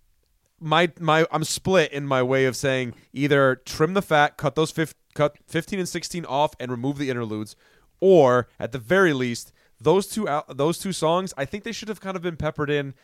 my 0.60 0.90
my 1.00 1.26
I'm 1.32 1.44
split 1.44 1.92
in 1.92 2.06
my 2.06 2.22
way 2.22 2.44
of 2.46 2.54
saying 2.56 2.94
either 3.12 3.56
trim 3.56 3.94
the 3.94 4.02
fat, 4.02 4.36
cut 4.36 4.54
those 4.54 4.70
fif- 4.70 4.94
cut 5.14 5.36
15 5.46 5.78
and 5.78 5.88
16 5.88 6.24
off 6.24 6.54
and 6.60 6.70
remove 6.70 6.98
the 6.98 7.10
interludes 7.10 7.56
or 8.00 8.48
at 8.58 8.72
the 8.72 8.78
very 8.78 9.12
least 9.12 9.52
those 9.80 10.06
two 10.06 10.28
out 10.28 10.56
those 10.56 10.78
two 10.78 10.92
songs 10.92 11.32
I 11.36 11.44
think 11.44 11.64
they 11.64 11.72
should 11.72 11.88
have 11.88 12.00
kind 12.00 12.16
of 12.16 12.22
been 12.22 12.36
peppered 12.36 12.70
in 12.70 12.94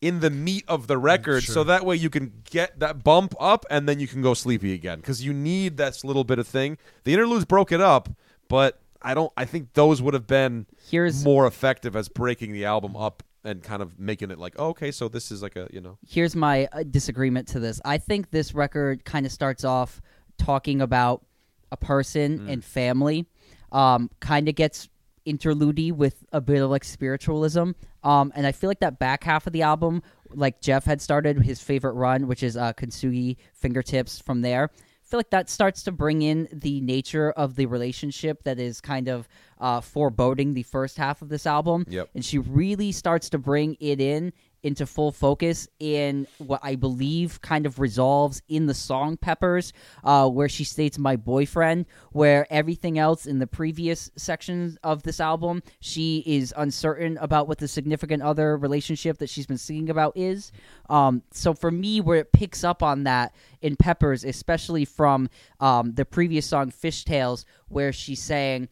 in 0.00 0.20
the 0.20 0.30
meat 0.30 0.64
of 0.66 0.88
the 0.88 0.98
record 0.98 1.44
sure. 1.44 1.54
so 1.54 1.64
that 1.64 1.84
way 1.84 1.94
you 1.96 2.10
can 2.10 2.32
get 2.50 2.80
that 2.80 3.04
bump 3.04 3.34
up 3.38 3.64
and 3.70 3.88
then 3.88 4.00
you 4.00 4.08
can 4.08 4.20
go 4.22 4.34
sleepy 4.34 4.72
again 4.74 5.00
cuz 5.02 5.22
you 5.24 5.32
need 5.32 5.76
that 5.76 6.02
little 6.04 6.24
bit 6.24 6.38
of 6.38 6.46
thing. 6.46 6.78
The 7.04 7.12
interludes 7.12 7.44
broke 7.44 7.70
it 7.72 7.80
up, 7.80 8.08
but 8.48 8.80
I 9.00 9.14
don't 9.14 9.32
I 9.36 9.44
think 9.44 9.74
those 9.74 10.02
would 10.02 10.14
have 10.14 10.26
been 10.26 10.66
Here's- 10.90 11.22
more 11.24 11.46
effective 11.46 11.94
as 11.94 12.08
breaking 12.08 12.52
the 12.52 12.64
album 12.64 12.96
up 12.96 13.22
and 13.44 13.62
kind 13.62 13.82
of 13.82 13.98
making 13.98 14.30
it 14.30 14.38
like, 14.38 14.54
oh, 14.56 14.68
okay, 14.68 14.92
so 14.92 15.08
this 15.08 15.32
is 15.32 15.42
like 15.42 15.56
a, 15.56 15.68
you 15.72 15.80
know. 15.80 15.98
here's 16.06 16.36
my 16.36 16.68
uh, 16.72 16.84
disagreement 16.88 17.48
to 17.48 17.58
this. 17.58 17.80
I 17.84 17.98
think 17.98 18.30
this 18.30 18.54
record 18.54 19.04
kind 19.04 19.26
of 19.26 19.32
starts 19.32 19.64
off 19.64 20.00
talking 20.38 20.80
about 20.80 21.24
a 21.72 21.76
person 21.76 22.38
Mm. 22.38 22.52
and 22.52 22.64
family. 22.64 23.26
Um, 23.72 24.10
kind 24.20 24.48
of 24.48 24.54
gets 24.54 24.88
interlude 25.24 25.92
with 25.92 26.24
a 26.32 26.40
bit 26.40 26.60
of 26.62 26.70
like 26.70 26.84
spiritualism. 26.84 27.70
Um, 28.02 28.32
and 28.34 28.46
I 28.46 28.52
feel 28.52 28.68
like 28.68 28.80
that 28.80 28.98
back 28.98 29.24
half 29.24 29.46
of 29.46 29.52
the 29.52 29.62
album, 29.62 30.02
like 30.34 30.60
Jeff 30.60 30.84
had 30.84 31.00
started 31.00 31.38
his 31.42 31.60
favorite 31.62 31.92
run, 31.94 32.26
which 32.26 32.42
is 32.42 32.56
uh, 32.56 32.72
Kintsugi 32.74 33.36
Fingertips. 33.54 34.18
From 34.20 34.42
there, 34.42 34.70
I 34.74 35.04
feel 35.04 35.18
like 35.18 35.30
that 35.30 35.48
starts 35.48 35.84
to 35.84 35.92
bring 35.92 36.22
in 36.22 36.48
the 36.52 36.80
nature 36.80 37.30
of 37.30 37.54
the 37.54 37.66
relationship 37.66 38.42
that 38.44 38.58
is 38.58 38.80
kind 38.80 39.08
of 39.08 39.28
uh, 39.60 39.80
foreboding 39.80 40.54
the 40.54 40.64
first 40.64 40.96
half 40.98 41.22
of 41.22 41.28
this 41.28 41.46
album. 41.46 41.84
Yep. 41.88 42.10
And 42.14 42.24
she 42.24 42.38
really 42.38 42.90
starts 42.92 43.30
to 43.30 43.38
bring 43.38 43.76
it 43.78 44.00
in 44.00 44.32
into 44.62 44.86
full 44.86 45.12
focus 45.12 45.68
in 45.78 46.26
what 46.38 46.60
I 46.62 46.76
believe 46.76 47.40
kind 47.40 47.66
of 47.66 47.78
resolves 47.78 48.42
in 48.48 48.66
the 48.66 48.74
song 48.74 49.16
Peppers, 49.16 49.72
uh, 50.04 50.28
where 50.28 50.48
she 50.48 50.64
states 50.64 50.98
my 50.98 51.16
boyfriend, 51.16 51.86
where 52.12 52.46
everything 52.50 52.98
else 52.98 53.26
in 53.26 53.38
the 53.38 53.46
previous 53.46 54.10
sections 54.16 54.78
of 54.82 55.02
this 55.02 55.20
album, 55.20 55.62
she 55.80 56.22
is 56.26 56.54
uncertain 56.56 57.18
about 57.18 57.48
what 57.48 57.58
the 57.58 57.68
significant 57.68 58.22
other 58.22 58.56
relationship 58.56 59.18
that 59.18 59.30
she's 59.30 59.46
been 59.46 59.58
singing 59.58 59.90
about 59.90 60.16
is. 60.16 60.52
Um, 60.88 61.22
so 61.32 61.54
for 61.54 61.70
me, 61.70 62.00
where 62.00 62.18
it 62.18 62.32
picks 62.32 62.64
up 62.64 62.82
on 62.82 63.04
that 63.04 63.34
in 63.60 63.76
Peppers, 63.76 64.24
especially 64.24 64.84
from 64.84 65.28
um, 65.60 65.94
the 65.94 66.04
previous 66.04 66.46
song 66.46 66.70
Fishtails, 66.70 67.44
where 67.68 67.92
she's 67.92 68.22
saying, 68.22 68.68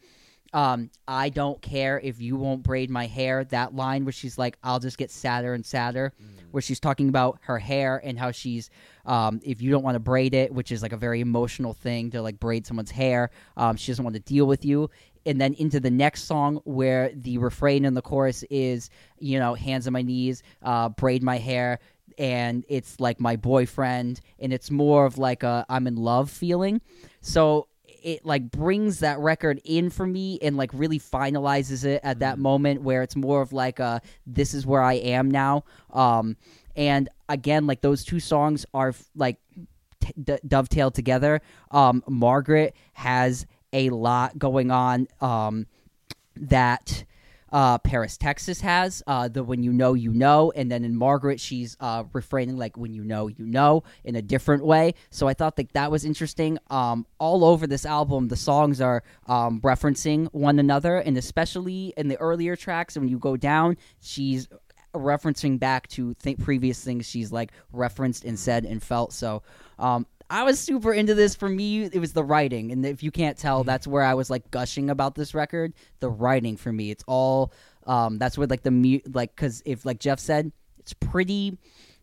um, 0.53 0.89
I 1.07 1.29
don't 1.29 1.61
care 1.61 1.99
if 1.99 2.21
you 2.21 2.35
won't 2.35 2.63
braid 2.63 2.89
my 2.89 3.05
hair. 3.07 3.43
That 3.45 3.75
line 3.75 4.05
where 4.05 4.11
she's 4.11 4.37
like, 4.37 4.57
I'll 4.63 4.79
just 4.79 4.97
get 4.97 5.11
sadder 5.11 5.53
and 5.53 5.65
sadder, 5.65 6.13
where 6.51 6.61
she's 6.61 6.79
talking 6.79 7.09
about 7.09 7.39
her 7.43 7.57
hair 7.57 8.01
and 8.03 8.19
how 8.19 8.31
she's, 8.31 8.69
um, 9.05 9.39
if 9.43 9.61
you 9.61 9.71
don't 9.71 9.83
want 9.83 9.95
to 9.95 9.99
braid 9.99 10.33
it, 10.33 10.53
which 10.53 10.71
is 10.71 10.81
like 10.81 10.91
a 10.91 10.97
very 10.97 11.21
emotional 11.21 11.73
thing 11.73 12.11
to 12.11 12.21
like 12.21 12.39
braid 12.39 12.67
someone's 12.67 12.91
hair, 12.91 13.29
um, 13.55 13.77
she 13.77 13.91
doesn't 13.91 14.03
want 14.03 14.15
to 14.15 14.21
deal 14.21 14.45
with 14.45 14.65
you. 14.65 14.89
And 15.25 15.39
then 15.39 15.53
into 15.53 15.79
the 15.79 15.91
next 15.91 16.23
song 16.23 16.61
where 16.63 17.11
the 17.13 17.37
refrain 17.37 17.85
in 17.85 17.93
the 17.93 18.01
chorus 18.01 18.43
is, 18.49 18.89
you 19.19 19.39
know, 19.39 19.53
hands 19.53 19.85
on 19.87 19.93
my 19.93 20.01
knees, 20.01 20.43
uh, 20.63 20.89
braid 20.89 21.21
my 21.23 21.37
hair, 21.37 21.79
and 22.17 22.65
it's 22.67 22.99
like 22.99 23.19
my 23.19 23.35
boyfriend, 23.35 24.19
and 24.39 24.51
it's 24.51 24.69
more 24.69 25.05
of 25.05 25.17
like 25.17 25.43
a 25.43 25.65
I'm 25.69 25.87
in 25.87 25.95
love 25.95 26.29
feeling. 26.29 26.81
So 27.21 27.67
it 28.01 28.25
like 28.25 28.51
brings 28.51 28.99
that 28.99 29.19
record 29.19 29.61
in 29.63 29.89
for 29.89 30.05
me 30.05 30.39
and 30.41 30.57
like 30.57 30.71
really 30.73 30.99
finalizes 30.99 31.85
it 31.85 32.01
at 32.03 32.19
that 32.19 32.39
moment 32.39 32.81
where 32.81 33.01
it's 33.03 33.15
more 33.15 33.41
of 33.41 33.53
like 33.53 33.79
a 33.79 34.01
this 34.25 34.53
is 34.53 34.65
where 34.65 34.81
I 34.81 34.93
am 34.93 35.29
now. 35.29 35.63
Um, 35.91 36.37
and 36.75 37.09
again, 37.29 37.67
like 37.67 37.81
those 37.81 38.03
two 38.03 38.19
songs 38.19 38.65
are 38.73 38.93
like 39.15 39.37
t- 39.99 40.13
d- 40.21 40.39
dovetailed 40.47 40.93
together. 40.93 41.41
Um, 41.71 42.03
Margaret 42.07 42.75
has 42.93 43.45
a 43.73 43.89
lot 43.89 44.37
going 44.37 44.71
on. 44.71 45.07
Um, 45.19 45.67
that 46.35 47.03
uh, 47.51 47.77
Paris, 47.79 48.17
Texas 48.17 48.61
has 48.61 49.03
uh, 49.07 49.27
the 49.27 49.43
"When 49.43 49.63
You 49.63 49.73
Know, 49.73 49.93
You 49.93 50.13
Know," 50.13 50.51
and 50.55 50.71
then 50.71 50.85
in 50.85 50.95
Margaret, 50.95 51.39
she's 51.39 51.75
uh, 51.79 52.03
refraining 52.13 52.57
like 52.57 52.77
"When 52.77 52.93
You 52.93 53.03
Know, 53.03 53.27
You 53.27 53.45
Know" 53.45 53.83
in 54.03 54.15
a 54.15 54.21
different 54.21 54.65
way. 54.65 54.93
So 55.09 55.27
I 55.27 55.33
thought 55.33 55.55
that 55.57 55.73
that 55.73 55.91
was 55.91 56.05
interesting. 56.05 56.57
Um, 56.69 57.05
all 57.19 57.43
over 57.43 57.67
this 57.67 57.85
album, 57.85 58.27
the 58.27 58.35
songs 58.35 58.81
are 58.81 59.03
um, 59.27 59.59
referencing 59.61 60.27
one 60.33 60.59
another, 60.59 60.97
and 60.97 61.17
especially 61.17 61.93
in 61.97 62.07
the 62.07 62.17
earlier 62.17 62.55
tracks, 62.55 62.97
when 62.97 63.07
you 63.07 63.19
go 63.19 63.35
down, 63.37 63.77
she's 63.99 64.47
referencing 64.93 65.59
back 65.59 65.87
to 65.87 66.13
th- 66.15 66.37
previous 66.39 66.83
things 66.83 67.05
she's 67.05 67.31
like 67.31 67.51
referenced 67.71 68.25
and 68.25 68.37
said 68.37 68.65
and 68.65 68.83
felt. 68.83 69.13
So 69.13 69.43
um, 69.79 70.05
I 70.31 70.43
was 70.43 70.59
super 70.59 70.93
into 70.93 71.13
this. 71.13 71.35
For 71.35 71.49
me, 71.49 71.83
it 71.83 71.99
was 71.99 72.13
the 72.13 72.23
writing, 72.23 72.71
and 72.71 72.85
if 72.85 73.03
you 73.03 73.11
can't 73.11 73.37
tell, 73.37 73.65
that's 73.65 73.85
where 73.85 74.01
I 74.01 74.13
was 74.13 74.29
like 74.29 74.49
gushing 74.49 74.89
about 74.89 75.13
this 75.13 75.35
record. 75.35 75.73
The 75.99 76.09
writing 76.09 76.55
for 76.55 76.71
me, 76.71 76.89
it's 76.89 77.03
all 77.05 77.51
um, 77.85 78.17
that's 78.17 78.37
where 78.37 78.47
like 78.47 78.63
the 78.63 78.71
mu- 78.71 79.01
like 79.13 79.35
because 79.35 79.61
if 79.65 79.85
like 79.85 79.99
Jeff 79.99 80.19
said, 80.19 80.53
it's 80.79 80.93
pretty 80.93 81.57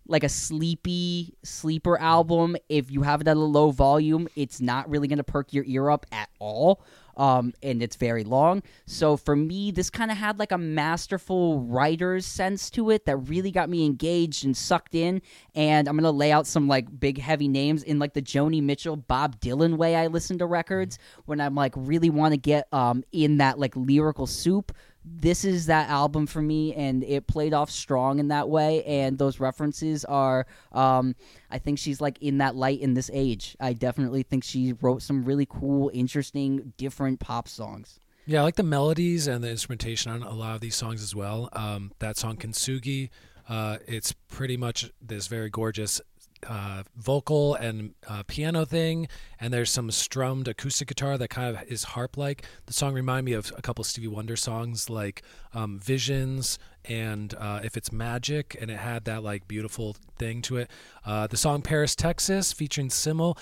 like 0.06 0.24
a 0.24 0.28
sleepy 0.28 1.34
sleeper 1.42 1.98
album. 1.98 2.56
If 2.68 2.90
you 2.90 3.00
have 3.00 3.22
it 3.22 3.28
at 3.28 3.36
a 3.38 3.40
low 3.40 3.70
volume, 3.70 4.28
it's 4.36 4.60
not 4.60 4.90
really 4.90 5.08
gonna 5.08 5.24
perk 5.24 5.54
your 5.54 5.64
ear 5.66 5.88
up 5.88 6.04
at 6.12 6.28
all. 6.38 6.82
Um, 7.18 7.52
and 7.62 7.82
it's 7.82 7.96
very 7.96 8.24
long. 8.24 8.62
So 8.86 9.16
for 9.16 9.36
me, 9.36 9.70
this 9.70 9.90
kind 9.90 10.10
of 10.10 10.16
had 10.16 10.38
like 10.38 10.52
a 10.52 10.58
masterful 10.58 11.60
writer's 11.60 12.24
sense 12.24 12.70
to 12.70 12.90
it 12.90 13.04
that 13.06 13.16
really 13.16 13.50
got 13.50 13.68
me 13.68 13.84
engaged 13.84 14.44
and 14.44 14.56
sucked 14.56 14.94
in. 14.94 15.20
And 15.54 15.88
I'm 15.88 15.96
gonna 15.96 16.10
lay 16.10 16.32
out 16.32 16.46
some 16.46 16.68
like 16.68 17.00
big 17.00 17.18
heavy 17.18 17.48
names 17.48 17.82
in 17.82 17.98
like 17.98 18.14
the 18.14 18.22
Joni 18.22 18.62
Mitchell, 18.62 18.96
Bob 18.96 19.40
Dylan 19.40 19.76
way 19.76 19.96
I 19.96 20.06
listen 20.06 20.38
to 20.38 20.46
records 20.46 20.98
when 21.26 21.40
I'm 21.40 21.54
like 21.54 21.74
really 21.76 22.10
want 22.10 22.32
to 22.32 22.38
get 22.38 22.72
um 22.72 23.04
in 23.12 23.38
that 23.38 23.58
like 23.58 23.74
lyrical 23.76 24.26
soup 24.26 24.72
this 25.16 25.44
is 25.44 25.66
that 25.66 25.88
album 25.88 26.26
for 26.26 26.42
me 26.42 26.74
and 26.74 27.02
it 27.04 27.26
played 27.26 27.54
off 27.54 27.70
strong 27.70 28.18
in 28.18 28.28
that 28.28 28.48
way 28.48 28.84
and 28.84 29.18
those 29.18 29.40
references 29.40 30.04
are 30.04 30.46
um, 30.72 31.14
i 31.50 31.58
think 31.58 31.78
she's 31.78 32.00
like 32.00 32.20
in 32.20 32.38
that 32.38 32.54
light 32.56 32.80
in 32.80 32.94
this 32.94 33.10
age 33.12 33.56
i 33.60 33.72
definitely 33.72 34.22
think 34.22 34.44
she 34.44 34.72
wrote 34.80 35.02
some 35.02 35.24
really 35.24 35.46
cool 35.46 35.90
interesting 35.94 36.72
different 36.76 37.20
pop 37.20 37.48
songs 37.48 38.00
Yeah, 38.26 38.40
I 38.40 38.42
like 38.42 38.56
the 38.56 38.62
melodies 38.62 39.26
and 39.26 39.42
the 39.42 39.50
instrumentation 39.50 40.12
on 40.12 40.22
a 40.22 40.34
lot 40.34 40.54
of 40.54 40.60
these 40.60 40.76
songs 40.76 41.02
as 41.02 41.14
well. 41.14 41.48
Um, 41.54 41.92
that 41.98 42.18
song 42.18 42.36
Kintsugi, 42.36 43.08
uh, 43.48 43.78
it's 43.86 44.12
pretty 44.28 44.58
much 44.58 44.90
this 45.00 45.28
very 45.28 45.48
gorgeous 45.48 46.02
uh, 46.46 46.82
vocal 46.96 47.54
and 47.54 47.94
uh, 48.08 48.22
piano 48.26 48.64
thing, 48.64 49.08
and 49.40 49.52
there's 49.52 49.70
some 49.70 49.90
strummed 49.90 50.48
acoustic 50.48 50.88
guitar 50.88 51.18
that 51.18 51.28
kind 51.28 51.56
of 51.56 51.62
is 51.64 51.84
harp-like. 51.84 52.44
The 52.66 52.72
song 52.72 52.94
reminded 52.94 53.24
me 53.24 53.32
of 53.32 53.52
a 53.56 53.62
couple 53.62 53.84
Stevie 53.84 54.08
Wonder 54.08 54.36
songs 54.36 54.90
like 54.90 55.22
um, 55.54 55.78
Visions 55.78 56.58
and 56.84 57.34
uh, 57.34 57.60
If 57.62 57.76
It's 57.76 57.92
Magic, 57.92 58.56
and 58.60 58.70
it 58.70 58.78
had 58.78 59.04
that 59.04 59.22
like 59.22 59.48
beautiful 59.48 59.96
thing 60.18 60.42
to 60.42 60.58
it. 60.58 60.70
Uh, 61.04 61.26
the 61.26 61.36
song 61.36 61.62
Paris, 61.62 61.94
Texas, 61.94 62.52
featuring 62.52 62.88
SYML, 62.88 63.36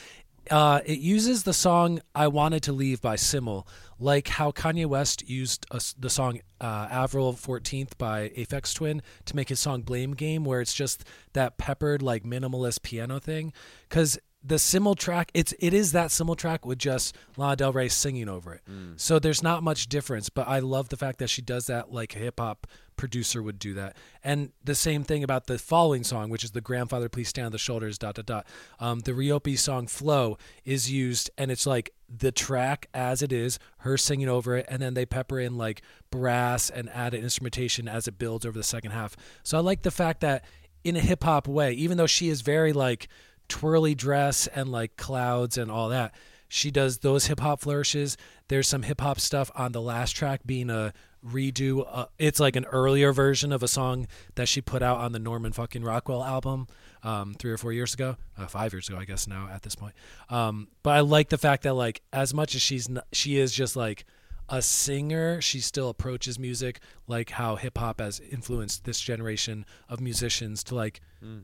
uh, 0.50 0.80
it 0.84 0.98
uses 0.98 1.42
the 1.42 1.52
song 1.52 2.00
"I 2.14 2.28
Wanted 2.28 2.62
to 2.64 2.72
Leave" 2.72 3.00
by 3.00 3.16
SYML, 3.16 3.66
like 3.98 4.28
how 4.28 4.50
Kanye 4.52 4.86
West 4.86 5.28
used 5.28 5.66
a 5.70 5.80
the 5.98 6.10
song 6.10 6.40
uh, 6.60 6.88
"Avril 6.90 7.32
14th" 7.34 7.98
by 7.98 8.30
Aphex 8.30 8.74
Twin 8.74 9.02
to 9.24 9.36
make 9.36 9.48
his 9.48 9.60
song 9.60 9.82
"Blame 9.82 10.14
Game," 10.14 10.44
where 10.44 10.60
it's 10.60 10.74
just 10.74 11.04
that 11.32 11.58
peppered 11.58 12.02
like 12.02 12.24
minimalist 12.24 12.82
piano 12.82 13.18
thing. 13.18 13.52
Because 13.88 14.18
the 14.42 14.56
SYML 14.56 14.96
track, 14.96 15.30
it's 15.34 15.52
it 15.58 15.74
is 15.74 15.92
that 15.92 16.10
SYML 16.10 16.36
track 16.36 16.64
with 16.64 16.78
just 16.78 17.16
Lana 17.36 17.56
Del 17.56 17.72
Rey 17.72 17.88
singing 17.88 18.28
over 18.28 18.54
it. 18.54 18.62
So 18.96 19.18
there's 19.18 19.42
not 19.42 19.62
much 19.62 19.88
difference, 19.88 20.28
but 20.30 20.46
I 20.46 20.60
love 20.60 20.88
the 20.88 20.96
fact 20.96 21.18
that 21.18 21.30
she 21.30 21.42
does 21.42 21.66
that 21.66 21.92
like 21.92 22.12
hip 22.12 22.38
hop 22.38 22.66
producer 22.96 23.42
would 23.42 23.58
do 23.58 23.74
that. 23.74 23.96
And 24.24 24.52
the 24.64 24.74
same 24.74 25.04
thing 25.04 25.22
about 25.22 25.46
the 25.46 25.58
following 25.58 26.04
song, 26.04 26.30
which 26.30 26.44
is 26.44 26.52
the 26.52 26.60
grandfather, 26.60 27.08
please 27.08 27.28
stand 27.28 27.46
on 27.46 27.52
the 27.52 27.58
shoulders, 27.58 27.98
dot 27.98 28.16
dot 28.16 28.26
dot. 28.26 28.46
Um, 28.80 29.00
the 29.00 29.12
RIOPY 29.12 29.58
song 29.58 29.86
"Flow" 29.86 30.38
is 30.64 30.90
used, 30.90 31.30
and 31.38 31.50
it's 31.50 31.66
like 31.66 31.90
the 32.08 32.32
track 32.32 32.88
as 32.94 33.22
it 33.22 33.32
is, 33.32 33.58
her 33.78 33.96
singing 33.96 34.28
over 34.28 34.56
it, 34.56 34.66
and 34.68 34.80
then 34.80 34.94
they 34.94 35.06
pepper 35.06 35.40
in 35.40 35.56
like 35.56 35.82
brass 36.10 36.70
and 36.70 36.88
added 36.90 37.22
instrumentation 37.22 37.88
as 37.88 38.06
it 38.06 38.18
builds 38.18 38.46
over 38.46 38.56
the 38.56 38.64
second 38.64 38.92
half. 38.92 39.16
So 39.42 39.58
I 39.58 39.60
like 39.60 39.82
the 39.82 39.90
fact 39.90 40.20
that 40.20 40.44
in 40.84 40.96
a 40.96 41.00
hip 41.00 41.24
hop 41.24 41.48
way, 41.48 41.72
even 41.72 41.96
though 41.96 42.06
she 42.06 42.28
is 42.28 42.42
very 42.42 42.72
like 42.72 43.08
twirly 43.48 43.94
dress 43.94 44.46
and 44.48 44.70
like 44.70 44.96
clouds 44.96 45.58
and 45.58 45.70
all 45.70 45.88
that. 45.88 46.14
She 46.48 46.70
does 46.70 46.98
those 46.98 47.26
hip 47.26 47.40
hop 47.40 47.60
flourishes. 47.60 48.16
There's 48.48 48.68
some 48.68 48.82
hip 48.82 49.00
hop 49.00 49.18
stuff 49.18 49.50
on 49.54 49.72
the 49.72 49.80
last 49.80 50.12
track 50.12 50.42
being 50.46 50.70
a 50.70 50.92
redo. 51.26 51.86
Uh, 51.90 52.06
it's 52.18 52.40
like 52.40 52.56
an 52.56 52.64
earlier 52.66 53.12
version 53.12 53.52
of 53.52 53.62
a 53.62 53.68
song 53.68 54.06
that 54.34 54.48
she 54.48 54.60
put 54.60 54.82
out 54.82 54.98
on 54.98 55.12
the 55.12 55.18
Norman 55.18 55.52
fucking 55.52 55.82
Rockwell 55.82 56.24
album 56.24 56.66
um, 57.02 57.34
three 57.34 57.52
or 57.52 57.56
four 57.56 57.72
years 57.72 57.94
ago, 57.94 58.16
uh, 58.36 58.46
five 58.46 58.72
years 58.72 58.88
ago, 58.88 58.98
I 58.98 59.04
guess 59.04 59.26
now 59.26 59.48
at 59.52 59.62
this 59.62 59.74
point. 59.74 59.94
Um, 60.30 60.68
but 60.82 60.90
I 60.90 61.00
like 61.00 61.28
the 61.28 61.38
fact 61.38 61.62
that 61.64 61.74
like 61.74 62.02
as 62.12 62.34
much 62.34 62.54
as 62.54 62.62
she's 62.62 62.88
n- 62.88 63.02
she 63.12 63.38
is 63.38 63.52
just 63.52 63.76
like 63.76 64.04
a 64.48 64.62
singer, 64.62 65.40
she 65.40 65.60
still 65.60 65.88
approaches 65.88 66.38
music 66.38 66.80
like 67.08 67.30
how 67.30 67.56
hip 67.56 67.78
hop 67.78 68.00
has 68.00 68.20
influenced 68.20 68.84
this 68.84 69.00
generation 69.00 69.66
of 69.88 70.00
musicians 70.00 70.62
to 70.64 70.74
like 70.74 71.00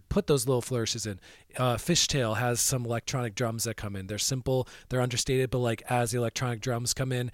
put 0.09 0.26
those 0.28 0.47
little 0.47 0.62
flourishes 0.62 1.07
in. 1.07 1.18
Uh, 1.57 1.74
Fishtail 1.76 2.37
has 2.37 2.61
some 2.61 2.85
electronic 2.85 3.35
drums 3.35 3.64
that 3.64 3.76
come 3.76 3.97
in. 3.97 4.07
They're 4.07 4.18
simple, 4.18 4.68
they're 4.89 5.01
understated, 5.01 5.51
but 5.51 5.59
like 5.59 5.83
as 5.89 6.12
the 6.12 6.18
electronic 6.18 6.61
drums 6.61 6.95
come 6.95 7.11
in, 7.11 7.33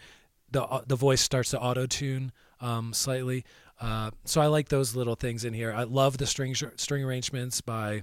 the 0.51 0.63
uh, 0.65 0.83
the 0.87 0.97
voice 0.97 1.21
starts 1.21 1.51
to 1.51 1.61
auto 1.61 1.87
tune 1.87 2.33
um, 2.61 2.93
slightly. 2.93 3.45
Uh, 3.81 4.11
so 4.25 4.41
I 4.41 4.47
like 4.47 4.69
those 4.69 4.97
little 4.97 5.15
things 5.15 5.45
in 5.45 5.55
here. 5.55 5.73
I 5.73 5.85
love 5.85 6.19
the 6.19 6.27
string 6.27 6.55
string 6.55 7.05
arrangements 7.05 7.61
by 7.61 8.03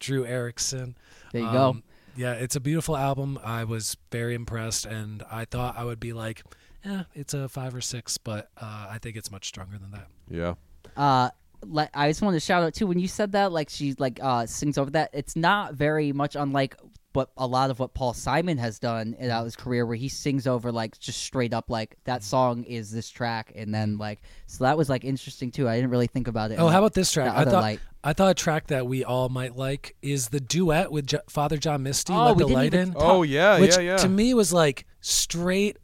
Drew 0.00 0.24
Erickson. 0.24 0.96
there 1.32 1.42
you 1.42 1.50
go 1.52 1.68
Um, 1.70 1.82
Yeah, 2.16 2.32
it's 2.32 2.56
a 2.56 2.60
beautiful 2.60 2.96
album. 2.96 3.38
I 3.44 3.64
was 3.64 3.96
very 4.10 4.34
impressed, 4.34 4.86
and 4.86 5.22
I 5.30 5.44
thought 5.44 5.76
I 5.76 5.84
would 5.84 6.00
be 6.00 6.12
like, 6.12 6.42
yeah, 6.84 7.04
it's 7.14 7.34
a 7.34 7.48
five 7.48 7.74
or 7.74 7.80
six, 7.80 8.16
but 8.18 8.48
uh, 8.56 8.86
I 8.90 8.98
think 9.00 9.16
it's 9.16 9.30
much 9.30 9.46
stronger 9.46 9.78
than 9.78 9.90
that. 9.92 10.06
Yeah. 10.30 10.54
uh 10.96 11.30
like 11.66 11.90
I 11.92 12.08
just 12.08 12.22
wanted 12.22 12.36
to 12.36 12.40
shout 12.46 12.62
out 12.62 12.72
too 12.72 12.86
when 12.86 13.00
you 13.00 13.08
said 13.08 13.32
that 13.32 13.50
like 13.50 13.68
she 13.68 13.94
like 13.98 14.20
uh 14.22 14.46
sings 14.46 14.78
over 14.78 14.90
that 14.92 15.10
it's 15.12 15.34
not 15.34 15.74
very 15.74 16.12
much 16.12 16.36
unlike 16.36 16.76
what 17.18 17.30
a 17.36 17.46
lot 17.48 17.68
of 17.68 17.80
what 17.80 17.94
Paul 17.94 18.14
Simon 18.14 18.58
has 18.58 18.78
done 18.78 19.16
in 19.18 19.28
mm-hmm. 19.28 19.44
his 19.44 19.56
career 19.56 19.84
where 19.84 19.96
he 19.96 20.08
sings 20.08 20.46
over 20.46 20.70
like 20.70 20.96
just 21.00 21.20
straight 21.20 21.52
up 21.52 21.68
like 21.68 21.96
that 22.04 22.20
mm-hmm. 22.20 22.28
song 22.28 22.62
is 22.62 22.92
this 22.92 23.10
track 23.10 23.50
and 23.56 23.74
then 23.74 23.92
mm-hmm. 23.92 24.02
like 24.02 24.20
so 24.46 24.62
that 24.62 24.78
was 24.78 24.88
like 24.88 25.04
interesting 25.04 25.50
too 25.50 25.68
I 25.68 25.74
didn't 25.74 25.90
really 25.90 26.06
think 26.06 26.28
about 26.28 26.52
it 26.52 26.60
Oh, 26.60 26.68
in 26.68 26.72
how 26.72 26.78
about 26.78 26.94
this 26.94 27.10
track? 27.10 27.34
I 27.34 27.44
thought 27.44 27.62
light. 27.62 27.80
I 28.04 28.12
thought 28.12 28.30
a 28.30 28.34
track 28.34 28.68
that 28.68 28.86
we 28.86 29.02
all 29.02 29.28
might 29.28 29.56
like 29.56 29.96
is 30.00 30.28
the 30.28 30.38
duet 30.38 30.92
with 30.92 31.08
J- 31.08 31.18
Father 31.28 31.56
John 31.56 31.82
Misty, 31.82 32.12
Oh, 32.12 32.26
"Let 32.26 32.36
we 32.36 32.42
the 32.42 32.46
didn't 32.46 32.56
Light 32.56 32.66
even 32.66 32.80
In." 32.80 32.92
talk- 32.92 33.02
Oh 33.02 33.22
yeah, 33.24 33.58
which 33.58 33.74
yeah, 33.74 33.80
yeah. 33.80 33.96
to 33.96 34.08
me 34.08 34.32
was 34.34 34.52
like 34.52 34.86
straight 35.00 35.76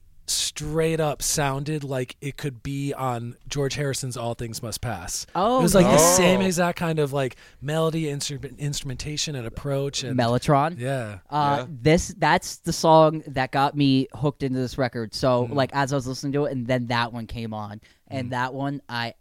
straight 0.57 1.01
up 1.01 1.21
sounded 1.23 1.83
like 1.83 2.17
it 2.21 2.37
could 2.37 2.63
be 2.63 2.95
on 2.95 3.37
George 3.49 3.75
Harrison's 3.75 4.17
All 4.17 4.35
Things 4.35 4.63
Must 4.63 4.81
Pass. 4.81 5.27
Oh, 5.35 5.59
it 5.59 5.63
was 5.63 5.75
like 5.75 5.87
the 5.87 5.95
Oh. 5.95 6.17
same 6.17 6.41
exact 6.41 6.79
kind 6.79 6.99
of 7.01 7.13
like 7.13 7.35
melody, 7.61 8.09
instrument, 8.09 8.59
instrumentation, 8.61 9.35
and 9.35 9.47
approach. 9.47 10.05
And 10.05 10.19
Mellotron 10.19 10.79
yeah, 10.79 11.19
Uh, 11.29 11.57
Yeah. 11.61 11.67
this 11.69 12.15
that's 12.19 12.59
the 12.59 12.73
song 12.73 13.23
that 13.27 13.51
got 13.51 13.77
me 13.77 14.07
hooked 14.15 14.43
into 14.45 14.59
this 14.61 14.79
record. 14.79 15.13
So 15.15 15.45
Mm-hmm. 15.45 15.55
like 15.55 15.71
as 15.75 15.93
I 15.93 15.97
was 15.97 16.07
listening 16.07 16.33
to 16.35 16.45
it, 16.45 16.53
and 16.53 16.67
then 16.67 16.87
that 16.87 17.13
one 17.13 17.27
came 17.27 17.53
on, 17.53 17.79
Mm. 17.79 17.81
and 18.11 18.31
that 18.33 18.55
one 18.55 18.81
I 18.89 19.15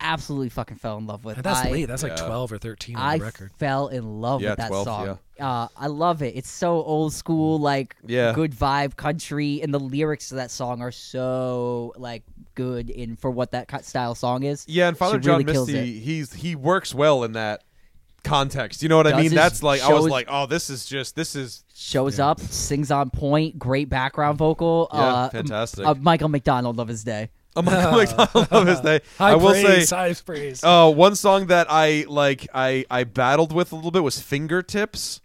absolutely 0.00 0.48
fucking 0.50 0.76
fell 0.76 0.98
in 0.98 1.06
love 1.06 1.24
with. 1.24 1.36
And 1.36 1.44
that's 1.44 1.66
I, 1.66 1.70
late. 1.70 1.86
That's 1.86 2.02
like 2.02 2.16
Yeah. 2.18 2.26
12 2.26 2.52
or 2.52 2.58
13 2.58 2.96
on 2.96 3.02
I 3.02 3.18
the 3.18 3.24
record. 3.24 3.50
fell 3.58 3.88
in 3.88 4.20
love 4.20 4.42
Yeah, 4.42 4.50
with 4.50 4.58
that 4.58 4.68
12, 4.68 4.84
song. 4.84 5.18
Uh, 5.40 5.68
I 5.76 5.86
love 5.86 6.22
it. 6.22 6.36
It's 6.36 6.50
so 6.50 6.82
old 6.82 7.12
school, 7.12 7.58
like 7.58 7.96
Yeah. 8.06 8.32
good 8.32 8.52
vibe 8.52 8.96
country, 8.96 9.60
and 9.62 9.72
the 9.72 9.80
lyrics 9.80 10.28
to 10.30 10.36
that 10.36 10.50
song 10.50 10.80
are 10.82 10.90
so 10.92 11.92
like 11.96 12.22
good 12.54 12.90
in 12.90 13.16
for 13.16 13.30
what 13.30 13.50
that 13.52 13.84
style 13.84 14.14
song 14.14 14.42
is. 14.44 14.64
Yeah, 14.68 14.88
and 14.88 14.96
Father 14.96 15.16
She 15.18 15.24
John 15.26 15.38
really 15.40 15.52
kills 15.52 15.68
Misty, 15.70 16.00
he's 16.00 16.32
he 16.32 16.54
works 16.54 16.94
well 16.94 17.24
in 17.24 17.32
that 17.32 17.62
context. 18.24 18.82
You 18.82 18.88
know 18.88 18.96
what 18.96 19.06
I 19.06 19.20
mean? 19.20 19.32
That's 19.34 19.62
like 19.62 19.82
I 19.82 19.92
was 19.92 20.06
like, 20.08 20.26
oh, 20.30 20.46
this 20.46 20.68
is 20.70 20.84
just 20.86 21.16
this 21.16 21.36
is 21.36 21.64
Shows 21.74 22.18
Yeah. 22.18 22.28
up, 22.30 22.40
sings 22.40 22.90
on 22.90 23.10
point, 23.10 23.58
great 23.58 23.88
background 23.90 24.38
vocal. 24.38 24.88
Yeah, 24.92 24.98
uh, 25.00 25.28
fantastic. 25.28 25.86
Uh, 25.86 25.94
Michael 25.94 26.28
McDonald 26.30 26.80
of 26.80 26.88
his 26.88 27.04
day. 27.04 27.28
Oh 27.56 27.62
my 27.62 27.72
god, 27.72 28.30
I 28.34 28.54
love 28.56 28.66
his 28.66 28.80
day. 28.80 29.00
High 29.18 29.30
I 29.30 29.34
will 29.34 29.50
praise, 29.50 29.88
say, 29.88 29.96
high 29.96 30.14
praise. 30.14 30.62
uh, 30.62 30.90
one 30.90 31.16
song 31.16 31.46
that 31.46 31.66
I 31.70 32.04
like, 32.08 32.46
I 32.54 32.84
I 32.90 33.04
battled 33.04 33.52
with 33.52 33.72
a 33.72 33.76
little 33.76 33.90
bit 33.90 34.02
was 34.02 34.20
"Fingertips." 34.20 35.20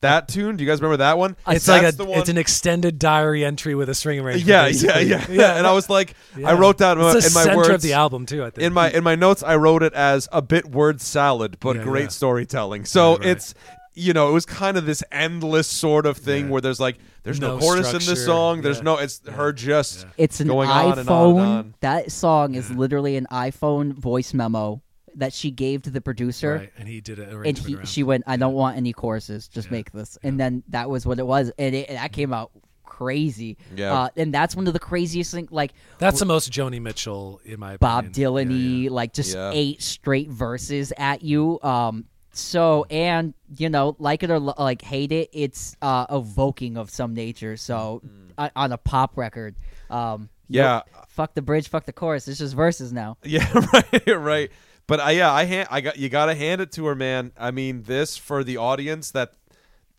That 0.00 0.28
tune, 0.28 0.56
do 0.56 0.62
you 0.62 0.70
guys 0.70 0.80
remember 0.80 0.98
that 0.98 1.18
one? 1.18 1.34
it's 1.48 1.66
like 1.66 1.82
a, 1.82 2.04
one- 2.04 2.20
it's 2.20 2.28
an 2.28 2.38
extended 2.38 3.00
diary 3.00 3.44
entry 3.44 3.74
with 3.74 3.88
a 3.88 3.96
string 3.96 4.20
arrangement. 4.20 4.46
yeah, 4.46 4.68
yeah, 4.68 4.98
yeah, 5.00 5.26
yeah. 5.30 5.56
And 5.58 5.66
I 5.66 5.72
was 5.72 5.90
like, 5.90 6.14
I 6.36 6.52
wrote 6.52 6.78
down 6.78 7.00
It's 7.00 7.26
in 7.26 7.32
the 7.32 7.34
my 7.34 7.42
center 7.42 7.56
words 7.56 7.68
of 7.70 7.82
the 7.82 7.94
album 7.94 8.24
too. 8.24 8.44
I 8.44 8.50
think 8.50 8.64
in 8.64 8.72
my 8.72 8.92
in 8.92 9.02
my 9.02 9.16
notes 9.16 9.42
I 9.42 9.56
wrote 9.56 9.82
it 9.82 9.92
as 9.94 10.28
a 10.30 10.40
bit 10.40 10.66
word 10.70 11.00
salad 11.00 11.56
but 11.58 11.74
Yeah, 11.78 11.82
great 11.82 12.02
yeah. 12.02 12.08
storytelling. 12.10 12.84
So 12.84 13.16
right. 13.16 13.26
it's 13.26 13.54
you 13.98 14.12
know, 14.12 14.28
it 14.28 14.32
was 14.32 14.46
kind 14.46 14.76
of 14.76 14.86
this 14.86 15.02
endless 15.12 15.66
sort 15.66 16.06
of 16.06 16.16
thing 16.16 16.44
Yeah. 16.46 16.50
where 16.52 16.60
there's 16.60 16.80
like 16.80 16.98
there's 17.24 17.40
no, 17.40 17.56
No 17.56 17.58
chorus 17.60 17.78
in 17.80 17.84
structure, 18.00 18.10
this 18.10 18.24
song. 18.24 18.62
There's 18.62 18.78
yeah. 18.78 18.82
no 18.84 18.96
it's 18.98 19.20
her 19.28 19.52
just 19.52 20.04
Yeah. 20.04 20.10
It's 20.16 20.40
an 20.40 20.48
Going 20.48 20.68
iPhone. 20.68 20.92
on 20.92 20.98
and 20.98 21.08
on 21.10 21.30
and 21.30 21.40
on. 21.40 21.74
That 21.80 22.12
song 22.12 22.54
is 22.54 22.70
literally 22.70 23.16
an 23.16 23.26
iPhone 23.30 23.92
voice 23.94 24.32
memo 24.32 24.80
that 25.16 25.32
she 25.32 25.50
gave 25.50 25.82
to 25.82 25.90
the 25.90 26.00
producer. 26.00 26.54
Right, 26.54 26.72
and 26.78 26.86
he 26.88 27.00
did 27.00 27.18
it. 27.18 27.28
and 27.32 27.58
he, 27.58 27.76
she 27.84 28.02
went, 28.04 28.24
"I 28.26 28.36
don't 28.36 28.54
want 28.54 28.76
any 28.76 28.92
choruses. 28.92 29.48
Just 29.48 29.66
Yeah. 29.68 29.72
make 29.72 29.90
this." 29.92 30.16
And 30.22 30.38
then 30.38 30.62
that 30.68 30.88
was 30.88 31.04
what 31.06 31.18
it 31.18 31.26
was, 31.26 31.50
and 31.58 31.74
it, 31.74 31.88
that 31.88 32.12
came 32.12 32.32
out 32.32 32.52
crazy. 32.84 33.56
Yeah. 33.76 33.92
uh, 33.92 34.08
and 34.16 34.32
that's 34.34 34.56
one 34.56 34.66
of 34.66 34.72
the 34.72 34.78
craziest 34.78 35.32
things. 35.32 35.50
Like 35.52 35.72
That's 35.98 36.18
the 36.18 36.24
most 36.24 36.50
Joni 36.52 36.80
Mitchell 36.80 37.40
in 37.44 37.60
my 37.60 37.76
Bob 37.76 38.06
opinion. 38.06 38.32
Dylan-y, 38.32 38.54
Yeah, 38.54 38.78
yeah. 38.84 38.90
like 38.90 39.12
just 39.12 39.34
Yeah. 39.34 39.50
eight 39.54 39.82
straight 39.82 40.30
verses 40.30 40.92
at 40.96 41.22
you. 41.22 41.60
Um, 41.62 42.06
so 42.38 42.86
and 42.90 43.34
you 43.56 43.68
know, 43.68 43.96
like 43.98 44.22
it 44.22 44.30
or 44.30 44.38
like 44.38 44.82
hate 44.82 45.12
it, 45.12 45.30
it's 45.32 45.76
uh, 45.82 46.06
evoking 46.10 46.76
of 46.76 46.90
some 46.90 47.14
nature. 47.14 47.56
So 47.56 48.02
uh, 48.36 48.50
on 48.56 48.72
a 48.72 48.78
pop 48.78 49.16
record, 49.16 49.56
um, 49.90 50.28
Yeah. 50.48 50.82
fuck 51.08 51.34
the 51.34 51.42
bridge, 51.42 51.68
fuck 51.68 51.84
the 51.86 51.92
chorus. 51.92 52.28
It's 52.28 52.38
just 52.38 52.54
verses 52.54 52.92
now. 52.92 53.16
Yeah, 53.24 53.48
right, 53.72 54.06
right. 54.16 54.50
But 54.86 55.00
I 55.00 55.10
yeah, 55.12 55.32
I 55.32 55.44
hand, 55.44 55.68
I 55.70 55.80
got 55.80 55.98
you 55.98 56.08
got 56.08 56.26
to 56.26 56.34
hand 56.34 56.60
it 56.60 56.72
to 56.72 56.86
her, 56.86 56.94
man. 56.94 57.32
I 57.38 57.50
mean, 57.50 57.82
this 57.82 58.16
for 58.16 58.42
the 58.42 58.56
audience 58.56 59.10
that 59.10 59.32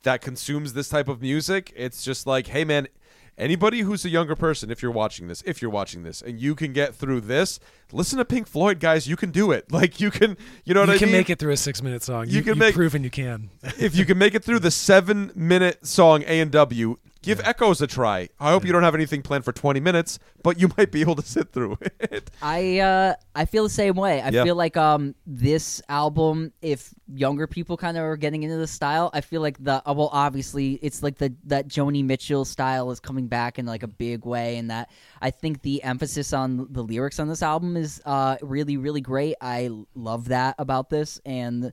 that 0.03 0.21
consumes 0.21 0.73
this 0.73 0.89
type 0.89 1.07
of 1.07 1.21
music, 1.21 1.73
it's 1.75 2.03
just 2.03 2.25
like, 2.25 2.47
hey, 2.47 2.63
man. 2.63 2.87
Anybody 3.39 3.79
who's 3.81 4.03
a 4.03 4.09
younger 4.09 4.35
person, 4.35 4.69
if 4.69 4.81
you're 4.83 4.91
watching 4.91 5.27
this, 5.29 5.41
if 5.45 5.61
you're 5.61 5.71
watching 5.71 6.03
this, 6.03 6.21
and 6.21 6.39
you 6.41 6.55
can 6.55 6.73
get 6.73 6.93
through 6.93 7.21
this, 7.21 7.59
listen 7.93 8.17
to 8.19 8.25
Pink 8.25 8.47
Floyd, 8.47 8.79
guys. 8.81 9.07
You 9.07 9.15
can 9.15 9.31
do 9.31 9.51
it. 9.53 9.65
Like 9.79 10.01
you 10.01 10.11
can, 10.11 10.35
you 10.65 10.73
know 10.73 10.81
what 10.81 10.89
You 10.89 10.95
I 10.95 10.97
can 10.97 11.11
make 11.11 11.29
it 11.29 11.39
through 11.39 11.53
a 11.53 11.57
six-minute 11.57 12.03
song. 12.03 12.27
You 12.27 12.37
You, 12.37 12.41
can 12.41 12.49
you've 12.49 12.57
make- 12.57 12.75
proven 12.75 13.03
you 13.03 13.09
can. 13.09 13.49
if 13.79 13.95
you 13.95 14.03
can 14.05 14.17
make 14.17 14.35
it 14.35 14.43
through 14.43 14.59
the 14.59 14.71
seven 14.71 15.31
minute 15.35 15.85
song 15.87 16.23
A 16.27 16.41
and 16.41 16.51
W, 16.51 16.97
give 17.21 17.39
Echoes 17.41 17.81
a 17.81 17.87
try. 17.87 18.29
I 18.39 18.51
hope 18.51 18.65
you 18.65 18.71
don't 18.71 18.83
have 18.83 18.95
anything 18.95 19.21
planned 19.21 19.45
for 19.45 19.51
twenty 19.51 19.79
minutes, 19.79 20.19
but 20.43 20.59
you 20.59 20.69
might 20.77 20.91
be 20.91 21.01
able 21.01 21.15
to 21.15 21.21
sit 21.21 21.51
through 21.51 21.77
it. 21.99 22.29
I 22.41 22.79
uh 22.79 23.13
I 23.35 23.45
feel 23.45 23.63
the 23.63 23.69
same 23.69 23.95
way. 23.95 24.21
I 24.21 24.29
Yeah. 24.29 24.43
feel 24.43 24.55
like 24.55 24.77
um 24.77 25.15
this 25.25 25.81
album, 25.89 26.53
if 26.61 26.93
younger 27.13 27.47
people 27.47 27.77
kind 27.77 27.97
of 27.97 28.03
are 28.03 28.17
getting 28.17 28.43
into 28.43 28.57
the 28.57 28.67
style, 28.67 29.09
I 29.13 29.21
feel 29.21 29.41
like 29.41 29.61
the 29.63 29.81
uh, 29.87 29.93
well 29.93 30.09
obviously 30.11 30.73
it's 30.81 31.03
like 31.03 31.17
the 31.17 31.33
that 31.45 31.67
Joni 31.67 32.03
Mitchell 32.03 32.45
style 32.45 32.91
is 32.91 32.99
coming 32.99 33.27
back 33.27 33.59
in 33.59 33.65
like 33.65 33.83
a 33.83 33.87
big 33.87 34.25
way, 34.25 34.57
and 34.57 34.69
that 34.71 34.89
I 35.21 35.31
think 35.31 35.61
the 35.61 35.83
emphasis 35.83 36.33
on 36.33 36.67
the 36.71 36.83
lyrics 36.83 37.19
on 37.19 37.27
this 37.27 37.43
album 37.43 37.75
is 37.77 38.01
uh 38.05 38.37
really 38.41 38.77
really 38.77 39.01
great. 39.01 39.35
I 39.41 39.69
love 39.95 40.29
that 40.29 40.55
about 40.57 40.89
this, 40.89 41.19
and 41.25 41.71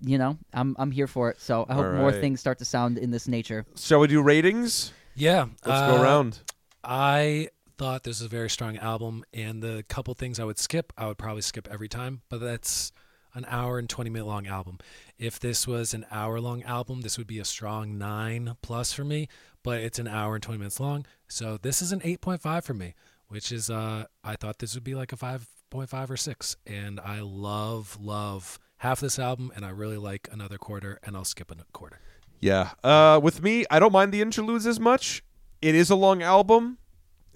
you 0.00 0.18
know 0.18 0.38
I'm 0.52 0.76
I'm 0.78 0.90
here 0.90 1.06
for 1.06 1.30
it. 1.30 1.40
So 1.40 1.66
I 1.68 1.74
hope 1.74 1.86
All 1.86 1.92
more 1.92 2.10
right. 2.10 2.20
things 2.20 2.40
start 2.40 2.58
to 2.58 2.64
sound 2.64 2.98
in 2.98 3.10
this 3.10 3.28
nature. 3.28 3.66
Shall 3.76 4.00
we 4.00 4.08
do 4.08 4.22
ratings? 4.22 4.92
Yeah. 5.14 5.46
Let's 5.64 5.80
uh, 5.80 5.96
go 5.96 6.02
around. 6.02 6.40
I 6.84 7.48
thought 7.76 8.02
this 8.04 8.20
was 8.20 8.26
a 8.26 8.28
very 8.28 8.50
strong 8.50 8.76
album, 8.76 9.24
and 9.32 9.62
the 9.62 9.84
couple 9.88 10.14
things 10.14 10.40
I 10.40 10.44
would 10.44 10.58
skip, 10.58 10.92
I 10.96 11.06
would 11.06 11.18
probably 11.18 11.42
skip 11.42 11.68
every 11.70 11.88
time. 11.88 12.22
But 12.28 12.40
that's 12.40 12.92
an 13.34 13.44
hour 13.48 13.78
and 13.78 13.88
20 13.88 14.10
minute 14.10 14.26
long 14.26 14.46
album. 14.46 14.78
If 15.18 15.38
this 15.38 15.66
was 15.66 15.94
an 15.94 16.06
hour 16.10 16.40
long 16.40 16.62
album, 16.62 17.02
this 17.02 17.18
would 17.18 17.26
be 17.26 17.38
a 17.38 17.44
strong 17.44 17.98
nine 17.98 18.56
plus 18.62 18.92
for 18.92 19.04
me. 19.04 19.28
But 19.62 19.80
it's 19.80 19.98
an 19.98 20.08
hour 20.08 20.34
and 20.34 20.42
20 20.42 20.58
minutes 20.58 20.80
long, 20.80 21.04
so 21.28 21.58
this 21.60 21.82
is 21.82 21.92
an 21.92 22.00
8.5 22.00 22.64
for 22.64 22.74
me, 22.74 22.94
which 23.26 23.52
is 23.52 23.68
uh, 23.68 24.04
I 24.24 24.36
thought 24.36 24.58
this 24.58 24.74
would 24.74 24.84
be 24.84 24.94
like 24.94 25.12
a 25.12 25.16
5.5 25.16 26.10
or 26.10 26.16
six, 26.16 26.56
and 26.66 27.00
I 27.00 27.20
love 27.20 27.98
love 28.00 28.58
half 28.78 29.00
this 29.00 29.18
album, 29.18 29.52
and 29.54 29.64
I 29.64 29.70
really 29.70 29.96
like 29.96 30.28
another 30.32 30.58
quarter, 30.58 30.98
and 31.02 31.16
I'll 31.16 31.24
skip 31.24 31.50
a 31.50 31.56
quarter. 31.72 32.00
Yeah. 32.40 32.70
Uh, 32.82 33.20
with 33.22 33.42
me, 33.42 33.64
I 33.70 33.78
don't 33.78 33.92
mind 33.92 34.12
the 34.12 34.22
interludes 34.22 34.66
as 34.66 34.78
much. 34.78 35.22
It 35.60 35.74
is 35.74 35.90
a 35.90 35.96
long 35.96 36.22
album, 36.22 36.78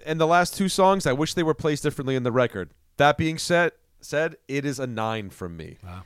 and 0.07 0.21
the 0.21 0.27
last 0.27 0.57
two 0.57 0.69
songs, 0.69 1.07
I 1.07 1.13
wish 1.13 1.35
they 1.35 1.43
were 1.43 1.55
placed 1.55 1.83
differently 1.83 2.15
in 2.15 2.23
the 2.23 2.33
record. 2.33 2.71
That 2.97 3.17
being 3.17 3.39
said, 3.39 3.73
said 4.01 4.37
it 4.49 4.65
is 4.65 4.79
a 4.79 4.87
nine 4.87 5.31
from 5.31 5.57
me. 5.57 5.79
Wow. 5.83 6.03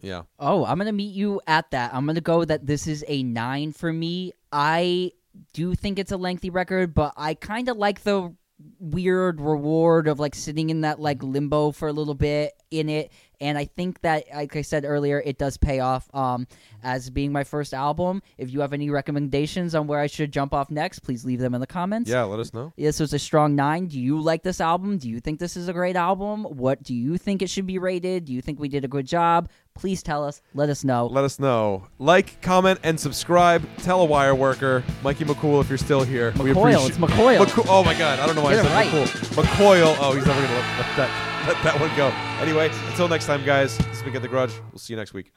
Yeah. 0.00 0.22
Oh, 0.38 0.64
I'm 0.64 0.78
gonna 0.78 0.92
meet 0.92 1.14
you 1.14 1.40
at 1.46 1.70
that. 1.72 1.92
I'm 1.94 2.06
gonna 2.06 2.20
go 2.20 2.44
that 2.44 2.66
this 2.66 2.86
is 2.86 3.04
a 3.06 3.22
nine 3.22 3.72
for 3.72 3.92
me. 3.92 4.32
I 4.50 5.12
do 5.52 5.74
think 5.74 5.98
it's 5.98 6.12
a 6.12 6.16
lengthy 6.16 6.50
record, 6.50 6.94
but 6.94 7.12
I 7.16 7.34
kind 7.34 7.68
of 7.68 7.76
like 7.76 8.02
the 8.02 8.34
weird 8.78 9.40
reward 9.40 10.08
of 10.08 10.18
like 10.18 10.34
sitting 10.34 10.70
in 10.70 10.82
that 10.82 11.00
like 11.00 11.22
limbo 11.22 11.70
for 11.70 11.88
a 11.88 11.92
little 11.92 12.14
bit 12.14 12.54
in 12.70 12.88
it. 12.88 13.12
And 13.40 13.56
I 13.56 13.64
think 13.64 14.00
that, 14.02 14.24
like 14.34 14.54
I 14.56 14.62
said 14.62 14.84
earlier, 14.84 15.22
it 15.24 15.38
does 15.38 15.56
pay 15.56 15.80
off. 15.80 16.08
Um, 16.14 16.46
as 16.82 17.10
being 17.10 17.30
my 17.32 17.44
first 17.44 17.74
album, 17.74 18.22
if 18.38 18.50
you 18.52 18.60
have 18.60 18.72
any 18.72 18.88
recommendations 18.90 19.74
on 19.74 19.86
where 19.86 20.00
I 20.00 20.06
should 20.06 20.32
jump 20.32 20.54
off 20.54 20.70
next, 20.70 21.00
please 21.00 21.24
leave 21.24 21.38
them 21.40 21.54
in 21.54 21.60
the 21.60 21.66
comments. 21.66 22.10
Yeah. 22.10 22.22
Let 22.24 22.40
us 22.40 22.52
know. 22.54 22.72
This 22.76 23.00
was 23.00 23.12
a 23.12 23.18
strong 23.18 23.54
nine. 23.54 23.86
Do 23.86 23.98
you 24.00 24.20
like 24.20 24.42
this 24.42 24.60
album? 24.60 24.98
Do 24.98 25.08
you 25.08 25.20
think 25.20 25.38
this 25.40 25.56
is 25.56 25.68
a 25.68 25.72
great 25.72 25.96
album? 25.96 26.44
What 26.44 26.82
do 26.82 26.94
you 26.94 27.18
think 27.18 27.42
it 27.42 27.50
should 27.50 27.66
be 27.66 27.78
rated? 27.78 28.24
Do 28.26 28.32
you 28.32 28.40
think 28.42 28.58
we 28.60 28.68
did 28.68 28.84
a 28.84 28.88
good 28.88 29.06
job? 29.06 29.48
Please 29.74 30.02
tell 30.02 30.24
us. 30.24 30.42
Let 30.54 30.68
us 30.68 30.84
know. 30.84 31.06
Let 31.06 31.24
us 31.24 31.38
know. 31.38 31.86
Like, 31.98 32.40
comment, 32.42 32.80
and 32.82 32.98
subscribe. 32.98 33.66
Tell 33.78 34.00
a 34.00 34.04
wire 34.04 34.34
worker, 34.34 34.82
Mikey 35.02 35.24
McCool, 35.24 35.60
if 35.60 35.68
you're 35.68 35.78
still 35.78 36.02
here. 36.02 36.32
We 36.32 36.50
McCoyle. 36.50 36.58
appreciate- 36.60 36.88
It's 36.88 36.98
McCoyle. 36.98 37.38
McCool. 37.46 37.66
Oh 37.68 37.84
my 37.84 37.96
God! 37.96 38.18
I 38.18 38.26
don't 38.26 38.34
know 38.36 38.42
why 38.42 38.54
Get 38.56 38.66
I 38.66 38.84
said 38.84 38.92
right. 38.94 39.06
McCool. 39.08 39.42
McCoyle. 39.44 39.96
Oh, 40.00 40.12
he's 40.12 40.26
never 40.26 40.40
gonna 40.40 40.54
let, 40.54 40.78
let 40.78 40.96
that 40.96 41.29
let 41.46 41.62
that 41.62 41.80
one 41.80 41.94
go. 41.96 42.08
Anyway, 42.42 42.70
until 42.88 43.08
next 43.08 43.24
time, 43.26 43.44
guys. 43.44 43.78
This 43.78 43.86
has 43.86 44.02
been 44.02 44.12
Get 44.12 44.20
the 44.22 44.28
Garage. 44.28 44.54
We'll 44.72 44.78
see 44.78 44.92
you 44.92 44.98
next 44.98 45.14
week. 45.14 45.32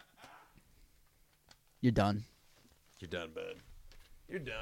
You're 1.79 1.91
done. 1.91 2.23
You're 2.99 3.09
done, 3.09 3.31
bud. 3.33 3.55
You're 4.27 4.39
done. 4.39 4.55